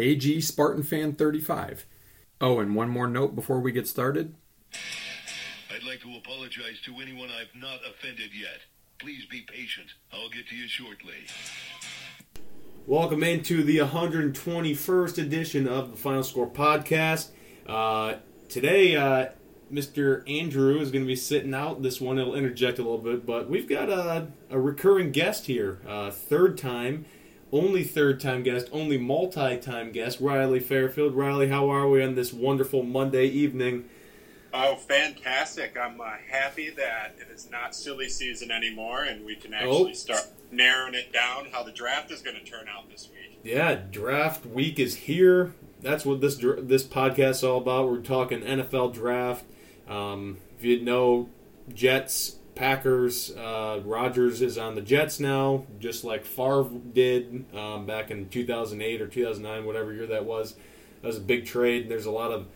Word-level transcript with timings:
AG 0.00 0.40
Spartan 0.40 0.82
Fan 0.82 1.12
35. 1.12 1.84
Oh, 2.40 2.58
and 2.58 2.74
one 2.74 2.88
more 2.88 3.06
note 3.06 3.34
before 3.34 3.60
we 3.60 3.70
get 3.70 3.86
started. 3.86 4.34
I'd 5.70 5.84
like 5.84 6.00
to 6.00 6.16
apologize 6.16 6.80
to 6.86 6.94
anyone 7.02 7.28
I've 7.28 7.54
not 7.54 7.80
offended 7.86 8.30
yet. 8.34 8.60
Please 8.98 9.26
be 9.26 9.42
patient. 9.42 9.88
I'll 10.10 10.30
get 10.30 10.48
to 10.48 10.56
you 10.56 10.68
shortly. 10.68 11.26
Welcome 12.86 13.22
into 13.22 13.62
the 13.62 13.76
121st 13.78 15.18
edition 15.18 15.68
of 15.68 15.90
the 15.90 15.96
Final 15.98 16.22
Score 16.22 16.48
podcast. 16.48 17.28
Uh, 17.66 18.14
today, 18.48 18.96
uh, 18.96 19.28
Mr. 19.70 20.26
Andrew 20.26 20.80
is 20.80 20.90
going 20.90 21.04
to 21.04 21.08
be 21.08 21.14
sitting 21.14 21.52
out 21.52 21.82
this 21.82 22.00
one. 22.00 22.18
It'll 22.18 22.34
interject 22.34 22.78
a 22.78 22.82
little 22.82 22.98
bit, 22.98 23.26
but 23.26 23.50
we've 23.50 23.68
got 23.68 23.90
a, 23.90 24.28
a 24.48 24.58
recurring 24.58 25.12
guest 25.12 25.44
here. 25.44 25.78
Uh, 25.86 26.10
third 26.10 26.56
time, 26.56 27.04
only 27.52 27.84
third 27.84 28.20
time 28.20 28.42
guest, 28.42 28.68
only 28.72 28.98
multi 28.98 29.56
time 29.58 29.92
guest, 29.92 30.20
Riley 30.20 30.60
Fairfield. 30.60 31.14
Riley, 31.14 31.48
how 31.48 31.68
are 31.70 31.88
we 31.88 32.02
on 32.02 32.14
this 32.14 32.32
wonderful 32.32 32.82
Monday 32.82 33.26
evening? 33.26 33.88
Oh, 34.52 34.74
fantastic! 34.76 35.76
I'm 35.80 36.00
uh, 36.00 36.10
happy 36.28 36.70
that 36.70 37.14
it 37.20 37.32
is 37.32 37.48
not 37.50 37.74
silly 37.74 38.08
season 38.08 38.50
anymore, 38.50 39.04
and 39.04 39.24
we 39.24 39.36
can 39.36 39.54
actually 39.54 39.92
Oh. 39.92 39.94
start 39.94 40.26
narrowing 40.50 40.94
it 40.94 41.12
down 41.12 41.46
how 41.52 41.62
the 41.62 41.70
draft 41.70 42.10
is 42.10 42.20
going 42.20 42.36
to 42.36 42.42
turn 42.44 42.66
out 42.68 42.90
this 42.90 43.08
week. 43.12 43.38
Yeah, 43.44 43.76
draft 43.76 44.44
week 44.44 44.80
is 44.80 44.96
here. 44.96 45.54
That's 45.80 46.04
what 46.04 46.20
this 46.20 46.36
this 46.36 46.82
podcast 46.84 47.30
is 47.30 47.44
all 47.44 47.58
about. 47.58 47.88
We're 47.90 47.98
talking 47.98 48.40
NFL 48.40 48.92
draft. 48.92 49.44
Um, 49.88 50.38
if 50.58 50.64
you 50.64 50.80
know, 50.80 51.28
Jets, 51.72 52.36
Packers, 52.60 53.34
uh, 53.38 53.80
Rodgers 53.86 54.42
is 54.42 54.58
on 54.58 54.74
the 54.74 54.82
Jets 54.82 55.18
now, 55.18 55.64
just 55.78 56.04
like 56.04 56.26
Favre 56.26 56.68
did 56.92 57.46
um, 57.56 57.86
back 57.86 58.10
in 58.10 58.28
2008 58.28 59.00
or 59.00 59.06
2009, 59.06 59.64
whatever 59.64 59.94
year 59.94 60.06
that 60.08 60.26
was. 60.26 60.56
That 61.00 61.06
was 61.08 61.16
a 61.16 61.22
big 61.22 61.46
trade. 61.46 61.88
There's 61.88 62.04
a 62.04 62.10
lot 62.10 62.32
of 62.32 62.48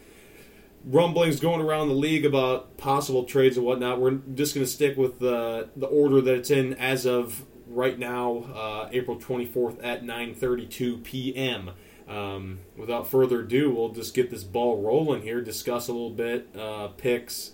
rumblings 0.84 1.40
going 1.40 1.62
around 1.62 1.88
the 1.88 1.94
league 1.94 2.26
about 2.26 2.76
possible 2.76 3.24
trades 3.24 3.56
and 3.56 3.64
whatnot. 3.64 3.98
We're 3.98 4.18
just 4.34 4.54
going 4.54 4.66
to 4.66 4.70
stick 4.70 4.98
with 4.98 5.20
the 5.20 5.70
the 5.74 5.86
order 5.86 6.20
that 6.20 6.34
it's 6.34 6.50
in 6.50 6.74
as 6.74 7.06
of 7.06 7.46
right 7.66 7.98
now, 7.98 8.44
uh, 8.54 8.90
April 8.92 9.16
24th 9.16 9.82
at 9.82 10.04
9:32 10.04 11.02
p.m. 11.02 11.70
Um, 12.06 12.58
without 12.76 13.10
further 13.10 13.40
ado, 13.40 13.74
we'll 13.74 13.88
just 13.88 14.12
get 14.12 14.30
this 14.30 14.44
ball 14.44 14.82
rolling 14.82 15.22
here. 15.22 15.40
Discuss 15.40 15.88
a 15.88 15.92
little 15.92 16.10
bit 16.10 16.54
uh, 16.54 16.88
picks, 16.88 17.52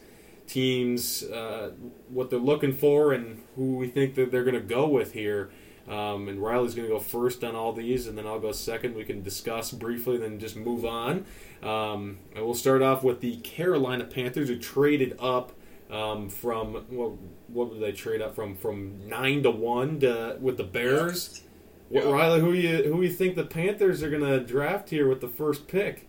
teams, 0.50 1.22
uh, 1.24 1.72
what 2.08 2.30
they're 2.30 2.38
looking 2.38 2.72
for, 2.72 3.12
and 3.12 3.42
who 3.56 3.76
we 3.76 3.88
think 3.88 4.14
that 4.16 4.30
they're 4.30 4.44
going 4.44 4.54
to 4.54 4.60
go 4.60 4.88
with 4.88 5.12
here. 5.12 5.50
Um, 5.88 6.28
and 6.28 6.40
Riley's 6.40 6.74
going 6.74 6.86
to 6.88 6.94
go 6.94 7.00
first 7.00 7.42
on 7.42 7.56
all 7.56 7.72
these, 7.72 8.06
and 8.06 8.16
then 8.16 8.26
I'll 8.26 8.38
go 8.38 8.52
second. 8.52 8.94
We 8.94 9.04
can 9.04 9.22
discuss 9.22 9.72
briefly, 9.72 10.18
then 10.18 10.38
just 10.38 10.56
move 10.56 10.84
on. 10.84 11.24
Um, 11.62 12.18
and 12.34 12.44
we'll 12.44 12.54
start 12.54 12.82
off 12.82 13.02
with 13.02 13.20
the 13.20 13.36
Carolina 13.38 14.04
Panthers, 14.04 14.48
who 14.48 14.58
traded 14.58 15.16
up 15.18 15.52
um, 15.90 16.28
from 16.28 16.74
what, 16.90 17.12
what 17.48 17.72
did 17.72 17.82
they 17.82 17.92
trade 17.92 18.22
up 18.22 18.34
from? 18.34 18.54
From 18.54 19.08
nine 19.08 19.42
to 19.42 19.50
one 19.50 19.98
to 20.00 20.36
with 20.40 20.56
the 20.58 20.64
Bears. 20.64 21.42
What, 21.88 22.04
Yeah. 22.04 22.12
Riley, 22.12 22.40
who 22.40 22.52
you 22.52 22.84
who 22.84 23.02
you 23.02 23.10
think 23.10 23.34
the 23.34 23.44
Panthers 23.44 24.02
are 24.02 24.10
going 24.10 24.22
to 24.22 24.38
draft 24.40 24.90
here 24.90 25.08
with 25.08 25.20
the 25.20 25.28
first 25.28 25.66
pick? 25.66 26.06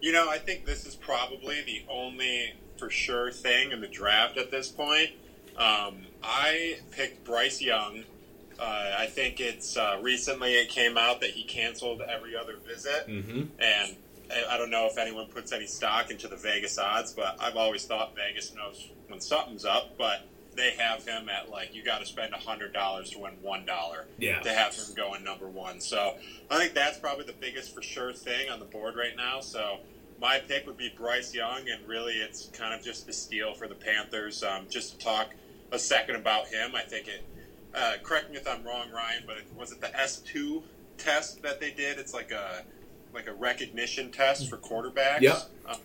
You 0.00 0.12
know, 0.12 0.28
I 0.28 0.38
think 0.38 0.64
this 0.64 0.84
is 0.84 0.96
probably 0.96 1.62
the 1.62 1.84
only 1.88 2.54
for 2.80 2.90
sure 2.90 3.30
thing 3.30 3.70
in 3.72 3.80
the 3.80 3.86
draft 3.86 4.36
at 4.38 4.50
this 4.50 4.68
point. 4.68 5.10
Um, 5.56 6.06
I 6.22 6.78
picked 6.90 7.24
Bryce 7.24 7.60
Young. 7.60 8.04
Uh, 8.58 8.94
I 8.98 9.06
think 9.06 9.40
it's 9.40 9.76
uh, 9.76 9.98
recently 10.02 10.54
it 10.54 10.68
came 10.70 10.98
out 10.98 11.20
that 11.20 11.30
he 11.30 11.44
canceled 11.44 12.00
every 12.02 12.34
other 12.36 12.56
visit. 12.66 13.06
Mm-hmm. 13.06 13.42
And 13.62 13.96
I- 14.50 14.56
don't 14.58 14.70
know 14.70 14.86
if 14.86 14.96
anyone 14.98 15.26
puts 15.26 15.52
any 15.52 15.66
stock 15.66 16.10
into 16.10 16.28
the 16.28 16.36
Vegas 16.36 16.78
odds, 16.78 17.12
but 17.12 17.36
I've 17.40 17.56
always 17.56 17.84
thought 17.86 18.14
Vegas 18.16 18.54
knows 18.54 18.88
when 19.08 19.20
something's 19.20 19.64
up. 19.64 19.96
But 19.98 20.22
they 20.56 20.72
have 20.78 21.06
him 21.06 21.28
at 21.28 21.48
like 21.50 21.74
you 21.74 21.82
got 21.82 22.00
to 22.00 22.06
spend 22.06 22.32
hundred 22.34 22.72
dollars 22.72 23.10
to 23.10 23.18
win 23.20 23.32
one 23.42 23.64
dollar 23.64 24.06
Yeah. 24.18 24.40
to 24.40 24.50
have 24.52 24.74
him 24.74 24.94
going 24.94 25.24
number 25.24 25.48
one. 25.48 25.80
So 25.80 26.16
I 26.50 26.58
think 26.58 26.74
that's 26.74 26.98
probably 26.98 27.24
the 27.24 27.32
biggest 27.32 27.74
for 27.74 27.82
sure 27.82 28.12
thing 28.12 28.50
on 28.50 28.58
the 28.60 28.66
board 28.66 28.94
right 28.96 29.16
now. 29.16 29.40
So 29.40 29.78
my 30.20 30.38
pick 30.38 30.66
would 30.66 30.76
be 30.76 30.92
Bryce 30.96 31.34
Young, 31.34 31.68
and 31.68 31.86
really 31.88 32.14
it's 32.14 32.46
kind 32.52 32.74
of 32.74 32.84
just 32.84 33.06
the 33.06 33.12
steal 33.12 33.54
for 33.54 33.66
the 33.66 33.74
Panthers. 33.74 34.42
Um, 34.42 34.66
just 34.68 34.92
to 34.92 35.04
talk 35.04 35.30
a 35.72 35.78
second 35.78 36.16
about 36.16 36.46
him, 36.48 36.74
I 36.74 36.82
think 36.82 37.08
it. 37.08 37.22
Uh, 37.74 37.94
correct 38.02 38.30
me 38.30 38.36
if 38.36 38.48
I'm 38.48 38.64
wrong, 38.64 38.90
Ryan, 38.92 39.22
but 39.26 39.36
it, 39.38 39.44
was 39.56 39.70
it 39.72 39.80
the 39.80 39.86
S2 39.88 40.62
test 40.98 41.40
that 41.42 41.60
they 41.60 41.70
did? 41.70 41.98
It's 41.98 42.12
like 42.12 42.30
a 42.32 42.64
like 43.14 43.26
a 43.28 43.32
recognition 43.32 44.10
test 44.10 44.48
for 44.50 44.56
quarterbacks. 44.56 45.20
Yep. 45.22 45.42
Um, 45.68 45.76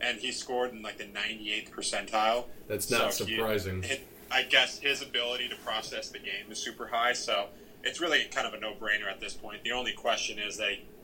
and 0.00 0.18
he 0.18 0.32
scored 0.32 0.72
in 0.72 0.82
like 0.82 0.98
the 0.98 1.04
98th 1.04 1.70
percentile. 1.70 2.44
That's 2.68 2.90
not 2.90 3.12
So 3.14 3.24
he- 3.24 3.36
surprising. 3.36 3.84
it- 3.84 4.06
I 4.30 4.42
guess 4.42 4.78
his 4.78 5.00
ability 5.00 5.48
to 5.50 5.56
process 5.56 6.08
the 6.08 6.18
game 6.18 6.50
is 6.50 6.58
super 6.58 6.88
high, 6.88 7.12
so 7.12 7.48
it's 7.84 8.00
really 8.00 8.24
kind 8.24 8.46
of 8.48 8.54
a 8.54 8.58
no-brainer 8.58 9.08
at 9.08 9.20
this 9.20 9.34
point. 9.34 9.62
The 9.62 9.70
only 9.72 9.92
question 9.92 10.38
is 10.40 10.56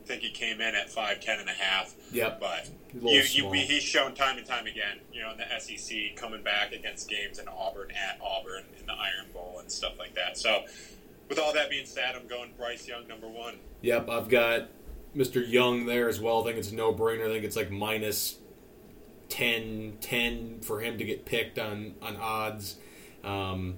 they 0.05 0.13
think 0.15 0.21
he 0.23 0.31
came 0.31 0.61
in 0.61 0.75
at 0.75 0.89
5'10 0.89 1.39
and 1.39 1.49
a 1.49 1.53
half, 1.53 1.93
Yep. 2.11 2.39
but 2.39 2.69
you, 2.93 3.21
you, 3.21 3.51
he's 3.51 3.83
shown 3.83 4.13
time 4.13 4.37
and 4.37 4.45
time 4.45 4.67
again, 4.67 4.99
you 5.13 5.21
know, 5.21 5.31
in 5.31 5.37
the 5.37 5.59
SEC, 5.59 6.15
coming 6.15 6.43
back 6.43 6.71
against 6.73 7.09
games 7.09 7.39
in 7.39 7.47
Auburn, 7.47 7.91
at 7.91 8.19
Auburn, 8.21 8.63
in 8.79 8.85
the 8.85 8.93
Iron 8.93 9.31
Bowl, 9.33 9.57
and 9.59 9.71
stuff 9.71 9.93
like 9.97 10.15
that. 10.15 10.37
So, 10.37 10.63
with 11.29 11.39
all 11.39 11.53
that 11.53 11.69
being 11.69 11.85
said, 11.85 12.15
I'm 12.15 12.27
going 12.27 12.51
Bryce 12.57 12.87
Young 12.87 13.07
number 13.07 13.27
one. 13.27 13.55
Yep, 13.81 14.09
I've 14.09 14.27
got 14.29 14.69
Mr. 15.15 15.47
Young 15.47 15.85
there 15.85 16.09
as 16.09 16.19
well. 16.19 16.41
I 16.41 16.45
think 16.45 16.57
it's 16.57 16.71
a 16.71 16.75
no 16.75 16.93
brainer. 16.93 17.25
I 17.25 17.29
think 17.31 17.45
it's 17.45 17.55
like 17.55 17.71
minus 17.71 18.37
10, 19.29 19.97
10 20.01 20.59
for 20.61 20.81
him 20.81 20.97
to 20.97 21.03
get 21.05 21.25
picked 21.25 21.57
on, 21.57 21.93
on 22.01 22.17
odds. 22.17 22.75
Um, 23.23 23.77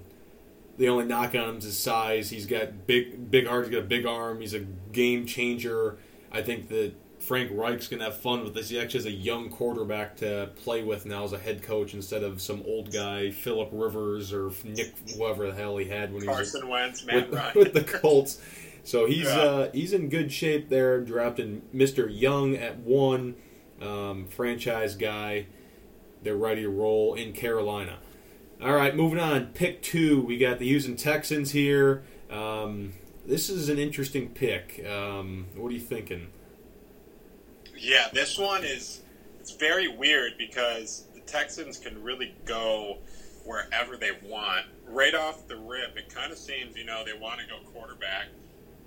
the 0.76 0.88
only 0.88 1.04
knock 1.04 1.34
on 1.36 1.48
him 1.50 1.56
is 1.58 1.64
his 1.64 1.78
size. 1.78 2.30
He's 2.30 2.46
got 2.46 2.86
big, 2.88 3.30
big 3.30 3.46
arms. 3.46 3.68
He's 3.68 3.76
got 3.76 3.84
a 3.84 3.86
big 3.88 4.04
arm. 4.06 4.40
He's 4.40 4.54
a 4.54 4.60
game 4.60 5.24
changer. 5.26 5.98
I 6.34 6.42
think 6.42 6.68
that 6.68 6.92
Frank 7.20 7.50
Reich's 7.54 7.88
gonna 7.88 8.04
have 8.04 8.18
fun 8.18 8.44
with 8.44 8.52
this. 8.54 8.68
He 8.68 8.78
actually 8.78 8.98
has 8.98 9.06
a 9.06 9.10
young 9.12 9.48
quarterback 9.48 10.16
to 10.18 10.50
play 10.56 10.82
with 10.82 11.06
now 11.06 11.24
as 11.24 11.32
a 11.32 11.38
head 11.38 11.62
coach 11.62 11.94
instead 11.94 12.22
of 12.22 12.42
some 12.42 12.62
old 12.66 12.92
guy, 12.92 13.30
Philip 13.30 13.70
Rivers 13.72 14.32
or 14.32 14.50
Nick, 14.64 14.92
whoever 15.16 15.46
the 15.46 15.54
hell 15.54 15.76
he 15.78 15.86
had 15.86 16.12
when 16.12 16.22
he 16.22 16.28
was 16.28 16.36
Carson 16.36 16.68
Wentz, 16.68 17.04
Matt 17.06 17.30
with, 17.30 17.38
Ryan. 17.38 17.52
with 17.56 17.72
the 17.72 17.84
Colts. 17.84 18.40
So 18.82 19.06
he's 19.06 19.24
Yeah. 19.24 19.38
uh, 19.40 19.70
he's 19.72 19.94
in 19.94 20.10
good 20.10 20.30
shape 20.32 20.68
there. 20.68 21.00
Drafting 21.00 21.62
Mr. 21.74 22.06
Young 22.10 22.56
at 22.56 22.80
one, 22.80 23.36
um, 23.80 24.26
franchise 24.26 24.94
guy. 24.94 25.46
They're 26.22 26.36
ready 26.36 26.62
to 26.62 26.68
roll 26.68 27.14
in 27.14 27.32
Carolina. 27.32 27.98
All 28.62 28.72
right, 28.74 28.94
moving 28.94 29.18
on. 29.18 29.46
Pick 29.54 29.82
two. 29.82 30.20
We 30.22 30.36
got 30.36 30.58
the 30.58 30.66
Houston 30.66 30.96
Texans 30.96 31.52
here. 31.52 32.02
Um, 32.30 32.92
this 33.26 33.48
is 33.48 33.68
an 33.68 33.78
interesting 33.78 34.28
pick. 34.30 34.84
Um, 34.88 35.46
what 35.56 35.68
are 35.70 35.74
you 35.74 35.80
thinking? 35.80 36.28
Yeah, 37.76 38.08
this 38.12 38.38
one 38.38 38.64
is 38.64 39.02
it's 39.40 39.52
very 39.52 39.88
weird 39.88 40.38
because 40.38 41.04
the 41.14 41.20
Texans 41.20 41.78
can 41.78 42.02
really 42.02 42.34
go 42.44 42.98
wherever 43.44 43.96
they 43.96 44.12
want. 44.22 44.66
Right 44.86 45.14
off 45.14 45.46
the 45.48 45.56
rip, 45.56 45.96
it 45.96 46.08
kind 46.14 46.32
of 46.32 46.38
seems 46.38 46.76
you 46.76 46.84
know 46.84 47.04
they 47.04 47.18
want 47.18 47.40
to 47.40 47.46
go 47.46 47.58
quarterback, 47.72 48.26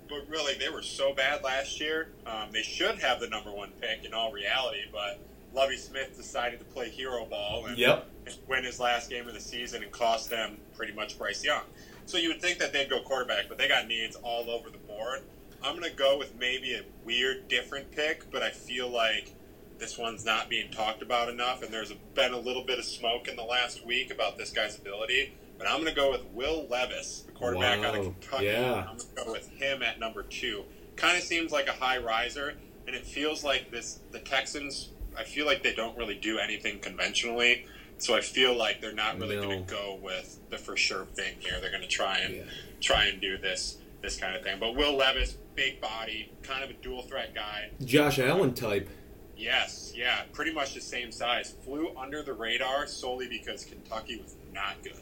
but 0.08 0.28
really 0.28 0.54
they 0.54 0.68
were 0.68 0.82
so 0.82 1.14
bad 1.14 1.42
last 1.44 1.80
year. 1.80 2.08
Um, 2.26 2.48
they 2.52 2.62
should 2.62 2.98
have 3.00 3.20
the 3.20 3.28
number 3.28 3.52
one 3.52 3.70
pick 3.80 4.04
in 4.04 4.14
all 4.14 4.32
reality, 4.32 4.80
but 4.92 5.18
Lovie 5.54 5.76
Smith 5.76 6.16
decided 6.16 6.58
to 6.60 6.64
play 6.66 6.88
hero 6.90 7.24
ball 7.24 7.66
and 7.66 7.78
Yep. 7.78 8.06
win 8.48 8.64
his 8.64 8.78
last 8.80 9.10
game 9.10 9.26
of 9.28 9.34
the 9.34 9.40
season 9.40 9.82
and 9.82 9.90
cost 9.92 10.28
them 10.30 10.58
pretty 10.76 10.92
much 10.92 11.18
Bryce 11.18 11.42
Young. 11.44 11.62
So 12.08 12.16
you 12.16 12.28
would 12.28 12.40
think 12.40 12.58
that 12.60 12.72
they'd 12.72 12.88
go 12.88 13.02
quarterback, 13.02 13.50
but 13.50 13.58
they 13.58 13.68
got 13.68 13.86
needs 13.86 14.16
all 14.16 14.48
over 14.50 14.70
the 14.70 14.78
board. 14.78 15.20
I'm 15.62 15.78
going 15.78 15.90
to 15.90 15.94
go 15.94 16.16
with 16.16 16.34
maybe 16.38 16.72
a 16.72 16.80
weird, 17.04 17.48
different 17.48 17.92
pick, 17.92 18.30
but 18.32 18.42
I 18.42 18.48
feel 18.48 18.88
like 18.88 19.34
this 19.78 19.98
one's 19.98 20.24
not 20.24 20.48
being 20.48 20.70
talked 20.70 21.02
about 21.02 21.28
enough, 21.28 21.62
and 21.62 21.70
there's 21.70 21.92
been 22.14 22.32
a 22.32 22.38
little 22.38 22.64
bit 22.64 22.78
of 22.78 22.86
smoke 22.86 23.28
in 23.28 23.36
the 23.36 23.42
last 23.42 23.84
week 23.84 24.10
about 24.10 24.38
this 24.38 24.50
guy's 24.50 24.78
ability. 24.78 25.34
But 25.58 25.68
I'm 25.68 25.82
going 25.82 25.90
to 25.90 25.94
go 25.94 26.10
with 26.10 26.24
Will 26.32 26.66
Levis, 26.70 27.24
the 27.26 27.32
quarterback 27.32 27.84
out 27.84 27.94
of 27.94 28.04
Kentucky. 28.04 28.46
Yeah. 28.46 28.86
I'm 28.88 28.96
going 28.96 28.98
to 29.00 29.24
go 29.26 29.32
with 29.32 29.50
him 29.50 29.82
at 29.82 30.00
number 30.00 30.22
two. 30.22 30.64
Kind 30.96 31.18
of 31.18 31.22
seems 31.22 31.52
like 31.52 31.68
a 31.68 31.72
high 31.72 31.98
riser, 31.98 32.54
and 32.86 32.96
it 32.96 33.04
feels 33.04 33.44
like 33.44 33.70
this. 33.70 34.00
The 34.12 34.20
Texans, 34.20 34.92
I 35.14 35.24
feel 35.24 35.44
like 35.44 35.62
they 35.62 35.74
don't 35.74 35.96
really 35.98 36.14
do 36.14 36.38
anything 36.38 36.78
conventionally, 36.78 37.66
so 37.98 38.14
I 38.14 38.20
feel 38.20 38.54
like 38.56 38.80
they're 38.80 38.92
not 38.92 39.18
really 39.18 39.36
No. 39.36 39.42
going 39.42 39.64
to 39.66 39.70
go 39.74 39.98
with 40.02 40.38
the 40.50 40.58
for 40.58 40.76
sure 40.76 41.06
thing 41.14 41.34
here. 41.40 41.60
They're 41.60 41.70
going 41.70 41.82
to 41.82 41.88
try 41.88 42.18
and 42.18 42.36
Yeah. 42.36 42.42
try 42.80 43.06
and 43.06 43.20
do 43.20 43.36
this 43.38 43.78
this 44.00 44.16
kind 44.16 44.36
of 44.36 44.42
thing. 44.44 44.58
But 44.60 44.76
Will 44.76 44.94
Levis, 44.96 45.36
big 45.56 45.80
body, 45.80 46.30
kind 46.44 46.62
of 46.62 46.70
a 46.70 46.74
dual 46.74 47.02
threat 47.02 47.34
guy. 47.34 47.70
Josh 47.84 48.20
Allen 48.20 48.54
type. 48.54 48.88
Yes, 49.36 49.92
yeah, 49.94 50.22
pretty 50.32 50.52
much 50.52 50.74
the 50.74 50.80
same 50.80 51.10
size. 51.12 51.54
Flew 51.64 51.92
under 51.96 52.22
the 52.22 52.32
radar 52.32 52.86
solely 52.86 53.26
because 53.28 53.64
Kentucky 53.64 54.16
was 54.22 54.34
not 54.52 54.82
good. 54.84 54.92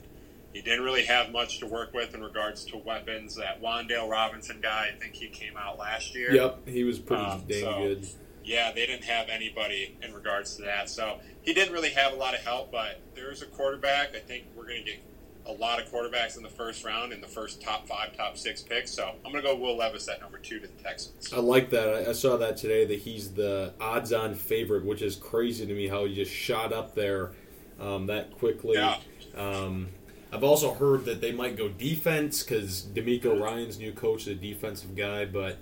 He 0.55 0.63
didn't 0.63 0.85
really 0.85 1.05
have 1.05 1.31
much 1.31 1.59
to 1.59 1.67
work 1.67 1.93
with 1.93 2.15
in 2.15 2.23
regards 2.25 2.65
to 2.67 2.79
weapons. 2.79 3.35
That 3.37 3.61
Wan'Dale 3.61 4.09
Robinson 4.09 4.61
guy, 4.63 4.91
I 4.95 4.99
think 4.99 5.15
he 5.15 5.29
came 5.29 5.57
out 5.59 5.79
last 5.79 6.15
year. 6.15 6.35
Yep, 6.35 6.67
he 6.69 6.83
was 6.85 6.99
pretty 6.99 7.23
Um, 7.23 7.45
dang 7.47 7.61
so- 7.61 7.79
good. 7.79 8.07
Yeah, 8.47 8.71
they 8.73 8.87
didn't 8.87 9.05
have 9.05 9.29
anybody 9.29 9.99
in 10.03 10.15
regards 10.15 10.57
to 10.57 10.63
that. 10.63 10.89
So 10.89 11.19
he 11.43 11.53
didn't 11.53 11.75
really 11.75 11.91
have 11.91 12.13
a 12.13 12.17
lot 12.17 12.33
of 12.33 12.41
help, 12.41 12.71
but 12.71 13.01
there's 13.15 13.43
a 13.43 13.47
quarterback. 13.47 14.15
I 14.15 14.21
think 14.21 14.45
we're 14.55 14.67
going 14.69 14.85
to 14.85 14.91
get 14.93 15.03
a 15.47 15.53
lot 15.53 15.81
of 15.81 15.91
quarterbacks 15.91 16.37
in 16.37 16.45
the 16.45 16.49
first 16.49 16.85
round 16.85 17.13
in 17.13 17.21
the 17.21 17.27
first 17.27 17.61
top 17.61 17.89
five, 17.89 18.17
top 18.17 18.39
six 18.39 18.63
picks. 18.63 18.93
So 18.93 19.15
I'm 19.25 19.33
going 19.33 19.43
to 19.45 19.51
go 19.51 19.57
Will 19.57 19.77
Levis 19.77 20.09
at 20.09 20.21
number 20.21 20.39
two 20.39 20.61
to 20.61 20.67
the 20.67 20.83
Texans. 20.83 21.33
I 21.33 21.41
like 21.41 21.71
that. 21.71 22.09
I- 22.09 22.13
saw 22.13 22.37
that 22.39 22.57
today 22.57 22.85
that 22.87 23.01
he's 23.01 23.33
the 23.33 23.75
odds-on 23.81 24.35
favorite, 24.35 24.85
which 24.85 25.03
is 25.03 25.17
crazy 25.17 25.67
to 25.67 25.75
me 25.75 25.89
how 25.89 26.05
he 26.05 26.15
just 26.15 26.33
shot 26.33 26.73
up 26.73 26.95
there 26.95 27.33
um, 27.81 28.07
that 28.07 28.39
quickly. 28.39 28.75
Yeah. 28.77 28.97
Um, 29.37 29.89
I've 30.33 30.45
also 30.45 30.73
heard 30.73 31.05
that 31.05 31.21
they 31.21 31.33
might 31.33 31.57
go 31.57 31.69
defense 31.69 32.43
because 32.43 32.83
DeMeco 32.95 33.41
Ryans 33.41 33.79
new 33.79 33.93
coach 33.93 34.23
is 34.23 34.29
a 34.29 34.35
defensive 34.35 34.97
guy, 34.97 35.25
but 35.25 35.59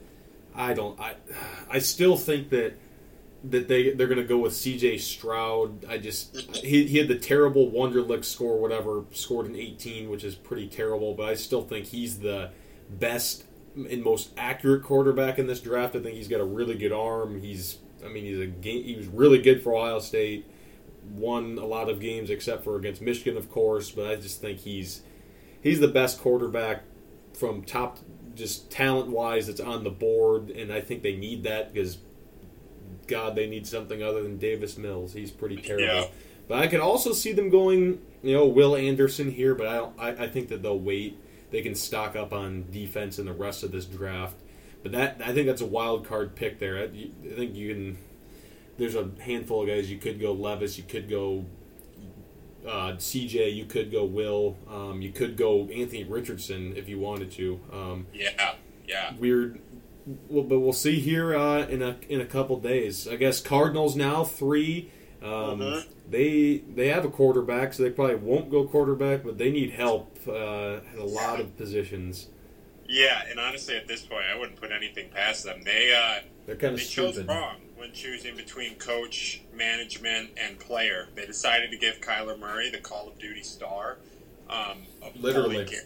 I 0.54 0.74
don't. 0.74 0.98
I 1.00 1.14
I 1.68 1.78
still 1.80 2.16
think 2.16 2.50
that 2.50 2.74
that 3.50 3.68
they 3.68 3.90
they're 3.90 4.06
going 4.06 4.18
to 4.18 4.24
go 4.24 4.38
with 4.38 4.54
C.J. 4.54 4.98
Stroud. 4.98 5.84
I 5.86 5.98
just 5.98 6.56
he, 6.56 6.86
he 6.86 6.98
had 6.98 7.08
the 7.08 7.18
terrible 7.18 7.70
Wonderlic 7.70 8.24
score, 8.24 8.58
whatever, 8.58 9.04
scored 9.12 9.46
an 9.46 9.56
18, 9.56 10.08
which 10.08 10.24
is 10.24 10.34
pretty 10.34 10.68
terrible. 10.68 11.14
But 11.14 11.28
I 11.28 11.34
still 11.34 11.62
think 11.62 11.86
he's 11.86 12.20
the 12.20 12.50
best 12.90 13.44
and 13.74 14.02
most 14.04 14.30
accurate 14.36 14.84
quarterback 14.84 15.38
in 15.38 15.46
this 15.46 15.60
draft. 15.60 15.96
I 15.96 16.00
think 16.00 16.16
he's 16.16 16.28
got 16.28 16.40
a 16.40 16.44
really 16.44 16.76
good 16.76 16.92
arm. 16.92 17.40
He's 17.40 17.78
I 18.04 18.08
mean 18.08 18.24
he's 18.24 18.40
a 18.40 18.46
game, 18.46 18.84
he 18.84 18.96
was 18.96 19.06
really 19.06 19.42
good 19.42 19.62
for 19.62 19.74
Ohio 19.74 19.98
State. 19.98 20.46
Won 21.10 21.58
a 21.58 21.66
lot 21.66 21.90
of 21.90 22.00
games 22.00 22.30
except 22.30 22.64
for 22.64 22.76
against 22.76 23.02
Michigan, 23.02 23.36
of 23.36 23.50
course. 23.50 23.90
But 23.90 24.06
I 24.06 24.16
just 24.16 24.40
think 24.40 24.60
he's 24.60 25.02
he's 25.62 25.80
the 25.80 25.88
best 25.88 26.20
quarterback 26.20 26.84
from 27.34 27.62
top 27.62 27.98
just 28.34 28.70
talent 28.70 29.08
wise 29.08 29.46
that's 29.46 29.60
on 29.60 29.84
the 29.84 29.90
board, 29.90 30.50
and 30.50 30.72
I 30.72 30.80
think 30.80 31.02
they 31.02 31.16
need 31.16 31.44
that 31.44 31.72
because 31.72 31.98
God, 33.06 33.36
they 33.36 33.46
need 33.46 33.66
something 33.66 34.02
other 34.02 34.22
than 34.22 34.38
Davis 34.38 34.76
Mills. 34.76 35.12
He's 35.12 35.30
pretty 35.30 35.56
terrible. 35.56 35.86
Yeah. 35.86 36.06
But 36.48 36.58
I 36.58 36.66
could 36.66 36.80
also 36.80 37.12
see 37.12 37.32
them 37.32 37.48
going, 37.48 38.00
you 38.22 38.34
know, 38.34 38.46
Will 38.46 38.76
Anderson 38.76 39.30
here, 39.30 39.54
but 39.54 39.66
I 39.66 39.76
don't. 39.76 39.94
I, 39.98 40.08
I 40.24 40.28
think 40.28 40.48
that 40.48 40.62
they'll 40.62 40.78
wait. 40.78 41.18
They 41.50 41.62
can 41.62 41.74
stock 41.74 42.16
up 42.16 42.32
on 42.32 42.66
defense 42.70 43.18
in 43.18 43.26
the 43.26 43.32
rest 43.32 43.62
of 43.62 43.72
this 43.72 43.84
draft. 43.84 44.36
But 44.82 44.92
that 44.92 45.20
I 45.24 45.32
think 45.32 45.46
that's 45.46 45.62
a 45.62 45.66
wild 45.66 46.06
card 46.06 46.34
pick 46.34 46.58
there. 46.58 46.78
I, 46.78 46.84
I 46.84 47.34
think 47.34 47.54
you 47.54 47.74
can. 47.74 47.98
There's 48.76 48.94
a 48.94 49.08
handful 49.20 49.62
of 49.62 49.68
guys 49.68 49.90
you 49.90 49.98
could 49.98 50.20
go 50.20 50.32
Levis, 50.32 50.76
you 50.76 50.84
could 50.84 51.08
go 51.08 51.46
uh, 52.66 52.92
CJ, 52.96 53.54
you 53.54 53.64
could 53.66 53.90
go 53.92 54.04
Will, 54.04 54.56
um, 54.70 55.02
you 55.02 55.10
could 55.12 55.36
go 55.36 55.68
Anthony 55.68 56.04
Richardson 56.04 56.74
if 56.76 56.88
you 56.88 56.98
wanted 56.98 57.30
to. 57.32 57.60
Um, 57.72 58.06
Yeah, 58.12 58.54
yeah. 58.86 59.14
weird. 59.18 59.60
Well, 60.28 60.44
but 60.44 60.58
we'll 60.60 60.72
see 60.74 61.00
here 61.00 61.34
uh, 61.34 61.66
in 61.66 61.80
a 61.82 61.96
in 62.08 62.20
a 62.20 62.26
couple 62.26 62.58
days. 62.60 63.08
I 63.08 63.16
guess 63.16 63.40
Cardinals 63.40 63.96
now 63.96 64.24
three. 64.24 64.90
Um, 65.22 65.60
Mhm. 65.60 65.86
They 66.10 66.58
they 66.74 66.88
have 66.88 67.06
a 67.06 67.10
quarterback, 67.10 67.72
so 67.72 67.82
they 67.82 67.90
probably 67.90 68.16
won't 68.16 68.50
go 68.50 68.64
quarterback, 68.64 69.24
but 69.24 69.38
they 69.38 69.50
need 69.50 69.70
help 69.70 70.18
uh, 70.28 70.80
at 70.92 70.98
a 70.98 71.04
lot 71.04 71.40
of 71.40 71.56
positions. 71.56 72.28
Yeah, 72.86 73.22
and 73.30 73.40
honestly, 73.40 73.74
at 73.76 73.88
this 73.88 74.02
point, 74.02 74.24
I 74.30 74.38
wouldn't 74.38 74.60
put 74.60 74.70
anything 74.70 75.08
past 75.08 75.44
them. 75.44 75.62
They 75.64 75.94
uh, 75.94 76.20
They're 76.44 76.56
kind 76.56 76.74
of 76.74 76.80
they 76.80 76.84
chose 76.86 77.14
stupid. 77.14 77.28
wrong 77.30 77.56
when 77.84 77.92
choosing 77.92 78.34
between 78.34 78.76
coach, 78.76 79.42
management, 79.52 80.30
and 80.42 80.58
player. 80.58 81.08
They 81.14 81.26
decided 81.26 81.70
to 81.70 81.76
give 81.76 82.00
Kyler 82.00 82.38
Murray 82.38 82.70
the 82.70 82.78
Call 82.78 83.08
of 83.08 83.18
Duty 83.18 83.42
star. 83.42 83.98
Um, 84.48 84.78
a 85.02 85.10
Literally. 85.20 85.66
gu- 85.66 85.76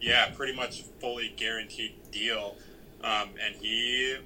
yeah, 0.00 0.30
pretty 0.34 0.54
much 0.54 0.82
fully 0.98 1.30
guaranteed 1.36 1.92
deal. 2.10 2.56
Um, 3.04 3.30
and 3.44 3.54
he, 3.56 4.16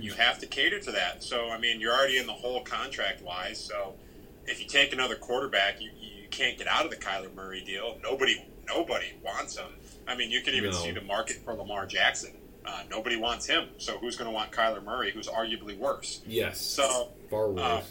you 0.00 0.12
have 0.14 0.40
to 0.40 0.46
cater 0.46 0.80
to 0.80 0.90
that. 0.90 1.22
So, 1.22 1.50
I 1.50 1.58
mean, 1.58 1.80
you're 1.80 1.92
already 1.94 2.18
in 2.18 2.26
the 2.26 2.32
hole 2.32 2.62
contract 2.64 3.22
wise. 3.22 3.60
So, 3.60 3.94
if 4.46 4.60
you 4.60 4.66
take 4.66 4.92
another 4.92 5.14
quarterback, 5.14 5.80
you, 5.80 5.90
you 6.00 6.26
can't 6.30 6.58
get 6.58 6.66
out 6.66 6.84
of 6.84 6.90
the 6.90 6.96
Kyler 6.96 7.32
Murray 7.32 7.62
deal. 7.64 7.96
Nobody, 8.02 8.44
nobody 8.66 9.12
wants 9.24 9.56
him. 9.56 9.68
I 10.08 10.16
mean, 10.16 10.32
you 10.32 10.40
could 10.40 10.54
even 10.54 10.70
No. 10.70 10.76
see 10.76 10.90
the 10.90 11.00
market 11.00 11.36
for 11.44 11.54
Lamar 11.54 11.86
Jackson. 11.86 12.32
Uh, 12.64 12.82
nobody 12.90 13.16
wants 13.16 13.46
him. 13.46 13.68
So, 13.78 13.98
who's 13.98 14.16
going 14.16 14.28
to 14.30 14.34
want 14.34 14.52
Kyler 14.52 14.82
Murray, 14.84 15.10
who's 15.10 15.26
arguably 15.28 15.76
worse? 15.76 16.20
Yes, 16.26 16.60
So, 16.60 17.08
far 17.30 17.48
worse. 17.50 17.60
uh, 17.60 17.82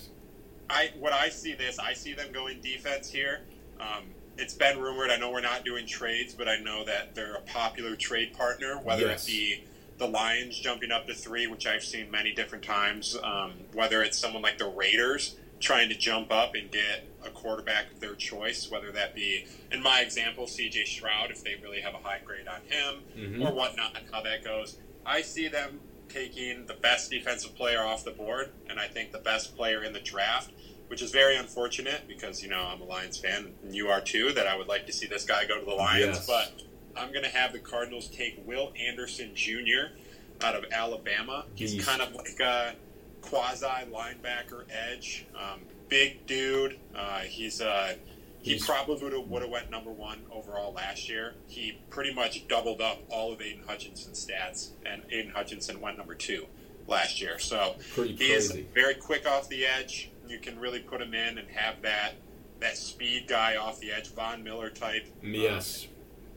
I 0.69 0.91
what 1.00 1.12
I 1.13 1.29
see 1.29 1.53
this, 1.53 1.77
I 1.79 1.94
see 1.94 2.13
them 2.13 2.31
going 2.31 2.62
defense 2.62 3.09
here. 3.12 3.41
Um, 3.79 4.03
it's 4.38 4.53
been 4.53 4.79
rumored. 4.79 5.09
I 5.12 5.18
know 5.18 5.29
we're 5.31 5.41
not 5.41 5.65
doing 5.65 5.85
trades, 5.85 6.33
but 6.33 6.47
I 6.47 6.57
know 6.57 6.85
that 6.85 7.13
they're 7.15 7.33
a 7.35 7.41
popular 7.41 7.95
trade 7.97 8.33
partner. 8.33 8.77
Whether 8.79 9.07
Yes. 9.07 9.25
it 9.27 9.31
be 9.31 9.63
the 9.97 10.07
Lions 10.07 10.57
jumping 10.57 10.91
up 10.91 11.06
to 11.07 11.13
three, 11.13 11.47
which 11.47 11.68
I've 11.68 11.83
seen 11.83 12.09
many 12.09 12.31
different 12.31 12.63
times, 12.63 13.18
um, 13.23 13.51
whether 13.73 14.01
it's 14.01 14.18
someone 14.18 14.41
like 14.41 14.57
the 14.57 14.68
Raiders 14.68 15.35
trying 15.62 15.90
to 15.90 15.96
jump 15.96 16.31
up 16.31 16.56
and 16.56 16.72
get 16.72 17.08
a 17.24 17.30
quarterback 17.30 17.92
of 17.92 18.00
their 18.00 18.16
choice, 18.16 18.69
whether 18.69 18.92
that 18.92 19.13
be, 19.16 19.46
in 19.72 19.81
my 19.81 20.02
example, 20.02 20.48
C.J. 20.48 20.86
Stroud, 20.86 21.31
if 21.31 21.44
they 21.44 21.56
really 21.62 21.81
have 21.81 21.94
a 21.94 22.00
high 22.00 22.19
grade 22.25 22.48
on 22.48 22.62
him, 22.68 23.04
Mhm. 23.16 23.48
or 23.48 23.54
whatnot, 23.54 23.96
how 24.12 24.22
that 24.22 24.44
goes. 24.44 24.78
I 25.06 25.22
see 25.22 25.48
them 25.48 25.80
taking 26.10 26.66
the 26.66 26.74
best 26.74 27.10
defensive 27.12 27.56
player 27.56 27.80
off 27.81 28.04
the 28.04 28.12
board, 28.12 28.52
and 28.69 28.80
I 28.80 28.88
think 28.88 29.12
the 29.12 29.19
best 29.19 29.56
player 29.56 29.84
in 29.84 29.94
the 29.94 30.00
draft, 30.00 30.52
which 30.88 31.02
is 31.02 31.12
very 31.12 31.38
unfortunate 31.38 32.07
because 32.07 32.44
you 32.44 32.50
know 32.50 32.64
I'm 32.64 32.81
a 32.81 32.86
Lions 32.86 33.18
fan, 33.18 33.54
and 33.64 33.74
you 33.75 33.88
are 33.90 34.02
too. 34.02 34.34
That 34.34 34.48
I 34.48 34.56
would 34.57 34.68
like 34.68 34.85
to 34.88 34.92
see 34.94 35.06
this 35.07 35.24
guy 35.24 35.45
go 35.45 35.59
to 35.59 35.66
the 35.66 35.71
Lions, 35.76 36.18
Yes. 36.18 36.28
but 36.28 36.64
I'm 36.95 37.12
going 37.12 37.24
to 37.24 37.30
have 37.30 37.54
the 37.54 37.59
Cardinals 37.59 38.07
take 38.09 38.42
Will 38.45 38.74
Anderson 38.78 39.33
Jr. 39.35 39.94
out 40.42 40.56
of 40.56 40.66
Alabama. 40.71 41.45
He's 41.56 41.76
Beast. 41.76 41.88
kind 41.88 42.02
of 42.02 42.14
like 42.14 42.40
a 42.42 42.76
quasi 43.21 43.66
linebacker 43.66 44.63
edge, 44.69 45.25
um, 45.35 45.61
big 45.90 46.25
dude. 46.25 46.78
Uh, 46.95 47.19
he's 47.19 47.61
uh, 47.61 47.95
he 48.42 48.51
He's- 48.54 48.66
probably 48.66 48.95
would 49.21 49.42
have, 49.44 49.51
went 49.51 49.69
number 49.69 49.92
one 49.92 50.19
overall 50.31 50.73
last 50.73 51.07
year. 51.07 51.35
He 51.47 51.78
pretty 51.90 52.13
much 52.13 52.47
doubled 52.47 52.81
up 52.81 52.99
all 53.09 53.31
of 53.31 53.42
Aidan 53.42 53.63
Hutchinson's 53.68 54.25
stats, 54.25 54.69
and 54.85 55.04
Aidan 55.11 55.31
Hutchinson 55.31 55.80
went 55.80 55.97
number 55.97 56.16
two 56.16 56.47
last 56.87 57.21
year. 57.21 57.37
So 57.37 57.75
he 57.95 58.31
is 58.31 58.51
very 58.73 58.95
quick 58.95 59.28
off 59.28 59.47
the 59.47 59.66
edge. 59.66 60.09
You 60.28 60.40
can 60.40 60.59
really 60.59 60.80
put 60.80 61.01
him 61.01 61.13
in 61.13 61.37
and 61.37 61.47
have 61.49 61.81
that 61.83 62.13
that 62.61 62.78
speed 62.78 63.28
guy 63.28 63.56
off 63.57 63.80
the 63.80 63.92
edge, 63.92 64.07
Von 64.13 64.44
Miller 64.44 64.69
type. 64.69 65.06
Yes, 65.23 65.87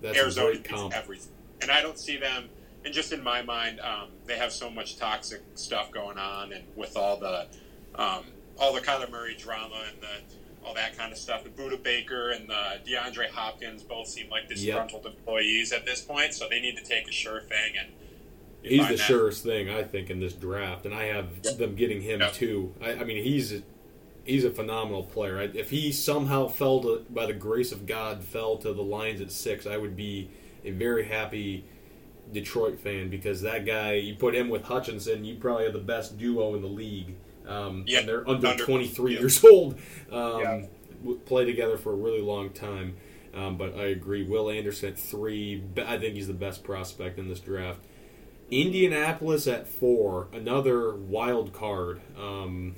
that's 0.02 0.18
Arizona 0.18 0.48
a 0.48 0.52
great 0.52 0.64
comp. 0.64 0.94
everything, 0.94 1.32
and 1.62 1.70
I 1.70 1.80
don't 1.82 1.98
see 1.98 2.16
them. 2.16 2.48
And 2.84 2.92
just 2.92 3.12
in 3.12 3.22
my 3.22 3.42
mind, 3.42 3.80
um, 3.80 4.08
they 4.26 4.36
have 4.36 4.52
so 4.52 4.70
much 4.70 4.98
toxic 4.98 5.42
stuff 5.54 5.90
going 5.90 6.18
on, 6.18 6.52
and 6.52 6.64
with 6.76 6.96
all 6.96 7.18
the 7.18 7.46
um, 7.94 8.24
all 8.58 8.72
the 8.74 8.80
Kyler 8.80 9.10
Murray 9.10 9.34
drama 9.38 9.76
and 9.90 10.02
the 10.02 10.66
all 10.66 10.74
that 10.74 10.96
kind 10.96 11.12
of 11.12 11.18
stuff. 11.18 11.44
And 11.44 11.54
Budda 11.56 11.82
Baker 11.82 12.30
and 12.30 12.48
the 12.48 12.80
DeAndre 12.86 13.28
Hopkins 13.30 13.82
both 13.82 14.06
seem 14.08 14.28
like 14.30 14.48
disgruntled 14.48 15.06
employees 15.06 15.72
at 15.72 15.84
this 15.84 16.00
point, 16.02 16.34
so 16.34 16.46
they 16.48 16.60
need 16.60 16.76
to 16.76 16.84
take 16.84 17.08
a 17.08 17.12
sure 17.12 17.40
thing 17.40 17.74
and. 17.78 17.88
He's 18.62 18.88
the 18.88 18.94
that- 18.94 19.04
surest 19.04 19.42
thing 19.42 19.68
I 19.68 19.82
think 19.82 20.08
in 20.08 20.20
this 20.20 20.32
draft, 20.32 20.86
and 20.86 20.94
I 20.94 21.04
have 21.04 21.42
them 21.58 21.74
getting 21.74 22.00
him 22.00 22.20
Yep. 22.20 22.32
too. 22.32 22.74
I, 22.80 22.92
I 22.92 23.04
mean, 23.04 23.22
he's 23.22 23.60
he's 24.24 24.42
a 24.46 24.50
phenomenal 24.50 25.02
player. 25.02 25.38
If 25.42 25.68
he 25.68 25.92
somehow 25.92 26.48
fell 26.48 26.80
to, 26.80 27.04
by 27.10 27.26
the 27.26 27.34
grace 27.34 27.72
of 27.72 27.84
God, 27.84 28.24
fell 28.24 28.56
to 28.56 28.72
the 28.72 28.82
Lions 28.82 29.20
at 29.20 29.30
six, 29.30 29.66
I 29.66 29.76
would 29.76 29.94
be 29.94 30.30
a 30.64 30.70
very 30.70 31.04
happy 31.04 31.66
Detroit 32.32 32.78
fan 32.80 33.10
because 33.10 33.42
that 33.42 33.64
guy, 33.66 33.94
you 33.94 34.14
put 34.14 34.34
him 34.34 34.48
with 34.48 34.64
Hutchinson, 34.64 35.24
you 35.24 35.36
probably 35.36 35.64
have 35.64 35.72
the 35.72 35.78
best 35.78 36.18
duo 36.18 36.54
in 36.54 36.62
the 36.62 36.68
league. 36.68 37.14
Um, 37.46 37.84
Yeah, 37.86 38.00
and 38.00 38.08
they're 38.08 38.28
under, 38.28 38.48
under- 38.48 38.64
23 38.64 39.14
yeah. 39.14 39.20
years 39.20 39.44
old. 39.44 39.78
Um, 40.10 40.40
Yeah. 40.40 40.62
Play 41.26 41.44
together 41.44 41.76
for 41.76 41.92
a 41.92 41.96
really 41.96 42.22
long 42.22 42.50
time. 42.50 42.96
Um, 43.34 43.58
but 43.58 43.74
I 43.76 43.86
agree. 43.86 44.22
Will 44.22 44.48
Anderson 44.48 44.90
at 44.90 44.98
three. 44.98 45.62
I 45.76 45.98
think 45.98 46.14
he's 46.14 46.28
the 46.28 46.32
best 46.32 46.64
prospect 46.64 47.18
in 47.18 47.28
this 47.28 47.40
draft. 47.40 47.80
Indianapolis 48.50 49.46
at 49.46 49.66
four. 49.66 50.28
Another 50.32 50.94
wild 50.94 51.52
card. 51.52 52.00
Um, 52.18 52.76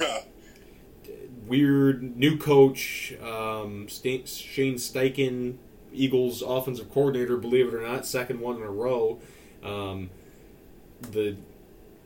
weird 1.47 2.17
new 2.17 2.37
coach. 2.37 3.13
Um, 3.23 3.87
Shane 3.89 4.25
Steichen, 4.25 5.57
Eagles 5.93 6.43
offensive 6.43 6.91
coordinator. 6.91 7.37
Believe 7.37 7.69
it 7.69 7.75
or 7.75 7.83
not, 7.87 8.07
second 8.07 8.41
one 8.41 8.57
in 8.57 8.63
a 8.63 8.71
row. 8.71 9.21
Um, 9.67 10.11
the 11.01 11.37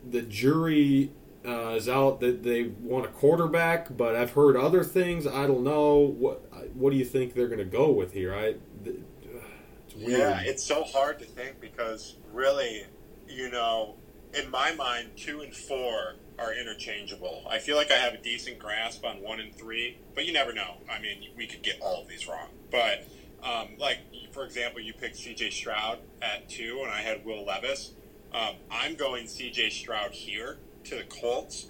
the 0.09 0.21
jury 0.23 1.11
uh, 1.45 1.69
is 1.69 1.87
out 1.87 2.19
that 2.21 2.43
they 2.43 2.63
want 2.63 3.05
a 3.05 3.09
quarterback, 3.09 3.95
but 3.95 4.15
I've 4.15 4.31
heard 4.31 4.55
other 4.55 4.83
things. 4.83 5.27
I 5.27 5.47
don't 5.47 5.63
know 5.63 5.97
what. 5.97 6.41
What 6.75 6.91
do 6.91 6.97
you 6.97 7.05
think 7.05 7.33
they're 7.33 7.47
going 7.47 7.59
to 7.59 7.65
go 7.65 7.91
with 7.91 8.13
here? 8.13 8.33
I. 8.33 8.55
It's 8.83 9.95
weird. 9.95 10.19
Yeah, 10.19 10.41
it's 10.41 10.63
so 10.63 10.83
hard 10.83 11.19
to 11.19 11.25
think 11.25 11.59
because 11.59 12.15
really, 12.31 12.85
you 13.27 13.49
know, 13.51 13.95
in 14.33 14.49
my 14.49 14.73
mind, 14.73 15.09
two 15.17 15.41
and 15.41 15.53
four 15.53 16.15
are 16.39 16.53
interchangeable. 16.53 17.43
I 17.49 17.59
feel 17.59 17.75
like 17.75 17.91
I 17.91 17.95
have 17.95 18.13
a 18.13 18.17
decent 18.17 18.57
grasp 18.57 19.05
on 19.05 19.21
one 19.21 19.39
and 19.39 19.53
three, 19.53 19.97
but 20.15 20.25
you 20.25 20.33
never 20.33 20.53
know. 20.53 20.77
I 20.89 20.99
mean, 20.99 21.29
we 21.35 21.45
could 21.45 21.61
get 21.61 21.79
all 21.81 22.01
of 22.01 22.07
these 22.07 22.27
wrong. 22.27 22.47
But, 22.71 23.07
um, 23.43 23.69
like, 23.79 23.99
for 24.31 24.45
example, 24.45 24.79
you 24.81 24.93
picked 24.93 25.15
CJ 25.17 25.51
Stroud 25.51 25.99
at 26.21 26.47
two, 26.49 26.79
and 26.83 26.91
I 26.91 27.01
had 27.01 27.25
Will 27.25 27.45
Levis. 27.45 27.91
Um, 28.33 28.55
I'm 28.69 28.95
going 28.95 29.25
CJ 29.25 29.71
Stroud 29.71 30.11
here 30.11 30.57
to 30.85 30.95
the 30.95 31.03
Colts. 31.03 31.67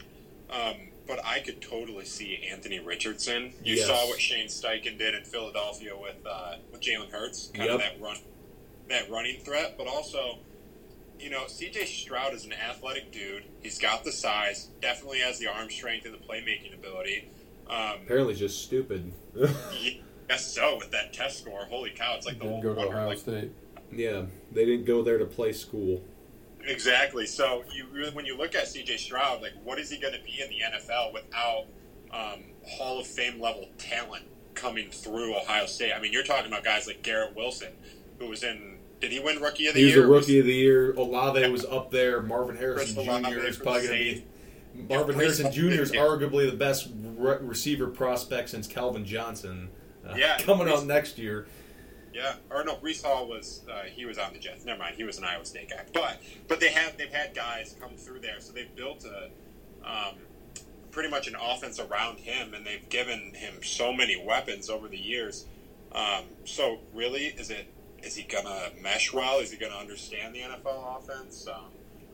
Um, 0.49 0.89
but 1.07 1.25
I 1.25 1.39
could 1.39 1.61
totally 1.61 2.05
see 2.05 2.47
Anthony 2.51 2.79
Richardson. 2.79 3.53
You 3.63 3.75
Yes. 3.75 3.87
saw 3.87 4.07
what 4.07 4.19
Shane 4.19 4.47
Steichen 4.47 4.97
did 4.97 5.15
in 5.15 5.23
Philadelphia 5.23 5.97
with 5.97 6.17
uh, 6.25 6.57
with 6.71 6.81
Jalen 6.81 7.09
Hurts, 7.11 7.51
kind 7.53 7.69
of 7.69 7.79
that 7.79 7.99
run, 7.99 8.17
that 8.89 9.09
running 9.09 9.39
threat. 9.39 9.75
But 9.77 9.87
also, 9.87 10.37
you 11.19 11.29
know, 11.29 11.47
C.J. 11.47 11.85
Stroud 11.85 12.33
is 12.33 12.45
an 12.45 12.53
athletic 12.53 13.11
dude. 13.11 13.43
He's 13.61 13.79
got 13.79 14.03
the 14.03 14.11
size, 14.11 14.69
definitely 14.81 15.19
has 15.19 15.39
the 15.39 15.47
arm 15.47 15.69
strength 15.69 16.05
and 16.05 16.13
the 16.13 16.19
playmaking 16.19 16.73
ability. 16.73 17.29
Um, 17.67 17.99
Apparently, 18.05 18.35
just 18.35 18.63
stupid. 18.63 19.11
yes, 20.31 20.53
so 20.53 20.77
with 20.77 20.91
that 20.91 21.13
test 21.13 21.39
score, 21.39 21.65
holy 21.69 21.91
cow! 21.91 22.15
It's 22.17 22.25
like 22.25 22.37
the 22.39 22.45
Didn't 22.45 22.63
whole 22.63 22.75
go 22.75 22.81
to 22.81 22.87
Ohio 22.89 23.07
like, 23.07 23.17
State. 23.17 23.51
yeah, 23.91 24.23
they 24.51 24.65
didn't 24.65 24.85
go 24.85 25.01
there 25.03 25.17
to 25.17 25.25
play 25.25 25.51
school. 25.53 26.03
Exactly. 26.63 27.25
So 27.25 27.63
you 27.73 27.87
really, 27.91 28.11
when 28.11 28.25
you 28.25 28.37
look 28.37 28.53
at 28.55 28.67
C.J. 28.67 28.97
Stroud, 28.97 29.41
like 29.41 29.53
what 29.63 29.79
is 29.79 29.89
he 29.89 29.99
going 29.99 30.13
to 30.13 30.19
be 30.23 30.41
in 30.41 30.49
the 30.49 30.59
NFL 30.77 31.13
without 31.13 31.65
um, 32.11 32.43
Hall 32.67 32.99
of 32.99 33.07
Fame 33.07 33.41
level 33.41 33.67
talent 33.77 34.25
coming 34.53 34.89
through 34.91 35.35
Ohio 35.35 35.65
State? 35.65 35.93
I 35.93 35.99
mean, 35.99 36.13
you're 36.13 36.23
talking 36.23 36.45
about 36.51 36.63
guys 36.63 36.85
like 36.87 37.01
Garrett 37.01 37.35
Wilson, 37.35 37.73
who 38.19 38.27
was 38.29 38.43
in. 38.43 38.77
Did 38.99 39.11
he 39.11 39.19
win 39.19 39.41
Rookie 39.41 39.65
of 39.65 39.73
the 39.73 39.79
Year? 39.81 39.89
He 39.89 39.97
was 39.97 40.05
a 40.05 40.07
rookie 40.11 40.39
of 40.39 40.45
the 40.45 40.53
year. 40.53 40.93
Olave 40.93 41.49
was 41.49 41.65
up 41.65 41.89
there. 41.89 42.21
Marvin 42.21 42.55
Harrison 42.55 42.93
Chris 43.03 43.07
Jr. 43.33 43.39
is 43.39 43.57
probably 43.57 43.87
going 43.87 43.97
to 43.97 44.21
be. 44.21 44.25
Marvin 44.93 45.15
Yeah, 45.15 45.21
Harrison 45.23 45.51
Jr. 45.51 45.81
is 45.81 45.91
arguably 45.91 46.47
the 46.47 46.55
best 46.55 46.89
re- 47.17 47.37
receiver 47.41 47.87
prospect 47.87 48.49
since 48.49 48.67
Calvin 48.67 49.03
Johnson. 49.03 49.69
Uh, 50.07 50.13
Yeah, 50.15 50.37
coming 50.41 50.67
Chris- 50.67 50.81
on 50.81 50.87
next 50.87 51.17
year. 51.17 51.47
Yeah, 52.13 52.33
or 52.49 52.65
no, 52.65 52.75
Breece 52.75 53.03
Hall 53.03 53.25
was 53.25 53.61
uh, 53.71 53.83
he 53.83 54.03
was 54.05 54.17
on 54.17 54.33
the 54.33 54.39
Jets. 54.39 54.65
Never 54.65 54.79
mind, 54.79 54.95
he 54.97 55.05
was 55.05 55.17
an 55.17 55.23
Iowa 55.23 55.45
State 55.45 55.69
guy. 55.69 55.83
But 55.93 56.21
but 56.49 56.59
they 56.59 56.69
have 56.69 56.97
they've 56.97 57.11
had 57.13 57.33
guys 57.33 57.75
come 57.79 57.91
through 57.95 58.19
there, 58.19 58.39
so 58.39 58.51
they've 58.51 58.75
built 58.75 59.05
a 59.05 59.29
um, 59.89 60.15
pretty 60.91 61.09
much 61.09 61.27
an 61.29 61.35
offense 61.41 61.79
around 61.79 62.19
him, 62.19 62.53
and 62.53 62.65
they've 62.65 62.87
given 62.89 63.31
him 63.33 63.63
so 63.63 63.93
many 63.93 64.21
weapons 64.21 64.69
over 64.69 64.89
the 64.89 64.97
years. 64.97 65.45
Um, 65.93 66.25
so 66.43 66.79
really, 66.93 67.27
is 67.27 67.49
it 67.49 67.67
is 68.03 68.15
he 68.15 68.23
gonna 68.23 68.71
mesh 68.81 69.13
well? 69.13 69.39
Is 69.39 69.51
he 69.51 69.57
gonna 69.57 69.75
understand 69.77 70.35
the 70.35 70.39
NFL 70.41 70.97
offense? 70.97 71.47
Um, 71.47 71.65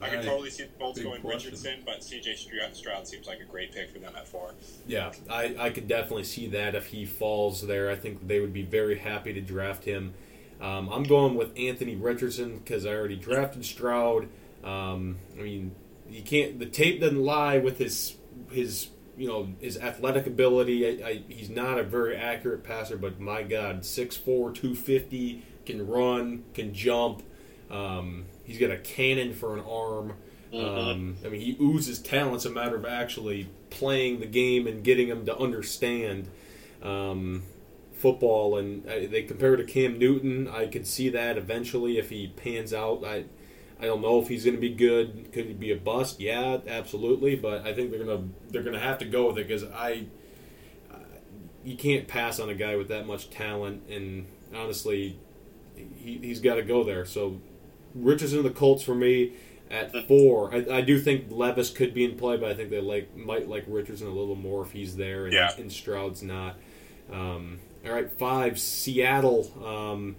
I 0.01 0.09
can 0.09 0.23
totally 0.23 0.49
see 0.49 0.63
the 0.63 0.69
Colts 0.77 0.99
going 0.99 1.21
question. 1.21 1.51
Richardson, 1.51 1.79
but 1.85 2.01
CJ 2.01 2.75
Stroud, 2.75 3.07
seems 3.07 3.27
like 3.27 3.39
a 3.39 3.45
great 3.45 3.71
pick 3.71 3.89
for 3.89 3.99
them 3.99 4.13
at 4.15 4.27
four. 4.27 4.51
Yeah, 4.85 5.11
I, 5.29 5.55
I 5.59 5.69
could 5.71 5.87
definitely 5.87 6.23
see 6.23 6.47
that 6.47 6.75
if 6.75 6.87
he 6.87 7.05
falls 7.05 7.65
there. 7.65 7.89
I 7.89 7.95
think 7.95 8.27
they 8.27 8.39
would 8.39 8.53
be 8.53 8.63
very 8.63 8.99
happy 8.99 9.33
to 9.33 9.41
draft 9.41 9.85
him. 9.85 10.13
Um, 10.61 10.89
I'm 10.89 11.03
going 11.03 11.35
with 11.35 11.57
Anthony 11.57 11.95
Richardson 11.95 12.59
because 12.59 12.85
I 12.85 12.89
already 12.89 13.15
drafted 13.15 13.65
Stroud. 13.65 14.27
Um, 14.63 15.17
I 15.37 15.41
mean, 15.41 15.75
you 16.09 16.21
can't. 16.21 16.59
The 16.59 16.65
tape 16.65 17.01
doesn't 17.01 17.21
lie 17.21 17.57
with 17.57 17.77
his 17.79 18.15
his 18.51 18.89
you 19.17 19.27
know 19.27 19.49
his 19.59 19.77
athletic 19.77 20.27
ability. 20.27 21.03
I, 21.03 21.07
I, 21.07 21.21
he's 21.27 21.49
not 21.49 21.79
a 21.79 21.83
very 21.83 22.15
accurate 22.15 22.63
passer, 22.63 22.97
but 22.97 23.19
my 23.19 23.43
God, 23.43 23.81
6'4", 23.81 24.23
250, 24.25 25.43
can 25.65 25.87
run, 25.87 26.43
can 26.53 26.73
jump. 26.73 27.23
Um, 27.69 28.25
he's 28.47 28.57
got 28.57 28.71
a 28.71 28.77
cannon 28.77 29.33
for 29.33 29.55
an 29.55 29.63
arm. 29.69 30.13
Um, 30.53 31.17
I 31.25 31.27
mean, 31.27 31.41
he 31.41 31.57
oozes 31.61 31.99
talent. 31.99 32.35
It's 32.35 32.45
a 32.45 32.49
matter 32.49 32.77
of 32.77 32.85
actually 32.85 33.49
playing 33.69 34.21
the 34.21 34.25
game 34.25 34.65
and 34.65 34.83
getting 34.83 35.09
him 35.09 35.25
to 35.25 35.37
understand 35.37 36.29
um, 36.81 37.43
football. 37.93 38.57
And 38.57 38.87
uh, 38.87 39.11
they 39.11 39.23
compare 39.23 39.57
to 39.57 39.65
Cam 39.65 39.99
Newton. 39.99 40.47
I 40.47 40.67
could 40.67 40.87
see 40.87 41.09
that 41.09 41.37
eventually 41.37 41.99
if 41.99 42.09
he 42.09 42.27
pans 42.27 42.73
out. 42.73 43.03
I 43.05 43.25
I 43.79 43.85
don't 43.85 44.01
know 44.01 44.19
if 44.21 44.29
he's 44.29 44.43
going 44.43 44.55
to 44.55 44.61
be 44.61 44.73
good. 44.73 45.31
Could 45.33 45.45
he 45.45 45.53
be 45.53 45.71
a 45.71 45.75
bust? 45.75 46.19
Yeah, 46.19 46.59
absolutely. 46.65 47.35
But 47.35 47.67
I 47.67 47.73
think 47.73 47.91
they're 47.91 48.03
gonna 48.03 48.23
they're 48.49 48.63
gonna 48.63 48.79
have 48.79 48.99
to 48.99 49.05
go 49.05 49.27
with 49.27 49.37
it 49.37 49.47
because 49.47 49.65
I 49.65 50.05
uh, 50.91 50.97
you 51.63 51.75
can't 51.75 52.07
pass 52.07 52.39
on 52.39 52.49
a 52.49 52.55
guy 52.55 52.77
with 52.77 52.87
that 52.87 53.05
much 53.05 53.29
talent. 53.29 53.83
And 53.89 54.27
honestly, 54.55 55.19
he, 55.75 56.19
he's 56.19 56.39
got 56.39 56.55
to 56.55 56.63
go 56.63 56.83
there. 56.83 57.05
So 57.05 57.39
Richardson 57.95 58.43
the 58.43 58.49
Colts 58.49 58.83
for 58.83 58.95
me 58.95 59.33
at 59.69 59.91
four. 60.07 60.53
I, 60.53 60.77
I 60.77 60.81
do 60.81 60.99
think 60.99 61.25
Levis 61.29 61.69
could 61.71 61.93
be 61.93 62.05
in 62.05 62.15
play, 62.17 62.37
but 62.37 62.49
I 62.49 62.53
think 62.53 62.69
they 62.69 62.79
like 62.81 63.15
might 63.15 63.47
like 63.49 63.65
Richardson 63.67 64.07
a 64.07 64.11
little 64.11 64.35
more 64.35 64.63
if 64.63 64.71
he's 64.71 64.95
there 64.95 65.25
and, 65.25 65.33
Yeah. 65.33 65.51
and 65.57 65.71
Stroud's 65.71 66.23
not. 66.23 66.55
Um, 67.11 67.59
all 67.85 67.93
right, 67.93 68.11
five 68.11 68.59
Seattle 68.59 69.51
um, 69.65 70.15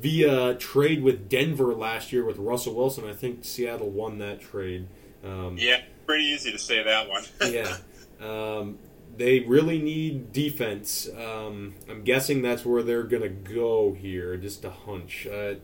via 0.00 0.54
trade 0.54 1.02
with 1.02 1.28
Denver 1.28 1.74
last 1.74 2.12
year 2.12 2.24
with 2.24 2.38
Russell 2.38 2.74
Wilson. 2.74 3.08
I 3.08 3.12
think 3.12 3.44
Seattle 3.44 3.90
won 3.90 4.18
that 4.18 4.40
trade. 4.40 4.86
Um, 5.24 5.56
Yeah, 5.58 5.80
pretty 6.06 6.24
easy 6.24 6.52
to 6.52 6.58
say 6.58 6.82
that 6.82 7.08
one. 7.08 7.24
yeah. 7.50 7.76
Um, 8.20 8.78
they 9.16 9.40
really 9.40 9.78
need 9.80 10.32
defense. 10.32 11.08
Um, 11.16 11.74
I'm 11.88 12.02
guessing 12.02 12.42
that's 12.42 12.64
where 12.66 12.82
they're 12.82 13.02
going 13.02 13.22
to 13.22 13.28
go 13.30 13.94
here. 13.98 14.36
Just 14.36 14.64
a 14.64 14.70
hunch. 14.70 15.26
Uh, 15.26 15.54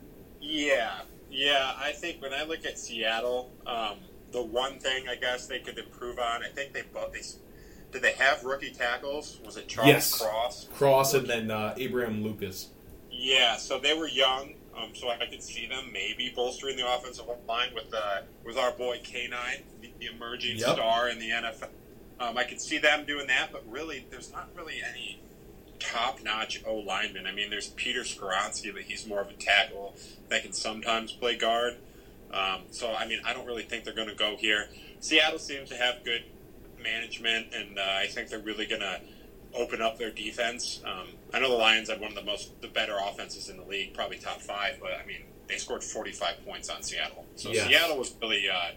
Yeah, 0.40 1.00
yeah. 1.32 1.72
I 1.78 1.92
think 1.92 2.22
when 2.22 2.32
I 2.32 2.44
look 2.44 2.64
at 2.64 2.78
Seattle, 2.78 3.50
um, 3.66 3.96
the 4.30 4.42
one 4.42 4.78
thing 4.78 5.08
I 5.08 5.16
guess 5.16 5.46
they 5.46 5.58
could 5.58 5.78
improve 5.78 6.18
on, 6.18 6.42
I 6.42 6.48
think 6.48 6.72
they 6.72 6.82
both. 6.82 7.12
They, 7.12 7.20
did 7.92 8.02
they 8.02 8.12
have 8.12 8.42
rookie 8.44 8.70
tackles? 8.72 9.40
Was 9.44 9.56
it 9.56 9.68
Charles 9.68 9.88
Yes. 9.88 10.18
Cross? 10.20 10.68
Cross 10.74 11.14
and 11.14 11.26
then 11.26 11.50
uh, 11.50 11.74
Abraham 11.76 12.22
Lucas. 12.24 12.68
Yeah, 13.10 13.56
so 13.56 13.78
they 13.78 13.92
were 13.96 14.08
young, 14.08 14.54
um, 14.76 14.90
so 14.94 15.10
I 15.10 15.26
could 15.26 15.42
see 15.42 15.66
them 15.66 15.90
maybe 15.92 16.32
bolstering 16.34 16.76
the 16.76 16.90
offensive 16.94 17.26
line 17.46 17.74
with 17.74 17.92
uh, 17.94 18.22
with 18.44 18.56
our 18.56 18.72
boy 18.72 19.00
K 19.04 19.28
nine, 19.30 19.62
the, 19.82 19.92
the 19.98 20.06
emerging 20.06 20.56
Yep. 20.56 20.68
star 20.76 21.08
in 21.10 21.18
the 21.18 21.28
NFL. 21.30 21.68
Um, 22.20 22.38
I 22.38 22.44
could 22.44 22.60
see 22.60 22.78
them 22.78 23.04
doing 23.04 23.26
that, 23.26 23.50
but 23.52 23.62
really, 23.70 24.06
there's 24.10 24.32
not 24.32 24.48
really 24.56 24.76
any 24.88 25.20
top 25.82 26.22
notch 26.22 26.62
O 26.66 26.76
lineman. 26.76 27.26
I 27.26 27.32
mean, 27.32 27.50
there's 27.50 27.68
Peter 27.68 28.00
Skoronski, 28.02 28.72
but 28.72 28.82
he's 28.82 29.06
more 29.06 29.20
of 29.20 29.28
a 29.28 29.34
tackle 29.34 29.94
that 30.28 30.42
can 30.42 30.52
sometimes 30.52 31.12
play 31.12 31.36
guard. 31.36 31.76
Um, 32.32 32.62
so, 32.70 32.94
I 32.94 33.06
mean, 33.06 33.20
I 33.24 33.34
don't 33.34 33.46
really 33.46 33.64
think 33.64 33.84
they're 33.84 33.94
going 33.94 34.08
to 34.08 34.14
go 34.14 34.36
here. 34.38 34.68
Seattle 35.00 35.38
seems 35.38 35.68
to 35.70 35.76
have 35.76 36.04
good 36.04 36.24
management, 36.82 37.54
and 37.54 37.78
uh, 37.78 37.82
I 37.82 38.06
think 38.06 38.28
they're 38.28 38.38
really 38.38 38.66
going 38.66 38.80
to 38.80 39.00
open 39.54 39.82
up 39.82 39.98
their 39.98 40.10
defense. 40.10 40.80
Um, 40.86 41.08
I 41.34 41.40
know 41.40 41.50
the 41.50 41.56
Lions 41.56 41.90
had 41.90 42.00
one 42.00 42.10
of 42.10 42.16
the 42.16 42.24
most, 42.24 42.60
the 42.62 42.68
better 42.68 42.96
offenses 42.98 43.48
in 43.50 43.58
the 43.58 43.64
league, 43.64 43.92
probably 43.92 44.16
top 44.16 44.40
five, 44.40 44.78
but 44.80 44.92
I 44.92 45.06
mean, 45.06 45.24
they 45.46 45.56
scored 45.56 45.84
45 45.84 46.46
points 46.46 46.70
on 46.70 46.82
Seattle. 46.82 47.26
So 47.36 47.50
Yes. 47.50 47.68
Seattle 47.68 47.98
was 47.98 48.14
really, 48.22 48.48
uh, 48.48 48.70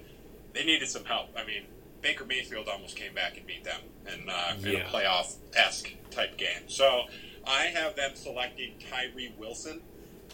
they 0.53 0.65
needed 0.65 0.89
some 0.89 1.05
help. 1.05 1.29
I 1.38 1.45
mean, 1.45 1.63
Baker 2.05 2.24
Mayfield 2.24 2.67
almost 2.67 2.95
came 2.95 3.15
back 3.15 3.35
and 3.35 3.47
beat 3.47 3.63
them 3.63 3.81
in, 4.05 4.29
uh, 4.29 4.55
in 4.62 4.75
a 4.75 4.85
playoff 4.85 5.38
esque 5.55 5.91
type 6.12 6.38
game. 6.38 6.62
So 6.67 7.05
I 7.47 7.63
have 7.63 7.95
them 7.95 8.12
selecting 8.13 8.75
Tyree 8.91 9.33
Wilson. 9.39 9.81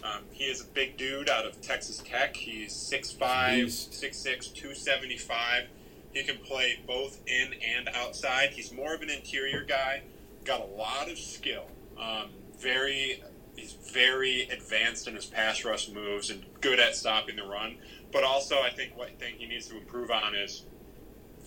Um, 0.04 0.20
he 0.32 0.44
is 0.44 0.60
a 0.60 0.66
big 0.66 0.98
dude 0.98 1.30
out 1.30 1.46
of 1.46 1.62
Texas 1.62 2.02
Tech. 2.04 2.36
He's 2.36 2.74
6'5, 2.74 3.64
Beast. 3.64 3.92
6'6, 3.92 4.52
275. 4.52 5.64
He 6.12 6.22
can 6.24 6.36
play 6.44 6.78
both 6.86 7.18
in 7.26 7.54
and 7.66 7.88
outside. 7.94 8.50
He's 8.50 8.70
more 8.70 8.92
of 8.94 9.00
an 9.00 9.08
interior 9.08 9.64
guy. 9.64 10.02
Got 10.44 10.60
a 10.60 10.66
lot 10.76 11.10
of 11.10 11.16
skill. 11.16 11.64
Um, 11.98 12.28
very, 12.58 13.22
he's 13.56 13.72
very 13.72 14.42
advanced 14.50 15.08
in 15.08 15.14
his 15.14 15.24
pass 15.24 15.64
rush 15.64 15.88
moves 15.88 16.28
and 16.28 16.44
good 16.60 16.78
at 16.78 16.96
stopping 16.96 17.36
the 17.36 17.44
run. 17.44 17.76
But 18.12 18.24
also, 18.24 18.60
I 18.60 18.68
think 18.68 18.94
what 18.94 19.18
thing 19.18 19.36
he 19.38 19.46
needs 19.46 19.68
to 19.68 19.78
improve 19.78 20.10
on 20.10 20.34
is 20.34 20.64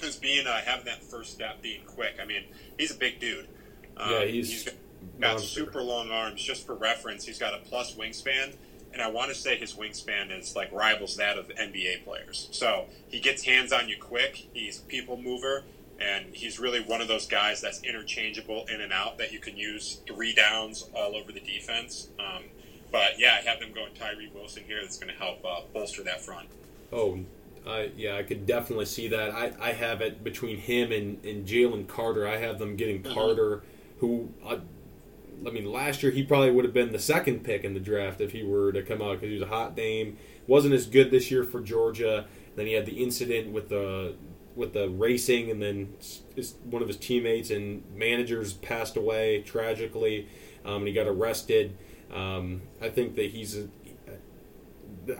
is 0.04 0.16
being 0.16 0.48
uh, 0.48 0.62
having 0.62 0.86
that 0.86 1.04
first 1.04 1.34
step, 1.34 1.62
being 1.62 1.82
quick. 1.86 2.16
I 2.22 2.26
mean, 2.26 2.44
he's 2.78 2.92
a 2.92 2.98
big 2.98 3.20
dude. 3.20 3.48
Um, 3.98 4.12
Yeah, 4.12 4.26
he's 4.26 4.64
got, 4.64 4.74
got 5.20 5.42
super 5.42 5.82
long 5.82 6.12
arms. 6.12 6.42
Just 6.42 6.66
for 6.66 6.76
reference, 6.76 7.26
he's 7.26 7.40
got 7.40 7.54
a 7.54 7.60
plus 7.60 7.96
wingspan, 7.96 8.56
and 8.94 9.02
I 9.02 9.10
want 9.10 9.30
to 9.30 9.36
say 9.36 9.58
his 9.58 9.74
wingspan 9.74 10.38
is 10.38 10.56
like 10.56 10.72
rivals 10.72 11.18
that 11.18 11.38
of 11.38 11.48
NBA 11.50 12.04
players. 12.04 12.50
So 12.52 12.86
he 13.08 13.20
gets 13.20 13.44
hands 13.44 13.72
on 13.72 13.90
you 13.90 13.98
quick. 14.00 14.48
He's 14.54 14.80
a 14.80 14.84
people 14.84 15.18
mover, 15.18 15.64
and 16.00 16.34
he's 16.34 16.60
really 16.60 16.82
one 16.82 17.02
of 17.02 17.08
those 17.08 17.28
guys 17.28 17.62
that's 17.62 17.82
interchangeable 17.84 18.66
in 18.74 18.82
and 18.82 18.92
out 18.92 19.18
that 19.18 19.32
you 19.32 19.40
can 19.40 19.56
use 19.58 20.02
three 20.08 20.34
downs 20.34 20.90
all 20.94 21.16
over 21.16 21.32
the 21.32 21.40
defense. 21.40 22.10
Um, 22.20 22.44
but 22.92 23.20
yeah, 23.20 23.38
I 23.40 23.50
have 23.50 23.60
them 23.60 23.74
going 23.74 23.94
Tyree 23.94 24.32
Wilson 24.34 24.64
here. 24.66 24.80
That's 24.82 24.98
going 24.98 25.12
to 25.12 25.20
help 25.20 25.44
uh, 25.46 25.62
bolster 25.74 26.04
that 26.04 26.22
front. 26.22 26.48
Oh, 26.94 27.20
I 27.68 27.92
yeah, 27.96 28.18
I 28.18 28.24
could 28.24 28.46
definitely 28.46 28.86
see 28.86 29.08
that. 29.10 29.32
I, 29.32 29.52
I 29.60 29.72
have 29.72 30.02
it 30.02 30.24
between 30.24 30.58
him 30.58 30.92
and, 30.92 31.24
and 31.26 31.48
Jalen 31.48 31.88
Carter. 31.88 32.28
I 32.28 32.38
have 32.38 32.60
them 32.60 32.76
getting 32.76 33.02
Carter, 33.02 33.64
who 34.00 34.30
I, 34.46 34.60
I 35.46 35.50
mean, 35.50 35.72
last 35.72 36.04
year 36.04 36.12
he 36.12 36.24
probably 36.24 36.52
would 36.52 36.66
have 36.66 36.74
been 36.74 36.92
the 36.92 37.00
second 37.00 37.44
pick 37.44 37.64
in 37.64 37.74
the 37.74 37.80
draft 37.80 38.22
if 38.22 38.32
he 38.32 38.44
were 38.44 38.72
to 38.72 38.82
come 38.84 39.02
out 39.02 39.14
because 39.14 39.30
he 39.30 39.34
was 39.34 39.44
a 39.44 39.48
hot 39.48 39.76
name. 39.76 40.18
wasn't 40.48 40.74
as 40.74 40.86
good 40.86 41.12
this 41.12 41.32
year 41.32 41.44
for 41.44 41.62
Georgia. 41.62 42.26
Then 42.56 42.68
he 42.68 42.74
had 42.74 42.86
the 42.86 43.04
incident 43.04 43.52
with 43.52 43.70
the 43.70 44.16
with 44.56 44.74
the 44.74 44.90
racing, 44.90 45.52
and 45.52 45.62
then 45.62 45.94
his, 46.36 46.56
one 46.64 46.82
of 46.82 46.88
his 46.88 46.98
teammates 46.98 47.50
and 47.50 47.84
managers 47.94 48.54
passed 48.54 48.96
away 48.96 49.42
tragically, 49.42 50.30
um, 50.64 50.78
and 50.78 50.88
he 50.88 50.94
got 50.94 51.08
arrested. 51.08 51.76
Um, 52.14 52.62
I 52.82 52.90
think 52.90 53.16
that 53.16 53.32
he's. 53.32 53.58
A, 53.58 53.68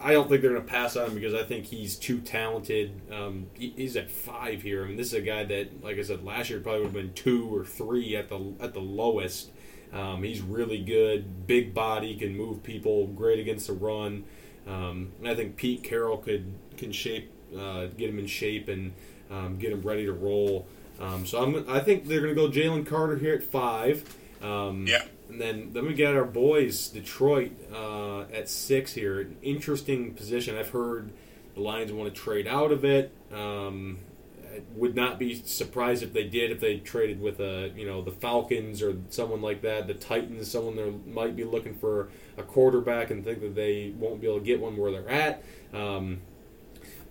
I 0.00 0.12
don't 0.12 0.28
think 0.28 0.42
they're 0.42 0.52
going 0.52 0.62
to 0.62 0.68
pass 0.68 0.96
on 0.96 1.08
him 1.08 1.14
because 1.14 1.34
I 1.34 1.42
think 1.42 1.66
he's 1.66 1.96
too 1.96 2.20
talented. 2.20 3.00
Um, 3.12 3.46
he, 3.54 3.72
he's 3.76 3.96
at 3.96 4.10
five 4.10 4.62
here. 4.62 4.84
I 4.84 4.88
mean, 4.88 4.96
this 4.96 5.08
is 5.08 5.14
a 5.14 5.20
guy 5.20 5.44
that, 5.44 5.82
like 5.82 5.98
I 5.98 6.02
said, 6.02 6.24
last 6.24 6.50
year 6.50 6.60
probably 6.60 6.80
would 6.80 6.86
have 6.86 6.94
been 6.94 7.12
two 7.12 7.54
or 7.54 7.64
three 7.64 8.16
at 8.16 8.28
the 8.28 8.54
at 8.60 8.74
the 8.74 8.80
lowest. 8.80 9.50
Um, 9.92 10.22
he's 10.22 10.40
really 10.40 10.82
good, 10.82 11.46
big 11.46 11.72
body, 11.72 12.16
can 12.16 12.36
move 12.36 12.62
people, 12.62 13.06
great 13.06 13.38
against 13.38 13.68
the 13.68 13.72
run. 13.72 14.24
Um, 14.66 15.12
and 15.20 15.28
I 15.28 15.34
think 15.34 15.56
Pete 15.56 15.82
Carroll 15.82 16.18
could 16.18 16.52
can 16.76 16.92
shape, 16.92 17.32
uh, 17.56 17.86
get 17.86 18.10
him 18.10 18.18
in 18.18 18.26
shape 18.26 18.68
and 18.68 18.92
um, 19.30 19.58
get 19.58 19.72
him 19.72 19.82
ready 19.82 20.04
to 20.06 20.12
roll. 20.12 20.66
Um, 21.00 21.26
so 21.26 21.42
I'm, 21.42 21.64
I 21.68 21.80
think 21.80 22.06
they're 22.06 22.20
going 22.20 22.34
to 22.34 22.40
go 22.40 22.48
Jalen 22.48 22.86
Carter 22.86 23.16
here 23.16 23.34
at 23.34 23.42
five. 23.42 24.04
Um, 24.42 24.86
Yeah. 24.86 25.04
And 25.36 25.42
then 25.42 25.72
then 25.74 25.84
we 25.84 25.92
got 25.92 26.14
our 26.14 26.24
boys 26.24 26.88
Detroit 26.88 27.52
uh, 27.70 28.22
at 28.22 28.48
six 28.48 28.94
here. 28.94 29.20
An 29.20 29.36
interesting 29.42 30.14
position. 30.14 30.56
I've 30.56 30.70
heard 30.70 31.12
the 31.54 31.60
Lions 31.60 31.92
want 31.92 32.14
to 32.14 32.18
trade 32.18 32.46
out 32.46 32.72
of 32.72 32.86
it. 32.86 33.12
Um, 33.30 33.98
I 34.42 34.62
would 34.74 34.96
not 34.96 35.18
be 35.18 35.34
surprised 35.34 36.02
if 36.02 36.14
they 36.14 36.24
did 36.24 36.52
if 36.52 36.60
they 36.60 36.78
traded 36.78 37.20
with 37.20 37.38
a 37.40 37.70
you 37.76 37.84
know 37.84 38.00
the 38.00 38.12
Falcons 38.12 38.80
or 38.80 38.96
someone 39.10 39.42
like 39.42 39.60
that. 39.60 39.86
The 39.86 39.92
Titans, 39.92 40.50
someone 40.50 40.76
that 40.76 41.06
might 41.06 41.36
be 41.36 41.44
looking 41.44 41.74
for 41.74 42.08
a 42.38 42.42
quarterback 42.42 43.10
and 43.10 43.22
think 43.22 43.42
that 43.42 43.54
they 43.54 43.92
won't 43.98 44.22
be 44.22 44.28
able 44.28 44.38
to 44.38 44.44
get 44.44 44.58
one 44.58 44.74
where 44.78 44.90
they're 44.90 45.10
at. 45.10 45.44
Um, 45.74 46.22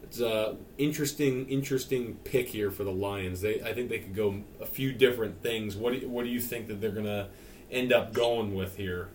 it's 0.01 0.19
a 0.19 0.57
interesting, 0.79 1.47
interesting 1.47 2.15
pick 2.23 2.47
here 2.47 2.71
for 2.71 2.83
the 2.83 2.91
Lions. 2.91 3.41
They, 3.41 3.61
I 3.61 3.73
think 3.73 3.89
they 3.89 3.99
could 3.99 4.15
go 4.15 4.41
a 4.59 4.65
few 4.65 4.93
different 4.93 5.43
things. 5.43 5.75
What 5.75 5.93
do 5.93 5.99
you, 5.99 6.09
what 6.09 6.23
do 6.23 6.31
you 6.31 6.39
think 6.39 6.65
that 6.69 6.81
they're 6.81 6.89
gonna 6.89 7.29
end 7.75 7.93
up 7.93 8.13
going 8.13 8.55
with 8.55 8.77
here? 8.77 9.09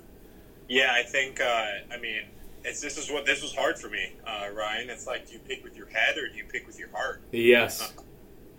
Yeah, 0.68 0.92
I 0.92 1.02
think. 1.02 1.40
Uh, 1.40 1.66
I 1.92 1.98
mean, 2.00 2.22
it's 2.64 2.80
this 2.80 2.96
is 2.98 3.10
what 3.10 3.26
this 3.26 3.42
was 3.42 3.54
hard 3.54 3.78
for 3.78 3.88
me, 3.88 4.12
uh, 4.26 4.48
Ryan. 4.54 4.90
It's 4.90 5.06
like, 5.06 5.26
do 5.26 5.32
you 5.32 5.38
pick 5.40 5.64
with 5.64 5.76
your 5.76 5.86
head 5.88 6.16
or 6.18 6.28
do 6.28 6.36
you 6.36 6.44
pick 6.44 6.66
with 6.66 6.78
your 6.78 6.90
heart? 6.90 7.22
Yes, 7.32 7.92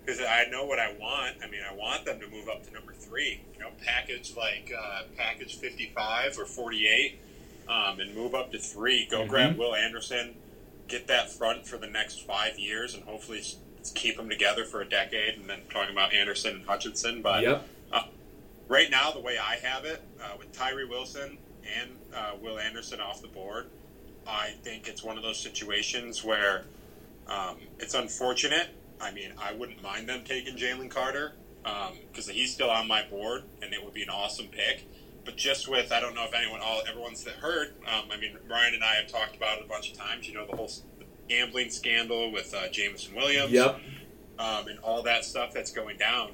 Because 0.03 0.19
I 0.19 0.45
know 0.51 0.65
what 0.65 0.79
I 0.79 0.93
want. 0.99 1.37
I 1.43 1.47
mean, 1.49 1.61
I 1.69 1.73
want 1.73 2.05
them 2.05 2.19
to 2.19 2.27
move 2.27 2.49
up 2.49 2.65
to 2.67 2.73
number 2.73 2.91
three. 2.93 3.41
You 3.53 3.59
know, 3.59 3.69
package 3.85 4.35
like 4.35 4.71
uh, 4.77 5.03
package 5.15 5.57
fifty-five 5.57 6.37
or 6.37 6.45
forty-eight, 6.45 7.19
um, 7.69 7.99
and 7.99 8.13
move 8.15 8.33
up 8.35 8.51
to 8.51 8.59
three. 8.59 9.07
Go 9.09 9.19
Mhm. 9.23 9.27
grab 9.29 9.57
Will 9.57 9.75
Anderson, 9.75 10.35
get 10.89 11.07
that 11.07 11.31
front 11.31 11.65
for 11.67 11.77
the 11.77 11.87
next 11.87 12.25
five 12.25 12.59
years, 12.59 12.93
and 12.95 13.03
hopefully 13.03 13.41
keep 13.95 14.17
them 14.17 14.29
together 14.29 14.65
for 14.65 14.81
a 14.81 14.89
decade. 14.89 15.35
And 15.35 15.49
then 15.49 15.61
talking 15.71 15.91
about 15.93 16.13
Anderson 16.13 16.55
and 16.55 16.65
Hutchinson, 16.65 17.21
but 17.21 17.43
yep, 17.43 17.65
right 18.71 18.89
now, 18.89 19.11
the 19.11 19.19
way 19.19 19.37
I 19.37 19.57
have 19.57 19.83
it, 19.83 20.01
uh, 20.23 20.31
with 20.39 20.51
Tyree 20.53 20.85
Wilson 20.85 21.37
and 21.79 21.91
uh, 22.15 22.31
Will 22.41 22.57
Anderson 22.57 23.01
off 23.01 23.21
the 23.21 23.27
board, 23.27 23.67
I 24.25 24.51
think 24.63 24.87
it's 24.87 25.03
one 25.03 25.17
of 25.17 25.23
those 25.23 25.39
situations 25.39 26.23
where 26.23 26.63
um, 27.27 27.57
it's 27.79 27.93
unfortunate. 27.93 28.69
I 29.01 29.11
mean, 29.11 29.33
I 29.37 29.53
wouldn't 29.53 29.83
mind 29.83 30.07
them 30.07 30.23
taking 30.23 30.55
Jalen 30.55 30.89
Carter 30.89 31.33
because 31.63 32.29
he's 32.29 32.53
still 32.53 32.69
on 32.69 32.87
my 32.87 33.03
board, 33.03 33.43
and 33.61 33.73
it 33.73 33.83
would 33.83 33.93
be 33.93 34.03
an 34.03 34.09
awesome 34.09 34.47
pick. 34.47 34.87
But 35.25 35.35
just 35.35 35.67
with, 35.67 35.91
I 35.91 35.99
don't 35.99 36.15
know 36.15 36.23
if 36.23 36.33
anyone, 36.33 36.61
all 36.61 36.81
everyone's 36.87 37.23
that 37.25 37.35
heard. 37.35 37.73
Um, 37.85 38.05
I 38.09 38.17
mean, 38.17 38.37
Ryan 38.49 38.75
and 38.75 38.83
I 38.83 38.95
have 38.95 39.07
talked 39.07 39.35
about 39.35 39.59
it 39.59 39.65
a 39.65 39.67
bunch 39.67 39.91
of 39.91 39.97
times. 39.97 40.27
You 40.27 40.35
know, 40.35 40.47
the 40.47 40.55
whole 40.55 40.71
gambling 41.27 41.69
scandal 41.69 42.31
with 42.31 42.53
uh, 42.55 42.69
Jameson 42.69 43.15
Williams 43.15 43.51
yep, 43.51 43.79
um, 44.39 44.67
and 44.67 44.79
all 44.79 45.03
that 45.03 45.25
stuff 45.25 45.53
that's 45.53 45.71
going 45.71 45.97
down. 45.97 46.31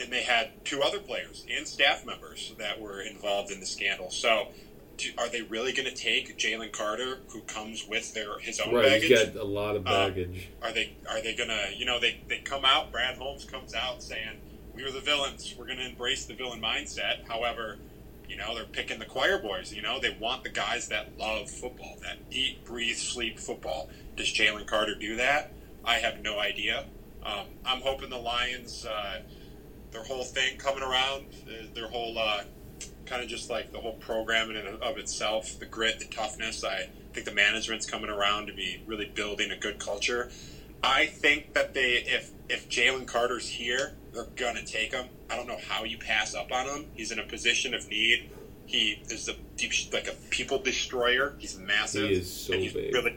And 0.00 0.12
they 0.12 0.22
had 0.22 0.64
two 0.64 0.82
other 0.82 1.00
players 1.00 1.44
and 1.50 1.66
staff 1.66 2.06
members 2.06 2.54
that 2.58 2.80
were 2.80 3.00
involved 3.00 3.50
in 3.50 3.60
the 3.60 3.66
scandal. 3.66 4.10
So, 4.10 4.48
do, 4.96 5.10
are 5.18 5.28
they 5.28 5.42
really 5.42 5.72
going 5.72 5.88
to 5.88 5.94
take 5.94 6.38
Jalen 6.38 6.72
Carter, 6.72 7.18
who 7.28 7.40
comes 7.42 7.86
with 7.86 8.14
their 8.14 8.38
his 8.38 8.60
own 8.60 8.74
right. 8.74 8.84
baggage? 8.84 9.08
He's 9.08 9.24
got 9.26 9.36
a 9.36 9.44
lot 9.44 9.76
of 9.76 9.86
Uh, 9.86 10.08
baggage. 10.08 10.48
Are 10.62 10.72
they 10.72 10.96
are 11.08 11.20
they 11.20 11.34
going 11.34 11.50
to 11.50 11.76
you 11.76 11.84
know 11.84 11.98
they 12.00 12.20
they 12.28 12.38
come 12.38 12.64
out? 12.64 12.92
Brad 12.92 13.16
Holmes 13.16 13.44
comes 13.44 13.74
out 13.74 14.02
saying 14.02 14.38
we 14.74 14.82
are 14.84 14.90
the 14.90 15.00
villains. 15.00 15.54
We're 15.58 15.66
going 15.66 15.78
to 15.78 15.86
embrace 15.88 16.26
the 16.26 16.34
villain 16.34 16.60
mindset. 16.60 17.26
However. 17.26 17.78
You 18.30 18.36
know, 18.36 18.54
they're 18.54 18.64
picking 18.66 18.98
the 18.98 19.06
choir 19.06 19.38
boys. 19.38 19.72
You 19.72 19.80
know, 19.80 19.98
they 20.00 20.14
want 20.20 20.44
the 20.44 20.50
guys 20.50 20.88
that 20.88 21.18
love 21.18 21.48
football, 21.48 21.96
that 22.02 22.18
eat, 22.30 22.62
breathe, 22.62 22.96
sleep 22.96 23.38
football. 23.40 23.88
Does 24.16 24.26
Jalen 24.26 24.66
Carter 24.66 24.94
do 24.94 25.16
that? 25.16 25.50
I 25.82 25.94
have 25.94 26.20
no 26.20 26.38
idea. 26.38 26.84
Um, 27.24 27.46
I'm 27.64 27.80
hoping 27.80 28.10
the 28.10 28.18
Lions, 28.18 28.84
uh, 28.84 29.22
their 29.92 30.04
whole 30.04 30.24
thing 30.24 30.58
coming 30.58 30.82
around, 30.82 31.26
their 31.74 31.88
whole 31.88 32.18
uh, 32.18 32.42
kind 33.06 33.22
of 33.22 33.28
just 33.28 33.50
like 33.50 33.72
the 33.72 33.80
whole 33.80 33.94
program 33.94 34.50
in 34.50 34.56
and 34.56 34.82
of 34.82 34.98
itself, 34.98 35.58
the 35.58 35.66
grit, 35.66 35.98
the 35.98 36.04
toughness. 36.06 36.62
I 36.64 36.88
think 37.12 37.26
the 37.26 37.34
management's 37.34 37.86
coming 37.88 38.10
around 38.10 38.46
to 38.46 38.52
be 38.52 38.82
really 38.86 39.06
building 39.06 39.50
a 39.50 39.56
good 39.56 39.78
culture. 39.78 40.30
I 40.82 41.06
think 41.06 41.54
that 41.54 41.74
they, 41.74 42.04
if 42.06 42.30
if 42.48 42.68
Jalen 42.68 43.06
Carter's 43.06 43.48
here, 43.48 43.94
they're 44.12 44.26
gonna 44.36 44.64
take 44.64 44.92
him. 44.92 45.06
I 45.30 45.36
don't 45.36 45.46
know 45.46 45.58
how 45.68 45.84
you 45.84 45.98
pass 45.98 46.34
up 46.34 46.52
on 46.52 46.66
him. 46.66 46.86
He's 46.94 47.10
in 47.10 47.18
a 47.18 47.24
position 47.24 47.74
of 47.74 47.88
need. 47.88 48.30
He 48.66 49.02
is 49.08 49.28
a 49.28 49.34
deep, 49.56 49.72
like 49.92 50.08
a 50.08 50.12
people 50.30 50.58
destroyer. 50.58 51.34
He's 51.38 51.58
massive. 51.58 52.10
He 52.10 52.16
is 52.16 52.32
so 52.32 52.52
and 52.52 52.62
he's 52.62 52.74
big. 52.74 52.94
Really 52.94 53.16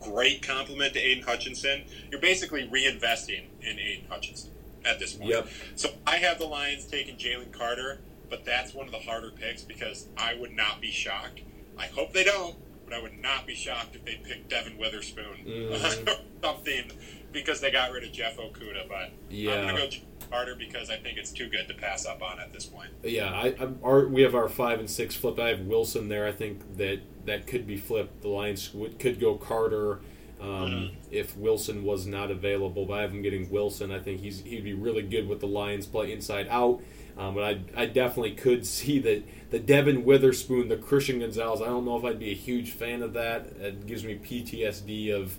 great 0.00 0.46
compliment 0.46 0.94
to 0.94 1.00
Aidan 1.00 1.24
Hutchinson. 1.24 1.84
You're 2.10 2.20
basically 2.20 2.68
reinvesting 2.68 3.44
in 3.60 3.78
Aidan 3.78 4.06
Hutchinson 4.08 4.50
at 4.84 4.98
this 4.98 5.14
point. 5.14 5.30
Yep. 5.30 5.48
So 5.76 5.90
I 6.06 6.16
have 6.16 6.38
the 6.38 6.46
Lions 6.46 6.84
taking 6.84 7.16
Jalen 7.16 7.52
Carter, 7.52 8.00
but 8.30 8.44
that's 8.44 8.74
one 8.74 8.86
of 8.86 8.92
the 8.92 8.98
harder 9.00 9.30
picks 9.30 9.62
because 9.62 10.06
I 10.16 10.34
would 10.34 10.52
not 10.52 10.80
be 10.80 10.90
shocked. 10.90 11.40
I 11.78 11.86
hope 11.86 12.12
they 12.12 12.24
don't, 12.24 12.56
but 12.84 12.94
I 12.94 13.02
would 13.02 13.18
not 13.20 13.46
be 13.46 13.54
shocked 13.54 13.96
if 13.96 14.04
they 14.04 14.16
picked 14.16 14.48
Devon 14.50 14.78
Witherspoon 14.78 15.44
Mhm. 15.46 16.08
or 16.08 16.16
something 16.42 16.92
because 17.32 17.60
they 17.60 17.70
got 17.70 17.90
rid 17.92 18.04
of 18.04 18.12
Jeff 18.12 18.36
Okudah. 18.36 18.88
But 18.88 19.12
I'm 19.30 19.44
going 19.76 19.90
to 19.90 19.98
go 19.98 20.04
Carter 20.30 20.54
because 20.54 20.90
I 20.90 20.96
think 20.96 21.18
it's 21.18 21.30
too 21.30 21.48
good 21.48 21.68
to 21.68 21.74
pass 21.74 22.06
up 22.06 22.22
on 22.22 22.40
at 22.40 22.52
this 22.52 22.66
point. 22.66 22.90
Yeah, 23.02 23.30
I, 23.32 23.54
I'm, 23.60 23.78
our, 23.82 24.06
we 24.06 24.22
have 24.22 24.34
our 24.34 24.48
five 24.48 24.78
and 24.80 24.88
six 24.88 25.14
flipped. 25.14 25.38
I 25.38 25.48
have 25.48 25.60
Wilson 25.60 26.08
there. 26.08 26.26
I 26.26 26.32
think 26.32 26.76
that 26.76 27.00
that 27.26 27.46
could 27.46 27.66
be 27.66 27.76
flipped. 27.76 28.22
The 28.22 28.28
Lions 28.28 28.72
would, 28.74 28.98
could 28.98 29.20
go 29.20 29.34
Carter 29.36 30.00
um, 30.40 30.48
Mm-hmm. 30.48 30.94
if 31.10 31.36
Wilson 31.36 31.84
was 31.84 32.06
not 32.06 32.30
available. 32.30 32.84
But 32.86 32.94
I 32.94 33.02
have 33.02 33.12
him 33.12 33.22
getting 33.22 33.48
Wilson. 33.50 33.92
I 33.92 33.98
think 34.00 34.20
he's 34.20 34.40
he'd 34.40 34.64
be 34.64 34.74
really 34.74 35.02
good 35.02 35.28
with 35.28 35.40
the 35.40 35.46
Lions 35.46 35.86
play 35.86 36.12
inside 36.12 36.48
out. 36.48 36.82
Um, 37.16 37.34
but 37.36 37.44
I, 37.44 37.60
I 37.82 37.86
definitely 37.86 38.32
could 38.32 38.66
see 38.76 38.98
that 39.00 39.22
the 39.50 39.58
Devon 39.58 40.04
Witherspoon, 40.04 40.68
the 40.68 40.76
Christian 40.76 41.20
Gonzalez. 41.20 41.60
I 41.62 41.66
don't 41.66 41.84
know 41.84 41.96
if 41.96 42.04
I'd 42.04 42.18
be 42.18 42.30
a 42.30 42.34
huge 42.34 42.72
fan 42.72 43.02
of 43.02 43.12
that. 43.14 43.46
It 43.60 43.86
gives 43.86 44.04
me 44.04 44.16
PTSD 44.16 45.12
of 45.14 45.38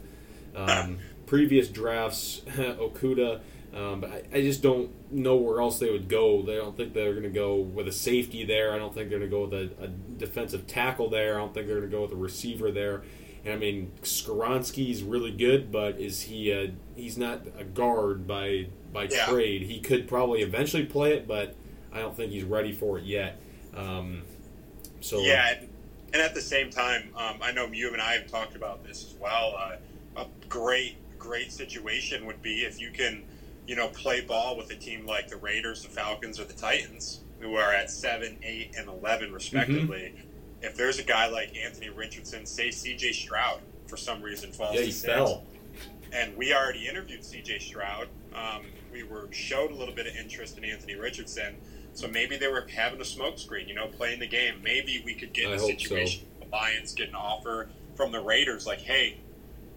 um, 0.56 1.00
previous 1.26 1.68
drafts. 1.68 2.42
Okudah. 2.48 3.42
Um, 3.74 4.00
but 4.00 4.10
I, 4.10 4.38
I 4.38 4.42
just 4.42 4.62
don't 4.62 4.90
know 5.12 5.36
where 5.36 5.60
else 5.60 5.80
they 5.80 5.92
would 5.92 6.08
go. 6.08 6.42
They 6.42 6.56
don't 6.56 6.78
think 6.78 6.94
they're 6.94 7.12
going 7.12 7.24
to 7.24 7.30
go 7.30 7.56
with 7.58 7.90
a 7.90 7.92
safety 7.92 8.46
there. 8.46 8.74
I 8.74 8.78
don't 8.78 8.94
think 8.94 9.10
they're 9.10 9.20
going 9.20 9.30
to 9.30 9.38
go 9.38 9.46
with 9.46 9.54
a, 9.54 9.84
a 9.84 9.88
defensive 9.88 10.66
tackle 10.66 11.10
there. 11.10 11.36
I 11.36 11.40
don't 11.40 11.54
think 11.54 11.68
they're 11.68 11.80
going 11.80 11.92
to 11.92 11.96
go 11.98 12.04
with 12.04 12.14
a 12.14 12.16
receiver 12.16 12.72
there. 12.72 13.04
I 13.48 13.56
mean, 13.56 13.92
Skoronski's 14.02 15.04
really 15.04 15.32
good, 15.32 15.72
but 15.72 16.00
is 16.00 16.22
he 16.22 16.52
a, 16.52 16.72
he's 16.96 17.18
not 17.18 17.42
a 17.60 17.64
guard 17.64 18.28
by 18.28 18.68
by 18.92 19.08
Yeah. 19.12 19.26
trade. 19.26 19.64
He 19.64 19.80
could 19.80 20.08
probably 20.08 20.42
eventually 20.42 20.86
play 20.86 21.14
it, 21.14 21.28
but 21.28 21.56
I 21.92 22.00
don't 22.00 22.16
think 22.16 22.32
he's 22.32 22.44
ready 22.46 22.72
for 22.72 22.98
it 22.98 23.04
yet. 23.04 23.38
Um, 23.76 24.24
so 25.02 25.20
Yeah, 25.20 25.50
and, 25.60 25.70
and 26.14 26.22
at 26.22 26.34
the 26.34 26.42
same 26.42 26.70
time, 26.70 27.10
um, 27.16 27.40
I 27.42 27.52
know 27.52 27.68
you 27.68 27.92
and 27.92 28.02
I 28.02 28.14
have 28.14 28.28
talked 28.28 28.56
about 28.56 28.84
this 28.86 29.06
as 29.06 29.14
well. 29.20 29.56
Uh, 29.58 29.76
a 30.22 30.28
great, 30.48 30.96
great 31.20 31.52
situation 31.52 32.26
would 32.26 32.42
be 32.42 32.64
if 32.64 32.80
you 32.80 32.90
can, 32.92 33.24
you 33.68 33.76
know, 33.76 33.90
play 33.90 34.22
ball 34.22 34.56
with 34.56 34.72
a 34.72 34.76
team 34.76 35.06
like 35.06 35.28
the 35.28 35.36
Raiders, 35.38 35.84
the 35.84 35.90
Falcons, 35.90 36.40
or 36.40 36.46
the 36.46 36.54
Titans, 36.54 37.20
who 37.42 37.56
are 37.56 37.74
at 37.74 37.92
seven, 37.92 38.38
eight, 38.44 38.76
and 38.78 38.88
eleven 38.88 39.34
respectively. 39.34 40.14
Mm-hmm. 40.16 40.25
If 40.66 40.76
there's 40.76 41.00
a 41.00 41.04
guy 41.04 41.28
like 41.28 41.56
Anthony 41.56 41.90
Richardson, 41.90 42.46
say 42.46 42.72
C.J. 42.72 43.14
Stroud, 43.14 43.60
for 43.88 43.98
some 43.98 44.22
reason 44.22 44.52
falls 44.52 44.76
yeah, 44.76 44.82
to 44.82 44.92
six, 44.92 45.14
fell. 45.14 45.44
and 46.12 46.36
we 46.36 46.54
already 46.54 46.88
interviewed 46.88 47.24
C.J. 47.24 47.60
Stroud. 47.60 48.08
Um, 48.34 48.66
we 48.92 49.04
were 49.04 49.28
showed 49.32 49.72
a 49.72 49.76
little 49.76 49.94
bit 49.94 50.08
of 50.08 50.16
interest 50.16 50.58
in 50.58 50.66
Anthony 50.66 50.96
Richardson, 50.96 51.56
so 51.94 52.08
maybe 52.08 52.36
they 52.38 52.48
were 52.48 52.68
having 52.76 53.00
a 53.00 53.04
smokescreen, 53.04 53.68
you 53.68 53.76
know, 53.76 53.88
playing 53.88 54.20
the 54.20 54.28
game. 54.28 54.62
Maybe 54.64 55.02
we 55.06 55.14
could 55.14 55.34
get 55.34 55.52
I 55.52 55.56
a 55.56 55.60
situation 55.60 56.26
the 56.40 56.48
Lions 56.56 56.94
get 56.94 57.10
an 57.10 57.16
offer 57.16 57.70
from 57.96 58.12
the 58.12 58.22
Raiders, 58.22 58.66
like, 58.66 58.80
hey, 58.80 59.18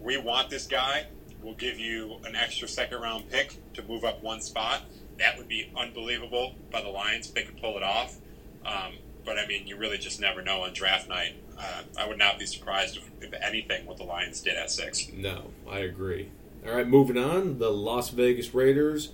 we 0.01 0.17
want 0.17 0.49
this 0.49 0.65
guy. 0.65 1.05
We'll 1.41 1.55
give 1.55 1.79
you 1.79 2.17
an 2.25 2.35
extra 2.35 2.67
second 2.67 3.01
round 3.01 3.29
pick 3.29 3.55
to 3.75 3.83
move 3.83 4.03
up 4.03 4.21
one 4.21 4.41
spot. 4.41 4.81
That 5.19 5.37
would 5.37 5.47
be 5.47 5.71
unbelievable 5.77 6.55
by 6.71 6.81
the 6.81 6.89
Lions 6.89 7.27
if 7.27 7.33
they 7.33 7.43
could 7.43 7.59
pull 7.61 7.77
it 7.77 7.83
off. 7.83 8.17
Um, 8.65 8.93
but 9.25 9.37
I 9.37 9.45
mean, 9.47 9.67
you 9.67 9.77
really 9.77 9.97
just 9.97 10.19
never 10.19 10.41
know 10.41 10.63
on 10.63 10.73
draft 10.73 11.07
night. 11.07 11.35
Uh, 11.57 11.83
I 11.97 12.07
would 12.07 12.17
not 12.17 12.39
be 12.39 12.45
surprised 12.45 12.97
if, 12.97 13.09
if 13.21 13.33
anything 13.41 13.85
what 13.85 13.97
the 13.97 14.03
Lions 14.03 14.41
did 14.41 14.55
at 14.55 14.71
six. 14.71 15.11
No, 15.13 15.51
I 15.69 15.79
agree. 15.79 16.31
All 16.65 16.73
right, 16.73 16.87
moving 16.87 17.17
on. 17.17 17.59
The 17.59 17.69
Las 17.69 18.09
Vegas 18.09 18.53
Raiders. 18.53 19.09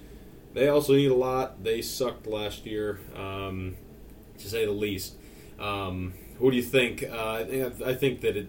They 0.53 0.67
also 0.67 0.93
need 0.93 1.11
a 1.11 1.15
lot. 1.15 1.63
They 1.63 1.81
sucked 1.81 2.27
last 2.27 2.65
year, 2.65 2.99
um, 3.15 3.75
to 4.37 4.47
say 4.47 4.65
the 4.65 4.71
least. 4.71 5.15
Um, 5.59 6.13
what 6.39 6.51
do 6.51 6.57
you 6.57 6.63
think? 6.63 7.03
Uh, 7.03 7.43
I 7.85 7.93
think 7.93 8.21
that 8.21 8.37
it, 8.37 8.47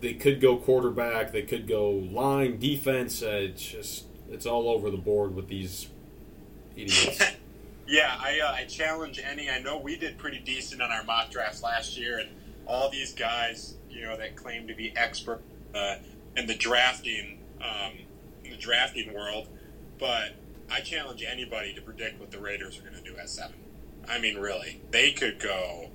they 0.00 0.14
could 0.14 0.40
go 0.40 0.56
quarterback. 0.56 1.32
They 1.32 1.42
could 1.42 1.66
go 1.66 1.90
line 1.90 2.58
defense. 2.58 3.22
Uh, 3.22 3.48
it's 3.50 3.62
just 3.62 4.04
it's 4.30 4.46
all 4.46 4.68
over 4.68 4.90
the 4.90 4.96
board 4.96 5.34
with 5.34 5.48
these 5.48 5.88
idiots. 6.76 7.22
yeah, 7.86 8.16
I, 8.18 8.40
uh, 8.40 8.52
I 8.52 8.64
challenge 8.64 9.20
any. 9.22 9.50
I 9.50 9.58
know 9.60 9.78
we 9.78 9.96
did 9.96 10.18
pretty 10.18 10.38
decent 10.38 10.80
on 10.80 10.90
our 10.90 11.04
mock 11.04 11.30
drafts 11.30 11.62
last 11.62 11.98
year, 11.98 12.18
and 12.18 12.28
all 12.66 12.90
these 12.90 13.12
guys, 13.12 13.76
you 13.90 14.02
know, 14.02 14.16
that 14.16 14.36
claim 14.36 14.66
to 14.68 14.74
be 14.74 14.96
expert 14.96 15.42
uh, 15.74 15.96
in 16.36 16.46
the 16.46 16.54
drafting, 16.54 17.40
um, 17.60 17.92
in 18.44 18.52
the 18.52 18.56
drafting 18.56 19.12
world. 19.12 19.48
But 19.98 20.34
I 20.70 20.80
challenge 20.80 21.22
anybody 21.22 21.74
to 21.74 21.82
predict 21.82 22.20
what 22.20 22.30
the 22.30 22.38
Raiders 22.38 22.78
are 22.78 22.82
going 22.82 23.02
to 23.02 23.10
do 23.10 23.16
at 23.16 23.28
seven. 23.28 23.56
I 24.08 24.18
mean, 24.18 24.36
really, 24.36 24.80
they 24.90 25.12
could 25.12 25.38
go. 25.38 25.90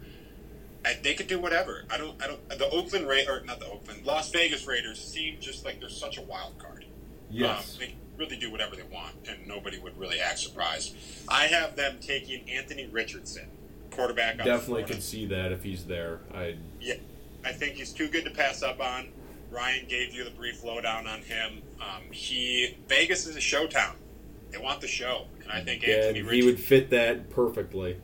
They 1.03 1.13
could 1.13 1.27
do 1.27 1.39
whatever. 1.39 1.85
I 1.89 1.97
don't. 1.97 2.21
I 2.23 2.27
don't. 2.27 2.49
The 2.49 2.69
Oakland 2.69 3.07
Ra- 3.07 3.27
or 3.27 3.41
not 3.41 3.59
the 3.59 3.67
Oakland, 3.67 4.05
Las 4.05 4.31
Vegas 4.31 4.65
Raiders 4.65 5.03
seem 5.03 5.37
just 5.39 5.65
like 5.65 5.79
they're 5.79 5.89
such 5.89 6.17
a 6.17 6.21
wild 6.21 6.57
card. 6.57 6.85
Yes. 7.29 7.73
Um, 7.73 7.79
they 7.79 7.95
really 8.19 8.35
do 8.35 8.51
whatever 8.51 8.75
they 8.75 8.83
want, 8.83 9.15
and 9.27 9.47
nobody 9.47 9.79
would 9.79 9.97
really 9.97 10.19
act 10.19 10.39
surprised. 10.39 10.95
I 11.27 11.45
have 11.47 11.75
them 11.75 11.97
taking 12.01 12.47
Anthony 12.49 12.87
Richardson, 12.87 13.47
quarterback. 13.91 14.37
Definitely 14.37 14.83
could 14.83 15.01
see 15.01 15.25
that 15.27 15.51
if 15.51 15.63
he's 15.63 15.85
there. 15.85 16.19
I 16.33 16.57
yeah, 16.81 16.95
I 17.45 17.53
think 17.53 17.75
he's 17.75 17.93
too 17.93 18.09
good 18.09 18.25
to 18.25 18.31
pass 18.31 18.61
up 18.61 18.81
on. 18.81 19.07
Ryan 19.49 19.87
gave 19.87 20.13
you 20.13 20.23
the 20.23 20.31
brief 20.31 20.63
lowdown 20.63 21.07
on 21.07 21.21
him. 21.21 21.63
Um, 21.81 22.03
he 22.11 22.77
Vegas 22.87 23.25
is 23.25 23.35
a 23.35 23.41
show 23.41 23.65
town. 23.65 23.95
They 24.51 24.57
want 24.57 24.81
the 24.81 24.87
show, 24.87 25.25
and 25.43 25.51
I 25.51 25.61
think 25.61 25.81
yeah, 25.81 25.95
Anthony 25.95 26.19
he 26.19 26.21
Richardson. 26.21 26.45
would 26.45 26.59
fit 26.59 26.89
that 26.91 27.29
perfectly. 27.29 27.97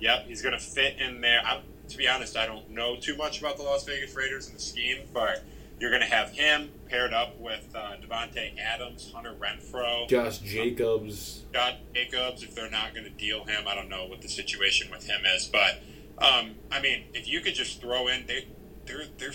Yep, 0.00 0.26
he's 0.26 0.42
going 0.42 0.54
to 0.54 0.60
fit 0.60 0.98
in 0.98 1.20
there. 1.20 1.40
I, 1.46 1.60
to 1.88 1.96
be 1.96 2.08
honest, 2.08 2.36
I 2.36 2.46
don't 2.46 2.68
know 2.70 2.96
too 2.96 3.16
much 3.16 3.40
about 3.40 3.56
the 3.56 3.62
Las 3.62 3.84
Vegas 3.84 4.14
Raiders 4.16 4.48
and 4.48 4.56
the 4.56 4.60
scheme, 4.60 4.98
but 5.14 5.44
you're 5.82 5.90
going 5.90 6.00
to 6.00 6.06
have 6.06 6.30
him 6.30 6.70
paired 6.88 7.12
up 7.12 7.40
with 7.40 7.66
uh, 7.74 7.96
Davante 8.00 8.56
Adams, 8.56 9.10
Hunter 9.12 9.34
Renfrow, 9.34 10.08
Josh 10.08 10.38
Jacobs. 10.38 11.42
Josh 11.52 11.74
Jacobs. 11.92 12.44
If 12.44 12.54
they're 12.54 12.70
not 12.70 12.94
going 12.94 13.04
to 13.04 13.10
deal 13.10 13.44
him, 13.44 13.64
I 13.66 13.74
don't 13.74 13.88
know 13.88 14.06
what 14.06 14.22
the 14.22 14.28
situation 14.28 14.92
with 14.92 15.04
him 15.04 15.22
is. 15.26 15.48
But 15.48 15.82
um, 16.24 16.54
I 16.70 16.80
mean, 16.80 17.06
if 17.14 17.26
you 17.26 17.40
could 17.40 17.54
just 17.54 17.80
throw 17.80 18.06
in, 18.06 18.26
they 18.26 18.46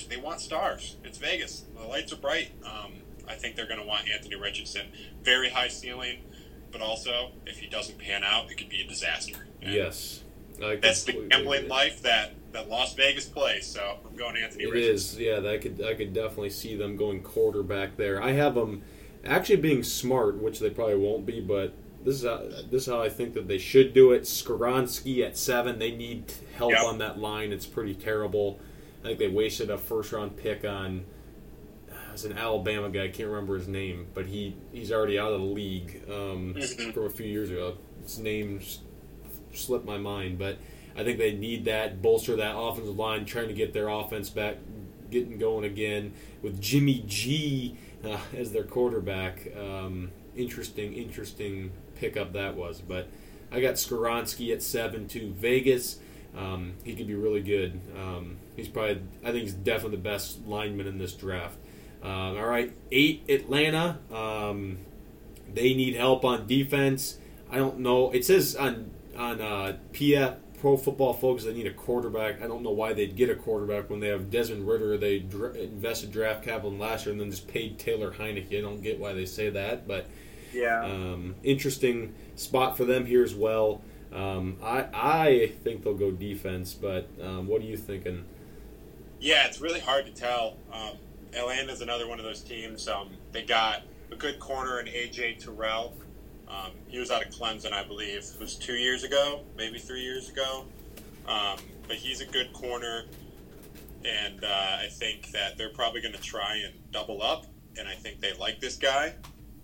they 0.09 0.15
want 0.15 0.39
stars. 0.39 0.95
It's 1.03 1.17
Vegas. 1.17 1.65
The 1.75 1.83
lights 1.83 2.13
are 2.13 2.17
bright. 2.17 2.51
Um, 2.63 2.93
I 3.27 3.33
think 3.33 3.57
they're 3.57 3.67
going 3.67 3.81
to 3.81 3.85
want 3.85 4.09
Anthony 4.09 4.35
Richardson. 4.35 4.87
Very 5.23 5.49
high 5.49 5.67
ceiling, 5.67 6.19
but 6.71 6.79
also 6.79 7.31
if 7.45 7.59
he 7.59 7.67
doesn't 7.67 7.99
pan 7.99 8.23
out, 8.23 8.49
it 8.49 8.57
could 8.57 8.69
be 8.69 8.79
a 8.79 8.87
disaster. 8.87 9.47
And 9.61 9.73
Yes. 9.73 10.23
That's 10.59 11.03
the 11.03 11.27
gambling 11.29 11.67
life 11.67 12.01
that, 12.03 12.33
that 12.53 12.69
Las 12.69 12.93
Vegas 12.95 13.25
plays. 13.25 13.65
So 13.65 13.97
I'm 14.07 14.15
going 14.15 14.37
Anthony 14.37 14.63
It 14.65 14.71
Richardson. 14.71 15.19
is, 15.19 15.25
yeah. 15.25 15.39
That 15.39 15.61
could 15.61 15.81
I 15.83 15.93
could 15.93 16.13
definitely 16.13 16.49
see 16.49 16.75
them 16.75 16.95
going 16.95 17.21
quarterback 17.23 17.97
there. 17.97 18.21
I 18.21 18.31
have 18.31 18.55
them 18.55 18.83
actually 19.25 19.57
being 19.57 19.83
smart, 19.83 20.41
which 20.41 20.59
they 20.59 20.69
probably 20.69 20.95
won't 20.95 21.25
be, 21.25 21.41
but 21.41 21.73
this 22.05 22.15
is 22.17 22.23
how, 22.23 22.37
this 22.69 22.83
is 22.83 22.85
how 22.87 23.01
I 23.01 23.09
think 23.09 23.33
that 23.33 23.47
they 23.47 23.57
should 23.57 23.93
do 23.93 24.11
it. 24.13 24.21
Skoronski 24.23 25.25
at 25.25 25.37
seven, 25.37 25.77
they 25.79 25.91
need 25.91 26.31
help 26.55 26.71
Yep. 26.71 26.83
on 26.83 26.97
that 26.99 27.19
line. 27.19 27.51
It's 27.51 27.65
pretty 27.65 27.93
terrible. 27.95 28.59
I 29.03 29.07
think 29.07 29.19
they 29.19 29.27
wasted 29.27 29.69
a 29.69 29.77
first 29.77 30.11
round 30.13 30.37
pick 30.37 30.63
on 30.63 31.05
as 32.13 32.23
an 32.25 32.37
Alabama 32.37 32.89
guy. 32.89 33.03
I 33.05 33.07
can't 33.09 33.29
remember 33.29 33.57
his 33.57 33.67
name, 33.67 34.07
but 34.13 34.25
he 34.27 34.55
he's 34.71 34.91
already 34.91 35.19
out 35.19 35.33
of 35.33 35.39
the 35.41 35.45
league 35.47 36.01
um, 36.09 36.53
Mhm. 36.57 36.93
from 36.93 37.05
a 37.05 37.09
few 37.09 37.25
years 37.27 37.49
ago. 37.49 37.77
His 38.03 38.19
name 38.19 38.61
slipped 39.53 39.85
my 39.85 39.97
mind, 39.97 40.37
but 40.39 40.57
I 40.97 41.03
think 41.03 41.19
they 41.19 41.33
need 41.33 41.65
that 41.65 42.01
bolster 42.01 42.35
that 42.37 42.57
offensive 42.57 42.97
line, 42.97 43.25
trying 43.25 43.47
to 43.47 43.53
get 43.53 43.71
their 43.73 43.87
offense 43.87 44.29
back, 44.29 44.57
getting 45.11 45.37
going 45.37 45.63
again 45.63 46.13
with 46.41 46.59
Jimmy 46.59 47.03
G 47.05 47.77
uh, 48.03 48.17
as 48.35 48.51
their 48.51 48.63
quarterback. 48.63 49.47
Um, 49.55 50.09
interesting, 50.35 50.93
interesting 50.93 51.71
pickup 51.95 52.33
that 52.33 52.55
was. 52.55 52.81
But 52.81 53.07
I 53.51 53.61
got 53.61 53.75
Skoronski 53.75 54.51
at 54.51 54.63
seven 54.63 55.07
to 55.09 55.31
Vegas. 55.33 55.99
Um, 56.35 56.73
he 56.83 56.95
could 56.95 57.07
be 57.07 57.15
really 57.15 57.41
good. 57.41 57.79
Um, 57.95 58.37
he's 58.55 58.67
probably, 58.67 59.01
I 59.23 59.31
think 59.31 59.43
he's 59.43 59.53
definitely 59.53 59.97
the 59.97 60.03
best 60.03 60.45
lineman 60.45 60.87
in 60.87 60.97
this 60.97 61.13
draft. 61.13 61.57
Um, 62.03 62.37
all 62.37 62.47
right, 62.47 62.73
eight 62.91 63.23
Atlanta. 63.29 63.99
Um, 64.11 64.79
they 65.53 65.73
need 65.73 65.95
help 65.95 66.25
on 66.25 66.47
defense. 66.47 67.17
I 67.51 67.57
don't 67.57 67.79
know. 67.79 68.11
It 68.11 68.25
says 68.25 68.55
on 68.55 68.91
on 69.17 69.41
uh, 69.41 69.77
PF 69.93 70.37
Pro 70.57 70.75
Football 70.77 71.13
Focus 71.13 71.45
they 71.45 71.53
need 71.53 71.67
a 71.67 71.73
quarterback. 71.73 72.41
I 72.41 72.47
don't 72.47 72.63
know 72.63 72.71
why 72.71 72.93
they'd 72.93 73.15
get 73.15 73.29
a 73.29 73.35
quarterback 73.35 73.89
when 73.89 73.99
they 73.99 74.07
have 74.07 74.31
Desmond 74.31 74.67
Ridder. 74.67 74.97
They 74.97 75.19
dr- 75.19 75.55
invested 75.55 76.11
draft 76.11 76.43
capital 76.43 76.71
in 76.71 76.79
last 76.79 77.05
year 77.05 77.11
and 77.13 77.21
then 77.21 77.29
just 77.31 77.47
paid 77.47 77.77
Taylor 77.77 78.11
Heinicke. 78.11 78.57
I 78.57 78.61
don't 78.61 78.81
get 78.81 78.99
why 78.99 79.13
they 79.13 79.25
say 79.25 79.49
that, 79.51 79.87
but 79.87 80.07
Yeah. 80.53 80.83
um, 80.83 81.35
interesting 81.43 82.15
spot 82.35 82.75
for 82.75 82.85
them 82.85 83.05
here 83.05 83.23
as 83.23 83.35
well. 83.35 83.81
Um, 84.11 84.57
I 84.63 84.85
I 84.93 85.51
think 85.63 85.83
they'll 85.83 85.93
go 85.93 86.11
defense, 86.11 86.73
but 86.73 87.07
um, 87.21 87.45
what 87.47 87.61
are 87.61 87.65
you 87.65 87.77
thinking? 87.77 88.23
Yeah, 89.19 89.47
it's 89.47 89.59
really 89.61 89.79
hard 89.79 90.05
to 90.05 90.11
tell. 90.13 90.57
Um, 90.71 90.93
Atlanta's 91.33 91.81
another 91.81 92.07
one 92.07 92.17
of 92.19 92.25
those 92.25 92.41
teams. 92.41 92.87
Um, 92.87 93.09
they 93.31 93.43
got 93.43 93.83
a 94.11 94.15
good 94.15 94.39
corner 94.39 94.79
in 94.79 94.87
AJ 94.87 95.39
Terrell. 95.43 95.93
Um, 96.49 96.71
he 96.87 96.99
was 96.99 97.11
out 97.11 97.25
of 97.25 97.31
Clemson, 97.33 97.73
I 97.73 97.83
believe. 97.83 98.23
It 98.33 98.39
was 98.39 98.55
two 98.55 98.75
years 98.75 99.03
ago, 99.03 99.41
maybe 99.57 99.79
three 99.79 100.01
years 100.01 100.29
ago. 100.29 100.65
Um, 101.27 101.57
but 101.87 101.97
he's 101.97 102.21
a 102.21 102.25
good 102.25 102.53
corner, 102.53 103.03
and 104.05 104.43
uh, 104.43 104.47
I 104.47 104.87
think 104.89 105.31
that 105.31 105.57
they're 105.57 105.73
probably 105.73 106.01
going 106.01 106.13
to 106.13 106.21
try 106.21 106.61
and 106.65 106.73
double 106.91 107.21
up. 107.21 107.45
And 107.77 107.87
I 107.87 107.93
think 107.93 108.21
they 108.21 108.33
like 108.33 108.59
this 108.59 108.75
guy, 108.75 109.13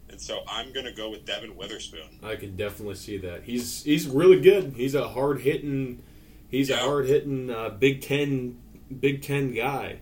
and 0.09 0.21
so 0.21 0.43
I'm 0.47 0.71
going 0.71 0.85
to 0.85 0.91
go 0.91 1.09
with 1.09 1.25
Devon 1.25 1.55
Witherspoon. 1.55 2.19
I 2.21 2.35
can 2.35 2.55
definitely 2.55 2.95
see 2.95 3.17
that. 3.17 3.43
He's 3.43 3.83
he's 3.83 4.07
really 4.07 4.39
good. 4.39 4.73
He's 4.75 4.93
a 4.93 5.07
hard 5.07 5.41
hitting. 5.41 6.03
He's 6.49 6.69
a 6.69 6.77
hard 6.77 7.07
hitting 7.07 7.49
uh, 7.49 7.69
Big 7.69 8.01
Ten 8.01 8.59
Big 8.99 9.23
Ten 9.23 9.53
guy. 9.53 9.99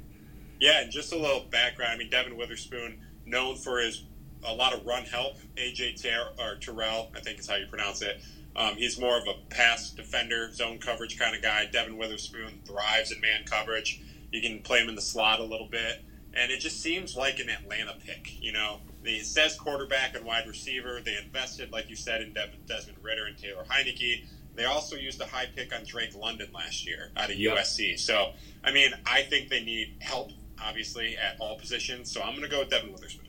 Yeah, 0.60 0.82
and 0.82 0.92
just 0.92 1.14
a 1.14 1.18
little 1.18 1.46
background. 1.50 1.94
I 1.94 1.98
mean, 1.98 2.10
Devon 2.10 2.36
Witherspoon, 2.36 3.00
known 3.26 3.56
for 3.56 3.80
his 3.80 4.04
a 4.44 4.54
lot 4.54 4.74
of 4.74 4.86
run 4.86 5.04
help. 5.04 5.38
AJ 5.58 6.02
Ter- 6.02 6.32
or 6.40 6.56
Terrell, 6.56 7.12
I 7.16 7.20
think 7.20 7.40
is 7.40 7.48
how 7.48 7.56
you 7.56 7.68
pronounce 7.68 8.02
it. 8.02 8.22
Um, 8.56 8.76
he's 8.76 9.00
more 9.00 9.18
of 9.18 9.28
a 9.28 9.34
pass 9.50 9.92
defender, 9.92 10.52
zone 10.52 10.78
coverage 10.80 11.18
kind 11.18 11.36
of 11.36 11.42
guy. 11.42 11.66
Devon 11.72 11.98
Witherspoon 11.98 12.60
thrives 12.66 13.12
in 13.12 13.22
man 13.22 13.44
coverage. 13.46 14.02
You 14.32 14.42
can 14.42 14.62
play 14.62 14.80
him 14.82 14.90
in 14.90 14.96
the 14.96 15.02
slot 15.02 15.40
a 15.40 15.44
little 15.44 15.68
bit, 15.68 16.04
and 16.34 16.52
it 16.52 16.60
just 16.60 16.82
seems 16.82 17.16
like 17.16 17.40
an 17.40 17.50
Atlanta 17.50 17.94
pick. 18.06 18.42
You 18.42 18.52
know, 18.52 18.80
it 19.04 19.26
says 19.26 19.56
quarterback 19.58 20.16
and 20.16 20.26
wide 20.26 20.48
receiver. 20.48 21.00
They 21.04 21.18
invested, 21.18 21.72
like 21.72 21.90
you 21.90 21.96
said, 21.96 22.22
in 22.22 22.34
Dev- 22.34 22.56
Desmond 22.68 22.98
Ridder 23.02 23.26
and 23.26 23.38
Taylor 23.38 23.64
Heinicke. 23.70 24.26
They 24.54 24.66
also 24.66 24.98
used 24.98 25.22
a 25.22 25.26
high 25.26 25.48
pick 25.56 25.74
on 25.74 25.86
Drake 25.86 26.14
London 26.14 26.50
last 26.54 26.86
year 26.86 27.12
out 27.16 27.30
of 27.30 27.38
Yep. 27.38 27.56
USC. 27.58 27.98
So, 27.98 28.34
I 28.66 28.72
mean, 28.74 28.92
I 29.06 29.22
think 29.24 29.48
they 29.50 29.64
need 29.64 29.96
help, 30.02 30.32
obviously, 30.62 31.16
at 31.16 31.38
all 31.40 31.58
positions. 31.58 32.12
So 32.12 32.22
I'm 32.22 32.32
going 32.32 32.42
to 32.44 32.50
go 32.50 32.60
with 32.60 32.70
Devon 32.70 32.92
Witherspoon. 32.92 33.28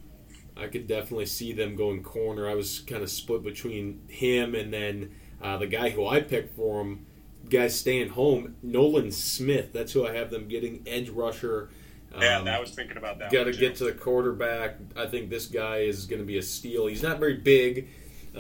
I 0.57 0.67
could 0.67 0.87
definitely 0.87 1.27
see 1.27 1.53
them 1.53 1.77
going 1.77 2.03
corner. 2.03 2.49
I 2.49 2.55
was 2.55 2.81
kind 2.81 3.03
of 3.03 3.11
split 3.11 3.43
between 3.43 4.03
him 4.09 4.55
and 4.55 4.73
then 4.73 5.13
uh, 5.41 5.57
the 5.59 5.67
guy 5.67 5.91
who 5.91 6.07
I 6.07 6.21
picked 6.21 6.55
for 6.57 6.81
him. 6.83 7.07
Guys 7.49 7.79
staying 7.79 8.11
home, 8.11 8.55
Nolan 8.63 9.11
Smith. 9.11 9.73
That's 9.73 9.93
who 9.93 10.07
I 10.07 10.15
have 10.15 10.31
them 10.31 10.47
getting 10.47 10.83
edge 10.87 11.09
rusher. 11.09 11.71
Yeah, 12.19 12.39
Um, 12.39 12.49
I 12.49 12.61
was 12.61 12.71
thinking 12.71 12.97
about 12.97 13.19
that. 13.19 13.33
Got 13.33 13.45
to 13.45 13.53
get 13.53 13.75
to 13.77 13.85
the 13.85 13.93
quarterback. 13.93 14.77
I 14.95 15.07
think 15.07 15.29
this 15.29 15.47
guy 15.47 15.79
is 15.79 16.07
going 16.07 16.21
to 16.21 16.27
be 16.27 16.39
a 16.39 16.43
steal. 16.43 16.87
He's 16.87 17.03
not 17.03 17.19
very 17.19 17.37
big 17.37 17.89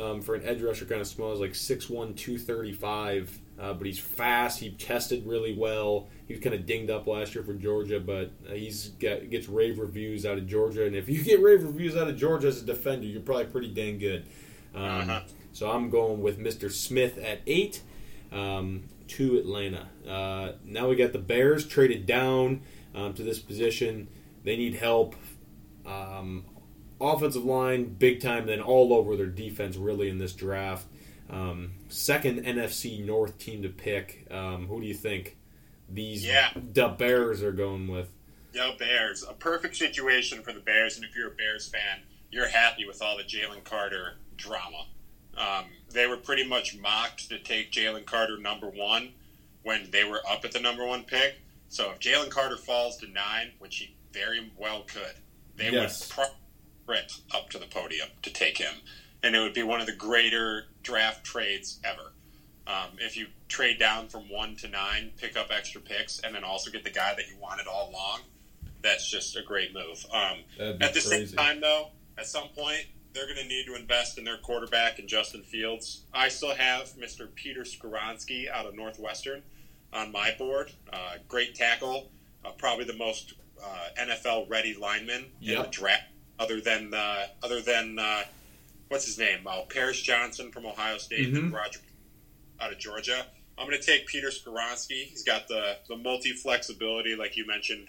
um, 0.01 0.21
for 0.21 0.35
an 0.35 0.43
edge 0.45 0.63
rusher, 0.63 0.85
kind 0.85 1.01
of 1.01 1.07
small. 1.07 1.31
He's 1.33 1.41
like 1.41 1.53
6'1", 1.53 2.15
235, 2.17 3.39
uh, 3.61 3.73
but 3.75 3.87
he's 3.87 3.99
fast. 3.99 4.61
He 4.61 4.71
tested 4.71 5.27
really 5.27 5.55
well. 5.55 6.09
He 6.27 6.35
was 6.35 6.43
kind 6.43 6.55
of 6.55 6.67
dinged 6.67 6.91
up 6.91 7.07
last 7.07 7.35
year 7.35 7.45
for 7.45 7.55
Georgia, 7.55 8.01
but 8.01 8.33
uh, 8.49 8.55
he's 8.55 8.89
got, 8.89 9.29
gets 9.31 9.49
rave 9.49 9.79
reviews 9.79 10.25
out 10.27 10.39
of 10.39 10.47
Georgia. 10.47 10.87
And 10.87 10.97
if 10.97 11.09
you 11.09 11.23
get 11.23 11.41
rave 11.43 11.63
reviews 11.63 11.97
out 11.97 12.09
of 12.09 12.17
Georgia 12.17 12.49
as 12.49 12.63
a 12.63 12.67
defender, 12.67 13.07
you're 13.07 13.21
probably 13.21 13.47
pretty 13.47 13.69
dang 13.69 13.99
good. 13.99 14.25
Um, 14.75 14.83
Uh-huh. 14.83 15.21
So 15.53 15.71
I'm 15.71 15.91
going 15.91 16.23
with 16.23 16.39
Mr. 16.39 16.73
Smith 16.73 17.19
at 17.19 17.41
eight 17.47 17.83
um, 18.33 18.85
to 19.09 19.37
Atlanta. 19.37 19.87
Uh, 20.09 20.53
now 20.65 20.89
we 20.89 20.97
got 20.97 21.13
the 21.13 21.19
Bears 21.19 21.67
traded 21.67 22.07
down 22.07 22.63
um, 22.95 23.13
to 23.15 23.23
this 23.23 23.39
position. 23.39 24.09
They 24.45 24.57
need 24.57 24.75
help 24.77 25.15
Um, 25.85 26.45
offensive 27.01 27.45
line, 27.45 27.85
big 27.99 28.21
time, 28.21 28.47
then 28.47 28.61
all 28.61 28.93
over 28.95 29.17
their 29.17 29.27
defense, 29.27 29.77
really, 29.77 30.09
in 30.09 30.19
this 30.19 30.33
draft. 30.33 30.87
Um, 31.33 31.73
second 31.89 32.45
NFC 32.45 33.05
North 33.05 33.39
team 33.39 33.63
to 33.63 33.69
pick. 33.71 34.27
Um, 34.31 34.67
who 34.67 34.81
do 34.83 34.87
you 34.87 34.95
think 34.95 35.37
these 35.89 36.25
Yeah. 36.25 36.53
the 36.55 36.89
Bears 36.89 37.43
are 37.43 37.53
going 37.53 37.89
with? 37.89 38.09
Yo, 38.53 38.77
Bears. 38.77 39.23
A 39.23 39.33
perfect 39.33 39.77
situation 39.77 40.43
for 40.43 40.53
the 40.53 40.61
Bears, 40.61 40.97
and 40.97 41.05
if 41.07 41.17
you're 41.17 41.29
a 41.29 41.35
Bears 41.35 41.69
fan, 41.69 42.03
you're 42.31 42.49
happy 42.49 42.85
with 42.85 43.01
all 43.01 43.17
the 43.17 43.25
Jalen 43.25 43.65
Carter 43.65 44.19
drama. 44.37 44.87
Um, 45.37 45.65
they 45.91 46.07
were 46.07 46.19
pretty 46.19 46.45
much 46.47 46.77
mocked 46.77 47.31
to 47.31 47.39
take 47.39 47.73
Jalen 47.73 48.05
Carter 48.05 48.37
number 48.37 48.69
one 48.69 49.15
when 49.63 49.91
they 49.91 50.05
were 50.05 50.21
up 50.29 50.45
at 50.45 50.53
the 50.53 50.61
number 50.61 50.85
one 50.85 51.05
pick. 51.05 51.37
So 51.71 51.91
if 51.93 51.99
Jalen 52.01 52.29
Carter 52.29 52.59
falls 52.59 52.99
to 52.99 53.07
nine, 53.07 53.53
which 53.59 53.77
he 53.79 53.95
very 54.13 54.51
well 54.59 54.83
could, 54.83 55.15
they 55.57 55.71
Yes. 55.71 56.11
would 56.19 56.27
sprint 56.87 57.13
up 57.35 57.49
to 57.51 57.59
the 57.59 57.67
podium 57.67 58.11
to 58.21 58.31
take 58.31 58.59
him, 58.59 58.75
and 59.23 59.35
it 59.35 59.41
would 59.41 59.55
be 59.55 59.63
one 59.63 59.81
of 59.81 59.87
the 59.87 59.95
greater 59.95 60.65
draft 60.83 61.25
trades 61.25 61.81
ever. 61.85 62.13
Um, 62.67 62.97
if 62.99 63.17
you 63.17 63.27
trade 63.49 63.79
down 63.79 64.09
from 64.09 64.29
one 64.29 64.57
to 64.57 64.69
nine, 64.69 65.11
pick 65.17 65.37
up 65.37 65.49
extra 65.51 65.81
picks, 65.81 66.21
and 66.21 66.35
then 66.35 66.45
also 66.45 66.71
get 66.71 66.85
the 66.85 66.91
guy 66.91 67.15
that 67.15 67.29
you 67.29 67.37
wanted 67.41 67.67
all 67.67 67.91
along, 67.91 68.21
that's 68.83 69.09
just 69.09 69.37
a 69.37 69.43
great 69.43 69.75
move. 69.75 70.05
Um, 70.13 70.39
at 70.59 70.95
the 70.95 71.01
crazy. 71.01 71.27
same 71.27 71.37
time, 71.37 71.61
though, 71.61 71.89
at 72.19 72.27
some 72.27 72.49
point, 72.49 72.87
they're 73.13 73.27
going 73.27 73.39
to 73.39 73.47
need 73.47 73.67
to 73.67 73.75
invest 73.75 74.19
in 74.19 74.25
their 74.25 74.39
quarterback 74.39 74.99
and 74.99 75.09
Justin 75.09 75.43
Fields. 75.43 76.05
I 76.15 76.29
still 76.29 76.55
have 76.55 76.89
Mr. 76.95 77.33
Peter 77.35 77.63
Skoronski 77.63 78.51
out 78.51 78.67
of 78.67 78.75
Northwestern 78.75 79.43
on 79.93 80.13
my 80.13 80.35
board. 80.39 80.73
Uh, 80.93 81.15
great 81.29 81.55
tackle, 81.55 82.11
uh, 82.45 82.51
probably 82.53 82.85
the 82.85 82.97
most 82.97 83.35
uh, 83.63 83.89
NFL 84.01 84.49
ready 84.49 84.75
lineman 84.75 85.27
in 85.41 85.63
the 85.63 85.69
draft, 85.69 86.05
other 86.39 86.61
than 86.61 86.93
uh, 86.95 87.27
other 87.43 87.61
than 87.61 87.99
uh, 87.99 88.23
what's 88.93 89.07
his 89.07 89.19
name? 89.19 89.47
Uh, 89.47 89.63
Paris 89.71 90.01
Johnson 90.01 90.53
from 90.53 90.67
Ohio 90.67 90.99
State 90.99 91.33
Mhm. 91.33 91.37
and 91.37 91.53
Roger 91.53 91.81
out 92.61 92.73
of 92.73 92.79
Georgia. 92.79 93.27
I'm 93.59 93.67
going 93.67 93.81
to 93.81 93.85
take 93.85 94.07
Peter 94.07 94.29
Skoronski. 94.29 95.05
He's 95.07 95.25
got 95.25 95.49
the 95.49 95.79
the 95.89 95.97
multi 95.97 96.33
flexibility, 96.33 97.17
like 97.17 97.37
you 97.37 97.47
mentioned, 97.47 97.89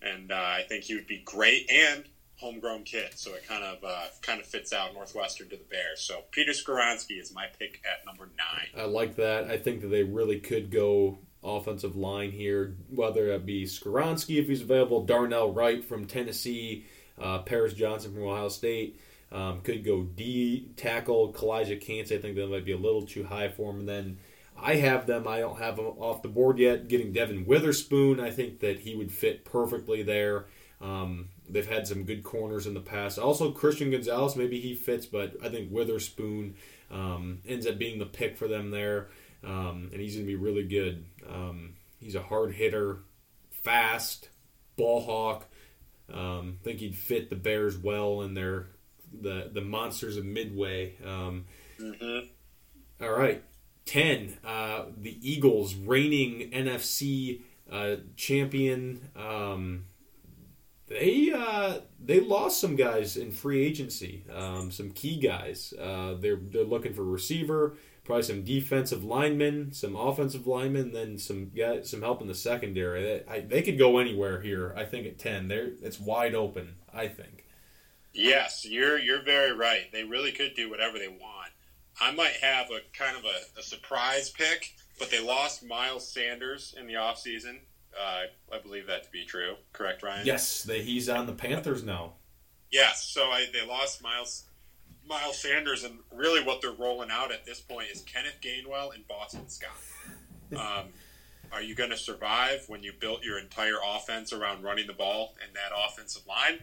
and 0.00 0.30
uh, 0.32 0.34
I 0.36 0.64
think 0.68 0.84
he 0.84 0.94
would 0.94 1.06
be 1.06 1.18
great 1.18 1.68
and 1.70 2.04
homegrown 2.36 2.84
kid. 2.84 3.12
So 3.16 3.34
it 3.34 3.46
kind 3.46 3.64
of 3.64 3.82
uh, 3.84 4.06
kind 4.22 4.40
of 4.40 4.46
fits 4.46 4.72
out 4.72 4.94
Northwestern 4.94 5.48
to 5.50 5.56
the 5.56 5.64
Bears. 5.64 6.00
So 6.02 6.22
Peter 6.30 6.52
Skoronski 6.52 7.20
is 7.20 7.32
my 7.32 7.46
pick 7.58 7.80
at 7.84 8.04
number 8.06 8.28
nine. 8.36 8.68
I 8.76 8.86
like 8.86 9.16
that. 9.16 9.50
I 9.50 9.56
think 9.58 9.80
that 9.82 9.88
they 9.88 10.02
really 10.04 10.40
could 10.40 10.70
go 10.70 11.18
offensive 11.42 11.94
line 11.96 12.30
here, 12.32 12.76
whether 12.90 13.28
it 13.32 13.44
be 13.44 13.64
Skoronski 13.64 14.40
if 14.40 14.46
he's 14.48 14.62
available, 14.62 15.04
Darnell 15.04 15.52
Wright 15.52 15.84
from 15.84 16.06
Tennessee, 16.06 16.86
uh, 17.18 17.38
Paris 17.40 17.72
Johnson 17.74 18.12
from 18.14 18.22
Ohio 18.24 18.48
State. 18.48 18.98
Um, 19.34 19.62
could 19.62 19.84
go 19.84 20.02
D 20.04 20.70
tackle, 20.76 21.32
Calijah 21.32 21.80
Kancey. 21.80 22.16
I 22.16 22.20
think 22.20 22.36
that 22.36 22.48
might 22.48 22.64
be 22.64 22.72
a 22.72 22.78
little 22.78 23.02
too 23.02 23.24
high 23.24 23.48
for 23.48 23.72
him. 23.72 23.80
And 23.80 23.88
then 23.88 24.18
I 24.56 24.76
have 24.76 25.06
them. 25.06 25.26
I 25.26 25.40
don't 25.40 25.58
have 25.58 25.74
them 25.74 25.86
off 25.86 26.22
the 26.22 26.28
board 26.28 26.58
yet. 26.58 26.86
Getting 26.86 27.12
Devon 27.12 27.44
Witherspoon, 27.44 28.20
I 28.20 28.30
think 28.30 28.60
that 28.60 28.78
he 28.78 28.94
would 28.94 29.10
fit 29.10 29.44
perfectly 29.44 30.04
there. 30.04 30.46
Um, 30.80 31.30
they've 31.48 31.68
had 31.68 31.88
some 31.88 32.04
good 32.04 32.22
corners 32.22 32.68
in 32.68 32.74
the 32.74 32.80
past. 32.80 33.18
Also, 33.18 33.50
Christian 33.50 33.90
Gonzalez, 33.90 34.36
maybe 34.36 34.60
he 34.60 34.74
fits, 34.74 35.06
but 35.06 35.34
I 35.42 35.48
think 35.48 35.72
Witherspoon 35.72 36.54
um, 36.92 37.40
ends 37.46 37.66
up 37.66 37.76
being 37.76 37.98
the 37.98 38.06
pick 38.06 38.36
for 38.36 38.46
them 38.46 38.70
there, 38.70 39.08
um, 39.42 39.88
and 39.92 40.00
he's 40.00 40.14
going 40.14 40.26
to 40.26 40.32
be 40.32 40.36
really 40.36 40.64
good. 40.64 41.04
Um, 41.28 41.74
he's 41.98 42.14
a 42.14 42.22
hard 42.22 42.52
hitter, 42.52 42.98
fast, 43.50 44.28
ball 44.76 45.00
hawk. 45.00 45.46
Um, 46.12 46.58
I 46.60 46.64
think 46.64 46.80
he'd 46.80 46.96
fit 46.96 47.30
the 47.30 47.36
Bears 47.36 47.78
well 47.78 48.22
in 48.22 48.34
their 48.34 48.66
the 49.20 49.50
the 49.52 49.60
monsters 49.60 50.16
of 50.16 50.24
Midway. 50.24 50.94
Um, 51.04 51.46
Mm-hmm. 51.80 52.26
all 53.04 53.12
right, 53.12 53.42
ten. 53.84 54.38
Uh, 54.44 54.84
the 54.96 55.18
Eagles, 55.28 55.74
reigning 55.74 56.50
NFC 56.52 57.40
uh, 57.70 57.96
champion. 58.16 59.08
Um, 59.16 59.86
they 60.86 61.32
uh, 61.34 61.80
they 61.98 62.20
lost 62.20 62.60
some 62.60 62.76
guys 62.76 63.16
in 63.16 63.32
free 63.32 63.64
agency, 63.64 64.24
um, 64.32 64.70
some 64.70 64.90
key 64.90 65.18
guys. 65.18 65.72
Uh, 65.80 66.14
they're 66.14 66.36
they're 66.36 66.62
looking 66.62 66.92
for 66.92 67.02
receiver, 67.02 67.74
probably 68.04 68.22
some 68.22 68.44
defensive 68.44 69.02
linemen, 69.02 69.72
some 69.72 69.96
offensive 69.96 70.46
linemen, 70.46 70.92
then 70.92 71.18
some 71.18 71.50
guys, 71.56 71.90
some 71.90 72.02
help 72.02 72.20
in 72.20 72.28
the 72.28 72.34
secondary. 72.34 73.02
They, 73.02 73.22
I, 73.28 73.40
they 73.40 73.62
could 73.62 73.78
go 73.78 73.98
anywhere 73.98 74.40
here. 74.42 74.74
I 74.76 74.84
think 74.84 75.06
at 75.06 75.18
ten, 75.18 75.48
they're 75.48 75.70
it's 75.82 75.98
wide 75.98 76.34
open. 76.34 76.76
I 76.92 77.08
think. 77.08 77.46
Yes, 78.14 78.64
you're 78.64 78.98
you're 78.98 79.22
very 79.22 79.52
right. 79.52 79.90
They 79.92 80.04
really 80.04 80.32
could 80.32 80.54
do 80.54 80.70
whatever 80.70 80.98
they 80.98 81.08
want. 81.08 81.50
I 82.00 82.12
might 82.12 82.34
have 82.40 82.70
a 82.70 82.80
kind 82.96 83.16
of 83.16 83.24
a, 83.24 83.58
a 83.58 83.62
surprise 83.62 84.30
pick, 84.30 84.74
but 84.98 85.10
they 85.10 85.20
lost 85.20 85.64
Miles 85.64 86.08
Sanders 86.08 86.74
in 86.78 86.86
the 86.86 86.94
offseason. 86.94 87.58
Uh, 87.98 88.22
I 88.52 88.58
believe 88.58 88.86
that 88.86 89.04
to 89.04 89.10
be 89.10 89.24
true. 89.24 89.54
Correct, 89.72 90.02
Ryan? 90.02 90.26
Yes, 90.26 90.62
they, 90.62 90.82
he's 90.82 91.08
on 91.08 91.26
the 91.26 91.32
Panthers 91.32 91.84
now. 91.84 92.14
Yes. 92.70 93.04
So 93.04 93.24
I, 93.26 93.46
they 93.52 93.66
lost 93.66 94.02
Miles 94.02 94.44
Miles 95.06 95.40
Sanders, 95.40 95.84
and 95.84 95.98
really 96.12 96.42
what 96.42 96.62
they're 96.62 96.72
rolling 96.72 97.10
out 97.10 97.30
at 97.30 97.44
this 97.44 97.60
point 97.60 97.88
is 97.92 98.00
Kenneth 98.02 98.38
Gainwell 98.40 98.94
and 98.94 99.06
Boston 99.08 99.48
Scott. 99.48 99.72
Um, 100.54 100.90
are 101.50 101.62
you 101.62 101.74
going 101.74 101.90
to 101.90 101.96
survive 101.96 102.64
when 102.68 102.82
you 102.84 102.92
built 102.92 103.24
your 103.24 103.38
entire 103.38 103.78
offense 103.84 104.32
around 104.32 104.62
running 104.62 104.86
the 104.86 104.92
ball 104.92 105.34
and 105.42 105.56
that 105.56 105.72
offensive 105.74 106.24
line? 106.28 106.60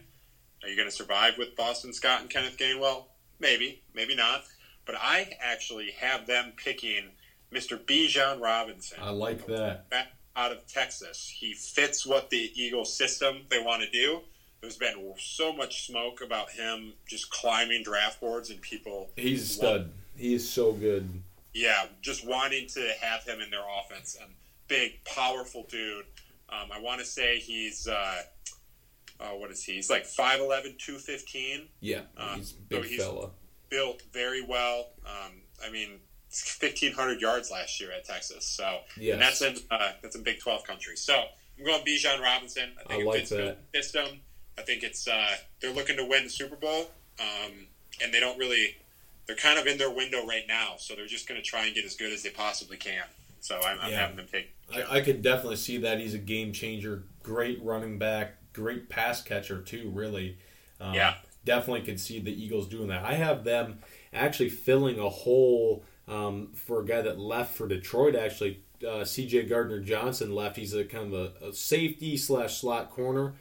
Are 0.62 0.68
you 0.68 0.76
going 0.76 0.88
to 0.88 0.94
survive 0.94 1.38
with 1.38 1.56
Boston 1.56 1.92
Scott 1.92 2.20
and 2.20 2.30
Kenneth 2.30 2.56
Gainwell? 2.56 3.04
Maybe, 3.40 3.82
maybe 3.94 4.14
not. 4.14 4.44
But 4.86 4.96
I 5.00 5.32
actually 5.40 5.90
have 5.98 6.26
them 6.26 6.52
picking 6.56 7.04
Mr. 7.52 7.78
Bijan 7.78 8.40
Robinson 8.40 8.98
I 9.02 9.10
like 9.10 9.46
that. 9.46 9.86
out 10.36 10.52
of 10.52 10.66
Texas. 10.66 11.28
He 11.34 11.54
fits 11.54 12.06
what 12.06 12.30
the 12.30 12.50
Eagles 12.54 12.96
system 12.96 13.42
they 13.50 13.60
want 13.60 13.82
to 13.82 13.90
do. 13.90 14.20
There's 14.60 14.76
been 14.76 15.12
so 15.18 15.52
much 15.52 15.86
smoke 15.86 16.20
about 16.24 16.50
him 16.50 16.92
just 17.06 17.30
climbing 17.30 17.82
draft 17.82 18.20
boards 18.20 18.50
and 18.50 18.60
people, 18.60 19.10
He's 19.16 19.42
a 19.42 19.46
stud. 19.46 19.90
He 20.16 20.34
is 20.34 20.48
so 20.48 20.72
good. 20.72 21.08
yeah, 21.52 21.86
just 22.00 22.26
wanting 22.26 22.68
to 22.68 22.92
have 23.00 23.24
him 23.24 23.40
in 23.40 23.50
their 23.50 23.64
offense. 23.80 24.16
And 24.20 24.30
big, 24.68 25.04
powerful 25.04 25.66
dude. 25.68 26.04
Um, 26.48 26.68
I 26.72 26.80
want 26.80 27.00
to 27.00 27.06
say 27.06 27.38
he's, 27.38 27.88
uh, 27.88 28.22
uh, 29.22 29.30
what 29.36 29.50
is 29.50 29.62
he? 29.64 29.74
He's 29.74 29.88
like 29.90 30.04
5'11", 30.04 30.78
215 30.78 31.68
Yeah, 31.80 32.00
Uh, 32.16 32.36
he's 32.36 32.52
a 32.52 32.54
big 32.56 32.82
so 32.84 32.88
he's- 32.88 33.00
fella. 33.02 33.30
built 33.70 34.02
very 34.12 34.42
well. 34.42 34.90
Um, 35.06 35.42
I 35.64 35.70
mean, 35.70 36.00
1,500 36.30 37.20
yards 37.20 37.50
last 37.50 37.80
year 37.80 37.92
at 37.92 38.04
Texas. 38.04 38.44
So, 38.46 38.80
Yes. 38.96 39.12
and 39.14 39.22
that's 39.22 39.42
in 39.42 39.56
uh, 39.70 39.92
that's 40.02 40.16
in 40.16 40.22
Big 40.22 40.40
12 40.40 40.64
country. 40.64 40.96
So 40.96 41.14
I'm 41.58 41.64
going 41.64 41.84
Bijan 41.84 42.20
Robinson. 42.20 42.72
I 42.78 42.82
think 42.88 42.90
I 42.90 42.96
it 43.02 43.06
like 43.06 43.18
fits 43.20 43.30
the 43.30 43.36
that. 43.36 43.58
system. 43.74 44.20
I 44.58 44.62
think 44.62 44.82
it's 44.82 45.06
uh, 45.08 45.36
they're 45.60 45.72
looking 45.72 45.96
to 45.96 46.04
win 46.04 46.24
the 46.24 46.30
Super 46.30 46.56
Bowl, 46.56 46.90
um, 47.20 47.66
and 48.02 48.12
they 48.12 48.20
don't 48.20 48.38
really. 48.38 48.76
They're 49.26 49.36
kind 49.36 49.58
of 49.58 49.66
in 49.68 49.78
their 49.78 49.90
window 49.90 50.26
right 50.26 50.44
now, 50.48 50.74
so 50.78 50.94
they're 50.96 51.06
just 51.06 51.28
going 51.28 51.40
to 51.40 51.46
try 51.46 51.64
and 51.66 51.74
get 51.74 51.84
as 51.84 51.94
good 51.94 52.12
as 52.12 52.22
they 52.24 52.30
possibly 52.30 52.76
can. 52.76 53.04
So 53.40 53.60
I'm, 53.60 53.78
I'm 53.80 53.90
Yeah. 53.92 54.00
having 54.00 54.16
them 54.16 54.26
take. 54.30 54.52
I, 54.74 54.98
I 54.98 55.00
could 55.00 55.22
definitely 55.22 55.56
see 55.56 55.78
that 55.78 56.00
he's 56.00 56.12
a 56.14 56.18
game 56.18 56.52
changer. 56.52 57.04
Great 57.22 57.62
running 57.62 57.98
back, 57.98 58.34
great 58.52 58.88
pass 58.88 59.22
catcher 59.22 59.60
too. 59.60 59.90
Really, 59.92 60.38
um, 60.80 60.94
Yeah. 60.94 61.14
Definitely 61.44 61.82
could 61.82 61.98
see 61.98 62.20
the 62.20 62.30
Eagles 62.30 62.68
doing 62.68 62.86
that. 62.88 63.04
I 63.04 63.14
have 63.14 63.42
them 63.42 63.80
actually 64.12 64.48
filling 64.48 65.00
a 65.00 65.08
hole 65.08 65.82
um, 66.06 66.52
for 66.54 66.80
a 66.80 66.84
guy 66.86 67.00
that 67.02 67.18
left 67.18 67.56
for 67.56 67.66
Detroit. 67.66 68.14
Actually, 68.14 68.60
uh, 68.88 69.04
C.J. 69.04 69.44
Gardner 69.44 69.80
Johnson 69.80 70.32
left. 70.34 70.56
He's 70.56 70.72
a 70.72 70.84
kind 70.84 71.12
of 71.12 71.32
a, 71.42 71.46
a 71.48 71.52
safety 71.52 72.16
slash 72.16 72.60
slot 72.60 72.90
corner. 72.90 73.34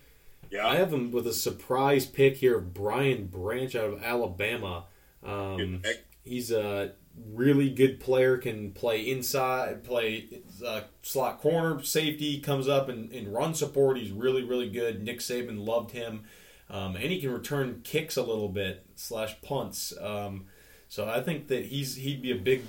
Yeah, 0.50 0.68
I 0.68 0.78
have 0.78 0.92
him 0.92 1.12
with 1.12 1.28
a 1.28 1.34
surprise 1.34 2.06
pick 2.08 2.38
here 2.38 2.58
of 2.58 2.74
Brian 2.74 3.28
Branch 3.28 3.76
out 3.76 3.94
of 3.94 4.04
Alabama. 4.04 4.86
Um, 5.24 5.84
he's 6.24 6.52
a 6.52 6.94
really 7.34 7.70
good 7.70 8.00
player. 8.00 8.38
Can 8.38 8.72
play 8.72 9.02
inside, 9.02 9.84
play 9.84 10.42
uh, 10.66 10.82
slot 11.02 11.40
corner, 11.40 11.82
safety. 11.84 12.40
Comes 12.40 12.68
up 12.68 12.90
and, 12.90 13.12
and 13.12 13.34
run 13.34 13.54
support. 13.54 13.98
He's 13.98 14.12
really 14.12 14.44
really 14.44 14.70
good. 14.70 15.04
Nick 15.04 15.20
Saban 15.20 15.66
loved 15.66 15.92
him, 15.92 16.24
um, 16.70 16.96
and 16.96 17.06
he 17.06 17.20
can 17.20 17.32
return 17.32 17.82
kicks 17.84 18.18
a 18.18 18.24
little 18.24 18.50
bit 18.50 18.86
slash 18.96 19.42
punts. 19.42 19.94
Um, 20.00 20.46
so 20.88 21.08
I 21.08 21.22
think 21.22 21.48
that 21.48 21.66
he's 21.66 21.96
he'd 21.96 22.22
be 22.22 22.32
a 22.32 22.36
big 22.36 22.64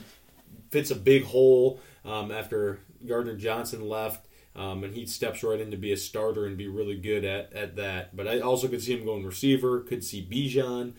fits 0.71 0.91
a 0.91 0.97
big 0.97 1.25
hole 1.25 1.81
um, 2.05 2.31
after 2.31 2.81
Gardner 3.07 3.37
Johnson 3.37 3.89
left. 3.89 4.27
Um, 4.55 4.85
and 4.85 4.95
he 4.95 5.07
steps 5.07 5.43
right 5.43 5.59
in 5.59 5.71
to 5.71 5.79
be 5.79 5.93
a 5.93 5.97
starter 5.97 6.45
and 6.45 6.59
be 6.59 6.69
really 6.69 6.97
good 6.97 7.25
at, 7.25 7.55
at 7.55 7.77
that. 7.77 8.15
But 8.15 8.29
I 8.29 8.41
also 8.41 8.69
could 8.69 8.83
see 8.83 8.93
him 8.93 9.07
going 9.07 9.25
receiver. 9.25 9.81
Could 9.81 10.05
see 10.05 10.23
Bijan. 10.31 10.93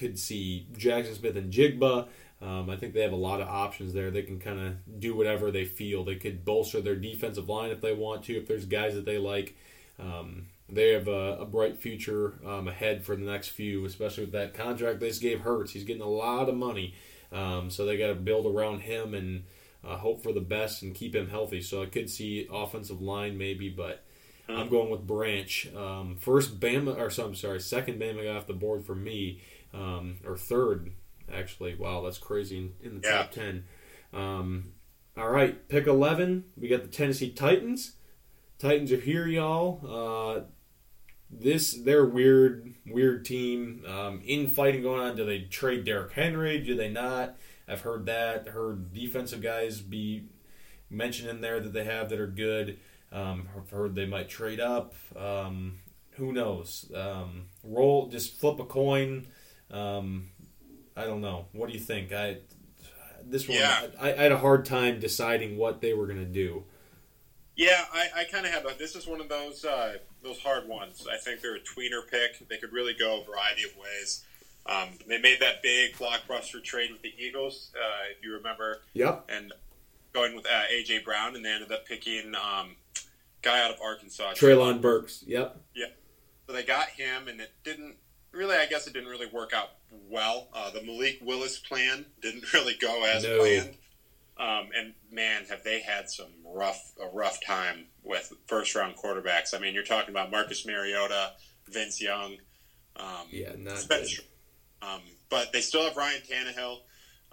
Could 0.00 0.18
see 0.18 0.66
Jaxon 0.72 1.14
Smith-Njigba. 1.14 2.08
Um, 2.40 2.70
I 2.70 2.76
think 2.76 2.94
they 2.94 3.02
have 3.02 3.12
a 3.12 3.16
lot 3.16 3.42
of 3.42 3.48
options 3.48 3.92
there. 3.92 4.10
They 4.10 4.22
can 4.22 4.40
kind 4.40 4.58
of 4.58 4.98
do 4.98 5.14
whatever 5.14 5.50
they 5.50 5.66
feel. 5.66 6.04
They 6.04 6.14
could 6.14 6.42
bolster 6.42 6.80
their 6.80 6.96
defensive 6.96 7.50
line 7.50 7.70
if 7.70 7.82
they 7.82 7.92
want 7.92 8.24
to. 8.24 8.38
If 8.38 8.48
there's 8.48 8.64
guys 8.64 8.94
that 8.94 9.04
they 9.04 9.18
like, 9.18 9.54
um, 9.98 10.46
they 10.70 10.94
have 10.94 11.06
a, 11.06 11.36
a 11.40 11.44
bright 11.44 11.76
future 11.76 12.38
um, 12.46 12.66
ahead 12.66 13.04
for 13.04 13.14
the 13.14 13.24
next 13.24 13.48
few, 13.48 13.84
especially 13.84 14.24
with 14.24 14.32
that 14.32 14.54
contract 14.54 15.00
they 15.00 15.08
just 15.08 15.20
gave 15.20 15.40
Hurts. 15.40 15.72
He's 15.72 15.84
getting 15.84 16.00
a 16.00 16.08
lot 16.08 16.48
of 16.48 16.54
money, 16.54 16.94
um, 17.30 17.68
so 17.68 17.84
they 17.84 17.98
got 17.98 18.06
to 18.06 18.14
build 18.14 18.46
around 18.46 18.80
him 18.80 19.12
and 19.12 19.44
uh, 19.86 19.98
hope 19.98 20.22
for 20.22 20.32
the 20.32 20.40
best 20.40 20.82
and 20.82 20.94
keep 20.94 21.14
him 21.14 21.28
healthy. 21.28 21.60
So 21.60 21.82
I 21.82 21.86
could 21.86 22.08
see 22.08 22.48
offensive 22.50 23.02
line 23.02 23.36
maybe, 23.36 23.68
but 23.68 24.02
I'm 24.48 24.68
going 24.68 24.90
with 24.90 25.06
Branch. 25.06 25.68
Um, 25.76 26.16
first 26.18 26.58
Bama, 26.58 26.98
or 26.98 27.10
so 27.10 27.26
I'm 27.26 27.34
sorry, 27.34 27.60
second 27.60 28.00
Bama 28.00 28.24
guy 28.24 28.36
off 28.36 28.46
the 28.46 28.54
board 28.54 28.84
for 28.84 28.94
me, 28.94 29.40
um, 29.74 30.18
or 30.24 30.36
third 30.36 30.92
actually. 31.32 31.74
Wow, 31.74 32.02
that's 32.02 32.18
crazy 32.18 32.72
in, 32.82 33.00
the 33.00 33.08
Yeah. 33.08 33.16
top 33.18 33.30
ten. 33.32 33.64
Um, 34.12 34.72
all 35.16 35.30
right, 35.30 35.68
pick 35.68 35.86
eleven. 35.86 36.44
We 36.56 36.68
got 36.68 36.82
the 36.82 36.88
Tennessee 36.88 37.30
Titans. 37.30 37.96
Titans 38.58 38.92
are 38.92 39.00
here, 39.00 39.26
y'all. 39.26 39.80
Uh, 39.86 40.40
this 41.30 41.72
they're 41.72 42.04
weird, 42.06 42.74
weird 42.86 43.24
team. 43.24 43.84
Um, 43.86 44.20
infighting 44.24 44.82
going 44.82 45.00
on. 45.00 45.16
Do 45.16 45.24
they 45.24 45.42
trade 45.42 45.84
Derrick 45.84 46.12
Henry? 46.12 46.58
Do 46.58 46.74
they 46.74 46.88
not? 46.88 47.36
I've 47.68 47.82
heard 47.82 48.06
that. 48.06 48.48
Heard 48.48 48.92
defensive 48.92 49.40
guys 49.40 49.80
be 49.80 50.24
mentioned 50.90 51.30
in 51.30 51.40
there 51.40 51.60
that 51.60 51.72
they 51.72 51.84
have 51.84 52.08
that 52.10 52.18
are 52.18 52.26
good. 52.26 52.78
Um, 53.12 53.48
I've 53.56 53.70
heard 53.70 53.94
they 53.94 54.06
might 54.06 54.28
trade 54.28 54.58
up. 54.60 54.94
Um, 55.16 55.78
who 56.12 56.32
knows? 56.32 56.90
Um, 56.94 57.46
roll, 57.62 58.08
just 58.08 58.40
flip 58.40 58.58
a 58.58 58.64
coin. 58.64 59.28
Um, 59.70 60.30
I 60.96 61.04
don't 61.04 61.20
know. 61.20 61.46
What 61.52 61.68
do 61.68 61.72
you 61.74 61.80
think? 61.80 62.12
I 62.12 62.38
this 63.24 63.46
one, 63.48 63.58
Yeah. 63.58 63.86
I, 64.00 64.12
I 64.12 64.16
had 64.16 64.32
a 64.32 64.38
hard 64.38 64.64
time 64.64 64.98
deciding 64.98 65.56
what 65.56 65.80
they 65.80 65.92
were 65.94 66.06
going 66.06 66.18
to 66.18 66.24
do. 66.24 66.64
Yeah, 67.56 67.84
I, 67.92 68.08
I 68.22 68.24
kind 68.24 68.46
of 68.46 68.52
have 68.52 68.64
a. 68.64 68.74
This 68.78 68.96
is 68.96 69.06
one 69.06 69.20
of 69.20 69.28
those 69.28 69.64
uh, 69.64 69.98
those 70.22 70.38
hard 70.40 70.66
ones. 70.66 71.06
I 71.12 71.18
think 71.18 71.42
they're 71.42 71.56
a 71.56 71.60
tweener 71.60 72.00
pick. 72.10 72.48
They 72.48 72.56
could 72.56 72.72
really 72.72 72.94
go 72.94 73.20
a 73.20 73.24
variety 73.24 73.64
of 73.64 73.76
ways. 73.76 74.24
Um, 74.66 74.88
they 75.06 75.18
made 75.18 75.40
that 75.40 75.62
big 75.62 75.94
blockbuster 75.94 76.62
trade 76.62 76.90
with 76.92 77.02
the 77.02 77.12
Eagles, 77.18 77.70
uh, 77.74 78.04
if 78.16 78.22
you 78.24 78.32
remember, 78.34 78.82
Yep. 78.92 79.24
and 79.30 79.52
going 80.12 80.36
with 80.36 80.46
uh, 80.46 80.62
AJ 80.72 81.04
Brown, 81.04 81.34
and 81.34 81.44
they 81.44 81.50
ended 81.50 81.72
up 81.72 81.86
picking 81.86 82.34
um, 82.34 82.76
guy 83.42 83.62
out 83.64 83.70
of 83.70 83.80
Arkansas, 83.82 84.32
Treylon 84.34 84.80
Burks. 84.80 85.24
Yep. 85.26 85.56
Yep. 85.74 85.96
So 86.46 86.52
they 86.52 86.62
got 86.62 86.88
him, 86.90 87.26
and 87.28 87.40
it 87.40 87.52
didn't 87.64 87.96
really. 88.32 88.56
I 88.56 88.66
guess 88.66 88.86
it 88.86 88.92
didn't 88.92 89.08
really 89.08 89.26
work 89.26 89.52
out 89.52 89.70
well. 90.08 90.48
Uh, 90.52 90.70
the 90.70 90.82
Malik 90.82 91.18
Willis 91.20 91.58
plan 91.58 92.06
didn't 92.20 92.52
really 92.52 92.74
go 92.74 93.04
as 93.04 93.24
No. 93.24 93.38
planned. 93.38 93.76
Um, 94.36 94.70
and 94.74 94.94
man, 95.10 95.44
have 95.50 95.62
they 95.64 95.80
had 95.80 96.08
some 96.08 96.28
rough 96.46 96.92
a 97.00 97.08
rough 97.14 97.38
time 97.44 97.86
with 98.02 98.32
first 98.46 98.74
round 98.74 98.96
quarterbacks. 98.96 99.52
I 99.54 99.58
mean, 99.58 99.74
you're 99.74 99.82
talking 99.84 100.10
about 100.10 100.30
Marcus 100.30 100.64
Mariota, 100.64 101.32
Vince 101.68 102.00
Young. 102.00 102.38
Um, 102.96 103.26
Yeah, 103.30 103.52
not 103.58 103.74
it's 103.74 103.84
been 103.84 103.98
good. 104.00 104.08
str- 104.08 104.20
um, 104.82 105.02
but 105.28 105.52
they 105.52 105.60
still 105.60 105.82
have 105.84 105.96
Ryan 105.96 106.22
Tannehill. 106.22 106.78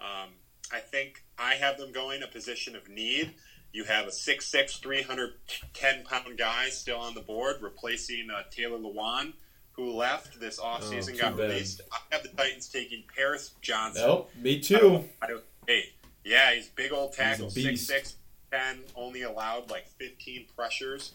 Um, 0.00 0.34
I 0.70 0.80
think 0.80 1.24
I 1.38 1.54
have 1.54 1.78
them 1.78 1.92
going 1.92 2.22
a 2.22 2.26
position 2.26 2.76
of 2.76 2.88
need. 2.90 3.34
You 3.72 3.84
have 3.84 4.06
a 4.06 4.10
6'6", 4.10 4.80
310 4.82 6.04
pound 6.04 6.36
guy 6.38 6.68
still 6.68 6.98
on 6.98 7.14
the 7.14 7.20
board, 7.22 7.56
replacing 7.62 8.28
uh, 8.30 8.42
Taylor 8.50 8.78
Lewan, 8.78 9.32
who 9.78 9.92
left 9.94 10.40
this 10.40 10.58
offseason, 10.58 11.14
Oh, 11.14 11.18
got 11.18 11.36
bad. 11.36 11.50
released. 11.50 11.82
I 11.92 11.98
have 12.10 12.24
the 12.24 12.30
Titans 12.30 12.68
taking 12.68 13.04
Paris 13.16 13.52
Johnson. 13.62 14.02
Nope. 14.04 14.30
Me 14.36 14.58
too. 14.58 15.04
I 15.22 15.28
don't, 15.28 15.44
hey, 15.68 15.90
yeah, 16.24 16.52
he's 16.52 16.66
big 16.66 16.92
old 16.92 17.12
tackle, 17.12 17.48
beast. 17.54 17.88
6'6", 17.88 18.14
10, 18.50 18.80
only 18.96 19.22
allowed 19.22 19.70
like 19.70 19.86
15 20.00 20.46
pressures. 20.56 21.12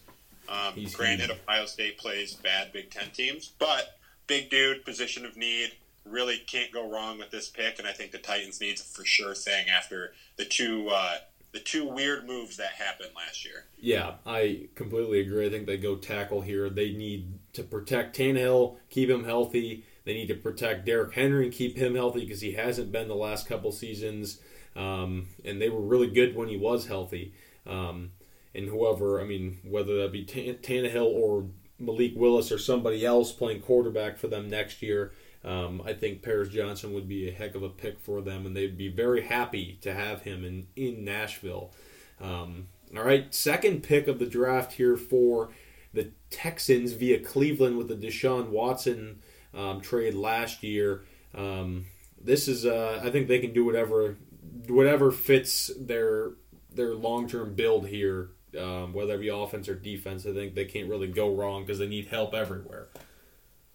Um, 0.48 0.72
He's 0.74 0.94
granted, 0.94 1.26
huge. 1.28 1.38
Ohio 1.46 1.66
State 1.66 1.98
plays 1.98 2.32
bad 2.34 2.72
Big 2.72 2.90
Ten 2.90 3.10
teams, 3.10 3.52
but 3.58 3.98
big 4.26 4.48
dude, 4.48 4.82
position 4.86 5.26
of 5.26 5.36
need, 5.36 5.72
really 6.06 6.38
can't 6.38 6.72
go 6.72 6.90
wrong 6.90 7.18
with 7.18 7.30
this 7.30 7.48
pick. 7.50 7.78
And 7.78 7.86
I 7.86 7.92
think 7.92 8.12
the 8.12 8.18
Titans 8.18 8.62
needs 8.62 8.80
a 8.80 8.84
for 8.84 9.04
sure 9.04 9.34
thing 9.34 9.68
after 9.68 10.14
the 10.36 10.44
two 10.46 10.88
uh, 10.88 11.16
the 11.54 11.60
two 11.60 11.86
weird 11.86 12.26
moves 12.26 12.56
that 12.56 12.72
happened 12.72 13.10
last 13.16 13.44
year. 13.44 13.64
Yeah, 13.78 14.14
I 14.26 14.68
completely 14.74 15.20
agree. 15.20 15.46
I 15.46 15.50
think 15.50 15.66
they 15.66 15.76
go 15.76 15.94
tackle 15.94 16.40
here. 16.40 16.68
They 16.68 16.90
need 16.90 17.38
to 17.52 17.62
protect 17.62 18.18
Tannehill, 18.18 18.76
keep 18.90 19.08
him 19.08 19.24
healthy. 19.24 19.84
They 20.04 20.14
need 20.14 20.26
to 20.28 20.34
protect 20.34 20.84
Derrick 20.84 21.14
Henry 21.14 21.44
and 21.44 21.54
keep 21.54 21.76
him 21.76 21.94
healthy 21.94 22.20
because 22.20 22.40
he 22.40 22.52
hasn't 22.52 22.90
been 22.90 23.06
the 23.06 23.14
last 23.14 23.46
couple 23.46 23.70
seasons. 23.70 24.40
Um, 24.74 25.28
and 25.44 25.62
they 25.62 25.70
were 25.70 25.80
really 25.80 26.08
good 26.08 26.34
when 26.34 26.48
he 26.48 26.56
was 26.56 26.86
healthy. 26.86 27.34
Um, 27.66 28.10
and 28.52 28.68
whoever, 28.68 29.20
I 29.20 29.24
mean, 29.24 29.60
whether 29.62 30.02
that 30.02 30.12
be 30.12 30.24
Tan- 30.24 30.56
Tannehill 30.56 31.06
or 31.06 31.46
Malik 31.78 32.14
Willis 32.16 32.50
or 32.50 32.58
somebody 32.58 33.06
else 33.06 33.30
playing 33.30 33.60
quarterback 33.60 34.18
for 34.18 34.26
them 34.26 34.50
next 34.50 34.82
year, 34.82 35.12
um, 35.44 35.82
I 35.84 35.92
think 35.92 36.22
Paris 36.22 36.48
Johnson 36.48 36.94
would 36.94 37.08
be 37.08 37.28
a 37.28 37.32
heck 37.32 37.54
of 37.54 37.62
a 37.62 37.68
pick 37.68 38.00
for 38.00 38.22
them, 38.22 38.46
and 38.46 38.56
they'd 38.56 38.78
be 38.78 38.88
very 38.88 39.22
happy 39.22 39.78
to 39.82 39.92
have 39.92 40.22
him 40.22 40.44
in, 40.44 40.66
in 40.74 41.04
Nashville. 41.04 41.70
Um, 42.20 42.68
all 42.96 43.04
right, 43.04 43.32
second 43.34 43.82
pick 43.82 44.08
of 44.08 44.18
the 44.18 44.26
draft 44.26 44.72
here 44.72 44.96
for 44.96 45.50
the 45.92 46.10
Texans 46.30 46.92
via 46.92 47.18
Cleveland 47.18 47.76
with 47.76 47.88
the 47.88 47.94
Deshaun 47.94 48.48
Watson 48.48 49.20
um, 49.52 49.80
trade 49.80 50.14
last 50.14 50.62
year. 50.62 51.04
Um, 51.34 51.86
this 52.20 52.48
is, 52.48 52.64
uh, 52.64 53.00
I 53.02 53.10
think 53.10 53.28
they 53.28 53.38
can 53.38 53.52
do 53.52 53.64
whatever, 53.64 54.16
whatever 54.66 55.10
fits 55.10 55.70
their 55.78 56.32
their 56.72 56.94
long 56.94 57.28
term 57.28 57.54
build 57.54 57.86
here, 57.86 58.30
um, 58.58 58.92
whether 58.92 59.14
it 59.14 59.20
be 59.20 59.28
offense 59.28 59.68
or 59.68 59.74
defense. 59.74 60.26
I 60.26 60.32
think 60.32 60.54
they 60.54 60.64
can't 60.64 60.88
really 60.88 61.06
go 61.06 61.34
wrong 61.34 61.62
because 61.62 61.78
they 61.78 61.86
need 61.86 62.06
help 62.06 62.34
everywhere. 62.34 62.88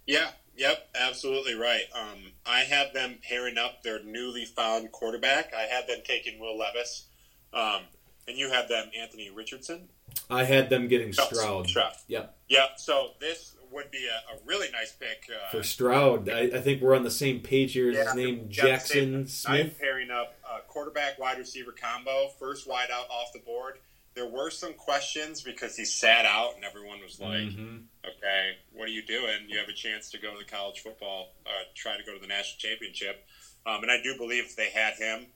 Yeah, 0.05 0.31
yep, 0.59 0.87
absolutely 0.93 1.55
right. 1.55 1.83
Um, 1.95 2.31
I 2.45 2.59
have 2.61 2.93
them 2.93 3.17
pairing 3.27 3.57
up 3.57 3.81
their 3.83 4.03
newly 4.03 4.45
found 4.45 4.91
quarterback. 4.91 5.53
I 5.53 5.61
had 5.61 5.87
them 5.87 5.99
taking 6.03 6.39
Will 6.39 6.57
Levis, 6.57 7.05
um, 7.53 7.81
and 8.27 8.37
you 8.37 8.51
have 8.51 8.67
them 8.67 8.91
Anthony 8.97 9.29
Richardson. 9.29 9.89
I 10.29 10.43
had 10.43 10.69
them 10.69 10.87
getting 10.87 11.13
Stroud. 11.13 11.67
Stroud. 11.67 11.93
Yep. 12.07 12.35
Yeah, 12.49 12.65
so 12.77 13.11
this 13.19 13.55
would 13.71 13.91
be 13.91 14.07
a, 14.07 14.35
a 14.35 14.39
really 14.45 14.67
nice 14.71 14.91
pick. 14.91 15.29
Uh, 15.29 15.49
For 15.51 15.63
Stroud, 15.63 16.29
I, 16.29 16.41
I 16.41 16.59
think 16.61 16.81
we're 16.81 16.95
on 16.95 17.03
the 17.03 17.11
same 17.11 17.39
page 17.41 17.73
here. 17.73 17.91
Yeah, 17.91 18.05
his 18.05 18.15
name 18.15 18.45
Jackson 18.49 19.27
same- 19.27 19.51
I'm 19.53 19.61
Smith? 19.67 19.79
pairing 19.79 20.09
up 20.11 20.35
a 20.43 20.61
quarterback 20.67 21.19
wide 21.19 21.37
receiver 21.37 21.71
combo, 21.71 22.29
first 22.39 22.67
wide 22.67 22.89
out 22.91 23.07
off 23.09 23.31
the 23.33 23.39
board. 23.39 23.79
There 24.15 24.25
were 24.25 24.49
some 24.49 24.73
questions 24.73 25.41
because 25.41 25.75
he 25.75 25.85
sat 25.85 26.25
out, 26.25 26.55
and 26.55 26.63
everyone 26.63 27.01
was 27.01 27.19
like, 27.19 27.43
Mhm. 27.55 27.83
okay, 28.05 28.57
what 28.71 28.87
are 28.87 28.91
you 28.91 29.01
doing? 29.01 29.47
You 29.49 29.57
have 29.59 29.69
a 29.69 29.73
chance 29.73 30.09
to 30.11 30.17
go 30.17 30.31
to 30.33 30.37
the 30.39 30.43
college 30.43 30.79
football, 30.81 31.29
uh, 31.45 31.63
try 31.75 31.95
to 31.95 32.03
go 32.03 32.13
to 32.13 32.19
the 32.19 32.27
national 32.27 32.57
championship. 32.57 33.21
Um, 33.65 33.83
and 33.83 33.91
I 33.91 33.97
do 34.01 34.15
believe 34.15 34.45
if 34.45 34.55
they 34.55 34.69
had 34.69 34.95
him 34.95 35.29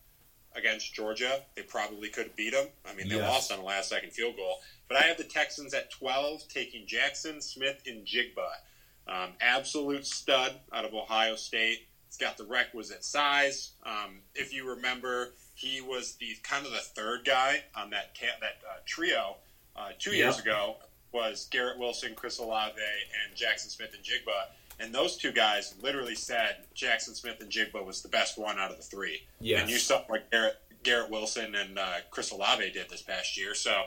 against 0.55 0.93
Georgia, 0.93 1.43
they 1.55 1.63
probably 1.63 2.09
could 2.09 2.25
have 2.27 2.36
beat 2.36 2.53
him. 2.53 2.71
I 2.86 2.93
mean, 2.93 3.07
they 3.07 3.15
Yes. 3.15 3.27
lost 3.27 3.51
on 3.51 3.59
a 3.59 3.63
last 3.63 3.89
second 3.89 4.12
field 4.12 4.36
goal. 4.36 4.62
But 4.88 4.97
I 4.97 5.03
have 5.07 5.17
the 5.17 5.23
Texans 5.23 5.73
at 5.73 5.89
12, 5.89 6.47
taking 6.47 6.86
Jaxon 6.86 7.41
Smith-Njigba. 7.41 8.59
Um, 9.07 9.36
absolute 9.41 10.05
stud 10.05 10.62
out 10.71 10.86
of 10.86 10.93
Ohio 10.93 11.36
State. 11.36 11.86
It's 12.07 12.17
got 12.17 12.38
the 12.38 12.45
requisite 12.45 13.03
size. 13.03 13.71
Um, 13.83 14.23
if 14.36 14.53
you 14.53 14.65
remember, 14.65 15.33
he 15.53 15.81
was 15.81 16.13
the 16.15 16.35
kind 16.43 16.65
of 16.65 16.71
the 16.71 16.79
third 16.79 17.25
guy 17.25 17.63
on 17.75 17.89
that 17.91 18.15
ta- 18.15 18.37
that 18.41 18.61
uh, 18.69 18.77
trio 18.85 19.37
uh, 19.75 19.89
two 19.99 20.11
years 20.11 20.37
Yep. 20.37 20.45
ago 20.45 20.75
was 21.11 21.47
Garrett 21.51 21.77
Wilson, 21.77 22.13
Chris 22.15 22.39
Olave, 22.39 22.73
and 22.79 23.35
Jaxon 23.37 23.69
Smith-Njigba. 23.69 24.47
And 24.79 24.93
those 24.93 25.15
two 25.17 25.31
guys 25.31 25.75
literally 25.81 26.15
said 26.15 26.57
Jaxon 26.75 27.15
Smith-Njigba 27.15 27.85
was 27.85 28.01
the 28.01 28.10
best 28.10 28.37
one 28.39 28.58
out 28.58 28.71
of 28.71 28.77
the 28.77 28.83
three. 28.83 29.21
Yes. 29.39 29.62
And 29.62 29.69
you 29.69 29.77
saw 29.77 30.01
what 30.08 30.29
Garrett, 30.31 30.60
Garrett 30.81 31.12
Wilson 31.12 31.54
and 31.54 31.77
uh, 31.77 31.97
Chris 32.10 32.31
Olave 32.31 32.71
did 32.71 32.89
this 32.89 33.04
past 33.04 33.37
year. 33.37 33.54
So, 33.54 33.83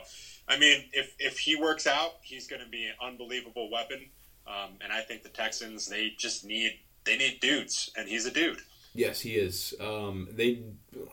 I 0.47 0.57
mean, 0.57 0.85
if, 0.93 1.13
if 1.19 1.37
he 1.37 1.57
works 1.57 1.85
out, 1.85 2.13
he's 2.21 2.47
going 2.47 2.61
to 2.63 2.69
be 2.69 2.85
an 2.85 2.93
unbelievable 3.01 3.69
weapon. 3.69 4.05
Um, 4.47 4.71
and 4.81 4.93
I 4.93 5.01
think 5.01 5.23
the 5.23 5.29
Texans, 5.29 5.87
they 5.87 6.13
just 6.17 6.45
need 6.45 6.79
they 7.03 7.17
need 7.17 7.39
dudes, 7.41 7.89
and 7.97 8.07
he's 8.07 8.25
a 8.25 8.31
dude. 8.31 8.59
Yes, 8.97 9.21
he 9.21 9.35
is. 9.35 9.75
Um, 9.79 10.27
they, 10.31 10.63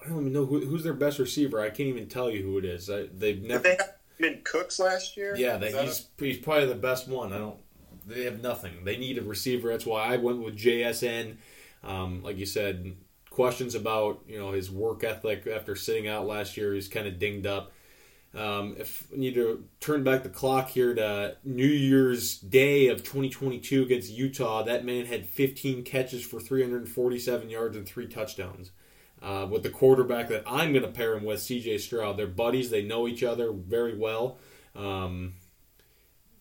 I 0.04 0.08
don't 0.08 0.20
even 0.20 0.32
know 0.32 0.46
who, 0.46 0.60
who's 0.60 0.82
their 0.82 0.94
best 0.94 1.18
receiver. 1.18 1.60
I 1.60 1.68
can't 1.68 1.90
even 1.90 2.08
tell 2.08 2.30
you 2.30 2.42
who 2.42 2.56
it 2.56 2.64
is. 2.64 2.88
I, 2.88 3.08
they've 3.14 3.40
Did 3.40 3.44
never. 3.44 3.62
they 3.62 3.76
have 3.76 4.44
Cooks 4.44 4.78
last 4.78 5.16
year? 5.16 5.36
Yeah, 5.36 5.58
that 5.58 5.74
he's 5.74 6.06
he's 6.18 6.38
probably 6.38 6.66
the 6.66 6.74
best 6.76 7.08
one. 7.08 7.32
I 7.32 7.38
don't. 7.38 7.58
They 8.06 8.24
have 8.24 8.40
nothing. 8.40 8.84
They 8.84 8.96
need 8.96 9.18
a 9.18 9.22
receiver. 9.22 9.70
That's 9.70 9.84
why 9.84 10.14
I 10.14 10.16
went 10.16 10.42
with 10.42 10.56
JSN. 10.56 11.36
Um, 11.82 12.22
like 12.22 12.38
you 12.38 12.46
said, 12.46 12.96
questions 13.28 13.74
about 13.74 14.22
you 14.26 14.38
know 14.38 14.52
his 14.52 14.70
work 14.70 15.04
ethic 15.04 15.46
after 15.46 15.76
sitting 15.76 16.08
out 16.08 16.26
last 16.26 16.56
year. 16.56 16.72
He's 16.72 16.88
kind 16.88 17.06
of 17.06 17.18
dinged 17.18 17.46
up. 17.46 17.72
Um, 18.34 18.74
if 18.78 19.08
we 19.12 19.18
need 19.18 19.34
to 19.34 19.64
turn 19.78 20.02
back 20.02 20.24
the 20.24 20.28
clock 20.28 20.70
here 20.70 20.92
to 20.94 21.36
New 21.44 21.66
Year's 21.66 22.38
Day 22.38 22.88
of 22.88 22.98
2022 22.98 23.82
against 23.84 24.10
Utah, 24.10 24.62
that 24.64 24.84
man 24.84 25.06
had 25.06 25.26
15 25.26 25.84
catches 25.84 26.24
for 26.24 26.40
347 26.40 27.48
yards 27.48 27.76
and 27.76 27.86
three 27.86 28.08
touchdowns. 28.08 28.72
Uh, 29.22 29.46
with 29.48 29.62
the 29.62 29.70
quarterback 29.70 30.28
that 30.28 30.42
I'm 30.46 30.72
going 30.72 30.84
to 30.84 30.90
pair 30.90 31.14
him 31.14 31.24
with, 31.24 31.40
CJ 31.40 31.80
Stroud. 31.80 32.18
They're 32.18 32.26
buddies. 32.26 32.68
They 32.68 32.82
know 32.82 33.08
each 33.08 33.22
other 33.22 33.52
very 33.52 33.96
well. 33.96 34.36
Um, 34.76 35.34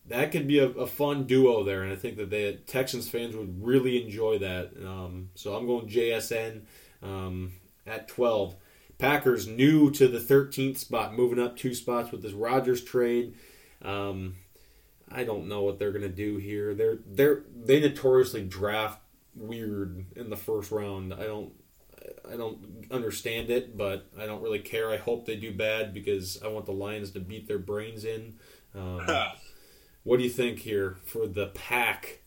that 0.08 0.34
could 0.34 0.48
be 0.48 0.60
a, 0.60 0.68
a, 0.68 0.88
fun 0.88 1.24
duo 1.24 1.64
there, 1.64 1.84
and 1.84 1.94
I 1.94 1.96
think 1.96 2.18
that 2.18 2.30
the 2.30 2.54
Texans 2.68 3.08
fans 3.08 3.38
would 3.38 3.64
really 3.64 4.04
enjoy 4.04 4.40
that. 4.40 4.72
Um, 4.86 5.30
so 5.36 5.56
I'm 5.56 5.66
going 5.66 5.88
JSN 5.88 6.64
um, 7.02 7.54
at 7.88 8.10
12. 8.10 8.56
Packers 8.98 9.48
new 9.48 9.92
to 9.92 10.08
the 10.08 10.20
13th 10.20 10.78
spot, 10.78 11.14
moving 11.14 11.40
up 11.40 11.58
two 11.58 11.74
spots 11.74 12.12
with 12.12 12.22
this 12.22 12.34
Rodgers 12.34 12.84
trade. 12.84 13.36
Um, 13.82 14.36
I 15.12 15.24
don't 15.24 15.48
know 15.48 15.62
what 15.64 15.80
they're 15.80 15.92
going 15.92 16.04
to 16.04 16.10
do 16.10 16.38
here. 16.38 16.74
They're 16.74 17.00
they're 17.06 17.44
they 17.56 17.80
notoriously 17.80 18.44
draft 18.44 19.00
weird 19.36 20.06
in 20.16 20.30
the 20.30 20.38
first 20.38 20.72
round. 20.72 21.14
I 21.14 21.24
don't 21.24 21.54
I 22.32 22.36
don't 22.36 22.86
understand 22.92 23.50
it, 23.50 23.78
but 23.78 24.08
I 24.20 24.26
don't 24.26 24.42
really 24.42 24.60
care. 24.60 24.90
I 24.90 24.98
hope 24.98 25.26
they 25.26 25.36
do 25.36 25.54
bad 25.54 25.94
because 25.94 26.42
I 26.44 26.48
want 26.48 26.66
the 26.66 26.72
Lions 26.72 27.12
to 27.12 27.20
beat 27.20 27.48
their 27.48 27.60
brains 27.60 28.06
in. 28.06 28.36
Um, 28.76 29.08
what 30.04 30.18
do 30.18 30.24
you 30.24 30.30
think 30.30 30.60
here 30.60 30.98
for 31.06 31.28
the 31.28 31.48
pack? 31.48 32.22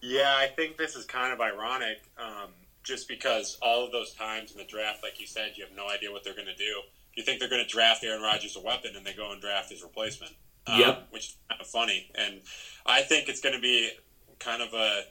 Yeah, 0.00 0.34
I 0.36 0.46
think 0.46 0.76
this 0.76 0.94
is 0.94 1.04
kind 1.04 1.32
of 1.32 1.40
ironic, 1.40 2.08
um, 2.18 2.50
just 2.88 3.06
because 3.06 3.58
all 3.60 3.84
of 3.84 3.92
those 3.92 4.14
times 4.14 4.50
in 4.50 4.58
the 4.58 4.64
draft, 4.64 5.02
like 5.02 5.20
you 5.20 5.26
said, 5.26 5.52
you 5.56 5.64
have 5.64 5.76
no 5.76 5.88
idea 5.88 6.10
what 6.10 6.24
they're 6.24 6.34
going 6.34 6.46
to 6.46 6.56
do. 6.56 6.80
You 7.14 7.22
think 7.22 7.38
they're 7.38 7.50
going 7.50 7.62
to 7.62 7.68
draft 7.68 8.02
Aaron 8.02 8.22
Rodgers 8.22 8.56
a 8.56 8.60
weapon, 8.60 8.96
and 8.96 9.04
they 9.04 9.12
go 9.12 9.30
and 9.30 9.40
draft 9.40 9.70
his 9.70 9.82
replacement. 9.82 10.32
Um, 10.66 10.80
yep. 10.80 11.08
Which 11.10 11.28
is 11.28 11.36
kind 11.48 11.60
of 11.60 11.66
funny, 11.66 12.10
and 12.14 12.40
I 12.84 13.02
think 13.02 13.28
it's 13.28 13.40
going 13.40 13.54
to 13.54 13.60
be 13.60 13.90
kind 14.38 14.62
of 14.62 14.72
a 14.74 15.02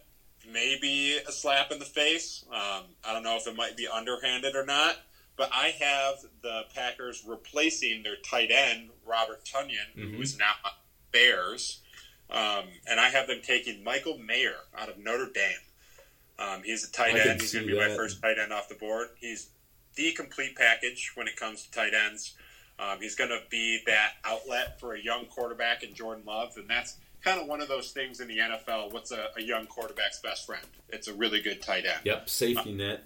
maybe 0.51 1.17
a 1.27 1.31
slap 1.31 1.71
in 1.71 1.79
the 1.79 1.85
face. 1.85 2.45
Um, 2.51 2.83
I 3.03 3.13
don't 3.13 3.23
know 3.23 3.37
if 3.37 3.47
it 3.47 3.55
might 3.55 3.75
be 3.75 3.87
underhanded 3.87 4.55
or 4.55 4.65
not, 4.65 4.95
but 5.35 5.49
I 5.53 5.73
have 5.79 6.15
the 6.41 6.61
Packers 6.73 7.23
replacing 7.27 8.03
their 8.03 8.15
tight 8.17 8.49
end 8.51 8.89
Robert 9.05 9.45
Tonyan, 9.45 9.95
Mhm. 9.97 10.15
who 10.15 10.21
is 10.21 10.37
now 10.37 10.53
Bears, 11.11 11.81
um, 12.29 12.65
and 12.85 12.99
I 12.99 13.09
have 13.09 13.27
them 13.27 13.41
taking 13.41 13.83
Michael 13.83 14.17
Mayer 14.17 14.57
out 14.77 14.89
of 14.89 14.97
Notre 14.97 15.31
Dame. 15.31 15.59
Um, 16.39 16.61
he's 16.63 16.87
a 16.87 16.91
tight 16.91 17.15
I 17.15 17.19
end. 17.29 17.41
He's 17.41 17.53
going 17.53 17.67
to 17.67 17.73
be 17.73 17.79
my 17.79 17.95
first 17.95 18.21
tight 18.21 18.37
end 18.37 18.53
off 18.53 18.69
the 18.69 18.75
board. 18.75 19.07
He's 19.19 19.49
the 19.95 20.11
complete 20.11 20.55
package 20.55 21.11
when 21.15 21.27
it 21.27 21.35
comes 21.35 21.63
to 21.63 21.71
tight 21.71 21.93
ends. 21.93 22.35
Um, 22.79 22.99
he's 23.01 23.15
going 23.15 23.31
to 23.31 23.41
be 23.49 23.79
that 23.87 24.13
outlet 24.23 24.79
for 24.79 24.93
a 24.93 25.01
young 25.01 25.25
quarterback 25.25 25.81
in 25.83 25.95
Jordan 25.95 26.23
Love, 26.27 26.53
and 26.57 26.69
that's 26.69 26.97
kind 27.23 27.41
of 27.41 27.47
one 27.47 27.59
of 27.59 27.67
those 27.67 27.91
things 27.91 28.19
in 28.19 28.27
the 28.27 28.37
NFL. 28.37 28.93
What's 28.93 29.11
a, 29.11 29.29
a 29.35 29.41
young 29.41 29.65
quarterback's 29.65 30.19
best 30.21 30.45
friend? 30.45 30.65
It's 30.89 31.07
a 31.07 31.13
really 31.13 31.41
good 31.41 31.61
tight 31.63 31.85
end. 31.85 32.01
Yep, 32.03 32.29
safety 32.29 32.73
net. 32.73 33.03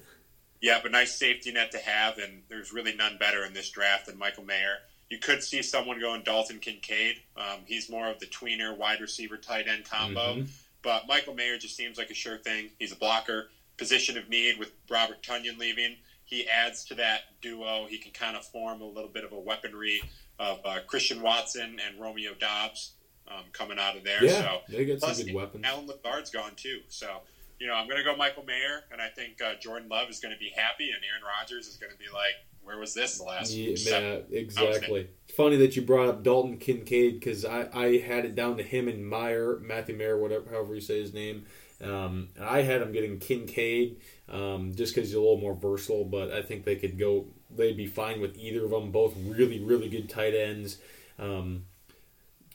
Yeah, 0.60 0.80
but 0.84 0.92
nice 0.92 1.18
safety 1.18 1.52
net 1.54 1.72
to 1.72 1.78
have, 1.80 2.18
and 2.18 2.44
there's 2.50 2.74
really 2.74 2.94
none 2.96 3.18
better 3.18 3.46
in 3.46 3.54
this 3.54 3.70
draft 3.70 4.08
than 4.08 4.18
Michael 4.18 4.44
Mayer. 4.44 4.78
You 5.10 5.18
could 5.18 5.42
see 5.42 5.62
someone 5.62 6.00
going 6.00 6.24
Dalton 6.24 6.60
Kincaid. 6.60 7.16
Um, 7.36 7.62
he's 7.66 7.90
more 7.90 8.10
of 8.10 8.20
the 8.20 8.28
tweener 8.28 8.78
wide 8.78 9.02
receiver 9.02 9.38
tight 9.38 9.68
end 9.68 9.86
combo. 9.90 10.36
Mhm. 10.36 10.48
But 10.84 11.08
Michael 11.08 11.34
Mayer 11.34 11.58
just 11.58 11.76
seems 11.76 11.98
like 11.98 12.10
a 12.10 12.14
sure 12.14 12.38
thing. 12.38 12.70
He's 12.80 12.92
a 12.92 12.96
blocker, 12.96 13.50
position 13.78 14.18
of 14.18 14.30
need 14.30 14.58
with 14.60 14.72
Robert 14.90 15.22
Tonyan 15.22 15.58
leaving. 15.58 15.98
He 16.26 16.48
adds 16.48 16.86
to 16.86 16.96
that 16.96 17.22
duo. 17.42 17.88
He 17.90 17.98
can 17.98 18.12
kind 18.12 18.38
of 18.38 18.46
form 18.46 18.82
a 18.82 18.86
little 18.86 19.10
bit 19.10 19.24
of 19.24 19.32
a 19.34 19.40
weaponry 19.40 20.02
of 20.40 20.60
uh, 20.66 20.80
Christian 20.88 21.22
Watson 21.22 21.78
and 21.86 22.00
Romeo 22.00 22.34
Doubs 22.40 22.94
um, 23.28 23.44
coming 23.52 23.78
out 23.80 23.98
of 23.98 24.04
there. 24.04 24.24
Yeah, 24.24 24.42
so 24.42 24.62
they 24.70 24.86
get 24.86 25.02
some 25.02 25.14
good 25.14 25.34
weapons. 25.34 25.64
Allen 25.66 25.88
Lazard's 25.88 26.30
gone 26.30 26.54
too. 26.56 26.80
So, 26.88 27.22
you 27.60 27.68
know, 27.68 27.74
I'm 27.74 27.88
going 27.88 27.98
to 27.98 28.04
go 28.04 28.16
Michael 28.16 28.44
Mayer, 28.44 28.84
and 28.92 29.02
I 29.02 29.10
think 29.10 29.42
uh, 29.42 29.56
Jordan 29.60 29.90
Love 29.90 30.10
is 30.10 30.20
going 30.20 30.34
to 30.34 30.40
be 30.40 30.52
happy, 30.56 30.92
and 30.92 31.02
Aaron 31.04 31.24
Rodgers 31.24 31.68
is 31.68 31.78
going 31.78 31.92
to 31.92 31.98
be 31.98 32.06
like, 32.14 32.36
where 32.64 32.78
was 32.78 32.93
this 32.93 33.18
the 33.18 33.24
last 33.24 33.53
Yeah, 33.53 33.76
seven? 33.76 34.26
yeah, 34.30 34.39
exactly. 34.39 35.09
Funny 35.36 35.55
that 35.57 35.76
you 35.76 35.82
brought 35.82 36.09
up 36.09 36.24
Dalton 36.24 36.57
Kincaid 36.57 37.20
because 37.20 37.45
I, 37.45 37.68
I 37.74 37.97
had 37.99 38.26
it 38.26 38.36
down 38.36 38.57
to 38.57 38.64
him 38.64 38.88
and 38.88 39.07
Meyer, 39.07 39.59
Matthew 39.62 39.97
Meyer, 39.97 40.18
whatever, 40.18 40.49
however 40.49 40.76
you 40.76 40.82
say 40.82 40.99
his 40.99 41.14
name. 41.14 41.45
Um, 41.82 42.30
I 42.39 42.62
had 42.62 42.82
him 42.82 42.91
getting 42.91 43.18
Kincaid 43.18 43.99
um, 44.30 44.74
just 44.76 44.93
because 44.93 45.09
he's 45.09 45.16
a 45.16 45.20
little 45.22 45.39
more 45.39 45.55
versatile, 45.55 46.05
but 46.05 46.32
I 46.32 46.41
think 46.43 46.64
they 46.64 46.76
could 46.76 46.99
go. 46.99 47.26
They'd 47.49 47.76
be 47.78 47.88
fine 47.88 48.22
with 48.22 48.38
either 48.38 48.66
of 48.66 48.72
them. 48.72 48.91
Both 48.91 49.16
really, 49.18 49.59
really 49.59 49.89
good 49.89 50.07
tight 50.09 50.36
ends. 50.36 50.78
Um, 51.18 51.66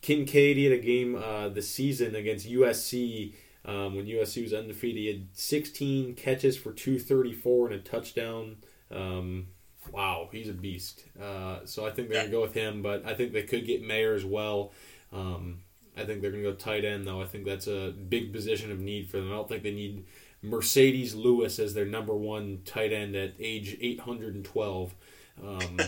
Kincaid 0.03 0.57
he 0.57 0.65
had 0.65 0.73
a 0.79 0.83
game 0.83 1.17
uh, 1.17 1.49
this 1.49 1.69
season 1.69 2.15
against 2.15 2.49
USC 2.49 3.35
um, 3.65 3.97
when 3.97 4.07
USC 4.07 4.43
was 4.43 4.55
undefeated. 4.55 4.97
He 5.03 5.07
had 5.09 5.27
16 5.33 6.15
catches 6.15 6.57
for 6.57 6.73
234 6.73 7.67
and 7.73 7.75
a 7.75 7.79
touchdown. 7.83 8.59
Um, 8.93 9.49
wow, 9.93 10.29
he's 10.33 10.49
a 10.49 10.53
beast. 10.53 11.05
Uh, 11.21 11.61
so 11.65 11.87
I 11.87 11.91
think 11.91 12.09
they're 12.09 12.23
going 12.23 12.31
to 12.31 12.37
go 12.37 12.43
with 12.43 12.55
him, 12.55 12.83
but 12.83 13.07
I 13.07 13.15
think 13.15 13.33
they 13.33 13.43
could 13.43 13.67
get 13.67 13.83
Mayer 13.83 14.15
as 14.15 14.25
well. 14.25 14.73
Um, 15.13 15.61
I 15.97 16.05
think 16.05 16.21
they're 16.21 16.31
going 16.31 16.43
to 16.43 16.51
go 16.51 16.57
tight 16.57 16.85
end, 16.85 17.07
though. 17.07 17.23
I 17.23 17.27
think 17.27 17.45
that's 17.45 17.67
a 17.67 17.91
big 17.91 18.33
position 18.33 18.71
of 18.71 18.79
need 18.79 19.11
for 19.11 19.19
them. 19.19 19.33
I 19.33 19.37
don't 19.37 19.49
think 19.49 19.63
they 19.63 19.73
need 19.73 20.05
Marcedes 20.45 21.15
Lewis 21.15 21.59
as 21.59 21.75
their 21.75 21.87
number 21.87 22.15
one 22.15 22.61
tight 22.65 22.93
end 22.93 23.17
at 23.17 23.35
age 23.39 23.77
812. 23.81 24.95
Um, 25.43 25.81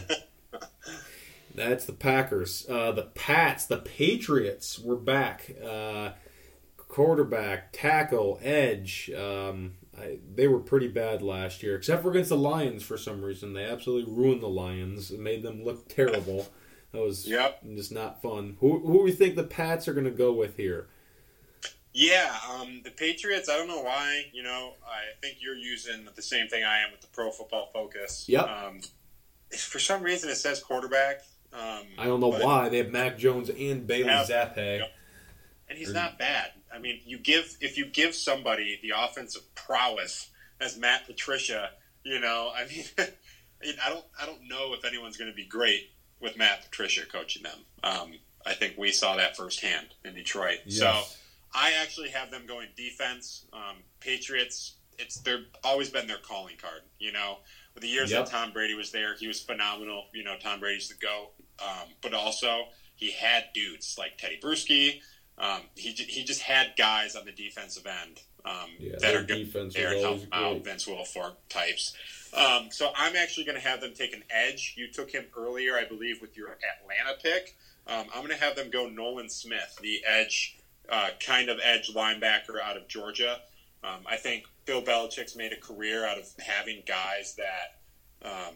that's 1.55 1.84
the 1.84 1.92
Packers. 1.92 2.66
Uh, 2.68 2.92
the 2.92 3.05
Pats, 3.14 3.66
the 3.66 3.78
Patriots, 3.78 4.78
were 4.78 4.96
back. 4.96 5.51
Uh, 5.64 6.11
quarterback, 6.76 7.72
tackle, 7.72 8.38
edge. 8.42 9.11
Um, 9.11 9.74
I, 10.01 10.18
they 10.34 10.46
were 10.49 10.61
pretty 10.61 10.88
bad 10.88 11.22
last 11.22 11.62
year, 11.62 11.76
except 11.76 12.03
for 12.03 12.11
against 12.11 12.28
the 12.30 12.36
Lions 12.36 12.82
for 12.82 12.96
some 12.96 13.22
reason. 13.22 13.53
They 13.53 13.64
absolutely 13.64 14.12
ruined 14.12 14.42
the 14.42 14.49
Lions 14.49 15.11
and 15.11 15.20
made 15.22 15.42
them 15.42 15.64
look 15.64 15.88
terrible. 15.88 16.49
That 16.92 17.03
was 17.03 17.26
Yep. 17.26 17.62
just 17.74 17.92
not 17.92 18.22
fun. 18.22 18.57
Who, 18.61 18.78
who 18.80 18.99
do 18.99 19.03
we 19.03 19.12
think 19.12 19.36
the 19.36 19.42
Pats 19.44 19.88
are 19.88 19.92
going 19.92 20.05
to 20.05 20.11
go 20.11 20.32
with 20.32 20.57
here? 20.57 20.88
Yeah, 21.92 22.34
um, 22.51 22.82
the 22.84 22.90
Patriots. 22.90 23.49
I 23.49 23.57
don't 23.57 23.66
know 23.66 23.82
why. 23.82 24.26
You 24.32 24.42
know, 24.42 24.74
I 24.86 25.01
think 25.20 25.38
you're 25.40 25.57
using 25.57 26.07
the 26.14 26.22
same 26.22 26.46
thing 26.49 26.62
I 26.64 26.78
am 26.80 26.92
with 26.92 27.01
the 27.01 27.09
Pro 27.09 27.30
Football 27.30 27.70
Focus. 27.72 28.26
Yep. 28.28 28.46
Um, 28.49 28.80
for 29.57 29.78
some 29.78 30.03
reason, 30.03 30.30
it 30.30 30.36
says 30.36 30.61
quarterback. 30.61 31.22
Um, 31.53 31.84
I 31.99 32.05
don't 32.05 32.20
know 32.20 32.28
why. 32.28 32.68
They 32.68 32.78
have 32.78 32.90
Mac 32.90 33.18
Jones 33.18 33.49
and 33.49 33.86
Bailey. 33.86 34.05
Yep. 34.28 34.92
and 35.68 35.78
he's 35.78 35.92
not 35.92 36.18
bad. 36.18 36.53
I 36.72 36.78
mean, 36.78 37.00
you 37.04 37.18
give 37.18 37.56
if 37.60 37.76
you 37.78 37.86
give 37.86 38.14
somebody 38.14 38.78
the 38.82 38.92
offensive 38.96 39.42
prowess 39.54 40.30
as 40.60 40.76
Matt 40.76 41.06
Patricia, 41.06 41.70
you 42.04 42.20
know, 42.20 42.50
I 42.56 42.66
mean, 42.66 42.84
I 43.84 43.88
don't 43.88 44.04
I 44.20 44.26
don't 44.26 44.48
know 44.48 44.74
if 44.74 44.84
anyone's 44.84 45.16
going 45.16 45.30
to 45.30 45.36
be 45.36 45.44
great 45.46 45.90
with 46.20 46.36
Matt 46.36 46.64
Patricia 46.64 47.06
coaching 47.06 47.42
them. 47.42 47.58
Um, 47.82 48.12
I 48.46 48.54
think 48.54 48.74
we 48.78 48.92
saw 48.92 49.16
that 49.16 49.36
firsthand 49.36 49.88
in 50.04 50.14
Detroit. 50.14 50.58
So 50.68 50.86
I 51.54 51.72
actually 51.82 52.10
have 52.10 52.30
them 52.30 52.44
going 52.46 52.68
defense. 52.76 53.46
Um, 53.52 53.76
Patriots. 54.00 54.74
It's 54.98 55.20
they're 55.20 55.44
always 55.62 55.90
been 55.90 56.08
their 56.08 56.18
calling 56.18 56.56
card. 56.56 56.80
You 56.98 57.12
know, 57.12 57.38
with 57.74 57.82
the 57.82 57.88
years 57.88 58.10
Yep. 58.10 58.24
that 58.26 58.30
Tom 58.32 58.52
Brady 58.52 58.74
was 58.74 58.90
there, 58.90 59.14
he 59.16 59.28
was 59.28 59.40
phenomenal. 59.40 60.06
You 60.12 60.24
know, 60.24 60.34
Tom 60.42 60.58
Brady's 60.60 60.88
the 60.88 60.94
goat. 60.94 61.30
Um, 61.62 61.88
but 62.02 62.14
also 62.14 62.64
he 62.96 63.12
had 63.12 63.44
dudes 63.54 63.96
like 63.98 64.18
Tedy 64.18 64.40
Bruschi. 64.40 65.00
Um, 65.39 65.61
he 65.76 65.91
he 65.91 66.24
just 66.24 66.43
had 66.43 66.74
guys 66.76 67.14
on 67.14 67.24
the 67.24 67.32
defensive 67.32 67.86
end 67.86 68.20
um, 68.45 68.70
Yeah, 68.78 68.97
that 69.01 69.14
are 69.14 69.22
good 69.22 69.53
there 69.72 69.93
and 69.93 70.01
help 70.01 70.20
out. 70.32 70.64
Vince 70.64 70.86
Wilfork 70.86 71.34
types. 71.49 71.95
Um, 72.34 72.68
so 72.70 72.91
I'm 72.97 73.16
actually 73.16 73.45
going 73.45 73.61
to 73.61 73.66
have 73.66 73.80
them 73.80 73.95
take 73.95 74.14
an 74.14 74.22
edge. 74.30 74.74
You 74.76 74.89
took 74.89 75.11
him 75.11 75.24
earlier, 75.36 75.76
I 75.76 75.84
believe, 75.84 76.20
with 76.20 76.36
your 76.36 76.49
Atlanta 76.51 77.18
pick. 77.22 77.57
Um, 77.86 78.07
I'm 78.14 78.22
going 78.24 78.36
to 78.36 78.45
have 78.45 78.55
them 78.55 78.70
go 78.70 78.89
Nolan 78.89 79.30
Smith, 79.30 79.78
the 79.80 80.03
edge, 80.07 80.59
uh, 80.91 81.11
kind 81.24 81.49
of 81.49 81.59
edge 81.62 81.93
linebacker 81.95 82.61
out 82.62 82.76
of 82.76 82.86
Georgia. 82.86 83.41
Um, 83.82 84.01
I 84.07 84.16
think 84.16 84.45
Bill 84.66 84.82
Belichick's 84.82 85.36
made 85.36 85.53
a 85.53 85.57
career 85.57 86.07
out 86.07 86.18
of 86.18 86.28
having 86.39 86.82
guys 86.86 87.36
that 87.36 88.28
um, 88.28 88.55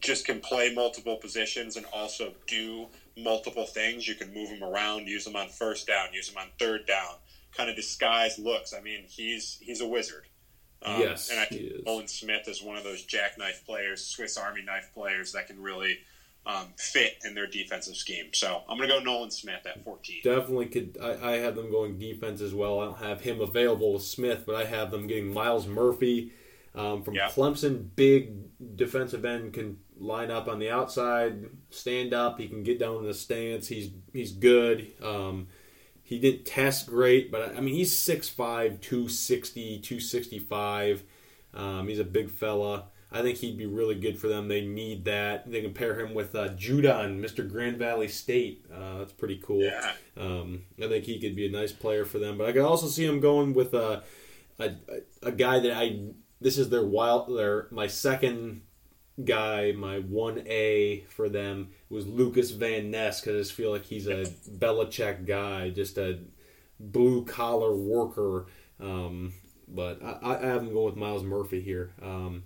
just 0.00 0.26
can 0.26 0.40
play 0.40 0.74
multiple 0.74 1.16
positions 1.16 1.76
and 1.76 1.86
also 1.92 2.32
do 2.46 2.86
multiple 3.16 3.66
things. 3.66 4.06
You 4.06 4.14
can 4.14 4.32
move 4.34 4.50
them 4.50 4.62
around, 4.62 5.06
use 5.08 5.24
them 5.24 5.36
on 5.36 5.48
first 5.48 5.86
down, 5.86 6.12
use 6.12 6.28
them 6.28 6.38
on 6.38 6.48
third 6.58 6.86
down, 6.86 7.14
kind 7.56 7.70
of 7.70 7.76
disguise 7.76 8.38
looks. 8.38 8.72
I 8.74 8.80
mean, 8.80 9.04
he's 9.08 9.58
he's 9.60 9.80
a 9.80 9.86
wizard. 9.86 10.24
Um, 10.82 11.00
Yes, 11.00 11.30
and 11.30 11.40
I 11.40 11.46
think. 11.46 11.86
Nolan 11.86 12.06
Smith 12.08 12.46
is 12.48 12.62
one 12.62 12.76
of 12.76 12.84
those 12.84 13.02
jackknife 13.02 13.64
players, 13.66 14.04
Swiss 14.04 14.36
Army 14.36 14.62
knife 14.62 14.90
players 14.94 15.32
that 15.32 15.46
can 15.46 15.60
really 15.62 15.98
um, 16.44 16.66
fit 16.76 17.14
in 17.24 17.34
their 17.34 17.46
defensive 17.46 17.96
scheme. 17.96 18.26
So 18.32 18.62
I'm 18.68 18.76
going 18.76 18.88
to 18.88 18.94
go 18.98 19.00
Nolan 19.02 19.30
Smith 19.30 19.66
at 19.66 19.82
14. 19.82 20.20
Definitely 20.22 20.66
could. 20.66 20.98
I, 21.02 21.32
I 21.32 21.36
have 21.38 21.56
them 21.56 21.70
going 21.70 21.98
defense 21.98 22.40
as 22.40 22.54
well. 22.54 22.80
I 22.80 22.84
don't 22.84 22.98
have 22.98 23.22
him 23.22 23.40
available 23.40 23.94
with 23.94 24.02
Smith, 24.02 24.44
but 24.46 24.54
I 24.54 24.64
have 24.66 24.90
them 24.90 25.06
getting 25.06 25.32
Myles 25.32 25.66
Murphy 25.66 26.32
um, 26.74 27.02
from 27.02 27.14
Yeah. 27.14 27.30
Clemson. 27.30 27.88
Big 27.96 28.76
defensive 28.76 29.24
end 29.24 29.54
can 29.54 29.78
line 29.98 30.30
up 30.30 30.48
on 30.48 30.58
the 30.58 30.70
outside, 30.70 31.46
stand 31.70 32.14
up. 32.14 32.38
He 32.38 32.48
can 32.48 32.62
get 32.62 32.78
down 32.78 32.96
in 32.96 33.06
the 33.06 33.14
stance. 33.14 33.68
He's 33.68 33.90
he's 34.12 34.32
good. 34.32 34.92
Um, 35.02 35.48
he 36.02 36.18
didn't 36.18 36.44
test 36.44 36.86
great, 36.86 37.30
but 37.32 37.56
I 37.56 37.60
mean 37.60 37.74
he's 37.74 37.92
6'5", 37.92 38.80
260, 38.80 39.80
265. 39.80 41.02
Um, 41.54 41.88
he's 41.88 41.98
a 41.98 42.04
big 42.04 42.30
fella. 42.30 42.84
I 43.10 43.22
think 43.22 43.38
he'd 43.38 43.56
be 43.56 43.66
really 43.66 43.94
good 43.94 44.18
for 44.18 44.28
them. 44.28 44.48
They 44.48 44.60
need 44.60 45.04
that. 45.04 45.50
They 45.50 45.62
can 45.62 45.72
pair 45.72 45.98
him 45.98 46.12
with 46.12 46.34
uh, 46.34 46.42
and 46.42 47.24
Mr. 47.24 47.48
Grand 47.48 47.78
Valley 47.78 48.08
State. 48.08 48.66
Uh, 48.72 48.98
that's 48.98 49.12
pretty 49.12 49.40
cool. 49.42 49.62
Yeah. 49.62 49.92
Um, 50.16 50.64
I 50.78 50.88
think 50.88 51.04
he 51.04 51.20
could 51.20 51.36
be 51.36 51.46
a 51.46 51.50
nice 51.50 51.72
player 51.72 52.04
for 52.04 52.18
them. 52.18 52.36
But 52.36 52.48
I 52.48 52.52
could 52.52 52.62
also 52.62 52.88
see 52.88 53.06
him 53.06 53.20
going 53.20 53.54
with 53.54 53.74
a 53.74 54.02
a, 54.58 54.72
a 55.22 55.32
guy 55.32 55.60
that 55.60 55.72
I. 55.72 56.00
This 56.40 56.58
is 56.58 56.68
their 56.68 56.84
wild. 56.84 57.36
Their 57.36 57.68
my 57.70 57.86
second 57.86 58.62
guy, 59.24 59.72
my 59.72 59.98
one 60.00 60.42
A 60.46 61.04
for 61.08 61.28
them 61.28 61.68
was 61.88 62.06
Lucas 62.06 62.50
Van 62.50 62.90
Ness 62.90 63.20
because 63.20 63.36
I 63.36 63.38
just 63.40 63.52
feel 63.52 63.70
like 63.70 63.84
he's 63.84 64.06
a 64.06 64.24
Belichick 64.50 65.26
guy, 65.26 65.70
just 65.70 65.98
a 65.98 66.18
blue 66.78 67.24
collar 67.24 67.74
worker. 67.74 68.46
Um, 68.80 69.32
but 69.68 70.02
I, 70.02 70.34
I 70.34 70.38
him 70.56 70.72
going 70.72 70.86
with 70.86 70.96
Myles 70.96 71.22
Murphy 71.22 71.60
here. 71.60 71.92
Um, 72.02 72.44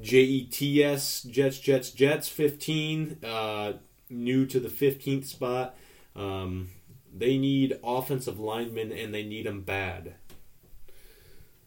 JETS 0.00 1.28
Jets 1.30 1.58
Jets 1.58 1.90
Jets 1.90 2.28
15 2.28 3.18
uh, 3.24 3.72
new 4.10 4.46
to 4.46 4.60
the 4.60 4.68
15th 4.68 5.26
spot. 5.26 5.76
Um, 6.16 6.70
they 7.16 7.38
need 7.38 7.78
offensive 7.84 8.38
linemen 8.38 8.92
and 8.92 9.14
they 9.14 9.22
need 9.22 9.46
them 9.46 9.62
bad. 9.62 10.14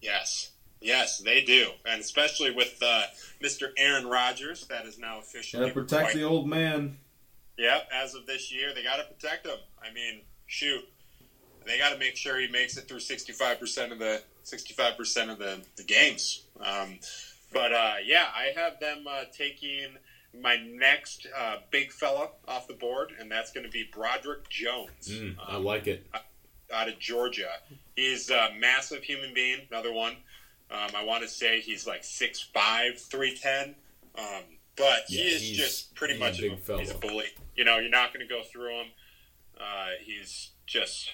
Yes, 0.02 0.52
yes, 0.82 1.19
they 1.19 1.41
do, 1.41 1.69
and 1.86 1.99
especially 2.01 2.51
with 2.51 2.78
uh, 2.82 3.03
Mr. 3.43 3.69
Aaron 3.78 4.07
Rodgers, 4.07 4.65
that 4.67 4.86
is 4.86 4.97
now 4.99 5.19
officially 5.19 5.61
Gotta 5.63 5.73
protect 5.73 6.03
quite- 6.03 6.15
the 6.15 6.23
old 6.23 6.47
man. 6.47 6.97
Yep, 7.57 7.89
as 7.91 8.13
of 8.13 8.28
this 8.28 8.53
year, 8.53 8.73
they 8.75 8.84
got 8.84 8.97
to 8.97 9.03
protect 9.11 9.47
him. 9.47 9.57
I 9.82 9.91
mean, 9.91 10.21
shoot, 10.45 10.88
they 11.65 11.80
got 11.80 11.91
to 11.91 11.97
make 11.97 12.15
sure 12.15 12.39
he 12.39 12.47
makes 12.47 12.78
it 12.78 12.88
through 12.88 12.99
sixty-five 12.99 13.59
percent 13.59 13.91
of 13.91 13.97
the 13.97 14.21
sixty-five 14.43 14.95
percent 14.95 15.32
of 15.32 15.39
the 15.39 15.59
the 15.75 15.84
games. 15.84 16.43
Um, 16.59 16.99
but 17.51 17.73
uh, 17.73 17.93
yeah, 18.05 18.25
I 18.36 18.51
have 18.59 18.80
them 18.80 19.05
uh, 19.09 19.23
taking 19.36 19.88
my 20.39 20.57
next 20.57 21.25
uh, 21.36 21.55
big 21.71 21.91
fella 21.91 22.30
off 22.47 22.67
the 22.67 22.75
board, 22.75 23.11
and 23.19 23.32
that's 23.32 23.51
going 23.51 23.65
to 23.65 23.71
be 23.71 23.89
Broderick 23.91 24.47
Jones 24.49 25.09
Mm, 25.09 25.36
I 25.43 25.57
like 25.57 25.88
it. 25.88 26.05
out 26.71 26.88
of 26.89 26.99
Georgia. 26.99 27.49
He's 27.95 28.30
a 28.30 28.49
massive 28.59 29.01
human 29.01 29.34
being. 29.34 29.61
Another 29.71 29.91
one. 29.91 30.17
Um, 30.70 30.91
I 30.95 31.03
want 31.03 31.24
to 31.24 31.30
say 31.30 31.61
he's 31.61 31.88
like 31.88 32.03
6'5", 32.03 32.99
310. 32.99 33.76
Um, 34.18 34.43
but 34.76 35.03
Yeah, 35.09 35.24
he 35.24 35.30
is 35.30 35.57
just 35.57 35.95
pretty 35.95 36.15
a 36.15 36.20
much 36.20 36.39
big 36.39 36.59
a, 36.70 36.78
he's 36.78 36.91
a 36.91 36.97
bully. 36.97 37.28
You 37.55 37.63
know, 37.63 37.78
you're 37.78 37.89
not 37.89 38.13
going 38.13 38.28
to 38.28 38.32
go 38.34 38.43
through 38.43 38.82
him. 38.82 38.88
Uh, 39.59 39.91
he's 40.03 40.51
just, 40.65 41.11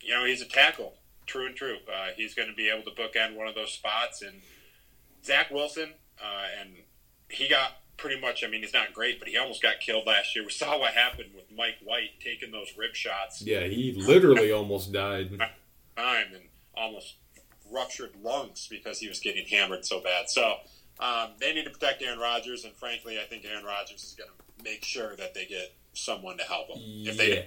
you 0.00 0.14
know, 0.14 0.24
he's 0.24 0.42
a 0.42 0.46
tackle, 0.46 0.94
true 1.26 1.46
and 1.46 1.56
true. 1.56 1.78
Uh, 1.92 2.08
he's 2.16 2.34
going 2.34 2.48
to 2.48 2.54
be 2.54 2.68
able 2.68 2.84
to 2.84 2.90
bookend 2.90 3.34
one 3.34 3.48
of 3.48 3.54
those 3.54 3.72
spots. 3.72 4.22
And 4.22 4.42
Zach 5.24 5.50
Wilson, 5.50 5.94
uh, 6.22 6.46
and 6.60 6.70
he 7.28 7.48
got 7.48 7.78
pretty 7.96 8.20
much. 8.20 8.44
I 8.44 8.46
mean, 8.46 8.62
he's 8.62 8.72
not 8.72 8.92
great, 8.92 9.18
but 9.18 9.28
he 9.28 9.36
almost 9.36 9.62
got 9.62 9.80
killed 9.80 10.06
last 10.06 10.36
year. 10.36 10.44
We 10.44 10.52
saw 10.52 10.78
what 10.78 10.92
happened 10.94 11.30
with 11.34 11.44
Mike 11.54 11.78
White 11.82 12.20
taking 12.22 12.52
those 12.52 12.72
rib 12.76 12.94
shots 12.94 13.42
Yeah, 13.42 13.64
he 13.64 13.92
literally 13.92 14.52
almost 14.52 14.92
died. 14.92 15.30
time 15.96 16.26
and 16.34 16.44
almost 16.76 17.14
ruptured 17.72 18.12
lungs 18.22 18.66
because 18.70 18.98
he 18.98 19.08
was 19.08 19.20
getting 19.20 19.46
hammered 19.46 19.84
so 19.84 20.00
bad. 20.00 20.28
So 20.28 20.54
um, 21.00 21.30
they 21.40 21.54
need 21.54 21.64
to 21.64 21.70
protect 21.70 22.02
Aaron 22.02 22.18
Rodgers, 22.18 22.64
and 22.64 22.74
frankly, 22.74 23.18
I 23.18 23.24
think 23.24 23.44
Aaron 23.44 23.64
Rodgers 23.64 24.02
is 24.04 24.14
going 24.18 24.30
to 24.30 24.64
make 24.64 24.84
sure 24.84 25.14
that 25.16 25.34
they 25.34 25.46
get 25.46 25.72
someone 25.92 26.36
to 26.38 26.44
help 26.44 26.68
them. 26.68 26.78
If 26.80 27.16
they 27.16 27.36
Yeah, 27.36 27.42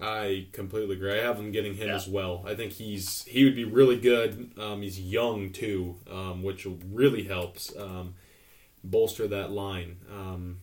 I 0.00 0.46
completely 0.52 0.96
agree. 0.96 1.18
I 1.18 1.22
have 1.22 1.38
him 1.38 1.52
getting 1.52 1.74
him 1.74 1.88
Yeah. 1.88 1.96
as 1.96 2.08
well. 2.08 2.44
I 2.46 2.54
think 2.54 2.72
he's 2.72 3.24
he 3.24 3.44
would 3.44 3.54
be 3.56 3.64
really 3.64 3.96
good. 3.98 4.52
Um, 4.58 4.82
he's 4.82 4.98
young 5.00 5.50
too, 5.52 5.96
um, 6.10 6.42
which 6.42 6.66
really 6.90 7.24
helps 7.24 7.74
um, 7.76 8.14
bolster 8.84 9.26
that 9.28 9.50
line. 9.50 9.96
Um, 10.10 10.60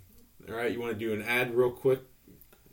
all 0.47 0.55
right, 0.55 0.71
you 0.71 0.79
want 0.79 0.93
to 0.93 0.99
do 0.99 1.13
an 1.13 1.21
ad 1.21 1.53
real 1.55 1.71
quick, 1.71 1.99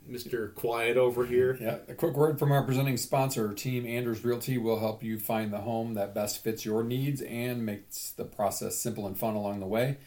Mister 0.07 0.49
Quiet 0.49 0.97
over 0.97 1.25
here? 1.25 1.57
Yeah, 1.59 1.77
a 1.87 1.93
quick 1.93 2.15
word 2.15 2.39
from 2.39 2.51
our 2.51 2.63
presenting 2.63 2.97
sponsor, 2.97 3.53
Team 3.53 3.85
Anders 3.85 4.23
Realty, 4.23 4.57
will 4.57 4.79
help 4.79 5.03
you 5.03 5.19
find 5.19 5.51
the 5.51 5.59
home 5.59 5.93
that 5.95 6.15
best 6.15 6.43
fits 6.43 6.65
your 6.65 6.83
needs 6.83 7.21
and 7.21 7.65
makes 7.65 8.11
the 8.11 8.25
process 8.25 8.77
simple 8.77 9.05
and 9.05 9.17
fun 9.17 9.35
along 9.35 9.59
the 9.59 9.67
way. 9.67 9.97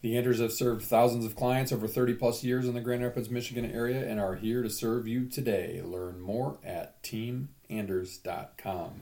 The 0.00 0.16
Anders 0.16 0.38
have 0.38 0.52
served 0.52 0.84
thousands 0.84 1.24
of 1.24 1.34
clients 1.34 1.72
over 1.72 1.88
30 1.88 2.14
plus 2.14 2.44
years 2.44 2.68
in 2.68 2.74
the 2.74 2.80
Grand 2.80 3.02
Rapids, 3.02 3.30
Michigan 3.30 3.68
area 3.68 4.08
and 4.08 4.20
are 4.20 4.36
here 4.36 4.62
to 4.62 4.70
serve 4.70 5.08
you 5.08 5.26
today. 5.26 5.82
Learn 5.84 6.20
more 6.20 6.58
at 6.64 7.02
teamanders.com. 7.02 9.00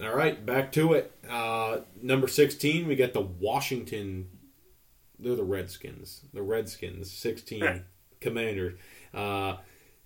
All 0.00 0.14
right, 0.14 0.46
back 0.46 0.70
to 0.72 0.92
it. 0.92 1.12
Uh, 1.28 1.80
number 2.00 2.28
sixteen, 2.28 2.86
we 2.86 2.94
got 2.94 3.14
the 3.14 3.20
Washington. 3.20 4.28
They're 5.18 5.34
the 5.34 5.42
Redskins. 5.42 6.20
The 6.32 6.42
Redskins, 6.42 7.10
sixteen 7.10 7.82
Commanders. 8.20 8.78
Uh, 9.12 9.56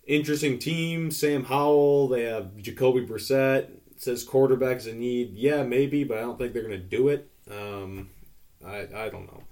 interesting 0.05 0.59
team. 0.59 1.11
Sam 1.11 1.43
Howell. 1.43 2.09
They 2.09 2.23
have 2.23 2.57
Jacoby 2.57 3.05
Brissett. 3.05 3.69
Says 3.97 4.23
quarterback's 4.23 4.85
a 4.85 4.93
need. 4.93 5.33
Yeah, 5.35 5.63
maybe, 5.63 6.03
but 6.03 6.17
I 6.17 6.21
don't 6.21 6.37
think 6.37 6.53
they're 6.53 6.63
going 6.63 6.73
to 6.73 6.77
do 6.77 7.09
it. 7.09 7.29
Um, 7.49 8.09
I 8.65 8.87
I 8.93 9.09
don't 9.09 9.27
know. 9.27 9.43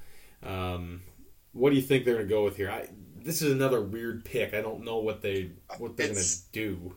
Um, 0.44 1.02
what 1.54 1.70
do 1.70 1.76
you 1.76 1.82
think 1.82 2.06
they're 2.06 2.16
going 2.16 2.28
to 2.28 2.34
go 2.34 2.44
with 2.44 2.58
here? 2.58 2.70
I, 2.70 2.88
this 3.24 3.42
is 3.42 3.52
another 3.52 3.82
weird 3.82 4.26
pick. 4.26 4.54
I 4.54 4.62
don't 4.62 4.84
know 4.84 4.98
what 4.98 5.22
they 5.22 5.52
what 5.78 5.96
they're 5.96 6.08
going 6.08 6.20
to 6.20 6.38
do. 6.52 6.96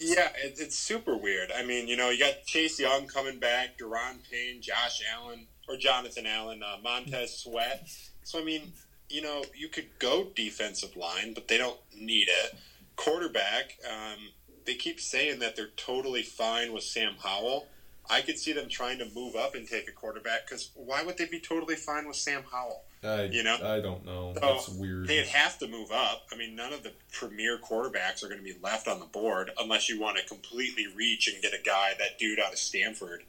Yeah, 0.00 0.28
it, 0.42 0.56
it's 0.58 0.78
super 0.78 1.16
weird. 1.16 1.52
I 1.56 1.64
mean, 1.64 1.88
you 1.88 1.96
know, 1.96 2.10
you 2.10 2.18
got 2.18 2.44
Chase 2.46 2.80
Young 2.80 3.06
coming 3.06 3.38
back, 3.38 3.78
Daron 3.78 4.18
Payne, 4.30 4.62
Josh 4.62 5.02
Allen, 5.14 5.46
or 5.68 5.76
Jonathan 5.76 6.26
Allen, 6.26 6.62
uh, 6.62 6.78
Montez 6.82 7.38
Sweat. 7.38 7.88
So, 8.22 8.40
I 8.40 8.44
mean, 8.44 8.72
you 9.08 9.22
know, 9.22 9.44
you 9.54 9.68
could 9.68 9.98
go 9.98 10.28
defensive 10.34 10.96
line, 10.96 11.34
but 11.34 11.48
they 11.48 11.58
don't 11.58 11.78
need 11.94 12.28
it. 12.28 12.54
Quarterback, 12.98 13.78
um, 13.88 14.18
they 14.66 14.74
keep 14.74 15.00
saying 15.00 15.38
that 15.38 15.56
they're 15.56 15.70
totally 15.76 16.22
fine 16.22 16.72
with 16.72 16.82
Sam 16.82 17.14
Howell. 17.22 17.68
I 18.10 18.22
could 18.22 18.38
see 18.38 18.52
them 18.52 18.68
trying 18.68 18.98
to 18.98 19.06
move 19.14 19.36
up 19.36 19.54
and 19.54 19.66
take 19.68 19.88
a 19.88 19.92
quarterback 19.92 20.46
because 20.46 20.70
why 20.74 21.02
would 21.04 21.16
they 21.16 21.26
be 21.26 21.40
totally 21.40 21.76
fine 21.76 22.08
with 22.08 22.16
Sam 22.16 22.42
Howell? 22.50 22.82
I 23.04 23.24
You 23.24 23.44
know? 23.44 23.56
I 23.62 23.80
don't 23.80 24.04
know. 24.04 24.32
So 24.34 24.40
That's 24.40 24.68
weird. 24.68 25.06
They'd 25.06 25.26
have 25.26 25.58
to 25.60 25.68
move 25.68 25.92
up. 25.92 26.26
I 26.32 26.36
mean, 26.36 26.56
none 26.56 26.72
of 26.72 26.82
the 26.82 26.92
premier 27.12 27.58
quarterbacks 27.58 28.24
are 28.24 28.28
going 28.28 28.38
to 28.38 28.44
be 28.44 28.56
left 28.62 28.88
on 28.88 28.98
the 28.98 29.06
board 29.06 29.52
unless 29.60 29.88
you 29.88 30.00
want 30.00 30.18
to 30.18 30.24
completely 30.26 30.86
reach 30.96 31.32
and 31.32 31.40
get 31.40 31.54
a 31.54 31.62
guy, 31.62 31.92
that 31.98 32.18
dude 32.18 32.40
out 32.40 32.52
of 32.52 32.58
Stanford. 32.58 33.22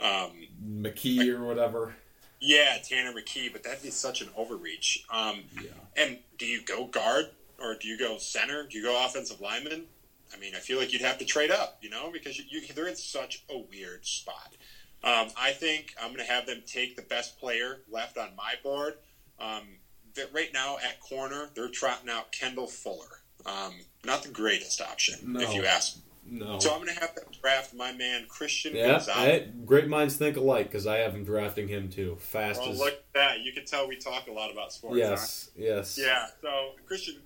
Um, 0.00 0.46
McKee 0.64 1.28
or 1.28 1.44
whatever. 1.44 1.96
yeah, 2.40 2.78
Tanner 2.82 3.12
McKee, 3.12 3.52
but 3.52 3.62
that'd 3.62 3.82
be 3.82 3.90
such 3.90 4.22
an 4.22 4.30
overreach. 4.36 5.04
Um, 5.10 5.44
And 5.96 6.18
do 6.38 6.46
you 6.46 6.64
go 6.64 6.86
guard 6.86 7.26
or 7.62 7.74
do 7.74 7.88
you 7.88 7.98
go 7.98 8.18
center? 8.18 8.66
Do 8.66 8.76
you 8.76 8.84
go 8.84 9.04
offensive 9.06 9.40
lineman? 9.40 9.84
I 10.34 10.38
mean, 10.38 10.54
I 10.54 10.58
feel 10.58 10.78
like 10.78 10.92
you'd 10.92 11.02
have 11.02 11.18
to 11.18 11.24
trade 11.24 11.50
up, 11.50 11.78
you 11.82 11.90
know, 11.90 12.10
because 12.10 12.38
you, 12.38 12.44
you, 12.50 12.62
they're 12.74 12.88
in 12.88 12.96
such 12.96 13.44
a 13.50 13.58
weird 13.70 14.06
spot. 14.06 14.54
Um, 15.04 15.28
I 15.38 15.50
think 15.50 15.94
I'm 16.00 16.08
going 16.14 16.24
to 16.24 16.32
have 16.32 16.46
them 16.46 16.62
take 16.66 16.96
the 16.96 17.02
best 17.02 17.38
player 17.38 17.80
left 17.90 18.16
on 18.16 18.30
my 18.36 18.54
board. 18.62 18.94
Um, 19.40 19.62
that 20.14 20.32
right 20.32 20.50
now 20.52 20.76
at 20.78 21.00
corner, 21.00 21.48
they're 21.54 21.68
trotting 21.68 22.08
out 22.08 22.32
Kendall 22.32 22.66
Fuller. 22.66 23.20
Um, 23.44 23.72
not 24.04 24.22
the 24.22 24.28
greatest 24.28 24.80
option, 24.80 25.32
No. 25.32 25.40
if 25.40 25.54
you 25.54 25.64
ask. 25.64 25.98
No. 26.24 26.60
So 26.60 26.70
I'm 26.70 26.82
going 26.82 26.94
to 26.94 27.00
have 27.00 27.14
them 27.16 27.24
draft 27.40 27.74
my 27.74 27.92
man 27.92 28.26
Christian 28.28 28.76
yeah, 28.76 28.92
Gonzalez. 28.92 29.18
I, 29.18 29.48
great 29.64 29.88
minds 29.88 30.16
think 30.16 30.36
alike 30.36 30.66
because 30.66 30.86
I 30.86 30.98
have 30.98 31.14
him 31.14 31.24
drafting 31.24 31.66
him 31.66 31.90
too. 31.90 32.16
Fast 32.20 32.60
Well, 32.60 32.70
as 32.70 32.78
look 32.78 32.92
at 32.92 33.12
that. 33.14 33.40
You 33.40 33.52
can 33.52 33.64
tell 33.64 33.88
we 33.88 33.96
talk 33.96 34.28
a 34.28 34.32
lot 34.32 34.52
about 34.52 34.72
sports. 34.72 34.94
huh? 35.02 35.08
yes, 35.10 35.50
yes. 35.56 35.98
Yeah, 36.00 36.26
so 36.40 36.72
Christian 36.86 37.16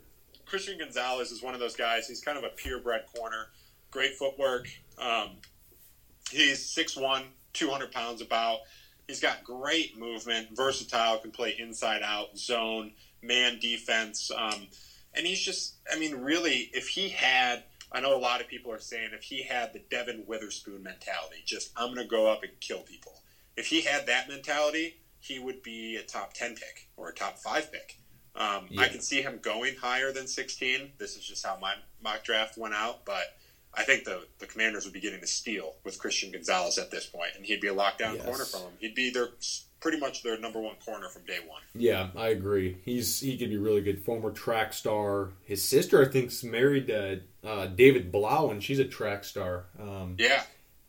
Christian 0.47 0.79
Gonzalez 0.79 1.33
is 1.33 1.43
one 1.43 1.55
of 1.55 1.61
those 1.61 1.77
guys. 1.77 2.07
He's 2.07 2.21
kind 2.21 2.39
of 2.39 2.45
a 2.45 2.49
purebred 2.49 3.03
corner, 3.15 3.49
great 3.91 4.15
footwork. 4.15 4.69
Um, 4.97 5.31
he's 6.31 6.61
6'1", 6.75 7.25
200 7.53 7.93
pounds 7.93 8.23
about. 8.23 8.61
He's 9.09 9.21
got 9.21 9.45
great 9.45 9.99
movement, 9.99 10.57
versatile, 10.57 11.19
can 11.19 11.31
play 11.33 11.55
inside 11.59 12.03
out, 12.03 12.39
zone, 12.39 12.93
man 13.23 13.59
defense. 13.61 14.31
Um, 14.37 14.69
and 15.15 15.27
he's 15.27 15.41
just, 15.41 15.75
I 15.93 15.99
mean, 15.99 16.15
really, 16.17 16.71
if 16.73 16.89
he 16.89 17.09
had, 17.09 17.65
I 17.93 18.01
know 18.01 18.17
a 18.17 18.19
lot 18.19 18.41
of 18.41 18.49
people 18.49 18.73
are 18.73 18.79
saying 18.79 19.11
if 19.13 19.23
he 19.23 19.43
had 19.43 19.73
the 19.73 19.81
Devon 19.91 20.25
Witherspoon 20.27 20.83
mentality, 20.83 21.43
just 21.45 21.73
I'm 21.77 21.95
going 21.95 22.07
to 22.07 22.11
go 22.11 22.31
up 22.31 22.43
and 22.43 22.53
kill 22.61 22.81
people. 22.81 23.21
If 23.57 23.67
he 23.67 23.81
had 23.83 24.07
that 24.07 24.29
mentality, 24.29 24.97
he 25.21 25.39
would 25.39 25.63
be 25.63 25.97
a 25.97 26.03
top 26.03 26.35
10 26.35 26.55
pick 26.55 26.89
or 26.97 27.09
a 27.09 27.15
top 27.15 27.39
5 27.39 27.73
pick. 27.73 27.99
Um, 28.37 28.67
Yeah. 28.71 28.83
I 28.83 28.89
can 28.89 29.01
see 29.01 29.23
him 29.23 29.39
going 29.43 29.77
higher 29.77 30.13
than 30.13 30.27
16. 30.27 30.93
This 30.99 31.17
is 31.17 31.25
just 31.25 31.45
how 31.45 31.57
my 31.61 31.75
mock 32.03 32.23
draft 32.25 32.57
went 32.59 32.75
out, 32.75 33.05
but 33.05 33.37
I 33.75 33.83
think 33.83 34.05
the, 34.05 34.27
the 34.39 34.47
Commanders 34.47 34.85
would 34.85 34.95
be 34.95 35.01
getting 35.01 35.23
a 35.23 35.27
steal 35.27 35.75
with 35.85 35.99
Christian 35.99 36.31
Gonzalez 36.33 36.79
at 36.79 36.91
this 36.91 37.07
point, 37.07 37.31
and 37.37 37.45
he'd 37.45 37.61
be 37.61 37.69
a 37.69 37.75
lockdown 37.75 38.15
Yes. 38.17 38.25
corner 38.25 38.45
from 38.45 38.61
him. 38.63 38.73
He'd 38.81 38.95
be 38.95 39.11
their 39.11 39.29
pretty 39.81 39.99
much 39.99 40.23
their 40.23 40.39
number 40.39 40.59
one 40.61 40.75
corner 40.85 41.09
from 41.09 41.25
day 41.27 41.39
one. 41.47 41.61
Yeah, 41.75 42.09
I 42.17 42.29
agree. 42.29 42.79
He's 42.85 43.21
he 43.21 43.37
could 43.37 43.51
be 43.51 43.57
really 43.59 43.83
good. 43.83 44.03
Former 44.03 44.31
track 44.33 44.73
star. 44.73 45.31
His 45.45 45.63
sister, 45.63 46.03
I 46.03 46.09
think, 46.09 46.29
is 46.31 46.43
married 46.43 46.87
to 46.89 47.21
uh, 47.45 47.67
David 47.67 48.11
Blough, 48.11 48.51
and 48.51 48.63
she's 48.63 48.79
a 48.79 48.85
track 48.87 49.25
star. 49.25 49.67
Um, 49.79 50.17
Yeah, 50.19 50.43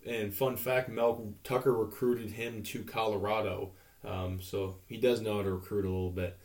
And 0.05 0.33
fun 0.33 0.55
fact, 0.55 0.87
Mel 0.89 1.33
Tucker 1.43 1.73
recruited 1.73 2.31
him 2.31 2.63
to 2.63 2.83
Colorado 2.83 3.71
Um, 4.05 4.39
so 4.41 4.77
he 4.87 4.95
does 4.97 5.19
know 5.21 5.37
how 5.37 5.43
to 5.43 5.51
recruit 5.51 5.83
a 5.83 5.89
little 5.89 6.09
bit. 6.11 6.37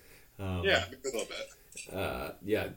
Um, 0.42 0.62
Yeah, 0.64 0.84
a 0.86 1.06
little 1.06 1.26
bit. 1.26 1.94
uh, 1.94 2.32
yeah, 2.44 2.68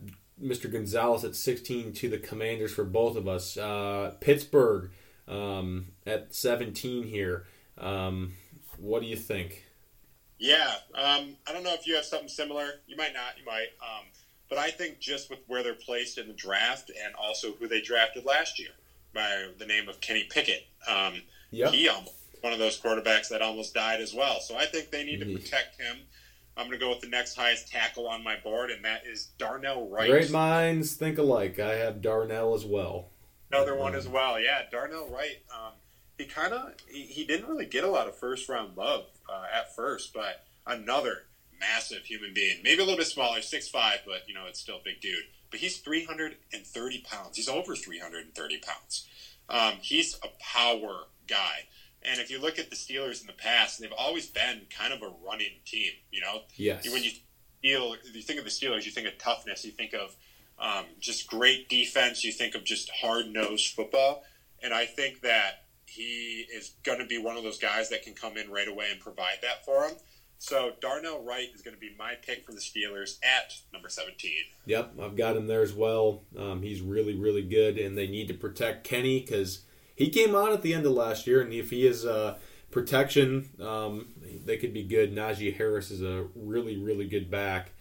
Mr. 0.42 0.72
Gonzalez 0.72 1.24
at 1.24 1.36
16 1.36 1.94
to 1.94 2.10
the 2.10 2.18
Commanders 2.18 2.74
for 2.74 2.84
both 2.84 3.16
of 3.16 3.28
us. 3.28 3.58
Uh, 3.58 4.14
Pittsburgh 4.20 4.92
um, 5.28 5.88
at 6.06 6.34
17 6.36 7.04
here. 7.08 7.48
Um, 7.78 8.34
what 8.78 9.02
do 9.02 9.08
you 9.08 9.16
think? 9.16 9.66
Yeah, 10.38 10.76
um, 10.94 11.38
I 11.48 11.54
don't 11.54 11.64
know 11.64 11.74
if 11.74 11.88
you 11.88 11.96
have 11.96 12.06
something 12.06 12.28
similar. 12.30 12.82
You 12.88 12.98
might 12.98 13.14
not. 13.14 13.38
You 13.40 13.46
might. 13.46 13.70
Um, 13.82 14.06
but 14.50 14.58
I 14.60 14.70
think 14.70 15.00
just 15.00 15.30
with 15.30 15.40
where 15.48 15.64
they're 15.64 15.74
placed 15.74 16.18
in 16.18 16.28
the 16.28 16.34
draft 16.34 16.92
and 17.04 17.16
also 17.16 17.54
who 17.54 17.68
they 17.68 17.82
drafted 17.82 18.26
last 18.26 18.60
year 18.60 18.70
by 19.14 19.48
the 19.58 19.66
name 19.66 19.90
of 19.90 20.00
Kenny 20.02 20.26
Pickett, 20.30 20.68
um, 20.88 21.22
Yep. 21.52 21.72
he 21.74 21.88
almost 21.88 22.14
one 22.42 22.52
of 22.54 22.60
those 22.60 22.80
quarterbacks 22.80 23.30
that 23.30 23.42
almost 23.42 23.74
died 23.74 24.02
as 24.02 24.14
well. 24.14 24.40
So 24.42 24.56
I 24.56 24.66
think 24.68 24.92
they 24.92 25.04
need 25.04 25.20
to 25.22 25.26
Mhm. 25.26 25.42
protect 25.42 25.82
him. 25.82 26.02
I'm 26.58 26.68
going 26.68 26.80
to 26.80 26.84
go 26.86 26.90
with 26.90 27.02
the 27.02 27.10
next 27.10 27.36
highest 27.36 27.70
tackle 27.70 28.08
on 28.08 28.24
my 28.24 28.38
board, 28.38 28.72
and 28.72 28.84
that 28.86 29.06
is 29.06 29.28
Darnell 29.38 29.90
Wright. 29.90 30.10
Great 30.10 30.32
minds 30.32 30.94
think 30.94 31.18
alike. 31.18 31.60
I 31.60 31.76
have 31.76 32.02
Darnell 32.02 32.54
as 32.54 32.66
well. 32.66 33.10
Another 33.52 33.76
one 33.76 33.94
as 33.94 34.08
well. 34.08 34.40
Yeah, 34.40 34.62
Darnell 34.72 35.10
Wright. 35.10 35.44
Um, 35.54 35.74
he 36.18 36.26
kind 36.26 36.54
of 36.54 36.74
he, 36.90 37.04
he 37.04 37.26
didn't 37.26 37.48
really 37.48 37.66
get 37.66 37.84
a 37.84 37.90
lot 37.90 38.08
of 38.08 38.18
first 38.18 38.48
round 38.48 38.78
love 38.78 39.06
uh, 39.30 39.46
at 39.54 39.76
first, 39.76 40.14
but 40.14 40.46
another 40.66 41.24
massive 41.60 42.06
human 42.06 42.34
being. 42.34 42.58
Maybe 42.64 42.82
a 42.82 42.86
little 42.86 42.98
bit 42.98 43.08
smaller, 43.08 43.42
six 43.42 43.68
five, 43.68 44.00
but 44.06 44.28
you 44.28 44.34
know 44.34 44.46
it's 44.48 44.60
still 44.60 44.78
a 44.78 44.84
big 44.84 45.02
dude. 45.02 45.26
But 45.52 45.60
he's 45.60 45.78
330 45.78 47.06
pounds. 47.10 47.38
He's 47.38 47.48
over 47.48 47.76
330 47.76 48.58
pounds. 48.58 49.08
Um, 49.48 49.74
he's 49.82 50.18
a 50.24 50.28
power 50.40 51.04
guy. 51.28 51.68
And 52.10 52.20
if 52.20 52.30
you 52.30 52.40
look 52.40 52.60
at 52.60 52.70
the 52.70 52.76
Steelers 52.76 53.22
in 53.22 53.28
the 53.28 53.34
past, 53.34 53.80
they've 53.80 53.92
always 53.98 54.28
been 54.28 54.62
kind 54.70 54.94
of 54.94 55.02
a 55.02 55.12
running 55.26 55.54
team. 55.66 55.92
You 56.12 56.22
know, 56.22 56.42
Yes. 56.56 56.90
when 56.92 57.04
you 57.04 57.12
feel 57.62 57.96
you 58.14 58.22
think 58.22 58.40
of 58.40 58.46
the 58.46 58.52
Steelers, 58.52 58.86
you 58.86 58.92
think 58.92 59.08
of 59.08 59.18
toughness, 59.18 59.66
you 59.66 59.72
think 59.72 59.94
of 59.94 60.16
um, 60.60 60.86
just 61.00 61.28
great 61.28 61.68
defense, 61.70 62.24
you 62.24 62.32
think 62.32 62.56
of 62.56 62.64
just 62.64 62.90
hard 62.90 63.28
nosed 63.28 63.74
football, 63.74 64.24
and 64.64 64.74
I 64.74 64.86
think 64.86 65.22
that 65.22 65.66
he 65.86 66.46
is 66.54 66.72
going 66.84 67.00
to 67.00 67.06
be 67.06 67.18
one 67.18 67.38
of 67.38 67.44
those 67.44 67.58
guys 67.60 67.90
that 67.90 68.04
can 68.04 68.14
come 68.14 68.38
in 68.38 68.50
right 68.50 68.68
away 68.68 68.88
and 68.92 69.00
provide 69.00 69.38
that 69.42 69.66
for 69.66 69.84
him. 69.88 69.96
So 70.38 70.74
Darnell 70.82 71.24
Wright 71.24 71.48
is 71.54 71.62
going 71.62 71.74
to 71.76 71.80
be 71.80 71.92
my 71.98 72.16
pick 72.16 72.46
for 72.46 72.52
the 72.52 72.60
Steelers 72.60 73.18
at 73.24 73.54
number 73.74 73.90
seventeen. 73.90 74.44
Yep, 74.66 74.94
I've 75.02 75.16
got 75.16 75.38
him 75.38 75.48
there 75.48 75.62
as 75.62 75.74
well. 75.74 76.24
Um, 76.38 76.62
he's 76.62 76.82
really, 76.82 77.16
really 77.16 77.42
good, 77.42 77.78
and 77.78 77.98
they 77.98 78.08
need 78.08 78.28
to 78.28 78.34
protect 78.34 78.84
Kenny 78.84 79.22
because 79.22 79.62
he 79.96 80.10
came 80.10 80.36
on 80.36 80.52
at 80.52 80.62
the 80.62 80.74
end 80.74 80.86
of 80.86 80.92
last 80.92 81.26
year, 81.28 81.42
and 81.42 81.52
if 81.54 81.70
he 81.70 81.88
is 81.88 82.06
uh, 82.06 82.38
protection, 82.72 83.50
um, 83.62 84.08
they 84.46 84.58
could 84.58 84.74
be 84.74 84.84
good. 84.84 85.16
Najee 85.16 85.56
Harris 85.56 85.92
is 85.92 86.02
a 86.02 86.28
really, 86.36 86.78
really 86.78 87.08
good 87.08 87.32
back, 87.32 87.72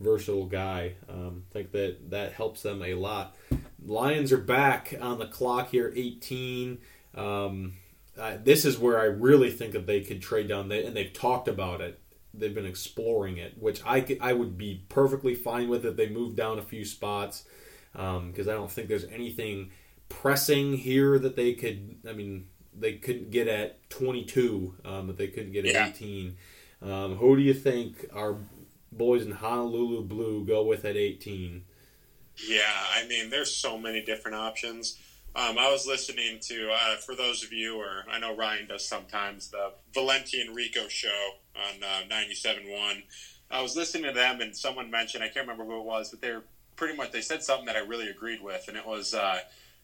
versatile 0.00 0.46
guy. 0.46 0.94
Um, 1.08 1.44
I 1.50 1.52
think 1.52 1.72
that 1.72 2.10
that 2.10 2.32
helps 2.32 2.62
them 2.62 2.82
a 2.82 2.94
lot. 2.94 3.36
Lions 3.84 4.32
are 4.32 4.38
back 4.38 4.94
on 5.00 5.18
the 5.18 5.26
clock 5.26 5.70
here, 5.70 5.92
18. 5.94 6.78
Um, 7.16 7.74
uh, 8.18 8.36
this 8.42 8.64
is 8.64 8.78
where 8.78 9.00
I 9.00 9.04
really 9.04 9.50
think 9.50 9.72
that 9.72 9.86
they 9.86 10.00
could 10.00 10.22
trade 10.22 10.48
down, 10.48 10.68
they, 10.68 10.86
and 10.86 10.96
they've 10.96 11.12
talked 11.12 11.48
about 11.48 11.80
it. 11.80 12.00
They've 12.32 12.54
been 12.54 12.66
exploring 12.66 13.36
it, 13.38 13.54
which 13.60 13.80
I, 13.84 14.00
could- 14.00 14.18
I 14.20 14.32
would 14.32 14.56
be 14.56 14.84
perfectly 14.88 15.34
fine 15.34 15.68
with 15.68 15.84
if 15.84 15.96
they 15.96 16.08
moved 16.08 16.36
down 16.36 16.58
a 16.58 16.62
few 16.62 16.84
spots 16.84 17.44
because 17.92 18.48
I 18.48 18.52
don't 18.52 18.70
think 18.70 18.88
there's 18.88 19.04
anything 19.04 19.70
pressing 20.08 20.76
here 20.76 21.18
that 21.18 21.36
they 21.36 21.54
could. 21.54 21.96
I 22.08 22.12
mean, 22.12 22.48
they 22.76 22.94
couldn't 22.94 23.30
get 23.30 23.48
at 23.48 23.88
22, 23.90 24.74
um, 24.84 25.06
but 25.06 25.16
they 25.16 25.28
couldn't 25.28 25.52
get 25.52 25.64
at 25.66 25.72
Yeah. 25.74 25.88
18. 25.88 26.36
Um, 26.82 27.16
who 27.16 27.36
do 27.36 27.42
you 27.42 27.54
think 27.54 28.06
our 28.12 28.38
boys 28.92 29.24
in 29.24 29.32
Honolulu 29.32 30.02
Blue 30.02 30.44
go 30.44 30.62
with 30.62 30.84
at 30.84 30.96
18? 30.96 31.64
Yeah, 32.48 32.62
I 32.94 33.06
mean, 33.06 33.30
there's 33.30 33.54
so 33.54 33.78
many 33.78 34.02
different 34.02 34.36
options. 34.36 34.98
Um, 35.36 35.58
I 35.58 35.70
was 35.70 35.86
listening 35.86 36.38
to, 36.42 36.70
uh, 36.72 36.96
for 36.96 37.14
those 37.14 37.42
of 37.42 37.52
you, 37.52 37.76
or 37.76 38.04
I 38.08 38.18
know 38.18 38.36
Ryan 38.36 38.68
does 38.68 38.86
sometimes, 38.86 39.50
the 39.50 39.72
Valenti 39.92 40.40
and 40.40 40.54
Rico 40.54 40.86
show 40.88 41.30
on 41.56 41.82
uh, 41.82 42.02
97.1. 42.08 43.02
I 43.50 43.60
was 43.62 43.76
listening 43.76 44.04
to 44.04 44.12
them, 44.12 44.40
and 44.40 44.56
someone 44.56 44.90
mentioned, 44.90 45.22
I 45.24 45.28
can't 45.28 45.46
remember 45.46 45.64
who 45.64 45.80
it 45.80 45.84
was, 45.84 46.10
but 46.10 46.20
they 46.20 46.32
were 46.32 46.44
pretty 46.76 46.96
much, 46.96 47.12
they 47.12 47.20
said 47.20 47.42
something 47.42 47.66
that 47.66 47.76
I 47.76 47.80
really 47.80 48.08
agreed 48.08 48.42
with, 48.42 48.66
and 48.68 48.76
it 48.76 48.86
was 48.86 49.14
uh, 49.14 49.40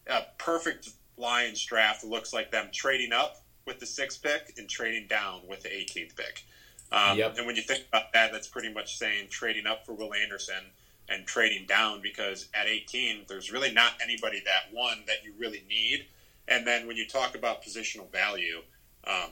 a 0.07 0.23
perfect 0.37 0.89
Lions 1.17 1.63
draft 1.63 2.03
looks 2.03 2.33
like 2.33 2.51
them 2.51 2.69
trading 2.71 3.13
up 3.13 3.41
with 3.65 3.79
the 3.79 3.85
sixth 3.85 4.21
pick 4.23 4.53
and 4.57 4.67
trading 4.67 5.07
down 5.07 5.41
with 5.47 5.61
the 5.61 5.69
18th 5.69 6.15
pick. 6.15 6.43
Um, 6.91 7.17
Yep. 7.17 7.37
And 7.37 7.47
when 7.47 7.55
you 7.55 7.61
think 7.61 7.85
about 7.87 8.11
that, 8.13 8.31
that's 8.31 8.47
pretty 8.47 8.73
much 8.73 8.97
saying 8.97 9.27
trading 9.29 9.67
up 9.67 9.85
for 9.85 9.93
Will 9.93 10.13
Anderson 10.13 10.71
and 11.09 11.25
trading 11.25 11.65
down 11.67 12.01
because 12.01 12.47
at 12.53 12.67
18, 12.67 13.25
there's 13.27 13.51
really 13.51 13.71
not 13.71 13.93
anybody 14.03 14.41
that 14.45 14.73
one 14.73 15.03
that 15.07 15.23
you 15.23 15.33
really 15.37 15.63
need. 15.69 16.05
And 16.47 16.65
then 16.65 16.87
when 16.87 16.97
you 16.97 17.07
talk 17.07 17.35
about 17.35 17.63
positional 17.63 18.11
value, 18.11 18.61
um, 19.05 19.31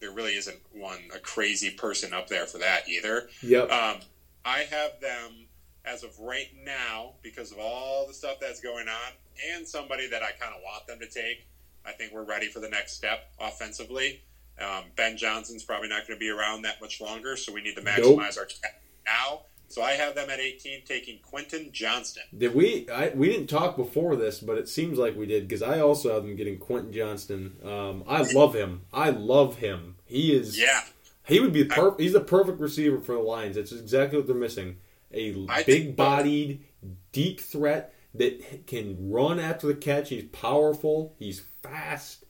there 0.00 0.10
really 0.10 0.32
isn't 0.32 0.58
one 0.72 0.98
a 1.14 1.18
crazy 1.18 1.70
person 1.70 2.12
up 2.12 2.28
there 2.28 2.46
for 2.46 2.58
that 2.58 2.88
either. 2.88 3.28
Yep. 3.42 3.70
Um, 3.70 3.96
I 4.44 4.60
have 4.70 5.00
them 5.00 5.46
as 5.84 6.02
of 6.02 6.18
right 6.18 6.50
now 6.64 7.12
because 7.22 7.52
of 7.52 7.58
all 7.58 8.06
the 8.06 8.14
stuff 8.14 8.38
that's 8.40 8.60
going 8.60 8.88
on, 8.88 9.12
and 9.54 9.66
somebody 9.66 10.08
that 10.08 10.22
I 10.22 10.32
kind 10.32 10.54
of 10.54 10.62
want 10.62 10.86
them 10.86 10.98
to 11.00 11.06
take. 11.06 11.46
I 11.84 11.92
think 11.92 12.12
we're 12.12 12.24
ready 12.24 12.48
for 12.48 12.60
the 12.60 12.68
next 12.68 12.92
step 12.92 13.30
offensively. 13.40 14.22
Um, 14.60 14.84
ben 14.96 15.16
Johnson's 15.16 15.64
probably 15.64 15.88
not 15.88 16.06
going 16.06 16.18
to 16.18 16.20
be 16.20 16.28
around 16.28 16.62
that 16.62 16.80
much 16.80 17.00
longer, 17.00 17.36
so 17.36 17.52
we 17.52 17.62
need 17.62 17.76
to 17.76 17.82
maximize 17.82 18.38
our 18.38 18.44
cap 18.44 18.80
now. 19.06 19.40
So 19.68 19.82
I 19.82 19.92
have 19.92 20.16
them 20.16 20.28
at 20.28 20.40
18 20.40 20.82
taking 20.84 21.20
Quentin 21.20 21.70
Johnston. 21.72 22.24
Did 22.36 22.54
we? 22.56 22.88
I, 22.90 23.10
we 23.10 23.28
didn't 23.28 23.46
talk 23.46 23.76
before 23.76 24.16
this, 24.16 24.40
but 24.40 24.58
it 24.58 24.68
seems 24.68 24.98
like 24.98 25.16
we 25.16 25.26
did 25.26 25.46
because 25.46 25.62
I 25.62 25.78
also 25.78 26.12
have 26.12 26.24
them 26.24 26.34
getting 26.34 26.58
Quentin 26.58 26.92
Johnston. 26.92 27.56
Um, 27.64 28.02
I 28.08 28.22
love 28.32 28.52
him. 28.52 28.82
I 28.92 29.10
love 29.10 29.56
him. 29.56 29.94
He 30.06 30.34
is. 30.34 30.60
Yeah, 30.60 30.80
He 31.24 31.38
would 31.38 31.52
be 31.52 31.64
per- 31.64 31.96
he's 31.96 32.14
the 32.14 32.20
perfect 32.20 32.60
receiver 32.60 32.98
for 32.98 33.12
the 33.12 33.20
Lions. 33.20 33.56
It's 33.56 33.70
exactly 33.70 34.18
what 34.18 34.26
they're 34.26 34.34
missing. 34.34 34.76
A 35.12 35.46
I 35.48 35.62
big-bodied, 35.62 36.64
deep 37.12 37.40
threat 37.40 37.94
that 38.14 38.66
can 38.66 39.10
run 39.10 39.38
after 39.38 39.66
the 39.66 39.74
catch. 39.74 40.08
He's 40.08 40.24
powerful. 40.24 41.14
He's 41.18 41.40
fast. 41.62 42.24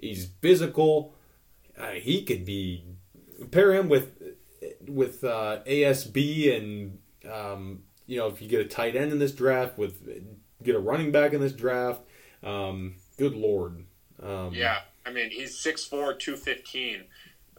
He's 0.00 0.26
physical. 0.40 1.14
Uh, 1.78 1.92
he 1.92 2.22
could 2.24 2.44
be 2.44 2.84
pair 3.50 3.72
him 3.72 3.88
with 3.88 4.20
with 4.86 5.22
uh, 5.24 5.60
ASB 5.66 6.56
and 6.56 6.98
um, 7.30 7.82
you 8.06 8.18
know 8.18 8.26
if 8.26 8.40
you 8.42 8.48
get 8.48 8.60
a 8.60 8.64
tight 8.64 8.96
end 8.96 9.12
in 9.12 9.18
this 9.18 9.32
draft 9.32 9.78
with 9.78 10.08
get 10.62 10.74
a 10.74 10.78
running 10.80 11.12
back 11.12 11.32
in 11.32 11.40
this 11.40 11.52
draft. 11.52 12.00
Um, 12.42 12.96
good 13.16 13.34
lord. 13.34 13.84
Um, 14.22 14.52
yeah. 14.52 14.80
I 15.06 15.10
mean, 15.10 15.30
he's 15.30 15.56
6'4", 15.56 16.18
215. 16.18 17.04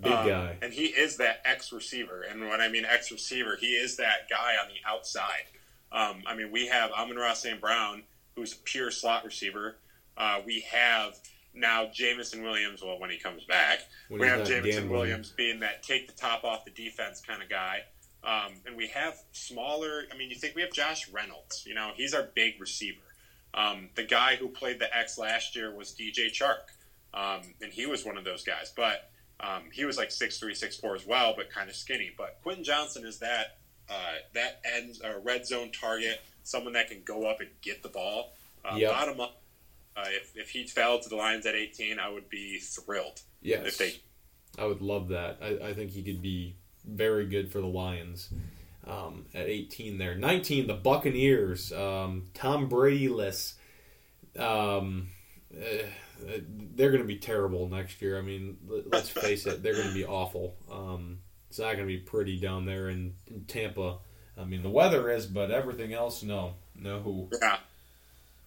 Big 0.01 0.11
Um, 0.11 0.28
guy. 0.28 0.57
And 0.61 0.72
he 0.72 0.86
is 0.86 1.17
that 1.17 1.41
X 1.43 1.72
receiver. 1.72 2.22
And 2.22 2.41
when 2.47 2.61
I 2.61 2.70
mean 2.70 2.86
X 2.86 3.11
receiver, 3.11 3.57
he 3.59 3.72
is 3.72 3.97
that 3.97 4.30
guy 4.30 4.53
on 4.61 4.67
the 4.70 4.88
outside. 4.88 5.45
Um, 5.92 6.24
I 6.28 6.36
mean, 6.36 6.52
we 6.52 6.68
have 6.68 6.92
Amon-Ra 6.92 7.34
St. 7.34 7.60
Brown, 7.60 8.04
who's 8.36 8.54
a 8.54 8.58
pure 8.58 8.92
slot 8.92 9.26
receiver. 9.26 9.78
Uh, 10.18 10.42
we 10.46 10.66
have 10.72 11.18
now 11.54 11.88
Jameson 11.92 12.44
Williams, 12.44 12.84
well, 12.84 13.00
when 13.00 13.10
he 13.10 13.18
comes 13.18 13.44
back. 13.46 13.80
When 14.08 14.22
we 14.22 14.28
have 14.28 14.46
Jameson. 14.46 14.90
Williams 14.90 15.34
being 15.36 15.62
that 15.62 15.84
take 15.84 16.08
the 16.08 16.14
top 16.14 16.44
off 16.44 16.66
the 16.66 16.72
defense 16.72 17.22
kind 17.26 17.42
of 17.42 17.50
guy. 17.50 17.84
Um, 18.24 18.54
and 18.66 18.76
we 18.76 18.88
have 18.88 19.16
smaller, 19.32 20.04
I 20.14 20.18
mean, 20.18 20.30
you 20.30 20.36
think 20.36 20.56
we 20.56 20.62
have 20.62 20.72
Josh 20.72 21.10
Reynolds. 21.10 21.64
You 21.66 21.74
know, 21.74 21.92
he's 21.96 22.14
our 22.14 22.24
big 22.36 22.60
receiver. 22.60 23.00
Um, 23.54 23.90
the 23.96 24.04
guy 24.04 24.36
who 24.36 24.50
played 24.50 24.80
the 24.80 24.96
X 24.96 25.18
last 25.18 25.56
year 25.56 25.74
was 25.74 25.92
DJ 25.94 26.28
Chark. 26.28 26.60
Um, 27.14 27.42
and 27.62 27.72
he 27.72 27.86
was 27.86 28.06
one 28.06 28.18
of 28.18 28.24
those 28.24 28.44
guys. 28.44 28.72
But 28.76 29.10
um, 29.40 29.64
he 29.72 29.86
was 29.86 29.98
like 29.98 30.12
six 30.12 30.38
three, 30.38 30.54
six 30.54 30.78
four 30.78 30.96
as 30.96 31.06
well, 31.06 31.34
but 31.36 31.50
kind 31.50 31.70
of 31.70 31.76
skinny. 31.76 32.12
But 32.16 32.40
Quentin 32.44 32.64
Johnston 32.64 33.06
is 33.06 33.20
that 33.20 33.58
uh, 33.90 33.94
that 34.34 34.62
ends 34.76 35.02
a 35.02 35.20
red 35.20 35.46
zone 35.46 35.72
target, 35.72 36.22
someone 36.44 36.74
that 36.74 36.90
can 36.90 37.02
go 37.04 37.26
up 37.30 37.40
and 37.40 37.50
get 37.62 37.82
the 37.84 37.90
ball. 37.90 38.34
Uh, 38.64 38.76
Yep. 38.76 38.92
Bottom 38.92 39.22
up, 39.22 39.42
uh, 39.98 40.04
if, 40.08 40.36
if 40.36 40.50
he 40.50 40.66
fell 40.68 41.00
to 41.00 41.10
the 41.10 41.16
Lions 41.16 41.46
at 41.46 41.56
18, 41.56 41.98
I 42.00 42.10
would 42.10 42.30
be 42.30 42.60
thrilled. 42.60 43.22
Yes. 43.42 43.66
If 43.66 43.78
they, 43.78 43.94
I 44.62 44.66
would 44.66 44.82
love 44.82 45.10
that. 45.10 45.38
I, 45.42 45.70
I 45.70 45.74
think 45.74 45.92
he 45.92 46.04
could 46.04 46.22
be 46.22 46.56
very 46.86 47.26
good 47.26 47.52
for 47.52 47.60
the 47.62 47.68
Lions 47.68 48.30
um, 48.86 49.26
at 49.34 49.48
18 49.48 49.98
there. 49.98 50.16
19, 50.16 50.68
the 50.68 50.74
Buccaneers. 50.74 51.72
Um, 51.72 52.26
Tom 52.34 52.68
Brady-less. 52.68 53.56
Um, 54.38 55.08
eh, 55.56 55.84
they're 56.76 56.90
going 56.92 57.02
to 57.02 57.08
be 57.08 57.18
terrible 57.18 57.68
next 57.70 58.02
year. 58.02 58.18
I 58.18 58.22
mean, 58.22 58.58
let- 58.68 58.92
let's 58.92 59.10
face 59.26 59.46
it, 59.46 59.64
they're 59.64 59.76
going 59.76 59.88
to 59.88 59.94
be 59.94 60.06
awful. 60.06 60.56
Um, 60.72 61.20
it's 61.50 61.60
not 61.60 61.76
going 61.76 61.80
to 61.80 61.86
be 61.86 61.97
pretty 61.97 62.39
down 62.39 62.66
there 62.66 62.89
in, 62.89 63.14
in 63.28 63.45
Tampa. 63.45 63.97
I 64.38 64.45
mean, 64.45 64.64
the 64.64 64.70
weather 64.70 65.10
is, 65.10 65.26
but 65.26 65.52
everything 65.52 65.93
else, 65.93 66.24
no. 66.24 66.54
No. 66.76 67.28
yeah. 67.41 67.58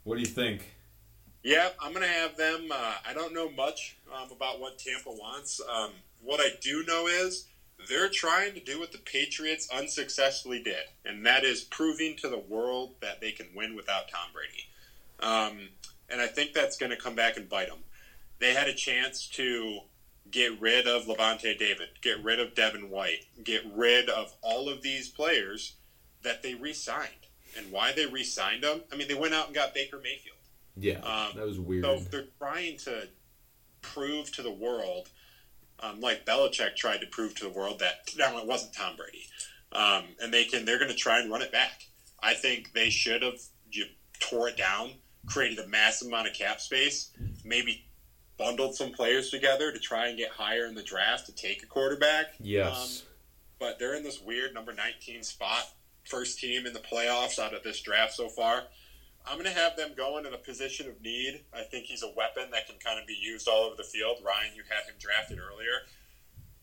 What 0.05 0.15
do 0.15 0.21
you 0.21 0.27
think? 0.27 0.75
Yeah, 1.43 1.71
I'm 1.81 1.93
going 1.93 2.07
to 2.07 2.13
have 2.13 2.37
them. 2.37 2.69
Uh, 2.71 2.95
I 3.07 3.13
don't 3.13 3.35
know 3.35 3.51
much 3.51 3.97
um, 4.15 4.31
about 4.31 4.61
what 4.61 4.79
Tampa 4.79 5.11
wants. 5.11 5.61
Um, 5.61 5.91
what 6.23 6.41
I 6.41 6.51
do 6.61 6.85
know 6.87 7.09
is 7.09 7.49
they're 7.89 8.09
trying 8.09 8.55
to 8.55 8.61
do 8.61 8.79
what 8.79 8.93
the 8.93 8.99
Patriots 8.99 9.69
unsuccessfully 9.75 10.63
did, 10.63 10.85
and 11.05 11.27
that 11.27 11.45
is 11.45 11.63
proving 11.63 12.17
to 12.19 12.29
the 12.29 12.39
world 12.39 12.95
that 13.01 13.21
they 13.21 13.33
can 13.33 13.49
win 13.55 13.75
without 13.75 14.09
Tom 14.09 14.29
Brady. 14.33 14.69
Um, 15.21 15.69
and 16.09 16.21
I 16.21 16.29
think 16.29 16.53
that's 16.53 16.77
going 16.77 16.91
to 16.91 16.97
come 16.97 17.17
back 17.17 17.37
and 17.37 17.49
bite 17.49 17.69
them. 17.69 17.79
They 18.39 18.55
had 18.55 18.69
a 18.69 18.75
chance 18.75 19.27
to 19.31 19.81
get 20.33 20.61
rid 20.61 20.87
of 20.89 21.05
Lavonte 21.05 21.59
David, 21.59 21.89
get 22.01 22.23
rid 22.25 22.41
of 22.41 22.55
Devin 22.55 22.91
White, 22.91 23.27
get 23.45 23.63
rid 23.75 24.09
of 24.09 24.35
all 24.43 24.69
of 24.69 24.83
these 24.83 25.09
players 25.09 25.77
that 26.23 26.43
they 26.43 26.55
re-signed. 26.55 27.09
And 27.57 27.71
why 27.71 27.93
they 27.93 28.07
re-signed 28.07 28.65
them? 28.65 28.81
I 28.93 28.97
mean, 28.97 29.09
they 29.09 29.15
went 29.15 29.35
out 29.35 29.47
and 29.47 29.55
got 29.55 29.75
Baker 29.75 29.99
Mayfield. 30.03 30.37
Yeah, 30.77 31.01
Um, 31.01 31.37
that 31.37 31.47
was 31.47 31.61
weird. 31.61 31.85
So 31.85 31.99
they're 32.11 32.25
trying 32.39 32.79
to 32.79 33.09
prove 33.83 34.33
to 34.37 34.43
the 34.43 34.51
world, 34.51 35.11
um, 35.81 36.01
like 36.01 36.25
Belichick 36.25 36.77
tried 36.77 37.03
to 37.03 37.07
prove 37.07 37.35
to 37.37 37.45
the 37.45 37.51
world 37.51 37.81
that 37.81 38.09
no, 38.17 38.39
it 38.39 38.47
wasn't 38.47 38.73
Tom 38.73 38.97
Brady, 38.97 39.27
um, 39.73 40.05
and 40.23 40.33
they 40.33 40.45
can. 40.45 40.65
They're 40.65 40.79
going 40.79 40.91
to 40.91 40.97
try 40.97 41.21
and 41.21 41.31
run 41.31 41.43
it 41.43 41.53
back. 41.53 41.89
I 42.23 42.33
think 42.35 42.73
they 42.73 42.89
should 42.89 43.23
have 43.23 43.41
you 43.71 43.87
tore 44.19 44.49
it 44.49 44.57
down, 44.57 44.93
created 45.27 45.59
a 45.59 45.67
massive 45.67 46.09
amount 46.09 46.29
of 46.29 46.35
cap 46.35 46.61
space, 46.61 47.11
maybe 47.45 47.85
bundled 48.43 48.75
some 48.75 48.91
players 48.93 49.31
together 49.31 49.71
to 49.73 49.79
try 49.79 50.09
and 50.09 50.19
get 50.19 50.31
higher 50.31 50.67
in 50.67 50.75
the 50.75 50.83
draft 50.83 51.27
to 51.27 51.33
take 51.33 51.63
a 51.63 51.67
quarterback. 51.67 52.35
yes. 52.41 53.03
Um, 53.03 53.09
but 53.59 53.79
they're 53.79 53.95
in 53.95 54.03
this 54.03 54.21
weird 54.21 54.53
number 54.55 54.73
19 54.75 55.23
spot, 55.23 55.69
first 56.05 56.41
team 56.41 56.67
in 56.67 56.73
the 56.73 56.81
playoffs 56.81 57.39
out 57.39 57.55
of 57.55 57.63
this 57.63 57.81
draft 57.81 58.13
so 58.15 58.29
far. 58.29 58.65
I'm 59.25 59.35
going 59.39 59.45
to 59.53 59.57
have 59.57 59.77
them 59.77 59.93
going 59.97 60.27
in 60.27 60.35
a 60.35 60.39
position 60.39 60.89
of 60.89 61.01
need. 61.01 61.45
I 61.55 61.63
think 61.63 61.85
he's 61.85 62.03
a 62.03 62.11
weapon 62.17 62.51
that 62.51 62.67
can 62.67 62.75
kind 62.85 62.99
of 63.01 63.07
be 63.07 63.15
used 63.15 63.47
all 63.47 63.63
over 63.63 63.77
the 63.77 63.85
field. 63.85 64.17
Ryan, 64.27 64.51
you 64.57 64.65
had 64.69 64.85
him 64.91 64.97
drafted 64.99 65.39
earlier. 65.39 65.71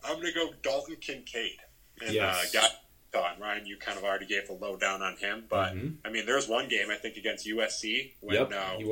I'm 0.04 0.16
going 0.20 0.28
to 0.28 0.34
go 0.34 0.50
Dalton 0.62 0.98
Kincaid. 1.00 1.60
And 2.02 2.14
Yes. 2.14 2.54
uh, 2.54 2.70
got 3.14 3.34
on 3.34 3.40
Ryan, 3.40 3.66
you 3.66 3.78
kind 3.78 3.98
of 3.98 4.04
already 4.04 4.26
gave 4.26 4.48
the 4.48 4.54
lowdown 4.54 5.02
on 5.02 5.16
him. 5.16 5.46
But, 5.50 5.74
Mhm. 5.76 6.00
I 6.04 6.10
mean, 6.10 6.26
there's 6.26 6.50
one 6.50 6.68
game, 6.68 6.92
I 6.92 6.96
think, 6.96 7.16
against 7.16 7.46
USC 7.48 8.14
when 8.20 8.36
Yep, 8.36 8.52
uh, 8.52 8.78
he 8.78 8.84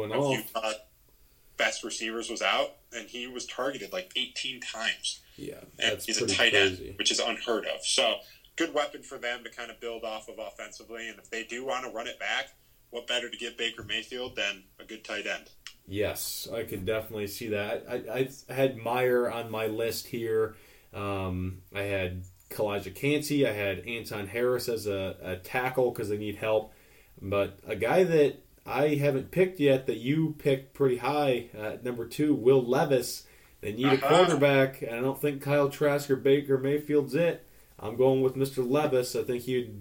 best 1.58 1.84
receivers 1.84 2.30
was 2.30 2.42
out, 2.42 2.76
and 2.94 3.10
he 3.10 3.28
was 3.28 3.46
targeted 3.46 3.92
like 3.92 4.12
18 4.16 4.62
times 4.62 5.22
yeah, 5.38 5.56
and 5.80 6.02
he's 6.02 6.22
a 6.22 6.28
tight 6.28 6.52
crazy. 6.52 6.90
end, 6.90 6.98
which 6.98 7.12
is 7.12 7.20
unheard 7.20 7.66
of. 7.66 7.86
So, 7.86 8.16
good 8.56 8.74
weapon 8.74 9.04
for 9.04 9.18
them 9.18 9.44
to 9.44 9.50
kind 9.50 9.70
of 9.70 9.80
build 9.80 10.04
off 10.04 10.28
of 10.28 10.40
offensively. 10.40 11.08
And 11.08 11.20
if 11.20 11.30
they 11.30 11.44
do 11.44 11.66
want 11.66 11.86
to 11.86 11.92
run 11.92 12.08
it 12.08 12.20
back, 12.20 12.56
what 12.90 13.08
better 13.08 13.30
to 13.30 13.38
get 13.38 13.58
Baker 13.58 13.84
Mayfield 13.84 14.36
than 14.36 14.64
a 14.80 14.84
good 14.84 15.04
tight 15.04 15.28
end? 15.28 15.50
Yes, 15.88 16.48
I 16.52 16.64
could 16.64 16.86
definitely 16.86 17.28
see 17.28 17.50
that. 17.50 17.86
I, 17.90 18.28
I 18.50 18.54
had 18.54 18.78
Meyer 18.78 19.32
on 19.32 19.52
my 19.52 19.68
list 19.68 20.08
here. 20.08 20.56
Um, 20.94 21.62
I 21.74 21.84
had 21.84 22.24
Calijah 22.50 22.96
Kancey. 22.96 23.48
I 23.48 23.54
had 23.54 23.88
Anton 23.88 24.28
Harris 24.28 24.68
as 24.68 24.88
a, 24.88 25.16
a 25.22 25.36
tackle 25.38 25.92
because 25.92 26.10
they 26.10 26.18
need 26.18 26.36
help. 26.36 26.74
But 27.22 27.60
a 27.66 27.76
guy 27.76 28.04
that 28.04 28.44
I 28.68 28.96
haven't 28.96 29.32
picked 29.32 29.60
yet 29.60 29.88
that 29.88 29.98
you 29.98 30.36
picked 30.40 30.74
pretty 30.74 30.98
high 30.98 31.46
at 31.58 31.84
number 31.84 32.06
two, 32.06 32.34
Will 32.34 32.62
Levis. 32.64 33.24
They 33.62 33.72
need 33.72 33.86
a 33.86 33.92
Uh-huh. 33.94 34.08
quarterback, 34.26 34.82
and 34.82 34.92
I 34.96 35.02
don't 35.02 35.20
think 35.20 35.42
Kyle 35.42 35.70
Trask 35.70 36.10
or 36.12 36.16
Baker 36.16 36.58
Mayfield's 36.58 37.16
it. 37.16 37.44
I'm 37.80 37.96
going 37.96 38.22
with 38.22 38.36
Mr. 38.36 38.68
Levis. 38.70 39.16
I 39.16 39.24
think 39.24 39.44
he'd 39.44 39.74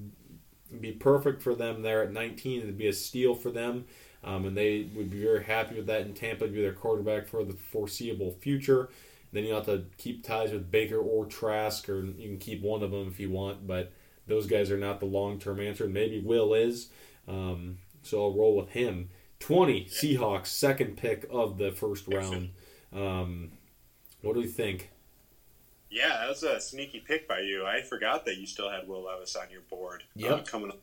be 0.80 0.92
perfect 0.92 1.42
for 1.42 1.54
them 1.54 1.82
there 1.82 2.02
at 2.02 2.12
19. 2.12 2.62
It'd 2.62 2.78
be 2.78 2.88
a 2.88 2.92
steal 2.92 3.34
for 3.34 3.50
them. 3.50 3.84
Um, 4.24 4.44
and 4.46 4.56
they 4.56 4.88
would 4.94 5.10
be 5.10 5.22
very 5.22 5.44
happy 5.44 5.76
with 5.76 5.86
that 5.86 6.00
in 6.02 6.12
Tampa 6.14 6.46
to 6.46 6.52
be 6.52 6.60
their 6.60 6.72
quarterback 6.72 7.28
for 7.28 7.44
the 7.44 7.52
foreseeable 7.52 8.32
future. 8.40 8.88
Then 9.32 9.44
you 9.44 9.52
have 9.54 9.66
to 9.66 9.84
keep 9.98 10.24
ties 10.24 10.52
with 10.52 10.70
Baker 10.70 10.98
or 10.98 11.26
Trask, 11.26 11.88
or 11.88 12.04
you 12.04 12.28
can 12.28 12.38
keep 12.38 12.62
one 12.62 12.82
of 12.82 12.90
them 12.90 13.06
if 13.08 13.20
you 13.20 13.30
want, 13.30 13.66
but 13.66 13.92
those 14.26 14.46
guys 14.46 14.70
are 14.70 14.78
not 14.78 14.98
the 15.00 15.06
long 15.06 15.38
term 15.38 15.60
answer. 15.60 15.86
Maybe 15.86 16.18
Will 16.20 16.54
is, 16.54 16.88
um, 17.28 17.78
so 18.06 18.24
I'll 18.24 18.34
roll 18.34 18.56
with 18.56 18.70
him. 18.70 19.10
20, 19.40 19.84
Seahawks, 19.86 20.46
second 20.46 20.96
pick 20.96 21.26
of 21.30 21.58
the 21.58 21.70
first 21.72 22.08
round. 22.08 22.50
Um, 22.92 23.52
what 24.22 24.34
do 24.34 24.40
we 24.40 24.46
think? 24.46 24.90
Yeah, 25.90 26.08
that 26.20 26.28
was 26.28 26.42
a 26.42 26.60
sneaky 26.60 27.00
pick 27.00 27.28
by 27.28 27.40
you. 27.40 27.64
I 27.66 27.82
forgot 27.82 28.24
that 28.26 28.38
you 28.38 28.46
still 28.46 28.70
had 28.70 28.88
Will 28.88 29.04
Levis 29.04 29.36
on 29.36 29.50
your 29.50 29.60
board. 29.62 30.04
Uh, 30.22 30.38
coming 30.38 30.70
up. 30.70 30.80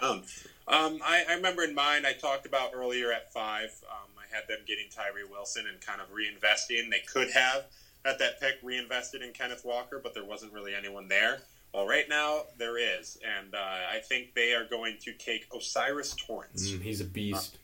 down. 0.00 0.22
Um, 0.68 1.00
I, 1.04 1.24
I 1.28 1.34
remember 1.34 1.62
in 1.62 1.74
mine, 1.74 2.06
I 2.06 2.12
talked 2.12 2.46
about 2.46 2.70
earlier 2.74 3.12
at 3.12 3.32
five, 3.32 3.70
um, 3.90 4.10
I 4.16 4.34
had 4.34 4.48
them 4.48 4.58
getting 4.66 4.86
Tyree 4.90 5.28
Wilson 5.30 5.64
and 5.70 5.80
kind 5.80 6.00
of 6.00 6.08
reinvesting. 6.08 6.90
They 6.90 7.02
could 7.06 7.30
have, 7.32 7.66
at 8.04 8.18
that 8.18 8.40
pick, 8.40 8.56
reinvested 8.62 9.22
in 9.22 9.32
Kenneth 9.32 9.64
Walker, 9.64 10.00
but 10.02 10.14
there 10.14 10.24
wasn't 10.24 10.52
really 10.52 10.74
anyone 10.74 11.08
there. 11.08 11.42
Well, 11.74 11.86
right 11.86 12.08
now, 12.08 12.42
there 12.58 12.78
is. 12.78 13.18
And 13.38 13.54
uh, 13.54 13.58
I 13.58 13.98
think 13.98 14.34
they 14.34 14.54
are 14.54 14.64
going 14.64 14.96
to 15.02 15.12
take 15.12 15.46
O'Cyrus 15.54 16.14
Torrence. 16.14 16.70
Mm, 16.70 16.80
he's 16.82 17.00
a 17.00 17.04
beast. 17.04 17.58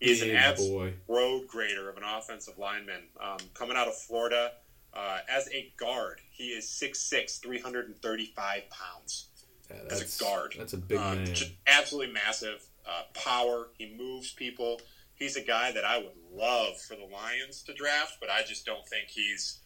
He's 0.00 0.22
an 0.22 0.28
Big 0.28 0.36
absolute 0.36 1.06
boy. 1.06 1.14
road 1.14 1.48
grader 1.48 1.90
of 1.90 1.96
an 1.96 2.04
offensive 2.04 2.56
lineman. 2.56 3.02
Um, 3.20 3.38
coming 3.54 3.76
out 3.76 3.88
of 3.88 3.96
Florida 3.96 4.52
uh, 4.94 5.18
as 5.28 5.48
a 5.52 5.72
guard, 5.76 6.20
he 6.30 6.48
is 6.50 6.64
6'6", 6.66 7.40
335 7.42 8.62
pounds. 8.70 9.26
Yeah, 9.70 9.76
As 9.90 10.20
a 10.20 10.24
guard. 10.24 10.54
That's 10.56 10.72
a 10.72 10.78
big 10.78 10.96
Um, 10.98 11.24
man. 11.24 11.34
absolutely 11.66 12.12
massive 12.14 12.64
uh, 12.88 13.02
power. 13.12 13.68
He 13.76 13.92
moves 13.98 14.32
people. 14.32 14.80
He's 15.14 15.36
a 15.36 15.42
guy 15.42 15.72
that 15.72 15.84
I 15.84 15.98
would 15.98 16.14
love 16.32 16.80
for 16.80 16.94
the 16.94 17.04
Lions 17.04 17.62
to 17.64 17.74
draft, 17.74 18.14
but 18.20 18.30
I 18.30 18.44
just 18.44 18.64
don't 18.64 18.86
think 18.88 19.08
he's. 19.08 19.58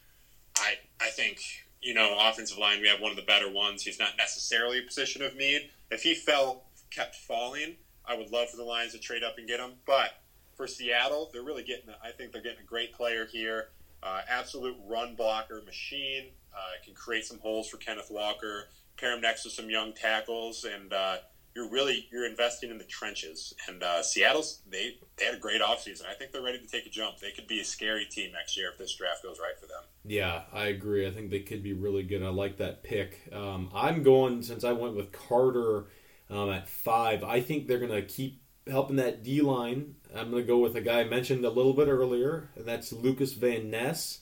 I 0.56 0.74
I 1.00 1.08
think 1.10 1.38
you 1.82 1.94
know 1.94 2.16
offensive 2.18 2.58
line. 2.58 2.80
We 2.80 2.88
have 2.88 3.00
one 3.00 3.10
of 3.10 3.16
the 3.16 3.22
better 3.22 3.50
ones. 3.50 3.82
He's 3.82 3.98
not 3.98 4.16
necessarily 4.16 4.78
a 4.78 4.82
position 4.82 5.22
of 5.22 5.36
need. 5.36 5.70
If 5.90 6.02
he 6.02 6.14
fell, 6.14 6.64
kept 6.90 7.16
falling, 7.16 7.76
I 8.06 8.16
would 8.16 8.30
love 8.30 8.50
for 8.50 8.56
the 8.56 8.64
Lions 8.64 8.92
to 8.92 8.98
trade 8.98 9.22
up 9.22 9.38
and 9.38 9.46
get 9.46 9.60
him. 9.60 9.72
But 9.86 10.10
for 10.56 10.66
Seattle, 10.66 11.30
they're 11.32 11.42
really 11.42 11.64
getting. 11.64 11.90
I 12.02 12.10
think 12.12 12.32
they're 12.32 12.42
getting 12.42 12.60
a 12.60 12.66
great 12.66 12.94
player 12.94 13.26
here. 13.26 13.68
Uh, 14.02 14.20
absolute 14.28 14.76
run 14.86 15.14
blocker 15.14 15.62
machine. 15.64 16.30
Uh, 16.54 16.84
can 16.84 16.94
create 16.94 17.24
some 17.24 17.38
holes 17.38 17.68
for 17.68 17.76
Kenneth 17.78 18.10
Walker. 18.10 18.68
Pair 18.98 19.14
him 19.14 19.20
next 19.20 19.42
to 19.44 19.50
some 19.50 19.70
young 19.70 19.92
tackles, 19.94 20.64
and 20.64 20.92
uh, 20.92 21.16
you're 21.54 21.68
really 21.68 22.08
you're 22.10 22.26
investing 22.26 22.70
in 22.70 22.78
the 22.78 22.84
trenches. 22.84 23.54
And 23.68 23.82
uh, 23.82 24.02
Seattle's 24.02 24.62
they 24.68 24.96
they 25.16 25.24
had 25.26 25.34
a 25.34 25.38
great 25.38 25.60
offseason. 25.60 26.06
I 26.06 26.14
think 26.14 26.32
they're 26.32 26.42
ready 26.42 26.58
to 26.58 26.66
take 26.66 26.86
a 26.86 26.90
jump. 26.90 27.18
They 27.18 27.30
could 27.30 27.46
be 27.46 27.60
a 27.60 27.64
scary 27.64 28.06
team 28.06 28.32
next 28.32 28.56
year 28.56 28.70
if 28.70 28.78
this 28.78 28.94
draft 28.94 29.22
goes 29.22 29.38
right 29.38 29.58
for 29.58 29.66
them. 29.66 29.82
Yeah, 30.04 30.42
I 30.52 30.66
agree. 30.66 31.06
I 31.06 31.10
think 31.10 31.30
they 31.30 31.40
could 31.40 31.62
be 31.62 31.72
really 31.72 32.02
good. 32.02 32.22
I 32.22 32.28
like 32.28 32.58
that 32.58 32.82
pick. 32.82 33.20
Um, 33.32 33.70
I'm 33.74 34.02
going 34.02 34.42
since 34.42 34.64
I 34.64 34.72
went 34.72 34.96
with 34.96 35.12
Carter 35.12 35.86
um, 36.30 36.50
at 36.50 36.68
five. 36.68 37.22
I 37.22 37.40
think 37.40 37.66
they're 37.66 37.78
going 37.78 37.90
to 37.90 38.02
keep 38.02 38.42
helping 38.66 38.96
that 38.96 39.22
D 39.22 39.40
line. 39.40 39.96
I'm 40.14 40.30
going 40.30 40.42
to 40.42 40.46
go 40.46 40.58
with 40.58 40.76
a 40.76 40.80
guy 40.80 41.00
I 41.00 41.04
mentioned 41.04 41.44
a 41.44 41.50
little 41.50 41.72
bit 41.72 41.88
earlier, 41.88 42.50
and 42.56 42.66
that's 42.66 42.92
Lucas 42.92 43.32
Van 43.34 43.70
Ness. 43.70 44.20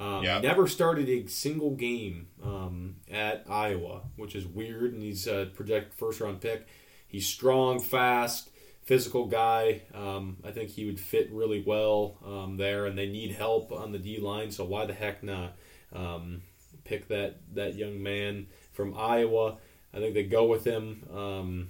Um, 0.00 0.24
Yeah. 0.24 0.40
Never 0.40 0.66
started 0.66 1.08
a 1.08 1.26
single 1.28 1.72
game 1.72 2.28
um, 2.42 2.96
at 3.10 3.44
Iowa, 3.48 4.02
which 4.16 4.34
is 4.34 4.46
weird. 4.46 4.94
And 4.94 5.02
he's 5.02 5.26
a 5.26 5.50
projected 5.54 5.92
first 5.94 6.20
round 6.20 6.40
pick. 6.40 6.66
He's 7.06 7.26
strong, 7.26 7.80
fast, 7.80 8.50
physical 8.82 9.26
guy. 9.26 9.82
Um, 9.94 10.38
I 10.44 10.50
think 10.52 10.70
he 10.70 10.86
would 10.86 10.98
fit 10.98 11.30
really 11.30 11.62
well 11.64 12.16
um, 12.24 12.56
there, 12.56 12.86
and 12.86 12.96
they 12.96 13.08
need 13.08 13.32
help 13.32 13.72
on 13.72 13.92
the 13.92 13.98
D 13.98 14.18
line. 14.18 14.50
So 14.50 14.64
why 14.64 14.86
the 14.86 14.94
heck 14.94 15.22
not 15.22 15.56
um, 15.92 16.42
pick 16.84 17.08
that 17.08 17.40
that 17.54 17.74
young 17.74 18.02
man 18.02 18.46
from 18.72 18.96
Iowa? 18.96 19.58
I 19.92 19.98
think 19.98 20.14
they 20.14 20.22
go 20.22 20.44
with 20.44 20.64
him. 20.64 21.04
Um, 21.14 21.68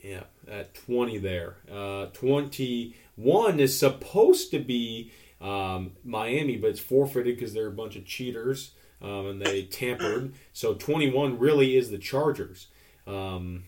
yeah, 0.00 0.24
at 0.46 0.74
20 0.74 1.18
there. 1.18 1.56
Uh, 1.72 2.06
21 2.06 3.58
is 3.58 3.78
supposed 3.78 4.50
to 4.50 4.58
be 4.58 5.10
um, 5.44 5.92
Miami, 6.02 6.56
but 6.56 6.70
it's 6.70 6.80
forfeited 6.80 7.36
because 7.36 7.52
they're 7.52 7.66
a 7.66 7.72
bunch 7.72 7.96
of 7.96 8.06
cheaters 8.06 8.72
um, 9.02 9.26
and 9.26 9.42
they 9.42 9.64
tampered. 9.64 10.32
So 10.54 10.74
21 10.74 11.38
really 11.38 11.76
is 11.76 11.90
the 11.90 11.98
Chargers, 11.98 12.68
um, 13.06 13.64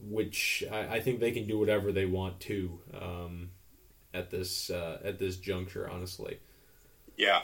which 0.00 0.64
I, 0.70 0.96
I 0.96 1.00
think 1.00 1.20
they 1.20 1.30
can 1.30 1.46
do 1.46 1.58
whatever 1.58 1.92
they 1.92 2.04
want 2.04 2.40
to 2.40 2.80
um, 3.00 3.50
at 4.12 4.30
this 4.30 4.70
uh, 4.70 4.98
at 5.04 5.20
this 5.20 5.36
juncture. 5.36 5.88
Honestly, 5.88 6.40
Yeah, 7.16 7.42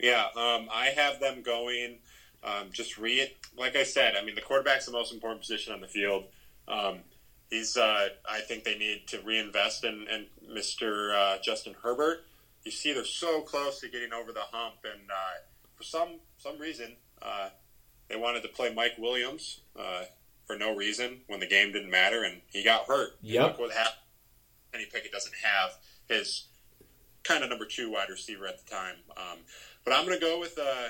yeah. 0.00 0.26
Um, 0.36 0.68
I 0.72 0.92
have 0.96 1.20
them 1.20 1.42
going. 1.42 1.98
Um, 2.42 2.70
just 2.72 2.98
re 2.98 3.30
like 3.56 3.76
I 3.76 3.84
said. 3.84 4.16
I 4.16 4.24
mean, 4.24 4.34
the 4.34 4.40
quarterback's 4.40 4.86
the 4.86 4.92
most 4.92 5.12
important 5.12 5.42
position 5.42 5.72
on 5.72 5.80
the 5.80 5.88
field. 5.88 6.24
He's. 7.48 7.76
Uh, 7.76 8.08
I 8.28 8.40
think 8.40 8.64
they 8.64 8.76
need 8.76 9.06
to 9.08 9.20
reinvest 9.20 9.84
in, 9.84 10.06
in 10.08 10.26
Mr. 10.52 11.14
Uh, 11.14 11.38
Justin 11.42 11.76
Herbert. 11.80 12.24
You 12.64 12.70
see, 12.70 12.92
they're 12.92 13.04
so 13.04 13.40
close 13.40 13.80
to 13.80 13.88
getting 13.88 14.12
over 14.12 14.32
the 14.32 14.40
hump, 14.40 14.76
and 14.84 15.10
uh, 15.10 15.40
for 15.74 15.82
some 15.82 16.20
some 16.36 16.58
reason, 16.58 16.96
uh, 17.22 17.50
they 18.08 18.16
wanted 18.16 18.42
to 18.42 18.48
play 18.48 18.72
Mike 18.74 18.96
Williams 18.98 19.60
uh, 19.78 20.02
for 20.46 20.56
no 20.56 20.74
reason 20.74 21.20
when 21.26 21.40
the 21.40 21.46
game 21.46 21.72
didn't 21.72 21.90
matter, 21.90 22.22
and 22.22 22.42
he 22.52 22.62
got 22.62 22.86
hurt. 22.86 23.12
Yep. 23.22 23.42
Look 23.42 23.58
what 23.60 23.72
happened. 23.72 23.96
Kenny 24.72 24.86
Pickett 24.92 25.12
doesn't 25.12 25.34
have 25.42 25.70
his 26.08 26.46
kind 27.22 27.42
of 27.44 27.50
number 27.50 27.64
two 27.64 27.90
wide 27.90 28.08
receiver 28.08 28.46
at 28.46 28.64
the 28.64 28.70
time. 28.70 28.96
Um, 29.16 29.38
but 29.84 29.94
I'm 29.94 30.04
going 30.06 30.18
to 30.18 30.24
go 30.24 30.38
with 30.38 30.58
uh, 30.58 30.88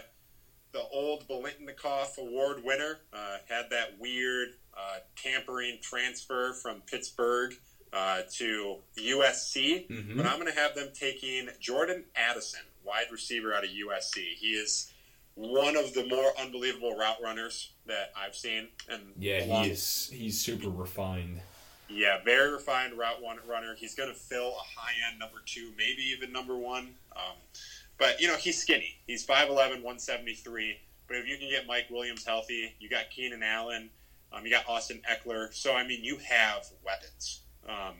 the 0.72 0.82
old 0.92 1.26
Biletnikoff 1.28 2.18
Award 2.18 2.62
winner, 2.64 2.98
uh, 3.12 3.38
had 3.48 3.70
that 3.70 3.98
weird 3.98 4.50
uh, 4.76 4.98
tampering 5.16 5.78
transfer 5.82 6.52
from 6.52 6.82
Pittsburgh 6.82 7.54
uh, 7.92 8.22
to 8.34 8.78
USC. 8.96 9.86
Mhm. 9.88 10.16
But 10.16 10.26
I'm 10.26 10.38
going 10.40 10.52
to 10.52 10.58
have 10.58 10.74
them 10.74 10.90
taking 10.94 11.48
Jordan 11.60 12.04
Addison, 12.14 12.60
wide 12.84 13.06
receiver 13.10 13.52
out 13.54 13.64
of 13.64 13.70
USC. 13.70 14.34
He 14.36 14.52
is 14.52 14.92
one 15.34 15.76
of 15.76 15.94
the 15.94 16.06
more 16.06 16.32
unbelievable 16.38 16.96
route 16.96 17.20
runners 17.22 17.70
that 17.86 18.12
I've 18.16 18.34
seen. 18.36 18.68
And 18.88 19.14
Yeah, 19.18 19.44
along- 19.44 19.64
he 19.64 19.70
is. 19.70 20.10
He's 20.12 20.40
super 20.40 20.68
refined. 20.68 21.40
yeah, 21.88 22.18
very 22.24 22.52
refined 22.52 22.96
route 22.96 23.20
one 23.22 23.38
runner. 23.46 23.74
He's 23.74 23.94
going 23.94 24.08
to 24.12 24.14
fill 24.18 24.50
a 24.56 24.80
high 24.80 24.92
end 25.08 25.18
number 25.18 25.40
two, 25.44 25.72
maybe 25.76 26.02
even 26.02 26.30
number 26.32 26.56
one. 26.56 26.94
Um, 27.16 27.36
but, 27.98 28.20
you 28.20 28.28
know, 28.28 28.36
he's 28.36 28.60
skinny. 28.60 28.96
He's 29.06 29.24
5'11, 29.26 29.82
173. 29.82 30.78
But 31.08 31.16
if 31.16 31.26
you 31.26 31.36
can 31.38 31.50
get 31.50 31.66
Mike 31.66 31.90
Williams 31.90 32.24
healthy, 32.24 32.74
you 32.78 32.88
got 32.88 33.10
Keenan 33.10 33.42
Allen, 33.42 33.90
um, 34.32 34.44
you 34.44 34.50
got 34.52 34.68
Austin 34.68 35.02
Ekeler. 35.10 35.52
So, 35.52 35.74
I 35.74 35.84
mean, 35.86 36.04
you 36.04 36.18
have 36.18 36.66
weapons. 36.84 37.40
Um, 37.68 37.94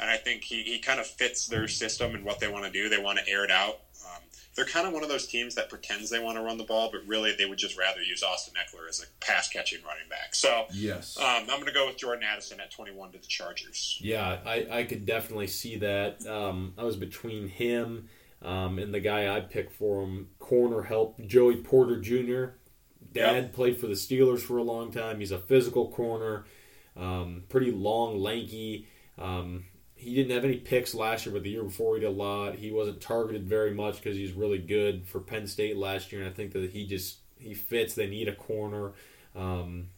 and 0.00 0.10
I 0.10 0.16
think 0.16 0.42
he, 0.42 0.62
he 0.62 0.78
kind 0.78 1.00
of 1.00 1.06
fits 1.06 1.46
their 1.46 1.68
system 1.68 2.14
and 2.14 2.24
what 2.24 2.40
they 2.40 2.48
want 2.48 2.64
to 2.64 2.70
do. 2.70 2.88
They 2.88 2.98
want 2.98 3.18
to 3.18 3.28
air 3.28 3.44
it 3.44 3.50
out. 3.50 3.78
Um, 4.04 4.22
they're 4.56 4.64
kind 4.64 4.86
of 4.86 4.92
one 4.92 5.02
of 5.02 5.08
those 5.08 5.26
teams 5.26 5.54
that 5.54 5.68
pretends 5.70 6.10
they 6.10 6.18
want 6.18 6.36
to 6.36 6.42
run 6.42 6.58
the 6.58 6.64
ball, 6.64 6.90
but 6.92 7.02
really 7.06 7.34
they 7.36 7.46
would 7.46 7.58
just 7.58 7.78
rather 7.78 8.02
use 8.02 8.22
Austin 8.22 8.54
Ekeler 8.54 8.88
as 8.88 9.00
a 9.00 9.04
pass 9.24 9.48
catching 9.48 9.78
running 9.86 10.08
back. 10.10 10.34
So, 10.34 10.66
Yes. 10.72 11.16
um, 11.18 11.24
I'm 11.42 11.46
going 11.46 11.66
to 11.66 11.72
go 11.72 11.86
with 11.86 11.96
Jordan 11.98 12.24
Addison 12.24 12.60
at 12.60 12.70
21 12.70 13.12
to 13.12 13.18
the 13.18 13.26
Chargers. 13.26 13.98
Yeah, 14.00 14.38
I, 14.44 14.66
I 14.70 14.82
could 14.84 15.06
definitely 15.06 15.46
see 15.46 15.76
that. 15.76 16.26
Um, 16.26 16.74
I 16.76 16.82
was 16.84 16.96
between 16.96 17.48
him 17.48 18.08
um, 18.42 18.78
and 18.80 18.92
the 18.92 19.00
guy 19.00 19.34
I 19.34 19.40
picked 19.40 19.72
for 19.76 20.02
him, 20.02 20.28
corner 20.40 20.82
help, 20.82 21.20
Joey 21.26 21.56
Porter 21.56 22.00
Jr. 22.00 22.56
Dad 23.12 23.44
Yep. 23.44 23.52
played 23.52 23.78
for 23.78 23.86
the 23.86 23.94
Steelers 23.94 24.40
for 24.40 24.58
a 24.58 24.62
long 24.64 24.90
time. 24.90 25.20
He's 25.20 25.30
a 25.32 25.38
physical 25.38 25.90
corner, 25.92 26.44
um, 26.96 27.44
pretty 27.48 27.70
long, 27.70 28.18
lanky. 28.18 28.88
Um, 29.18 29.64
he 29.94 30.14
didn't 30.14 30.32
have 30.32 30.44
any 30.44 30.56
picks 30.56 30.94
last 30.94 31.26
year, 31.26 31.32
but 31.32 31.44
the 31.44 31.50
year 31.50 31.62
before 31.62 31.94
he 31.94 32.00
did 32.00 32.08
a 32.08 32.10
lot. 32.10 32.56
He 32.56 32.72
wasn't 32.72 33.00
targeted 33.00 33.48
very 33.48 33.72
much 33.72 33.96
because 33.96 34.16
he's 34.16 34.32
really 34.32 34.58
good 34.58 35.06
for 35.06 35.20
Penn 35.20 35.46
State 35.46 35.76
last 35.76 36.10
year, 36.10 36.22
and 36.22 36.30
I 36.30 36.32
think 36.32 36.52
that 36.52 36.70
he 36.70 36.86
just 36.86 37.18
he 37.38 37.54
fits. 37.54 37.94
They 37.94 38.08
need 38.08 38.28
a 38.28 38.34
corner. 38.34 38.92
Um, 39.36 39.88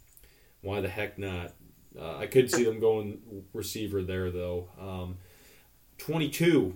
why 0.60 0.80
the 0.80 0.88
heck 0.88 1.18
not? 1.18 1.52
Uh, 1.98 2.18
I 2.18 2.26
could 2.26 2.50
see 2.50 2.64
them 2.64 2.80
going 2.80 3.44
receiver 3.52 4.02
there 4.02 4.30
though. 4.30 4.68
Um, 4.80 5.18
Twenty-two 5.98 6.74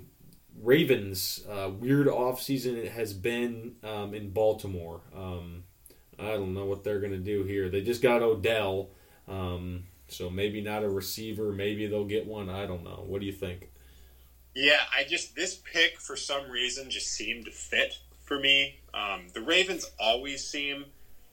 Ravens 0.62 1.44
uh, 1.50 1.70
weird 1.70 2.06
offseason 2.06 2.76
it 2.76 2.92
has 2.92 3.12
been 3.12 3.76
um, 3.84 4.14
in 4.14 4.30
Baltimore. 4.30 5.00
Um, 5.14 5.64
I 6.18 6.28
don't 6.28 6.54
know 6.54 6.64
what 6.66 6.82
they're 6.82 7.00
gonna 7.00 7.18
do 7.18 7.44
here. 7.44 7.68
They 7.68 7.82
just 7.82 8.02
got 8.02 8.22
Odell, 8.22 8.90
um, 9.26 9.84
so 10.08 10.30
maybe 10.30 10.60
not 10.60 10.82
a 10.82 10.88
receiver. 10.88 11.52
Maybe 11.52 11.86
they'll 11.86 12.04
get 12.04 12.26
one. 12.26 12.48
I 12.48 12.66
don't 12.66 12.84
know. 12.84 13.04
What 13.06 13.20
do 13.20 13.26
you 13.26 13.32
think? 13.32 13.70
Yeah, 14.54 14.80
I 14.96 15.04
just 15.04 15.36
this 15.36 15.54
pick 15.54 16.00
for 16.00 16.16
some 16.16 16.50
reason 16.50 16.90
just 16.90 17.12
seemed 17.12 17.44
to 17.44 17.50
fit 17.50 17.98
for 18.24 18.38
me. 18.38 18.80
Um, 18.92 19.26
the 19.32 19.40
Ravens 19.40 19.90
always 20.00 20.44
seem 20.46 20.86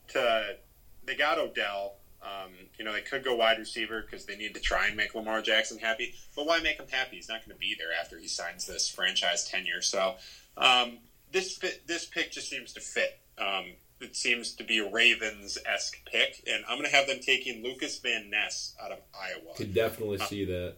to 0.10 0.58
they 1.06 1.16
got 1.16 1.40
Odell. 1.40 1.96
Um, 2.22 2.52
you 2.78 2.84
know, 2.84 2.92
they 2.92 3.02
could 3.02 3.24
go 3.24 3.36
wide 3.36 3.60
receiver 3.60 4.02
because 4.02 4.26
they 4.26 4.36
need 4.36 4.56
to 4.56 4.60
try 4.60 4.88
and 4.88 4.98
make 4.98 5.14
Lamar 5.14 5.42
Jackson 5.42 5.78
happy. 5.78 6.16
But 6.36 6.48
why 6.48 6.60
make 6.60 6.78
him 6.78 6.88
happy? 6.90 7.18
He's 7.18 7.30
not 7.30 7.46
going 7.46 7.56
to 7.56 7.60
be 7.60 7.76
there 7.78 7.90
after 8.00 8.18
he 8.18 8.28
signs 8.28 8.66
this 8.66 8.90
franchise 8.90 9.48
tenure. 9.48 9.82
So 9.82 10.16
um, 10.58 10.98
this 11.32 11.56
fit, 11.58 11.88
this 11.88 12.06
pick 12.06 12.32
just 12.32 12.50
seems 12.50 12.74
to 12.74 12.80
fit. 12.80 13.20
Um, 13.38 13.74
it 14.02 14.16
seems 14.16 14.54
to 14.54 14.64
be 14.64 14.80
a 14.80 14.90
Ravens 14.90 15.58
esque 15.66 15.98
pick, 16.06 16.44
and 16.48 16.64
I'm 16.68 16.78
going 16.78 16.90
to 16.90 16.96
have 16.96 17.08
them 17.08 17.20
taking 17.20 17.64
Lucas 17.64 18.00
Van 18.00 18.30
Ness 18.30 18.76
out 18.84 18.92
of 18.92 19.00
Iowa. 19.14 19.56
Could 19.56 19.74
definitely 19.74 20.18
see 20.20 20.46
that. 20.46 20.76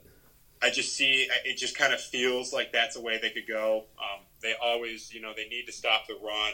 I 0.61 0.69
just 0.69 0.95
see 0.95 1.27
it 1.45 1.57
just 1.57 1.77
kind 1.77 1.93
of 1.93 1.99
feels 2.01 2.51
like 2.51 2.71
that's 2.71 2.95
a 2.95 3.01
way 3.01 3.19
they 3.21 3.29
could 3.29 3.47
go. 3.47 3.85
Um, 3.99 4.21
they 4.41 4.53
always, 4.61 5.13
you 5.13 5.21
know, 5.21 5.33
they 5.35 5.47
need 5.47 5.65
to 5.67 5.71
stop 5.71 6.07
the 6.07 6.15
run. 6.15 6.53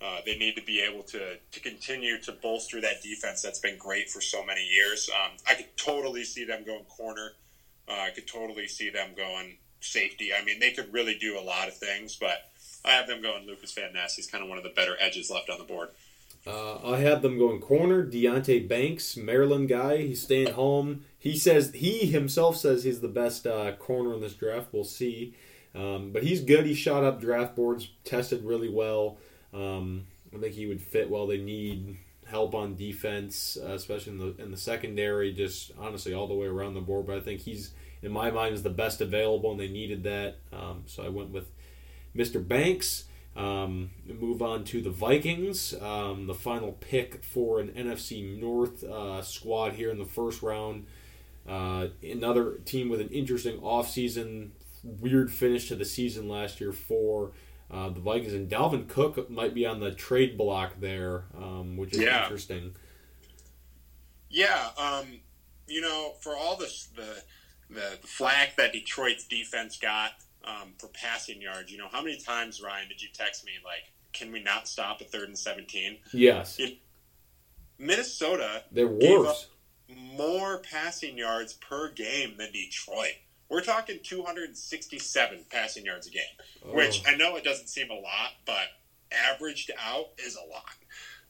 Uh, 0.00 0.20
they 0.26 0.36
need 0.36 0.56
to 0.56 0.62
be 0.62 0.80
able 0.80 1.02
to 1.04 1.36
to 1.36 1.60
continue 1.60 2.20
to 2.20 2.32
bolster 2.32 2.80
that 2.80 3.02
defense 3.02 3.42
that's 3.42 3.60
been 3.60 3.78
great 3.78 4.10
for 4.10 4.20
so 4.20 4.44
many 4.44 4.64
years. 4.66 5.08
Um, 5.14 5.32
I 5.48 5.54
could 5.54 5.76
totally 5.76 6.24
see 6.24 6.44
them 6.44 6.64
going 6.64 6.84
corner. 6.84 7.32
Uh, 7.88 7.92
I 7.92 8.10
could 8.10 8.26
totally 8.26 8.68
see 8.68 8.90
them 8.90 9.10
going 9.16 9.56
safety. 9.80 10.30
I 10.32 10.44
mean, 10.44 10.60
they 10.60 10.72
could 10.72 10.92
really 10.92 11.18
do 11.18 11.38
a 11.38 11.42
lot 11.42 11.68
of 11.68 11.76
things, 11.76 12.16
but 12.16 12.51
I 12.84 12.92
have 12.92 13.06
them 13.06 13.22
going 13.22 13.46
Lucas 13.46 13.72
Van 13.72 13.92
Ness. 13.92 14.16
He's 14.16 14.26
kind 14.26 14.42
of 14.42 14.48
one 14.48 14.58
of 14.58 14.64
the 14.64 14.70
better 14.70 14.96
edges 14.98 15.30
left 15.30 15.48
on 15.50 15.58
the 15.58 15.64
board. 15.64 15.90
Uh, 16.46 16.78
I 16.84 16.98
have 16.98 17.22
them 17.22 17.38
going 17.38 17.60
corner. 17.60 18.04
Deonte 18.04 18.66
Banks, 18.68 19.16
Maryland 19.16 19.68
guy. 19.68 19.98
He's 19.98 20.22
staying 20.22 20.54
home. 20.54 21.04
He 21.18 21.38
says 21.38 21.70
he 21.72 22.06
himself 22.06 22.56
says 22.56 22.82
he's 22.82 23.00
the 23.00 23.08
best 23.08 23.46
uh, 23.46 23.72
corner 23.76 24.14
in 24.14 24.20
this 24.20 24.34
draft. 24.34 24.68
We'll 24.72 24.84
see, 24.84 25.34
um, 25.74 26.10
but 26.12 26.24
he's 26.24 26.40
good. 26.40 26.66
He 26.66 26.74
shot 26.74 27.04
up 27.04 27.20
draft 27.20 27.54
boards, 27.54 27.90
tested 28.04 28.44
really 28.44 28.68
well. 28.68 29.18
Um, 29.54 30.06
I 30.34 30.38
think 30.38 30.54
he 30.54 30.66
would 30.66 30.80
fit 30.80 31.08
well. 31.08 31.28
They 31.28 31.38
need 31.38 31.98
help 32.26 32.54
on 32.54 32.74
defense, 32.74 33.56
uh, 33.62 33.74
especially 33.74 34.14
in 34.14 34.18
the 34.18 34.42
in 34.42 34.50
the 34.50 34.56
secondary. 34.56 35.32
Just 35.32 35.70
honestly, 35.78 36.12
all 36.12 36.26
the 36.26 36.34
way 36.34 36.48
around 36.48 36.74
the 36.74 36.80
board. 36.80 37.06
But 37.06 37.18
I 37.18 37.20
think 37.20 37.42
he's 37.42 37.70
in 38.02 38.10
my 38.10 38.32
mind 38.32 38.54
is 38.54 38.64
the 38.64 38.70
best 38.70 39.00
available, 39.00 39.52
and 39.52 39.60
they 39.60 39.68
needed 39.68 40.02
that. 40.02 40.38
Um, 40.52 40.82
so 40.86 41.04
I 41.04 41.08
went 41.08 41.30
with 41.30 41.46
Mr. 42.16 42.46
Banks. 42.46 43.04
Um, 43.34 43.90
move 44.06 44.42
on 44.42 44.64
to 44.64 44.82
the 44.82 44.90
Vikings. 44.90 45.72
Um, 45.80 46.26
the 46.26 46.34
final 46.34 46.72
pick 46.72 47.24
for 47.24 47.60
an 47.60 47.68
NFC 47.68 48.38
North 48.38 48.84
uh, 48.84 49.22
squad 49.22 49.72
here 49.72 49.90
in 49.90 49.98
the 49.98 50.04
first 50.04 50.42
round. 50.42 50.86
Uh, 51.48 51.88
another 52.02 52.58
team 52.66 52.88
with 52.90 53.00
an 53.00 53.08
interesting 53.08 53.58
offseason, 53.60 54.50
weird 54.84 55.32
finish 55.32 55.68
to 55.68 55.74
the 55.76 55.84
season 55.86 56.28
last 56.28 56.60
year 56.60 56.72
for 56.72 57.32
uh, 57.70 57.88
the 57.88 58.00
Vikings. 58.00 58.34
And 58.34 58.50
Dalvin 58.50 58.86
Cook 58.86 59.30
might 59.30 59.54
be 59.54 59.64
on 59.64 59.80
the 59.80 59.92
trade 59.92 60.36
block 60.36 60.74
there, 60.80 61.24
um, 61.34 61.78
which 61.78 61.94
is 61.94 62.00
Yeah. 62.00 62.24
interesting. 62.24 62.74
Yeah, 64.28 64.70
um, 64.78 65.20
you 65.66 65.80
know, 65.80 66.14
for 66.20 66.36
all 66.36 66.56
this 66.56 66.88
the 66.94 67.22
the 67.70 67.98
flack 68.02 68.56
that 68.56 68.72
Detroit's 68.72 69.26
defense 69.26 69.78
got 69.78 70.12
um, 70.44 70.74
for 70.78 70.88
passing 70.88 71.40
yards, 71.42 71.70
you 71.70 71.78
know, 71.78 71.88
how 71.90 72.02
many 72.02 72.18
times 72.18 72.60
Ryan 72.62 72.88
did 72.88 73.00
you 73.02 73.08
text 73.12 73.44
me 73.44 73.52
like, 73.64 73.84
"Can 74.12 74.32
we 74.32 74.42
not 74.42 74.68
stop 74.68 75.00
at 75.00 75.10
third 75.10 75.28
and 75.28 75.38
17? 75.38 75.98
Yes, 76.12 76.60
Minnesota 77.78 78.64
they're 78.70 78.88
gave 78.88 79.18
worse. 79.20 79.48
more 79.88 80.58
passing 80.60 81.18
yards 81.18 81.54
per 81.54 81.90
game 81.90 82.36
than 82.38 82.52
Detroit. 82.52 83.14
We're 83.48 83.62
talking 83.62 83.98
267 84.02 85.44
passing 85.50 85.84
yards 85.84 86.06
a 86.06 86.10
game, 86.10 86.22
which 86.74 87.02
Oh. 87.06 87.10
I 87.10 87.16
know 87.16 87.36
it 87.36 87.44
doesn't 87.44 87.68
seem 87.68 87.90
a 87.90 87.94
lot, 87.98 88.32
but 88.46 88.68
averaged 89.10 89.70
out 89.78 90.10
is 90.18 90.36
a 90.36 90.44
lot. 90.44 90.74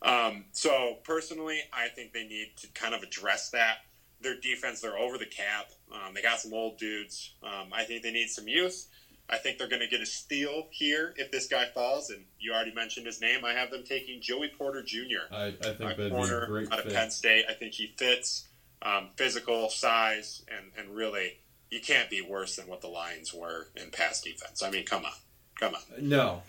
Um, 0.02 0.44
so 0.52 0.98
personally, 1.04 1.62
I 1.72 1.88
think 1.88 2.12
they 2.12 2.24
need 2.24 2.56
to 2.58 2.68
kind 2.68 2.94
of 2.94 3.02
address 3.02 3.50
that. 3.50 3.78
Their 4.20 4.36
defense, 4.38 4.80
they're 4.80 4.96
over 4.98 5.18
the 5.18 5.26
cap. 5.26 5.70
Um, 5.90 6.14
they 6.14 6.22
got 6.22 6.38
some 6.40 6.52
old 6.54 6.78
dudes. 6.78 7.34
Um, 7.42 7.72
I 7.72 7.82
think 7.84 8.02
they 8.04 8.12
need 8.12 8.28
some 8.28 8.46
youth. 8.46 8.86
I 9.32 9.38
think 9.38 9.56
they're 9.56 9.68
going 9.68 9.80
to 9.80 9.88
get 9.88 10.02
a 10.02 10.06
steal 10.06 10.66
here 10.70 11.14
if 11.16 11.30
this 11.30 11.48
guy 11.48 11.64
falls. 11.64 12.10
And 12.10 12.24
you 12.38 12.52
already 12.52 12.74
mentioned 12.74 13.06
his 13.06 13.20
name. 13.20 13.44
I 13.44 13.54
have 13.54 13.70
them 13.70 13.82
taking 13.82 14.20
Joey 14.20 14.52
Porter 14.56 14.82
Jr 14.82 15.32
I, 15.32 15.46
I 15.46 15.50
think 15.52 15.64
a 15.64 15.78
that'd 15.78 15.96
be 15.96 16.06
a 16.06 16.10
corner 16.10 16.46
great 16.46 16.72
out 16.72 16.80
of 16.80 16.84
fit. 16.84 16.94
Penn 16.94 17.10
State. 17.10 17.46
I 17.48 17.54
think 17.54 17.72
he 17.72 17.94
fits 17.96 18.48
um, 18.82 19.08
physical, 19.16 19.70
size, 19.70 20.44
and, 20.48 20.70
and 20.76 20.94
really, 20.94 21.38
you 21.70 21.80
can't 21.80 22.10
be 22.10 22.20
worse 22.20 22.56
than 22.56 22.66
what 22.66 22.82
the 22.82 22.88
Lions 22.88 23.32
were 23.32 23.68
in 23.74 23.90
pass 23.90 24.20
defense. 24.20 24.62
I 24.62 24.70
mean, 24.70 24.84
come 24.84 25.06
on. 25.06 25.12
Come 25.58 25.74
on. 25.74 25.80
No, 25.98 26.42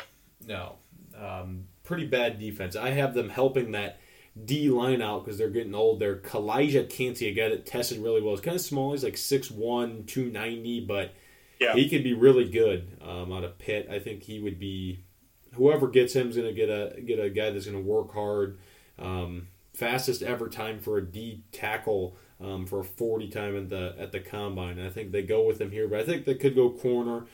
no. 0.46 0.74
Um, 1.18 1.68
pretty 1.84 2.06
bad 2.06 2.40
defense. 2.40 2.76
I 2.76 2.90
have 2.90 3.14
them 3.14 3.30
helping 3.30 3.72
that 3.72 4.00
D 4.46 4.70
line 4.70 5.02
out 5.02 5.24
because 5.24 5.38
they're 5.38 5.50
getting 5.50 5.76
old. 5.76 6.00
They're 6.00 6.18
Calijah 6.18 6.90
Kancey, 6.90 7.28
a 7.30 7.34
guy 7.34 7.50
that 7.50 7.66
tested 7.66 8.00
really 8.00 8.22
well. 8.22 8.34
He's 8.34 8.42
kind 8.42 8.56
of 8.56 8.62
small. 8.62 8.92
He's 8.92 9.04
like 9.04 9.14
6'1", 9.14 10.08
290, 10.08 10.82
but 10.82 11.14
Yeah. 11.64 11.74
he 11.74 11.90
could 11.90 12.04
be 12.04 12.14
really 12.14 12.48
good 12.50 12.98
um, 13.02 13.32
out 13.32 13.44
of 13.44 13.58
Pitt. 13.58 13.88
I 13.90 14.00
think 14.00 14.24
he 14.24 14.40
would 14.40 14.60
be. 14.60 15.04
Whoever 15.56 15.88
gets 15.88 16.16
him 16.16 16.30
is 16.30 16.36
going 16.36 16.48
to 16.48 16.54
get 16.54 16.70
a 16.70 17.00
get 17.02 17.20
a 17.20 17.30
guy 17.30 17.52
that's 17.52 17.66
going 17.66 17.78
to 17.78 17.90
work 17.90 18.14
hard. 18.14 18.58
Um, 18.98 19.48
fastest 19.74 20.22
ever 20.22 20.50
time 20.50 20.80
for 20.80 20.98
a 20.98 21.06
D 21.06 21.44
tackle 21.52 22.16
um, 22.42 22.66
for 22.66 22.82
a 22.82 22.84
40 22.84 23.30
time 23.30 23.58
at 23.58 23.70
the 23.70 23.96
at 23.98 24.12
the 24.12 24.20
combine. 24.20 24.80
I 24.80 24.90
think 24.90 25.12
they 25.12 25.22
go 25.22 25.46
with 25.46 25.62
him 25.62 25.72
here, 25.72 25.88
but 25.88 26.00
I 26.00 26.04
think 26.04 26.26
they 26.26 26.36
could 26.36 26.56
go 26.56 26.70
corner. 26.70 27.26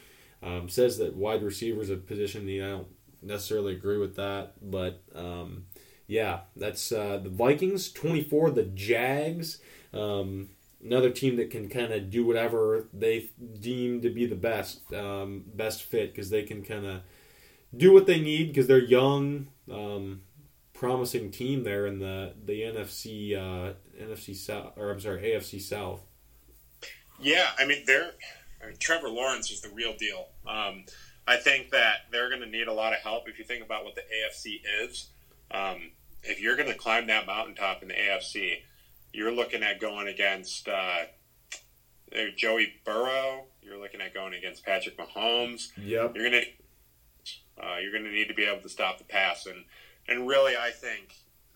Um, 0.42 0.70
says 0.70 0.98
that 1.00 1.16
wide 1.16 1.44
receiver 1.44 1.82
is 1.82 1.90
a 1.90 1.98
position. 1.98 2.48
I 2.48 2.70
don't 2.70 2.88
necessarily 3.22 3.74
agree 3.76 3.98
with 3.98 4.16
that, 4.16 4.54
but 4.62 5.02
um, 5.14 5.66
yeah, 6.08 6.42
that's 6.56 6.92
uh, 6.92 7.20
the 7.22 7.30
Vikings. 7.30 7.92
24, 7.92 8.52
the 8.52 8.64
Jags. 8.64 9.60
Um, 9.94 10.50
another 10.84 11.10
team 11.10 11.36
that 11.38 11.50
can 11.50 11.70
kind 11.70 11.92
of 11.92 12.10
do 12.10 12.26
whatever 12.26 12.88
they 12.94 13.30
deem 13.60 14.02
to 14.02 14.10
be 14.10 14.26
the 14.26 14.36
best 14.36 14.94
um, 14.94 15.44
best 15.54 15.84
fit 15.84 16.12
because 16.12 16.30
they 16.30 16.44
can 16.44 16.64
kind 16.64 16.86
of 16.86 17.02
do 17.76 17.94
what 17.94 18.06
they 18.08 18.20
need 18.20 18.48
because 18.48 18.68
they're 18.68 18.80
young. 18.80 19.48
Um, 19.72 20.22
promising 20.74 21.30
team 21.30 21.64
there 21.64 21.86
in 21.86 22.00
the 22.00 22.34
the 22.46 22.62
NFC 22.62 23.36
uh, 23.36 23.74
NFC 24.02 24.34
South 24.34 24.72
or 24.78 24.92
I'm 24.92 25.00
sorry 25.00 25.22
AFC 25.22 25.62
South. 25.62 26.00
Yeah, 27.20 27.50
I 27.60 27.66
mean 27.66 27.84
they're 27.86 28.12
I 28.64 28.68
mean, 28.68 28.78
Trevor 28.80 29.10
Lawrence 29.10 29.52
is 29.52 29.62
the 29.62 29.70
real 29.70 29.96
deal. 29.96 30.28
Um, 30.48 30.86
I 31.28 31.38
think 31.38 31.72
that 31.72 32.06
they're 32.12 32.30
going 32.30 32.42
to 32.42 32.50
need 32.50 32.68
a 32.68 32.74
lot 32.74 32.94
of 32.94 33.00
help 33.00 33.28
if 33.28 33.38
you 33.38 33.46
think 33.46 33.64
about 33.64 33.84
what 33.84 33.96
the 33.96 34.02
AFC 34.02 34.62
is. 34.84 35.10
Um, 35.52 35.92
if 36.24 36.42
you're 36.42 36.56
going 36.56 36.70
to 36.70 36.78
climb 36.78 37.08
that 37.08 37.28
mountaintop 37.28 37.82
in 37.82 37.90
the 37.90 37.94
AFC, 37.94 38.62
you're 39.14 39.32
looking 39.32 39.64
at 39.64 39.80
going 39.80 40.07
against 40.07 40.68
uh, 40.68 41.05
Joey 42.36 42.74
Burrow. 42.86 43.45
You're 43.62 43.78
looking 43.80 44.01
at 44.01 44.14
going 44.14 44.34
against 44.34 44.66
Patrick 44.66 44.97
Mahomes. 44.97 45.70
Yep. 45.78 46.16
You're 46.16 46.30
gonna 46.30 46.43
uh, 47.62 47.78
you're 47.82 47.91
gonna 47.91 48.12
need 48.12 48.28
to 48.28 48.34
be 48.34 48.45
able 48.45 48.62
to 48.62 48.70
stop 48.70 48.97
the 48.97 49.03
pass, 49.03 49.45
and 49.45 49.64
and 50.07 50.28
really, 50.28 50.55
I 50.57 50.72
think 50.72 51.14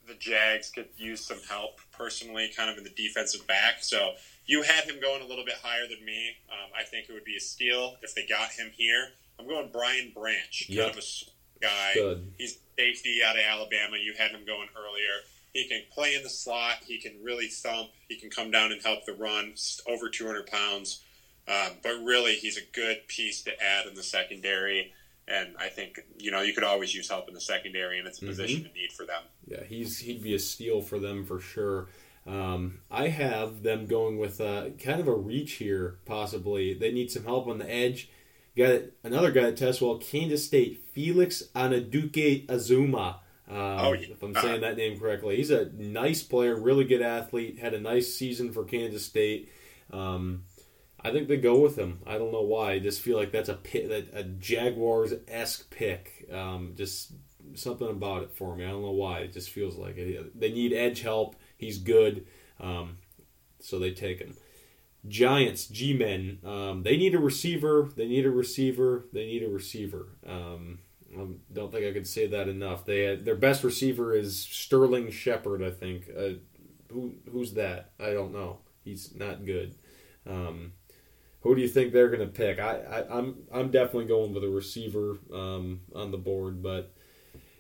the 0.08 0.14
Jags 0.16 0.70
could 0.70 0.90
use 0.98 1.26
some 1.26 1.40
help 1.50 1.80
personally, 1.92 2.52
kind 2.56 2.70
of 2.70 2.78
in 2.78 2.84
the 2.84 2.90
defensive 2.92 3.48
back. 3.48 3.76
So 3.82 4.12
you 4.46 4.62
had 4.62 4.84
him 4.84 5.00
going 5.02 5.22
a 5.22 5.26
little 5.26 5.46
bit 5.46 5.56
higher 5.64 5.88
than 5.88 6.04
me. 6.06 6.32
Um, 6.52 6.70
I 6.78 6.84
think 6.84 7.08
it 7.10 7.14
would 7.14 7.24
be 7.24 7.38
a 7.38 7.40
steal 7.40 7.96
if 8.02 8.14
they 8.14 8.26
got 8.28 8.50
him 8.52 8.70
here. 8.76 9.08
I'm 9.40 9.48
going 9.48 9.70
Brian 9.72 10.12
Branch, 10.14 10.66
kind 10.68 10.78
Yep. 10.78 10.92
of 10.92 10.98
a 10.98 11.60
guy. 11.62 11.92
Good. 11.96 12.34
He's 12.38 12.58
safety 12.78 13.22
out 13.26 13.38
of 13.38 13.44
Alabama. 13.44 13.96
You 13.98 14.14
had 14.18 14.32
him 14.32 14.46
going 14.46 14.68
earlier. 14.78 15.22
He 15.54 15.68
can 15.68 15.82
play 15.92 16.16
in 16.16 16.24
the 16.24 16.30
slot. 16.30 16.78
He 16.86 16.98
can 16.98 17.14
really 17.24 17.48
thump. 17.48 17.90
He 18.10 18.16
can 18.18 18.30
come 18.30 18.50
down 18.50 18.72
and 18.72 18.82
help 18.82 19.06
the 19.06 19.14
run. 19.14 19.54
Over 19.88 20.10
200 20.10 20.48
pounds, 20.48 21.04
um, 21.48 21.74
but 21.84 22.04
really, 22.04 22.34
he's 22.36 22.58
a 22.58 22.66
good 22.74 23.08
piece 23.08 23.42
to 23.44 23.52
add 23.62 23.86
in 23.86 23.94
the 23.94 24.04
secondary. 24.04 24.94
And 25.28 25.56
I 25.58 25.70
think 25.70 26.02
you 26.18 26.32
know 26.32 26.42
you 26.42 26.54
could 26.54 26.64
always 26.64 26.94
use 26.94 27.08
help 27.10 27.28
in 27.28 27.34
the 27.34 27.42
secondary, 27.42 28.00
and 28.00 28.08
it's 28.08 28.22
a 28.22 28.26
position 28.26 28.66
of 28.66 28.74
need 28.74 28.92
for 28.92 29.06
them. 29.06 29.22
Yeah, 29.48 29.64
he's 29.64 30.00
he'd 30.00 30.24
be 30.24 30.34
a 30.34 30.40
steal 30.40 30.82
for 30.82 31.00
them 31.00 31.26
for 31.26 31.40
sure. 31.40 31.88
Um, 32.26 32.80
I 32.90 33.10
have 33.10 33.64
them 33.64 33.86
going 33.86 34.18
with 34.18 34.42
uh, 34.42 34.70
kind 34.82 35.00
of 35.00 35.08
a 35.08 35.16
reach 35.16 35.54
here, 35.54 35.98
possibly. 36.06 36.74
They 36.74 36.92
need 36.92 37.12
some 37.12 37.26
help 37.26 37.48
on 37.48 37.60
the 37.60 37.70
edge. 37.70 38.10
Got 38.56 38.82
another 39.04 39.32
guy 39.32 39.42
that 39.42 39.58
tests 39.58 39.82
well, 39.82 39.98
Kansas 39.98 40.46
State, 40.46 40.84
Felix 40.94 41.44
Anudike-Uzomah. 41.56 43.16
Um, 43.54 43.80
Oh, 43.80 43.94
yeah. 43.94 44.08
If 44.12 44.24
I'm 44.24 44.34
saying 44.36 44.62
that 44.62 44.78
name 44.78 45.00
correctly, 45.00 45.36
he's 45.38 45.52
a 45.52 45.70
nice 45.74 46.24
player, 46.24 46.56
really 46.60 46.86
good 46.86 47.02
athlete. 47.02 47.60
Had 47.60 47.74
a 47.74 47.80
nice 47.80 48.14
season 48.14 48.52
for 48.52 48.64
Kansas 48.64 49.06
State. 49.06 49.52
Um, 49.92 50.46
I 51.00 51.12
think 51.12 51.28
they 51.28 51.38
go 51.38 51.60
with 51.60 51.76
him. 51.78 52.00
I 52.08 52.18
don't 52.18 52.32
know 52.32 52.42
why. 52.42 52.72
I 52.74 52.80
just 52.80 53.02
feel 53.02 53.18
like 53.18 53.32
that's 53.32 53.50
a 53.50 53.56
pit, 53.56 53.92
a, 53.92 54.20
a 54.20 54.24
Jaguars 54.24 55.14
esque 55.28 55.70
pick. 55.70 56.28
Um, 56.32 56.74
just 56.76 57.14
something 57.56 57.90
about 57.90 58.24
it 58.24 58.32
for 58.32 58.56
me. 58.56 58.66
I 58.66 58.70
don't 58.70 58.82
know 58.82 58.92
why. 58.92 59.20
It 59.20 59.34
just 59.34 59.50
feels 59.50 59.76
like 59.76 59.98
it. 59.98 60.40
They 60.40 60.52
need 60.52 60.74
edge 60.74 61.02
help. 61.02 61.36
He's 61.58 61.78
good, 61.78 62.26
um, 62.60 62.98
so 63.60 63.80
they 63.80 63.92
take 63.92 64.20
him. 64.20 64.36
Giants, 65.08 65.68
G 65.68 65.94
men. 65.94 66.40
Um, 66.46 66.84
they 66.84 66.96
need 66.96 67.14
a 67.14 67.20
receiver. 67.20 67.90
They 67.96 68.08
need 68.08 68.26
a 68.26 68.32
receiver. 68.32 69.06
They 69.12 69.26
need 69.26 69.44
a 69.44 69.50
receiver. 69.50 70.08
Um, 70.26 70.80
I 71.18 71.54
don't 71.54 71.72
think 71.72 71.86
I 71.86 71.94
could 71.94 72.08
say 72.08 72.28
that 72.28 72.48
enough. 72.48 72.86
They 72.86 73.04
had, 73.04 73.26
their 73.26 73.36
best 73.36 73.64
receiver 73.64 74.16
is 74.16 74.40
Sterling 74.40 75.12
Shepard. 75.12 75.64
I 75.64 75.72
think. 75.72 76.06
Uh, 76.16 76.40
who 76.92 77.16
who's 77.32 77.54
that? 77.54 77.92
I 78.00 78.14
don't 78.14 78.32
know. 78.32 78.60
He's 78.84 79.16
not 79.16 79.46
good. 79.46 79.76
Um, 80.28 80.74
who 81.42 81.56
do 81.56 81.62
you 81.62 81.68
think 81.68 81.92
they're 81.92 82.10
going 82.10 82.20
to 82.20 82.28
pick? 82.28 82.60
I, 82.60 82.78
I 82.78 83.18
I'm 83.18 83.44
I'm 83.52 83.72
definitely 83.72 84.06
going 84.06 84.34
with 84.34 84.44
a 84.44 84.50
receiver 84.50 85.18
um, 85.34 85.82
on 85.94 86.12
the 86.12 86.18
board, 86.18 86.64
but 86.64 86.94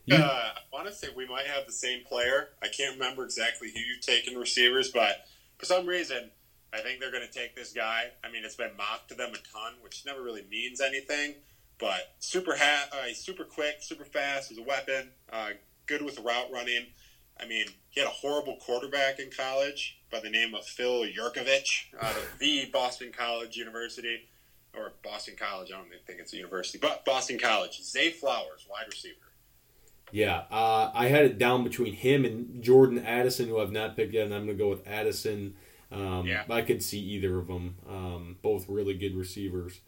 you, 0.05 0.15
Uh, 0.15 0.51
I 0.55 0.61
want 0.71 0.87
to 0.87 0.93
say 0.93 1.07
we 1.15 1.27
might 1.27 1.47
have 1.47 1.65
the 1.65 1.73
same 1.73 2.03
player. 2.03 2.49
I 2.61 2.67
can't 2.67 2.93
remember 2.99 3.23
exactly 3.23 3.71
who 3.71 3.79
you've 3.79 4.01
taken 4.01 4.37
receivers, 4.37 4.91
but 4.91 5.25
for 5.57 5.65
some 5.65 5.85
reason, 5.85 6.31
I 6.73 6.79
think 6.79 6.99
they're 6.99 7.11
going 7.11 7.27
to 7.27 7.39
take 7.39 7.55
this 7.55 7.73
guy. 7.73 8.11
I 8.23 8.31
mean, 8.31 8.43
it's 8.43 8.55
been 8.55 8.75
mocked 8.77 9.09
to 9.09 9.15
them 9.15 9.29
a 9.29 9.37
ton, 9.37 9.73
which 9.81 10.05
never 10.05 10.21
really 10.21 10.45
means 10.49 10.81
anything. 10.81 11.35
But 11.83 12.13
super 12.19 12.55
ha- 12.55 12.87
uh, 12.93 13.13
super 13.13 13.43
quick, 13.43 13.75
super 13.81 14.05
fast. 14.05 14.47
He's 14.47 14.57
a 14.57 14.63
weapon. 14.63 15.09
Uh, 15.29 15.49
good 15.85 16.01
with 16.01 16.17
route 16.19 16.47
running. 16.49 16.85
I 17.37 17.45
mean, 17.45 17.65
he 17.89 17.99
had 17.99 18.07
a 18.07 18.13
horrible 18.13 18.55
quarterback 18.61 19.19
in 19.19 19.29
college 19.35 19.99
by 20.09 20.21
the 20.21 20.29
name 20.29 20.55
of 20.55 20.63
Phil 20.65 21.03
Jurkovec 21.07 21.67
out 22.01 22.15
of 22.15 22.25
the 22.39 22.69
Boston 22.71 23.11
College 23.11 23.57
University, 23.57 24.29
or 24.73 24.93
Boston 25.03 25.35
College. 25.37 25.73
I 25.73 25.77
don't 25.77 25.89
think 26.07 26.19
it's 26.21 26.31
a 26.31 26.37
university, 26.37 26.77
but 26.81 27.03
Boston 27.03 27.37
College. 27.37 27.81
Zay 27.83 28.11
Flowers, 28.11 28.65
wide 28.69 28.85
receiver. 28.89 29.17
yeah, 30.13 30.43
uh, 30.51 30.89
I 30.93 31.07
had 31.07 31.25
it 31.25 31.37
down 31.37 31.65
between 31.65 31.91
him 31.91 32.23
and 32.23 32.63
Jordan 32.63 32.99
Addison, 33.05 33.49
who 33.49 33.59
I've 33.59 33.73
not 33.73 33.97
picked 33.97 34.13
yet, 34.13 34.23
and 34.27 34.33
I'm 34.33 34.45
going 34.45 34.57
to 34.57 34.63
go 34.63 34.69
with 34.69 34.87
Addison. 34.87 35.55
Um, 35.91 36.25
Yeah. 36.27 36.45
I 36.49 36.61
could 36.61 36.81
see 36.81 36.99
either 36.99 37.37
of 37.39 37.47
them. 37.47 37.75
Um, 37.89 38.37
both 38.41 38.69
really 38.69 38.93
good 38.93 39.15
receivers. 39.17 39.81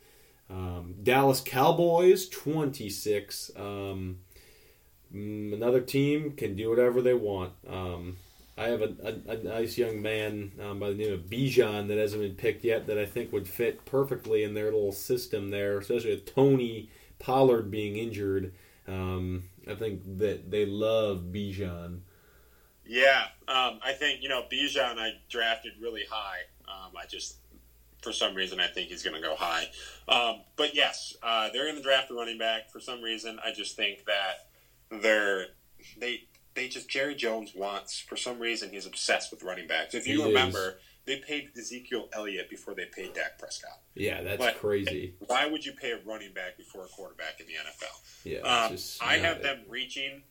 Um, 0.49 0.95
Dallas 1.01 1.41
Cowboys, 1.41 2.29
26. 2.29 3.51
Um, 3.55 4.19
mm, 5.13 5.53
another 5.53 5.81
team 5.81 6.31
can 6.31 6.55
do 6.55 6.69
whatever 6.69 7.01
they 7.01 7.13
want. 7.13 7.53
Um, 7.67 8.17
I 8.57 8.67
have 8.67 8.81
a, 8.81 8.95
a, 9.03 9.31
a 9.33 9.37
nice 9.43 9.77
young 9.77 10.01
man 10.01 10.51
um, 10.63 10.79
by 10.79 10.89
the 10.89 10.95
name 10.95 11.13
of 11.13 11.21
Bijan 11.21 11.87
that 11.87 11.97
hasn't 11.97 12.21
been 12.21 12.35
picked 12.35 12.63
yet 12.63 12.87
that 12.87 12.97
I 12.97 13.05
think 13.05 13.33
would 13.33 13.47
fit 13.47 13.85
perfectly 13.85 14.43
in 14.43 14.53
their 14.53 14.65
little 14.65 14.93
system 14.93 15.49
there, 15.49 15.77
especially 15.77 16.11
with 16.11 16.33
Tony 16.33 16.89
Pollard 17.19 17.69
being 17.69 17.97
injured. 17.97 18.53
Um, 18.87 19.43
I 19.69 19.75
think 19.75 20.01
that 20.19 20.51
they 20.51 20.65
love 20.65 21.25
Bijan. 21.31 22.01
Yeah, 22.85 23.23
um, 23.47 23.79
I 23.83 23.93
think 23.93 24.21
you 24.21 24.29
know 24.29 24.43
Bijan. 24.51 24.99
I 24.99 25.13
drafted 25.27 25.73
really 25.81 26.03
high. 26.09 26.41
I 27.05 27.07
just, 27.07 27.37
for 28.05 28.13
some 28.13 28.35
reason, 28.35 28.59
I 28.59 28.67
think 28.67 28.89
he's 28.89 29.01
going 29.03 29.15
to 29.15 29.21
go 29.21 29.35
high. 29.35 29.67
Um, 30.07 30.41
but 30.55 30.75
yes, 30.75 31.15
uh, 31.23 31.49
they're 31.51 31.63
going 31.65 31.75
to 31.75 31.81
draft 31.81 32.11
a 32.11 32.13
running 32.13 32.37
back. 32.37 32.69
For 32.71 32.79
some 32.79 33.01
reason, 33.01 33.39
I 33.43 33.51
just 33.51 33.75
think 33.75 34.05
that 34.05 35.01
they're 35.01 35.47
they 35.99 36.21
they 36.53 36.67
just 36.69 36.87
Jerry 36.87 37.15
Jones 37.15 37.53
wants. 37.55 37.99
For 37.99 38.15
some 38.15 38.39
reason, 38.39 38.69
he's 38.69 38.85
obsessed 38.85 39.31
with 39.31 39.41
running 39.43 39.67
backs. 39.67 39.95
If 39.95 40.07
you 40.07 40.21
He 40.21 40.27
remember, 40.27 40.77
they 41.05 41.17
paid 41.17 41.49
Ezekiel 41.57 42.07
Elliott 42.13 42.47
before 42.49 42.75
they 42.75 42.85
paid 42.85 43.13
Dak 43.15 43.39
Prescott. 43.39 43.79
Yeah, 43.95 44.21
that's 44.21 44.37
But- 44.37 44.59
crazy. 44.59 45.15
Why 45.19 45.47
would 45.47 45.65
you 45.65 45.73
pay 45.73 45.91
a 45.91 45.97
running 46.05 46.31
back 46.33 46.57
before 46.57 46.85
a 46.85 46.87
quarterback 46.87 47.39
in 47.41 47.47
the 47.47 47.53
NFL? 47.53 48.01
Yeah, 48.23 48.39
Um, 48.41 48.77
I 49.01 49.17
have 49.17 49.41
them 49.41 49.63
reaching 49.67 50.21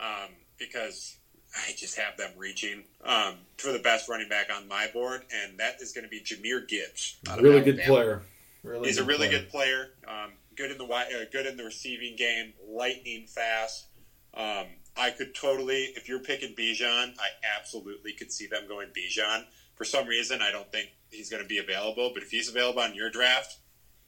um, 0.00 0.30
because 0.58 1.16
I 1.56 1.72
just 1.76 1.96
have 1.98 2.16
them 2.16 2.30
reaching 2.36 2.84
um, 3.04 3.34
for 3.58 3.72
the 3.72 3.78
best 3.80 4.08
running 4.08 4.28
back 4.28 4.48
on 4.54 4.68
my 4.68 4.86
board, 4.92 5.22
and 5.42 5.58
that 5.58 5.80
is 5.80 5.92
going 5.92 6.04
to 6.04 6.08
be 6.08 6.20
Jahmyr 6.20 6.66
Gibbs. 6.68 7.16
out 7.28 7.38
of 7.38 7.44
Really 7.44 7.60
good 7.60 7.80
Alabama. 7.80 7.94
player. 7.94 8.22
Really 8.62 8.88
He's 8.88 8.98
a 8.98 9.04
really 9.04 9.26
player. 9.28 9.38
good 9.40 9.48
player. 9.50 9.88
Um, 10.06 10.32
good 10.56 10.70
in 10.70 10.78
the 10.78 10.84
wi- 10.84 11.06
uh, 11.12 11.24
good 11.32 11.46
in 11.46 11.56
the 11.56 11.64
receiving 11.64 12.14
game, 12.16 12.52
lightning 12.68 13.26
fast. 13.26 13.86
Um, 14.34 14.66
I 14.96 15.10
could 15.10 15.34
totally, 15.34 15.84
if 15.96 16.08
you're 16.08 16.20
picking 16.20 16.54
Bijan, 16.54 17.14
I 17.18 17.28
absolutely 17.58 18.12
could 18.12 18.30
see 18.30 18.46
them 18.46 18.68
going 18.68 18.88
Bijan. 18.88 19.44
For 19.76 19.84
some 19.84 20.06
reason, 20.06 20.40
I 20.42 20.50
don't 20.52 20.70
think 20.70 20.90
he's 21.10 21.30
going 21.30 21.42
to 21.42 21.48
be 21.48 21.58
available, 21.58 22.10
but 22.14 22.22
if 22.22 22.30
he's 22.30 22.48
available 22.48 22.80
on 22.82 22.94
your 22.94 23.10
draft, 23.10 23.56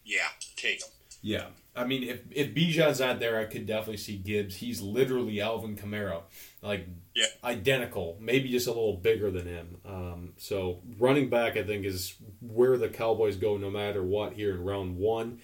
yeah, 0.04 0.28
take 0.56 0.80
him. 0.82 0.88
Yeah, 1.22 1.46
I 1.74 1.84
mean, 1.84 2.02
if 2.02 2.20
if 2.32 2.48
Bijan's 2.54 2.98
not 3.00 3.20
there, 3.20 3.38
I 3.38 3.44
could 3.44 3.64
definitely 3.66 3.96
see 3.98 4.16
Gibbs. 4.18 4.56
He's 4.56 4.80
literally 4.82 5.40
Alvin 5.40 5.76
Kamara, 5.76 6.22
like 6.62 6.86
Yeah. 7.14 7.26
identical, 7.44 8.16
maybe 8.20 8.48
just 8.48 8.66
a 8.66 8.70
little 8.70 8.96
bigger 8.96 9.30
than 9.30 9.46
him. 9.46 9.76
Um, 9.84 10.32
so 10.38 10.80
running 10.98 11.28
back, 11.28 11.56
I 11.56 11.62
think, 11.62 11.84
is 11.84 12.14
where 12.40 12.78
the 12.78 12.88
Cowboys 12.88 13.36
go 13.36 13.58
no 13.58 13.70
matter 13.70 14.02
what 14.02 14.32
here 14.32 14.54
in 14.54 14.64
round 14.64 14.96
one. 14.96 15.40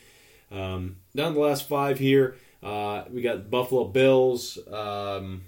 Um, 0.51 0.97
down 1.15 1.35
the 1.35 1.41
last 1.41 1.69
five 1.69 1.99
here, 1.99 2.37
uh, 2.63 3.05
we 3.11 3.21
got 3.21 3.51
Buffalo 3.51 3.85
Bills, 3.85 4.59
um, 4.73 5.43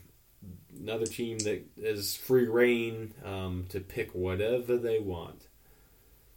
another 0.78 1.06
team 1.06 1.38
that 1.40 1.64
is 1.76 2.16
free 2.16 2.46
reign 2.46 3.14
um, 3.24 3.66
to 3.70 3.80
pick 3.80 4.14
whatever 4.14 4.76
they 4.76 4.98
want. 4.98 5.46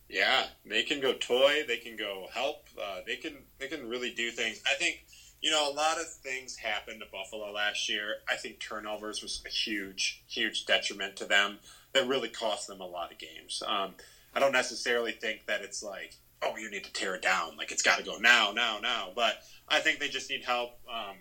Yeah, 0.09 0.45
they 0.65 0.83
can 0.83 0.99
go 1.01 1.13
toy. 1.13 1.63
They 1.67 1.77
can 1.77 1.95
go 1.95 2.27
help. 2.33 2.67
Uh, 2.79 2.99
they 3.05 3.15
can 3.15 3.33
they 3.57 3.67
can 3.67 3.89
really 3.89 4.11
do 4.11 4.29
things. 4.29 4.61
I 4.69 4.75
think 4.75 5.05
you 5.43 5.51
know 5.51 5.69
a 5.69 5.73
lot 5.73 5.99
of 5.99 6.07
things 6.09 6.55
happened 6.55 7.01
to 7.01 7.05
Buffalo 7.11 7.51
last 7.51 7.87
year. 7.89 8.15
I 8.27 8.35
think 8.37 8.59
turnovers 8.59 9.21
was 9.21 9.43
a 9.45 9.49
huge 9.49 10.23
huge 10.27 10.65
detriment 10.65 11.17
to 11.17 11.25
them. 11.25 11.59
That 11.93 12.07
really 12.07 12.29
cost 12.29 12.67
them 12.67 12.81
a 12.81 12.87
lot 12.87 13.11
of 13.11 13.19
games. 13.19 13.61
Um, 13.67 13.93
I 14.33 14.39
don't 14.39 14.53
necessarily 14.53 15.11
think 15.11 15.45
that 15.45 15.61
it's 15.61 15.83
like 15.83 16.15
oh 16.41 16.55
you 16.57 16.71
need 16.71 16.85
to 16.85 16.93
tear 16.93 17.13
it 17.15 17.21
down. 17.21 17.57
Like 17.57 17.71
it's 17.71 17.83
got 17.83 17.97
to 17.99 18.03
go 18.03 18.17
now 18.17 18.51
now 18.55 18.79
now. 18.81 19.09
But 19.15 19.43
I 19.67 19.79
think 19.79 19.99
they 19.99 20.09
just 20.09 20.29
need 20.29 20.43
help. 20.43 20.79
Um, 20.91 21.17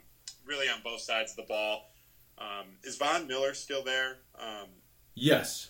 really 0.46 0.68
on 0.68 0.80
both 0.82 1.00
sides 1.00 1.32
of 1.32 1.36
the 1.36 1.42
ball. 1.44 1.90
Um, 2.38 2.66
is 2.82 2.96
Von 2.96 3.26
Miller 3.26 3.54
still 3.54 3.82
there? 3.84 4.18
Um, 4.40 4.68
Yes. 5.14 5.68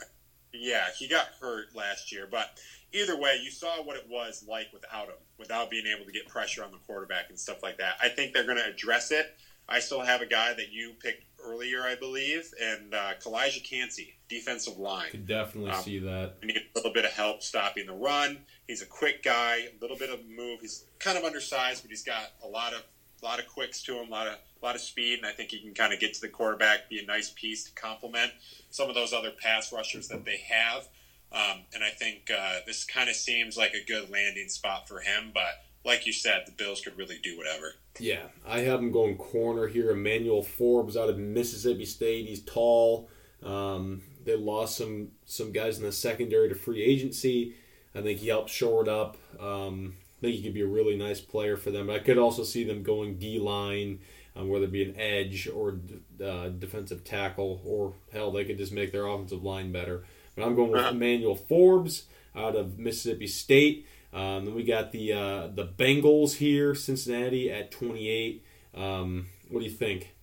yeah, 0.52 0.84
he 0.98 1.08
got 1.08 1.26
hurt 1.40 1.74
last 1.74 2.12
year, 2.12 2.28
but 2.30 2.58
either 2.92 3.16
way, 3.16 3.40
you 3.42 3.50
saw 3.50 3.82
what 3.82 3.96
it 3.96 4.06
was 4.08 4.44
like 4.48 4.68
without 4.72 5.08
him, 5.08 5.14
without 5.38 5.70
being 5.70 5.86
able 5.86 6.04
to 6.04 6.12
get 6.12 6.28
pressure 6.28 6.62
on 6.64 6.70
the 6.70 6.78
quarterback 6.86 7.26
and 7.28 7.38
stuff 7.38 7.62
like 7.62 7.78
that. 7.78 7.94
I 8.02 8.08
think 8.08 8.32
they're 8.32 8.44
going 8.46 8.58
to 8.58 8.66
address 8.66 9.10
it. 9.10 9.34
I 9.68 9.78
still 9.78 10.00
have 10.00 10.20
a 10.20 10.26
guy 10.26 10.54
that 10.54 10.72
you 10.72 10.92
picked 11.00 11.24
earlier, 11.44 11.82
I 11.82 11.94
believe, 11.94 12.52
and 12.60 12.94
uh, 12.94 13.12
Calijah 13.22 13.64
Kancey, 13.64 14.14
defensive 14.28 14.76
line. 14.76 15.10
Could 15.10 15.26
definitely 15.26 15.70
Um, 15.70 15.82
see 15.82 15.98
that. 16.00 16.34
We 16.40 16.48
need 16.48 16.56
a 16.56 16.78
little 16.78 16.92
bit 16.92 17.04
of 17.04 17.12
help 17.12 17.42
stopping 17.42 17.86
the 17.86 17.94
run. 17.94 18.44
He's 18.66 18.82
a 18.82 18.86
quick 18.86 19.22
guy, 19.22 19.68
a 19.68 19.80
little 19.80 19.96
bit 19.96 20.10
of 20.10 20.20
move. 20.26 20.60
He's 20.60 20.84
kind 20.98 21.16
of 21.16 21.24
undersized, 21.24 21.82
but 21.82 21.90
he's 21.90 22.02
got 22.04 22.32
a 22.42 22.48
lot 22.48 22.72
of 22.72 22.82
a 23.22 23.24
lot 23.24 23.38
of 23.38 23.46
quicks 23.46 23.84
to 23.84 23.94
him, 24.00 24.08
a 24.08 24.10
lot 24.10 24.26
of 24.26 24.34
a 24.34 24.64
lot 24.66 24.74
of 24.74 24.80
speed, 24.80 25.18
and 25.18 25.26
I 25.26 25.30
think 25.32 25.50
he 25.50 25.60
can 25.60 25.74
kind 25.74 25.92
of 25.92 26.00
get 26.00 26.12
to 26.14 26.20
the 26.20 26.28
quarterback, 26.28 26.88
be 26.88 26.98
a 26.98 27.06
nice 27.06 27.30
piece 27.30 27.64
to 27.64 27.72
complement 27.72 28.32
some 28.70 28.88
of 28.88 28.94
those 28.96 29.12
other 29.12 29.30
pass 29.30 29.72
rushers 29.72 30.08
that 30.08 30.24
they 30.24 30.38
have. 30.48 30.88
Um, 31.32 31.62
and 31.74 31.82
I 31.82 31.90
think 31.90 32.30
uh, 32.30 32.58
this 32.66 32.84
kind 32.84 33.08
of 33.08 33.16
seems 33.16 33.56
like 33.56 33.72
a 33.74 33.84
good 33.84 34.10
landing 34.10 34.48
spot 34.48 34.86
for 34.86 35.00
him. 35.00 35.30
But 35.32 35.62
like 35.84 36.06
you 36.06 36.12
said, 36.12 36.42
the 36.46 36.52
Bills 36.52 36.80
could 36.80 36.96
really 36.96 37.18
do 37.22 37.36
whatever. 37.36 37.74
Yeah, 37.98 38.24
I 38.46 38.60
have 38.60 38.80
him 38.80 38.92
going 38.92 39.16
corner 39.16 39.66
here. 39.66 39.90
Emmanuel 39.90 40.42
Forbes 40.42 40.96
out 40.96 41.08
of 41.08 41.18
Mississippi 41.18 41.84
State. 41.84 42.26
He's 42.26 42.42
tall. 42.42 43.08
Um, 43.42 44.02
they 44.24 44.36
lost 44.36 44.76
some 44.76 45.08
some 45.24 45.52
guys 45.52 45.78
in 45.78 45.84
the 45.84 45.92
secondary 45.92 46.48
to 46.48 46.54
free 46.54 46.82
agency. 46.82 47.56
I 47.94 48.00
think 48.00 48.20
he 48.20 48.28
helped 48.28 48.50
shore 48.50 48.82
it 48.82 48.88
up. 48.88 49.16
Um, 49.40 49.96
I 50.18 50.20
think 50.22 50.36
he 50.36 50.42
could 50.42 50.54
be 50.54 50.62
a 50.62 50.66
really 50.66 50.96
nice 50.96 51.20
player 51.20 51.56
for 51.56 51.70
them. 51.70 51.88
But 51.88 51.96
I 51.96 51.98
could 51.98 52.18
also 52.18 52.44
see 52.44 52.64
them 52.64 52.82
going 52.82 53.18
D 53.18 53.38
line, 53.38 54.00
um, 54.36 54.48
whether 54.48 54.66
it 54.66 54.72
be 54.72 54.84
an 54.84 54.98
edge 54.98 55.48
or 55.48 55.80
uh, 56.24 56.48
defensive 56.50 57.04
tackle, 57.04 57.60
or 57.64 57.94
hell, 58.12 58.30
they 58.30 58.44
could 58.44 58.58
just 58.58 58.72
make 58.72 58.92
their 58.92 59.06
offensive 59.06 59.42
line 59.42 59.72
better. 59.72 60.04
But 60.36 60.44
I'm 60.44 60.54
going 60.54 60.70
with 60.70 60.80
Uh-huh. 60.80 60.90
Emmanuel 60.90 61.34
Forbes 61.36 62.04
out 62.34 62.56
of 62.56 62.78
Mississippi 62.78 63.26
State. 63.26 63.86
Um, 64.12 64.44
then 64.46 64.54
we 64.54 64.62
got 64.64 64.92
the 64.92 65.12
uh, 65.12 65.46
the 65.48 65.66
Bengals 65.66 66.36
here, 66.36 66.74
Cincinnati 66.74 67.50
at 67.50 67.70
28. 67.70 68.44
Um, 68.74 69.26
what 69.48 69.60
do 69.60 69.64
you 69.64 69.70
think? 69.70 70.14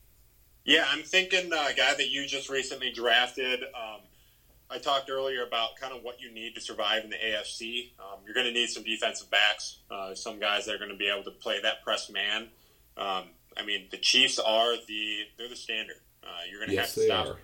Yeah, 0.65 0.85
I'm 0.87 1.01
thinking 1.03 1.51
uh, 1.51 1.67
a 1.69 1.73
guy 1.73 1.93
that 1.95 2.09
you 2.09 2.27
just 2.27 2.49
recently 2.49 2.91
drafted. 2.91 3.63
Um, 3.63 4.01
I 4.69 4.77
talked 4.77 5.09
earlier 5.09 5.43
about 5.43 5.77
kind 5.77 5.93
of 5.95 6.03
what 6.03 6.21
you 6.21 6.31
need 6.31 6.53
to 6.53 6.61
survive 6.61 7.03
in 7.03 7.09
the 7.09 7.15
AFC. 7.15 7.91
Um, 7.99 8.19
you're 8.23 8.35
going 8.35 8.45
to 8.45 8.51
need 8.53 8.69
some 8.69 8.83
defensive 8.83 9.31
backs, 9.31 9.79
uh, 9.89 10.13
some 10.13 10.39
guys 10.39 10.65
that 10.67 10.75
are 10.75 10.77
going 10.77 10.91
to 10.91 10.97
be 10.97 11.09
able 11.09 11.23
to 11.23 11.31
play 11.31 11.59
that 11.61 11.83
press 11.83 12.11
man. 12.11 12.49
Um, 12.95 13.23
I 13.57 13.65
mean, 13.65 13.87
the 13.89 13.97
Chiefs 13.97 14.37
are 14.37 14.75
the 14.87 15.21
they're 15.37 15.49
the 15.49 15.55
standard. 15.55 15.95
Uh, 16.23 16.27
you're 16.49 16.59
going 16.59 16.69
to 16.69 16.75
Yes, 16.75 16.93
have 16.93 17.03
to 17.03 17.05
stop 17.07 17.27
are. 17.27 17.39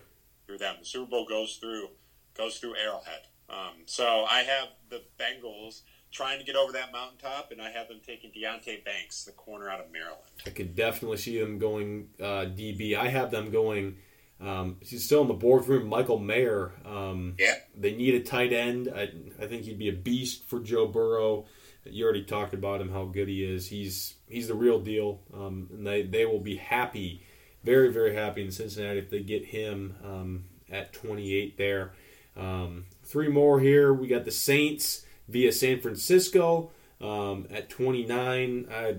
through 0.46 0.58
them. 0.58 0.76
The 0.78 0.86
Super 0.86 1.10
Bowl 1.10 1.26
goes 1.28 1.56
through 1.56 1.88
goes 2.36 2.58
through 2.58 2.76
Arrowhead. 2.76 3.22
Um, 3.48 3.82
so 3.86 4.24
I 4.28 4.40
have 4.40 4.68
the 4.90 5.02
Bengals 5.18 5.82
trying 6.10 6.38
to 6.38 6.44
get 6.44 6.56
over 6.56 6.72
that 6.72 6.92
mountaintop, 6.92 7.52
and 7.52 7.60
I 7.60 7.70
have 7.70 7.88
them 7.88 8.00
taking 8.04 8.30
Deonte 8.30 8.84
Banks, 8.84 9.24
the 9.24 9.32
corner 9.32 9.68
out 9.68 9.80
of 9.80 9.92
Maryland. 9.92 10.22
I 10.46 10.50
could 10.50 10.74
definitely 10.74 11.18
see 11.18 11.38
them 11.38 11.58
going 11.58 12.08
uh, 12.20 12.46
DB. 12.46 12.96
I 12.96 13.08
have 13.08 13.30
them 13.30 13.50
going. 13.50 13.96
Um, 14.40 14.76
he's 14.80 15.04
still 15.04 15.22
in 15.22 15.28
the 15.28 15.34
boardroom. 15.34 15.88
Michael 15.88 16.18
Mayer. 16.18 16.72
Um, 16.84 17.34
Yeah. 17.38 17.54
They 17.76 17.94
need 17.94 18.14
a 18.14 18.20
tight 18.20 18.52
end. 18.52 18.90
I, 18.94 19.10
I 19.40 19.46
think 19.46 19.64
he'd 19.64 19.78
be 19.78 19.88
a 19.88 19.92
beast 19.92 20.44
for 20.44 20.60
Joe 20.60 20.86
Burrow. 20.86 21.46
You 21.84 22.04
already 22.04 22.24
talked 22.24 22.52
about 22.52 22.80
him, 22.80 22.90
how 22.90 23.04
good 23.04 23.28
he 23.28 23.44
is. 23.44 23.68
He's 23.68 24.14
he's 24.28 24.48
the 24.48 24.54
real 24.54 24.80
deal, 24.80 25.20
um, 25.32 25.68
and 25.70 25.86
they, 25.86 26.02
they 26.02 26.26
will 26.26 26.40
be 26.40 26.56
happy, 26.56 27.24
very 27.62 27.92
very 27.92 28.12
happy 28.12 28.42
in 28.42 28.50
Cincinnati 28.50 28.98
if 28.98 29.08
they 29.08 29.20
get 29.20 29.44
him 29.44 29.94
um, 30.02 30.44
at 30.68 30.92
28 30.92 31.56
there. 31.56 31.92
Um, 32.36 32.86
three 33.04 33.28
more 33.28 33.60
here. 33.60 33.92
We 33.92 34.08
got 34.08 34.24
the 34.24 34.30
Saints 34.30 35.04
via 35.28 35.52
San 35.52 35.80
Francisco 35.80 36.70
um, 37.00 37.46
at 37.50 37.68
29. 37.68 38.68
I, 38.70 38.96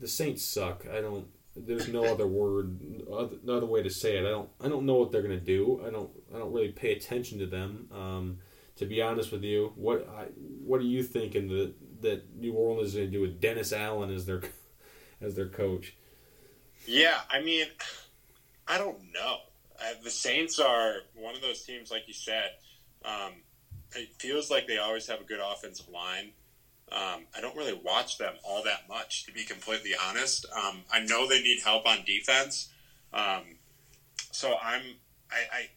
the 0.00 0.08
Saints 0.08 0.44
suck. 0.44 0.86
I 0.90 1.00
don't. 1.00 1.26
There's 1.56 1.86
no 1.86 2.04
other 2.04 2.26
word, 2.26 2.80
other, 3.12 3.36
other 3.48 3.66
way 3.66 3.80
to 3.82 3.90
say 3.90 4.16
it. 4.16 4.26
I 4.26 4.30
don't. 4.30 4.48
I 4.60 4.68
don't 4.68 4.86
know 4.86 4.96
what 4.96 5.12
they're 5.12 5.22
gonna 5.22 5.38
do. 5.38 5.82
I 5.86 5.90
don't. 5.90 6.10
I 6.34 6.38
don't 6.38 6.52
really 6.52 6.72
pay 6.72 6.92
attention 6.92 7.38
to 7.38 7.46
them. 7.46 7.88
Um, 7.92 8.38
to 8.76 8.86
be 8.86 9.00
honest 9.00 9.30
with 9.30 9.44
you, 9.44 9.72
what 9.76 10.08
I, 10.08 10.24
what 10.64 10.80
are 10.80 10.84
you 10.84 11.02
thinking 11.02 11.48
that 11.48 11.74
that 12.02 12.36
New 12.36 12.54
Orleans 12.54 12.88
is 12.88 12.94
gonna 12.94 13.06
do 13.06 13.20
with 13.20 13.40
Dennis 13.40 13.72
Allen 13.72 14.10
as 14.10 14.26
their 14.26 14.42
as 15.20 15.36
their 15.36 15.48
coach? 15.48 15.94
Yeah, 16.86 17.20
I 17.30 17.40
mean, 17.40 17.66
I 18.66 18.76
don't 18.78 18.98
know. 19.12 19.38
Uh, 19.84 19.94
the 20.02 20.10
Saints 20.10 20.58
are 20.58 20.94
one 21.14 21.34
of 21.34 21.42
those 21.42 21.62
teams, 21.62 21.90
like 21.90 22.06
you 22.06 22.14
said. 22.14 22.50
Um, 23.04 23.32
it 23.96 24.08
feels 24.18 24.50
like 24.50 24.66
they 24.66 24.78
always 24.78 25.06
have 25.08 25.20
a 25.20 25.24
good 25.24 25.40
offensive 25.40 25.88
line. 25.88 26.32
Um, 26.92 27.26
I 27.36 27.40
don't 27.40 27.56
really 27.56 27.78
watch 27.84 28.18
them 28.18 28.34
all 28.44 28.62
that 28.64 28.88
much, 28.88 29.24
to 29.26 29.32
be 29.32 29.44
completely 29.44 29.92
honest. 30.08 30.46
Um, 30.54 30.82
I 30.92 31.00
know 31.00 31.28
they 31.28 31.42
need 31.42 31.60
help 31.64 31.86
on 31.86 32.04
defense, 32.04 32.70
um, 33.12 33.42
so 34.32 34.54
I'm. 34.62 34.82
I, 35.30 35.56
I 35.56 35.68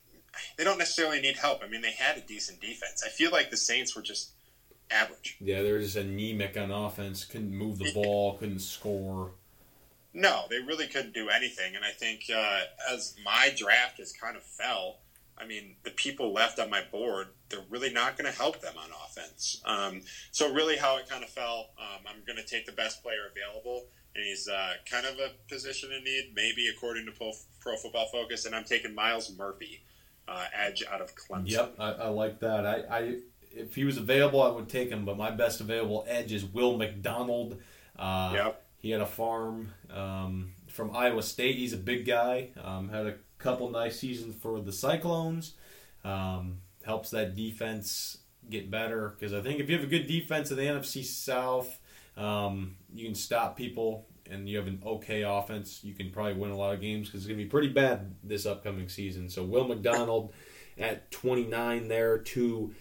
they 0.58 0.64
don't 0.64 0.78
necessarily 0.78 1.22
need 1.22 1.38
help. 1.38 1.64
I 1.64 1.68
mean, 1.68 1.82
they 1.82 1.92
had 1.92 2.18
a 2.18 2.22
decent 2.22 2.62
defense. 2.62 3.04
I 3.06 3.10
feel 3.10 3.32
like 3.32 3.50
the 3.50 3.58
Saints 3.58 3.96
were 3.96 4.02
just 4.02 4.32
average. 4.92 5.38
Yeah, 5.40 5.64
they're 5.64 5.80
just 5.80 5.96
anemic 5.96 6.58
on 6.58 6.72
offense. 6.72 7.26
Couldn't 7.26 7.54
move 7.54 7.80
the 7.80 7.92
ball. 7.94 8.38
Couldn't 8.38 8.60
score. 8.60 9.32
No, 10.14 10.46
they 10.50 10.60
really 10.60 10.88
couldn't 10.88 11.14
do 11.14 11.30
anything. 11.30 11.76
And 11.76 11.86
I 11.86 11.92
think 11.92 12.24
uh, 12.34 12.62
as 12.92 13.16
my 13.24 13.54
draft 13.56 14.00
has 14.00 14.12
kind 14.12 14.36
of 14.36 14.44
fell, 14.44 15.00
I 15.38 15.46
mean, 15.46 15.76
the 15.84 15.92
people 15.92 16.34
left 16.34 16.60
on 16.60 16.70
my 16.70 16.82
board, 16.92 17.28
they're 17.50 17.60
really 17.70 17.94
not 17.94 18.18
going 18.18 18.32
to 18.32 18.36
help 18.36 18.60
them 18.62 18.74
on 18.78 18.90
offense. 19.06 19.62
Um, 19.66 20.02
so, 20.32 20.52
really, 20.52 20.78
how 20.78 20.98
it 20.98 21.08
kind 21.08 21.24
of 21.24 21.30
fell, 21.30 21.70
um, 21.80 22.00
I'm 22.08 22.24
going 22.26 22.38
to 22.38 22.46
take 22.46 22.66
the 22.66 22.72
best 22.72 23.04
player 23.04 23.30
available. 23.30 23.86
And 24.16 24.26
he's 24.26 24.48
uh, 24.48 24.74
kind 24.90 25.06
of 25.06 25.20
a 25.20 25.30
position 25.48 25.92
in 25.92 26.04
need, 26.04 26.32
maybe 26.36 26.68
according 26.76 27.06
to 27.06 27.12
Pro, 27.12 27.32
Pro 27.60 27.78
Football 27.78 28.08
Focus. 28.12 28.46
And 28.46 28.56
I'm 28.56 28.64
taking 28.64 28.96
Myles 28.96 29.32
Murphy, 29.38 29.84
uh, 30.28 30.46
edge 30.54 30.84
out 30.92 31.02
of 31.02 31.14
Clemson. 31.16 31.52
Yep, 31.52 31.76
I, 31.78 31.92
I 31.92 32.08
like 32.08 32.40
that. 32.40 32.66
I, 32.66 32.98
I 32.98 33.16
if 33.52 33.76
he 33.76 33.84
was 33.84 33.98
available, 33.98 34.42
I 34.42 34.50
would 34.50 34.70
take 34.70 34.90
him. 34.90 35.06
But 35.06 35.18
my 35.18 35.30
best 35.30 35.62
available 35.62 36.04
edge 36.08 36.32
is 36.32 36.44
Will 36.46 36.78
McDonald. 36.78 37.60
Uh, 37.98 38.32
Yep. 38.34 38.64
He 38.80 38.92
had 38.92 39.02
a 39.02 39.06
farm 39.06 39.74
um, 39.94 40.54
from 40.68 40.96
Iowa 40.96 41.24
State. 41.24 41.58
He's 41.58 41.74
a 41.74 41.78
big 41.78 42.06
guy. 42.06 42.50
Um, 42.64 42.90
had 42.90 43.08
a 43.08 43.16
couple 43.40 43.70
nice 43.70 44.00
seasons 44.00 44.36
for 44.36 44.60
the 44.60 44.72
Cyclones. 44.72 45.54
Um, 46.04 46.60
helps 46.86 47.10
that 47.10 47.36
defense 47.36 48.20
get 48.50 48.72
better 48.72 49.10
because 49.10 49.34
I 49.34 49.42
think 49.42 49.60
if 49.60 49.70
you 49.70 49.76
have 49.76 49.84
a 49.84 49.90
good 49.90 50.08
defense 50.08 50.52
in 50.52 50.58
the 50.58 50.64
NFC 50.64 51.04
South, 51.04 51.80
um, 52.16 52.78
you 52.94 53.06
can 53.06 53.16
stop 53.16 53.58
people, 53.58 54.08
and 54.30 54.48
you 54.50 54.58
have 54.58 54.68
an 54.68 54.82
okay 54.86 55.24
offense. 55.24 55.84
You 55.84 55.94
can 55.94 56.12
probably 56.12 56.34
win 56.34 56.52
a 56.52 56.58
lot 56.58 56.74
of 56.74 56.82
games 56.82 57.08
because 57.08 57.22
it's 57.22 57.28
going 57.28 57.38
to 57.38 57.44
be 57.44 57.50
pretty 57.50 57.70
bad 57.70 58.16
this 58.24 58.46
upcoming 58.46 58.90
season. 58.90 59.30
So 59.30 59.44
Will 59.44 59.68
McDonald 59.68 60.34
at 60.78 61.12
29 61.12 61.88
there 61.88 62.20
to 62.20 62.74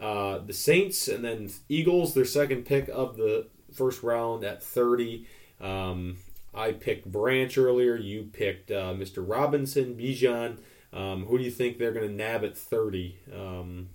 uh, 0.00 0.38
the 0.38 0.52
Saints, 0.52 1.08
and 1.08 1.24
then 1.24 1.50
Eagles, 1.68 2.14
their 2.14 2.24
second 2.24 2.66
pick 2.66 2.88
of 2.88 3.16
the 3.16 3.48
first 3.72 4.02
round 4.02 4.44
at 4.44 4.62
30. 4.62 5.26
Um, 5.60 6.18
I 6.54 6.72
picked 6.72 7.10
Branch 7.10 7.56
earlier. 7.58 7.96
You 7.96 8.24
picked 8.32 8.70
uh, 8.70 8.94
Mr. 8.94 9.24
Robinson, 9.26 9.94
Bijan. 9.96 10.58
Um, 10.92 11.26
who 11.26 11.38
do 11.38 11.44
you 11.44 11.50
think 11.50 11.78
they're 11.78 11.92
going 11.92 12.06
to 12.08 12.14
nab 12.14 12.44
at 12.44 12.56
30? 12.56 13.18
Um, 13.34 13.88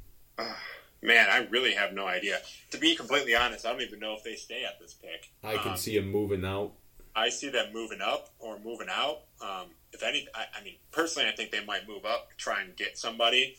Man, 1.02 1.28
I 1.30 1.48
really 1.50 1.74
have 1.74 1.94
no 1.94 2.06
idea. 2.08 2.40
To 2.72 2.78
be 2.78 2.94
completely 2.96 3.34
honest, 3.34 3.66
I 3.66 3.72
don't 3.72 3.82
even 3.82 4.00
know 4.00 4.16
if 4.16 4.24
they 4.24 4.36
stay 4.36 4.66
at 4.66 4.80
this 4.82 4.94
pick. 4.94 5.32
I 5.44 5.56
can 5.56 5.72
Um, 5.72 5.78
see 5.78 5.98
them 5.98 6.12
moving 6.12 6.44
out. 6.44 6.74
I 7.16 7.30
see 7.30 7.50
them 7.50 7.72
moving 7.74 8.02
up 8.02 8.30
or 8.40 8.60
moving 8.60 8.88
out. 8.90 9.22
Um, 9.42 9.68
if 9.94 10.04
any, 10.04 10.28
I, 10.36 10.46
I 10.60 10.64
mean, 10.64 10.76
personally, 10.92 11.30
I 11.30 11.32
think 11.36 11.52
they 11.52 11.64
might 11.64 11.88
move 11.88 12.06
up, 12.06 12.28
try 12.38 12.62
and 12.62 12.76
get 12.76 12.98
somebody. 12.98 13.56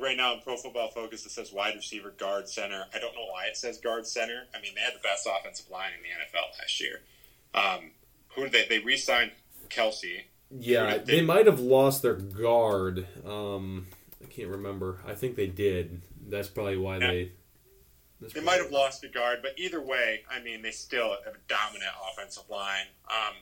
Right 0.00 0.16
now 0.16 0.34
in 0.34 0.40
Pro 0.40 0.56
Football 0.56 0.90
Focus, 0.90 1.26
it 1.26 1.30
says 1.32 1.52
wide 1.52 1.74
receiver, 1.74 2.10
guard, 2.10 2.48
center. 2.48 2.84
I 2.94 2.98
don't 2.98 3.14
know 3.14 3.26
why 3.30 3.46
it 3.46 3.56
says 3.56 3.78
guard, 3.78 4.06
center. 4.06 4.44
I 4.56 4.60
mean, 4.60 4.72
they 4.74 4.80
had 4.80 4.94
the 4.94 5.00
best 5.02 5.26
offensive 5.26 5.70
line 5.70 5.90
in 5.96 6.02
the 6.02 6.08
NFL 6.08 6.58
last 6.60 6.80
year. 6.80 7.00
Um, 7.54 7.90
who 8.30 8.48
did 8.48 8.52
they? 8.52 8.66
They 8.78 8.84
re-signed 8.84 9.32
Kelce. 9.70 10.22
Yeah, 10.50 10.98
did 10.98 11.06
they 11.06 11.20
might 11.22 11.46
have 11.46 11.60
lost 11.60 12.02
their 12.02 12.14
guard. 12.14 13.06
Um, 13.26 13.86
I 14.22 14.26
can't 14.28 14.48
remember. 14.48 14.98
I 15.06 15.14
think 15.14 15.36
they 15.36 15.46
did. 15.46 16.00
That's 16.28 16.48
probably 16.48 16.76
why 16.78 16.98
Yeah. 16.98 17.06
they. 17.10 17.32
They 18.34 18.40
might 18.40 18.60
have 18.60 18.72
lost 18.72 19.04
a 19.04 19.08
guard, 19.08 19.40
but 19.42 19.52
either 19.56 19.80
way, 19.80 20.22
I 20.28 20.40
mean, 20.40 20.60
they 20.62 20.72
still 20.72 21.10
have 21.24 21.34
a 21.34 21.38
dominant 21.46 21.92
offensive 22.12 22.50
line. 22.50 22.86
Um, 23.08 23.34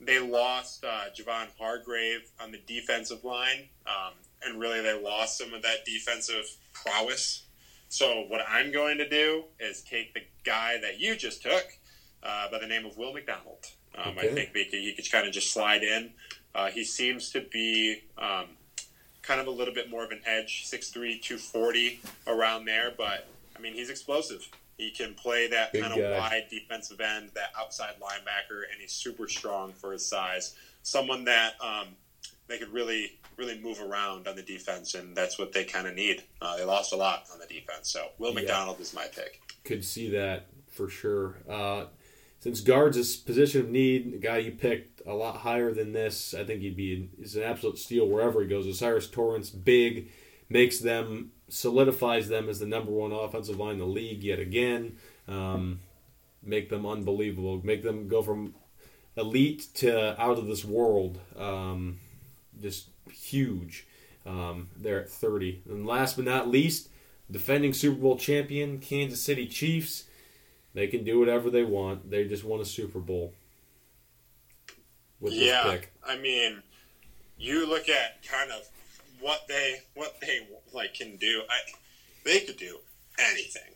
they 0.00 0.18
lost 0.18 0.84
uh, 0.84 1.04
Javon 1.14 1.48
Hargrave 1.58 2.30
on 2.40 2.50
the 2.50 2.58
defensive 2.66 3.24
line, 3.24 3.68
um, 3.86 4.14
and 4.44 4.60
really 4.60 4.80
they 4.80 5.00
lost 5.00 5.38
some 5.38 5.52
of 5.54 5.62
that 5.62 5.84
defensive 5.84 6.44
prowess. 6.72 7.44
So 7.88 8.24
what 8.28 8.40
I'm 8.48 8.72
going 8.72 8.98
to 8.98 9.08
do 9.08 9.44
is 9.60 9.82
take 9.82 10.12
the 10.14 10.20
guy 10.44 10.78
that 10.82 11.00
you 11.00 11.16
just 11.16 11.42
took 11.42 11.66
uh, 12.22 12.50
by 12.50 12.58
the 12.58 12.66
name 12.66 12.84
of 12.86 12.96
Will 12.96 13.12
McDonald. 13.12 13.66
Um, 13.96 14.16
Okay. 14.18 14.28
I 14.30 14.34
think 14.34 14.52
they 14.52 14.64
could, 14.64 14.80
he 14.80 14.92
could 14.92 15.10
kind 15.10 15.26
of 15.26 15.32
just 15.32 15.52
slide 15.52 15.82
in. 15.82 16.10
Uh, 16.54 16.66
he 16.66 16.84
seems 16.84 17.30
to 17.30 17.40
be 17.52 18.02
um, 18.18 18.46
kind 19.22 19.40
of 19.40 19.46
a 19.46 19.50
little 19.50 19.74
bit 19.74 19.88
more 19.90 20.04
of 20.04 20.10
an 20.10 20.20
edge, 20.26 20.64
6'3", 20.66 20.92
240 21.22 22.00
around 22.26 22.64
there, 22.66 22.92
but 22.96 23.26
I 23.56 23.60
mean, 23.60 23.72
he's 23.74 23.88
explosive. 23.90 24.46
He 24.76 24.90
can 24.90 25.14
play 25.14 25.48
that 25.48 25.72
Big 25.72 25.82
kind 25.82 25.94
of 25.94 25.98
guy. 25.98 26.18
wide 26.18 26.44
defensive 26.50 27.00
end, 27.00 27.30
that 27.34 27.52
outside 27.58 27.94
linebacker, 28.00 28.62
and 28.70 28.78
he's 28.80 28.92
super 28.92 29.26
strong 29.28 29.72
for 29.72 29.92
his 29.92 30.04
size. 30.06 30.54
Someone 30.82 31.24
that 31.24 31.54
um, 31.62 31.88
they 32.48 32.58
could 32.58 32.68
really, 32.72 33.18
really 33.36 33.58
move 33.60 33.80
around 33.80 34.26
on 34.28 34.36
the 34.36 34.42
defense, 34.42 34.94
and 34.94 35.16
that's 35.16 35.38
what 35.38 35.52
they 35.52 35.64
kind 35.64 35.86
of 35.86 35.94
need. 35.94 36.22
Uh, 36.40 36.56
they 36.56 36.64
lost 36.64 36.92
a 36.92 36.96
lot 36.96 37.24
on 37.32 37.38
the 37.38 37.46
defense, 37.46 37.90
so 37.90 38.08
Will 38.18 38.30
Yeah. 38.30 38.40
McDonald 38.40 38.80
is 38.80 38.94
my 38.94 39.06
pick. 39.06 39.40
Could 39.64 39.84
see 39.84 40.08
that 40.10 40.46
for 40.70 40.88
sure. 40.88 41.38
Uh, 41.48 41.86
since 42.40 42.60
guards 42.60 42.96
is 42.96 43.16
position 43.16 43.62
of 43.62 43.70
need, 43.70 44.12
the 44.12 44.18
guy 44.18 44.38
you 44.38 44.52
picked 44.52 45.02
a 45.06 45.14
lot 45.14 45.38
higher 45.38 45.72
than 45.72 45.92
this, 45.92 46.34
I 46.34 46.44
think 46.44 46.60
he'd 46.60 46.76
be 46.76 47.08
is 47.20 47.36
an 47.36 47.42
absolute 47.42 47.78
steal 47.78 48.06
wherever 48.08 48.40
he 48.42 48.48
goes. 48.48 48.66
O'Cyrus 48.66 49.08
Torrence, 49.08 49.50
big, 49.50 50.10
makes 50.48 50.78
them 50.78 51.32
solidifies 51.48 52.28
them 52.28 52.48
as 52.48 52.58
the 52.58 52.66
number 52.66 52.90
one 52.90 53.12
offensive 53.12 53.58
line 53.58 53.74
in 53.74 53.78
the 53.78 53.86
league 53.86 54.22
yet 54.22 54.38
again. 54.38 54.96
Um, 55.28 55.80
make 56.42 56.68
them 56.68 56.86
unbelievable. 56.86 57.60
Make 57.64 57.82
them 57.82 58.08
go 58.08 58.22
from 58.22 58.54
elite 59.16 59.68
to 59.74 60.20
out 60.20 60.38
of 60.38 60.46
this 60.46 60.64
world. 60.64 61.18
Um, 61.36 61.98
just 62.60 62.88
huge. 63.12 63.86
Um, 64.24 64.68
they're 64.76 65.00
at 65.00 65.08
30. 65.08 65.62
And 65.68 65.86
last 65.86 66.16
but 66.16 66.24
not 66.24 66.48
least, 66.48 66.88
defending 67.30 67.72
Super 67.72 68.00
Bowl 68.00 68.16
champion 68.16 68.78
Kansas 68.78 69.22
City 69.22 69.46
Chiefs. 69.46 70.04
They 70.74 70.88
can 70.88 71.04
do 71.04 71.18
whatever 71.18 71.48
they 71.48 71.64
want. 71.64 72.10
They 72.10 72.24
just 72.26 72.44
won 72.44 72.60
a 72.60 72.64
Super 72.64 72.98
Bowl 72.98 73.32
with 75.20 75.32
yeah, 75.32 75.64
this 75.64 75.72
pick. 75.72 75.92
I 76.06 76.18
mean, 76.18 76.62
you 77.38 77.66
look 77.66 77.88
at 77.88 78.22
kind 78.26 78.50
of 78.50 78.68
what 79.20 79.46
they 79.48 79.80
what 79.94 80.20
they 80.20 80.46
like 80.72 80.94
can 80.94 81.16
do. 81.16 81.42
I 81.48 81.58
they 82.24 82.40
could 82.40 82.56
do 82.56 82.78
anything. 83.18 83.72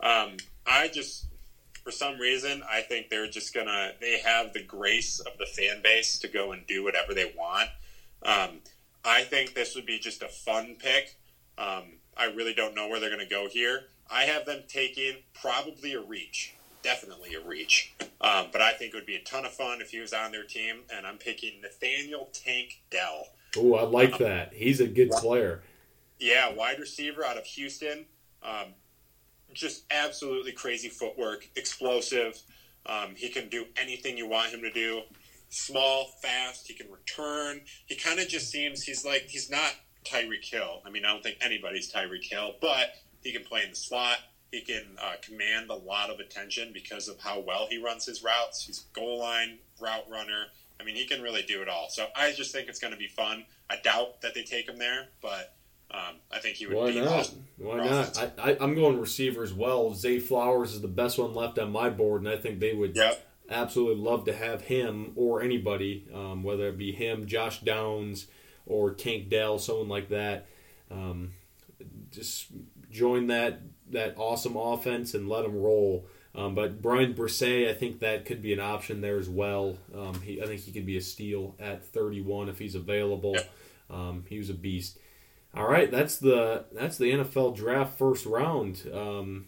Um, 0.00 0.36
I 0.66 0.88
just 0.88 1.26
for 1.82 1.90
some 1.90 2.18
reason 2.18 2.62
I 2.70 2.80
think 2.82 3.10
they're 3.10 3.28
just 3.28 3.54
gonna 3.54 3.92
they 4.00 4.18
have 4.20 4.52
the 4.52 4.62
grace 4.62 5.20
of 5.20 5.36
the 5.38 5.46
fan 5.46 5.82
base 5.82 6.18
to 6.20 6.28
go 6.28 6.52
and 6.52 6.66
do 6.66 6.84
whatever 6.84 7.14
they 7.14 7.32
want. 7.36 7.68
Um, 8.22 8.60
I 9.04 9.22
think 9.22 9.54
this 9.54 9.74
would 9.74 9.86
be 9.86 9.98
just 9.98 10.22
a 10.22 10.28
fun 10.28 10.76
pick. 10.78 11.16
Um, 11.58 11.84
I 12.16 12.26
really 12.26 12.54
don't 12.54 12.74
know 12.74 12.88
where 12.88 13.00
they're 13.00 13.10
going 13.14 13.26
to 13.26 13.32
go 13.32 13.48
here. 13.48 13.84
I 14.10 14.24
have 14.24 14.46
them 14.46 14.62
taking 14.68 15.16
probably 15.34 15.94
a 15.94 16.00
reach, 16.00 16.54
definitely 16.82 17.34
a 17.34 17.40
reach. 17.40 17.94
Um, 18.20 18.46
but 18.52 18.60
I 18.60 18.72
think 18.72 18.94
it 18.94 18.96
would 18.96 19.06
be 19.06 19.16
a 19.16 19.22
ton 19.22 19.44
of 19.44 19.52
fun 19.52 19.80
if 19.80 19.90
he 19.90 19.98
was 19.98 20.12
on 20.12 20.32
their 20.32 20.44
team. 20.44 20.80
And 20.94 21.06
I'm 21.06 21.18
picking 21.18 21.60
Nathaniel 21.60 22.28
Tank 22.32 22.82
Dell. 22.90 23.28
Oh, 23.56 23.74
I 23.74 23.82
like 23.82 24.18
that. 24.18 24.52
He's 24.52 24.80
a 24.80 24.86
good 24.86 25.10
player. 25.10 25.62
Yeah, 26.18 26.52
wide 26.52 26.78
receiver 26.78 27.24
out 27.24 27.36
of 27.36 27.44
Houston. 27.44 28.06
Um, 28.42 28.74
just 29.52 29.84
absolutely 29.90 30.52
crazy 30.52 30.88
footwork, 30.88 31.48
explosive. 31.56 32.40
Um, 32.86 33.14
he 33.16 33.28
can 33.28 33.48
do 33.48 33.66
anything 33.76 34.18
you 34.18 34.28
want 34.28 34.50
him 34.50 34.60
to 34.62 34.70
do. 34.70 35.02
Small, 35.54 36.06
fast. 36.20 36.66
He 36.66 36.74
can 36.74 36.90
return. 36.90 37.60
He 37.86 37.94
kind 37.94 38.18
of 38.18 38.26
just 38.26 38.50
seems 38.50 38.82
he's 38.82 39.04
like 39.04 39.28
he's 39.28 39.48
not 39.48 39.72
Tyreek 40.04 40.44
Hill. 40.44 40.82
I 40.84 40.90
mean, 40.90 41.04
I 41.04 41.12
don't 41.12 41.22
think 41.22 41.38
anybody's 41.40 41.92
Tyreek 41.92 42.24
Hill, 42.24 42.56
but 42.60 42.96
he 43.22 43.32
can 43.32 43.44
play 43.44 43.62
in 43.62 43.70
the 43.70 43.76
slot. 43.76 44.18
He 44.50 44.62
can 44.62 44.82
uh, 45.00 45.14
command 45.22 45.70
a 45.70 45.74
lot 45.74 46.10
of 46.10 46.18
attention 46.18 46.72
because 46.74 47.06
of 47.06 47.20
how 47.20 47.38
well 47.38 47.68
he 47.70 47.78
runs 47.78 48.04
his 48.04 48.22
routes. 48.22 48.64
He's 48.66 48.84
a 48.84 48.98
goal 48.98 49.20
line 49.20 49.58
route 49.80 50.04
runner. 50.10 50.46
I 50.80 50.82
mean, 50.82 50.96
he 50.96 51.06
can 51.06 51.22
really 51.22 51.42
do 51.42 51.62
it 51.62 51.68
all. 51.68 51.88
So 51.88 52.06
I 52.16 52.32
just 52.32 52.52
think 52.52 52.68
it's 52.68 52.80
going 52.80 52.92
to 52.92 52.98
be 52.98 53.06
fun. 53.06 53.44
I 53.70 53.76
doubt 53.76 54.22
that 54.22 54.34
they 54.34 54.42
take 54.42 54.68
him 54.68 54.76
there, 54.76 55.06
but 55.22 55.54
um, 55.92 56.16
I 56.32 56.40
think 56.40 56.56
he 56.56 56.66
would 56.66 56.76
Why 56.76 56.90
be 56.90 57.00
not? 57.00 57.30
Why 57.58 57.76
not? 57.76 58.18
I, 58.18 58.50
I, 58.50 58.56
I'm 58.60 58.74
going 58.74 59.00
receiver 59.00 59.44
as 59.44 59.54
well. 59.54 59.94
Zay 59.94 60.18
Flowers 60.18 60.74
is 60.74 60.80
the 60.80 60.88
best 60.88 61.16
one 61.16 61.32
left 61.32 61.60
on 61.60 61.70
my 61.70 61.90
board, 61.90 62.22
and 62.22 62.28
I 62.28 62.36
think 62.36 62.58
they 62.58 62.74
would 62.74 62.96
Yep. 62.96 63.24
Absolutely 63.50 64.02
love 64.02 64.24
to 64.26 64.34
have 64.34 64.62
him 64.62 65.12
or 65.16 65.42
anybody, 65.42 66.06
um, 66.12 66.42
whether 66.42 66.68
it 66.68 66.78
be 66.78 66.92
him, 66.92 67.26
Josh 67.26 67.60
Downs, 67.60 68.26
or 68.66 68.92
Tank 68.92 69.28
Dell, 69.28 69.58
someone 69.58 69.88
like 69.88 70.08
that. 70.08 70.46
Um, 70.90 71.32
just 72.10 72.46
join 72.90 73.26
that 73.28 73.60
that 73.90 74.14
awesome 74.16 74.56
offense 74.56 75.14
and 75.14 75.28
let 75.28 75.42
them 75.42 75.56
roll. 75.56 76.06
Um, 76.34 76.54
but 76.54 76.82
Brian 76.82 77.14
Brisset, 77.14 77.68
I 77.68 77.74
think 77.74 78.00
that 78.00 78.24
could 78.24 78.42
be 78.42 78.52
an 78.52 78.60
option 78.60 79.00
there 79.00 79.18
as 79.18 79.28
well. 79.28 79.76
Um, 79.94 80.20
he, 80.20 80.42
I 80.42 80.46
think 80.46 80.62
he 80.62 80.72
could 80.72 80.86
be 80.86 80.96
a 80.96 81.00
steal 81.00 81.54
at 81.60 81.84
31 81.84 82.48
if 82.48 82.58
he's 82.58 82.74
available. 82.74 83.36
Um, 83.88 84.24
he 84.28 84.38
was 84.38 84.50
a 84.50 84.54
beast. 84.54 84.98
All 85.54 85.68
right, 85.68 85.88
that's 85.88 86.16
the 86.16 86.64
that's 86.72 86.98
the 86.98 87.12
NFL 87.12 87.54
draft 87.54 87.96
first 87.96 88.26
round. 88.26 88.82
Um, 88.92 89.46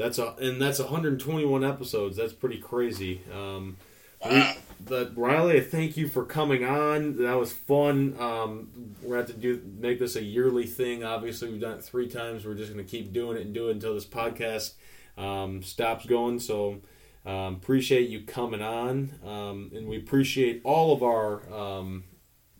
that's 0.00 0.18
a 0.18 0.34
and 0.40 0.60
that's 0.60 0.78
121 0.78 1.62
episodes. 1.62 2.16
That's 2.16 2.32
pretty 2.32 2.56
crazy. 2.56 3.20
Um, 3.34 3.76
but 4.22 5.16
Riley, 5.16 5.60
thank 5.60 5.96
you 5.98 6.08
for 6.08 6.24
coming 6.24 6.64
on. 6.64 7.18
That 7.18 7.38
was 7.38 7.52
fun. 7.52 8.16
Um, 8.18 8.94
we're 9.02 9.16
going 9.16 9.26
to 9.26 9.32
have 9.32 9.40
to 9.40 9.40
do 9.40 9.62
make 9.78 9.98
this 9.98 10.16
a 10.16 10.22
yearly 10.22 10.66
thing. 10.66 11.04
Obviously, 11.04 11.50
we've 11.50 11.60
done 11.60 11.78
it 11.78 11.84
three 11.84 12.08
times. 12.08 12.46
We're 12.46 12.54
just 12.54 12.72
going 12.72 12.84
to 12.84 12.90
keep 12.90 13.12
doing 13.12 13.36
it 13.36 13.42
and 13.42 13.54
do 13.54 13.68
it 13.68 13.72
until 13.72 13.94
this 13.94 14.06
podcast 14.06 14.74
um, 15.18 15.62
stops 15.62 16.06
going. 16.06 16.40
So 16.40 16.80
um, 17.26 17.56
appreciate 17.56 18.08
you 18.08 18.22
coming 18.22 18.62
on, 18.62 19.12
um, 19.22 19.70
and 19.74 19.86
we 19.86 19.98
appreciate 19.98 20.62
all 20.64 20.94
of 20.94 21.02
our 21.02 21.52
um, 21.52 22.04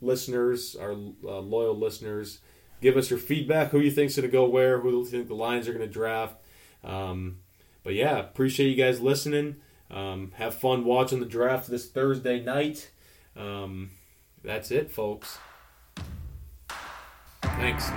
listeners, 0.03 0.77
our 0.77 0.93
uh, 0.93 1.41
loyal 1.41 1.75
listeners. 1.75 2.41
Give 2.83 2.99
us 2.99 3.09
your 3.09 3.19
feedback. 3.19 3.71
Who 3.71 3.81
you 3.81 3.91
think's 3.91 4.17
going 4.17 4.29
to 4.29 4.33
go 4.33 4.47
where? 4.47 4.81
Who 4.81 4.91
you 4.91 5.05
think 5.07 5.29
the 5.29 5.35
Lions 5.35 5.69
are 5.69 5.73
going 5.73 5.87
to 5.87 5.93
draft? 5.93 6.40
Um, 6.85 7.39
but 7.83 7.95
yeah, 7.95 8.19
appreciate 8.19 8.69
you 8.69 8.77
guys 8.77 9.01
listening. 9.01 9.57
Um, 9.91 10.33
have 10.37 10.55
fun 10.55 10.85
watching 10.85 11.21
the 11.21 11.27
draft 11.27 11.69
this 11.69 11.89
Thursday 11.89 12.41
night. 12.41 12.91
Um, 13.37 13.91
that's 14.43 14.71
it, 14.71 14.91
folks. 14.91 15.39
Thanks. 17.43 17.91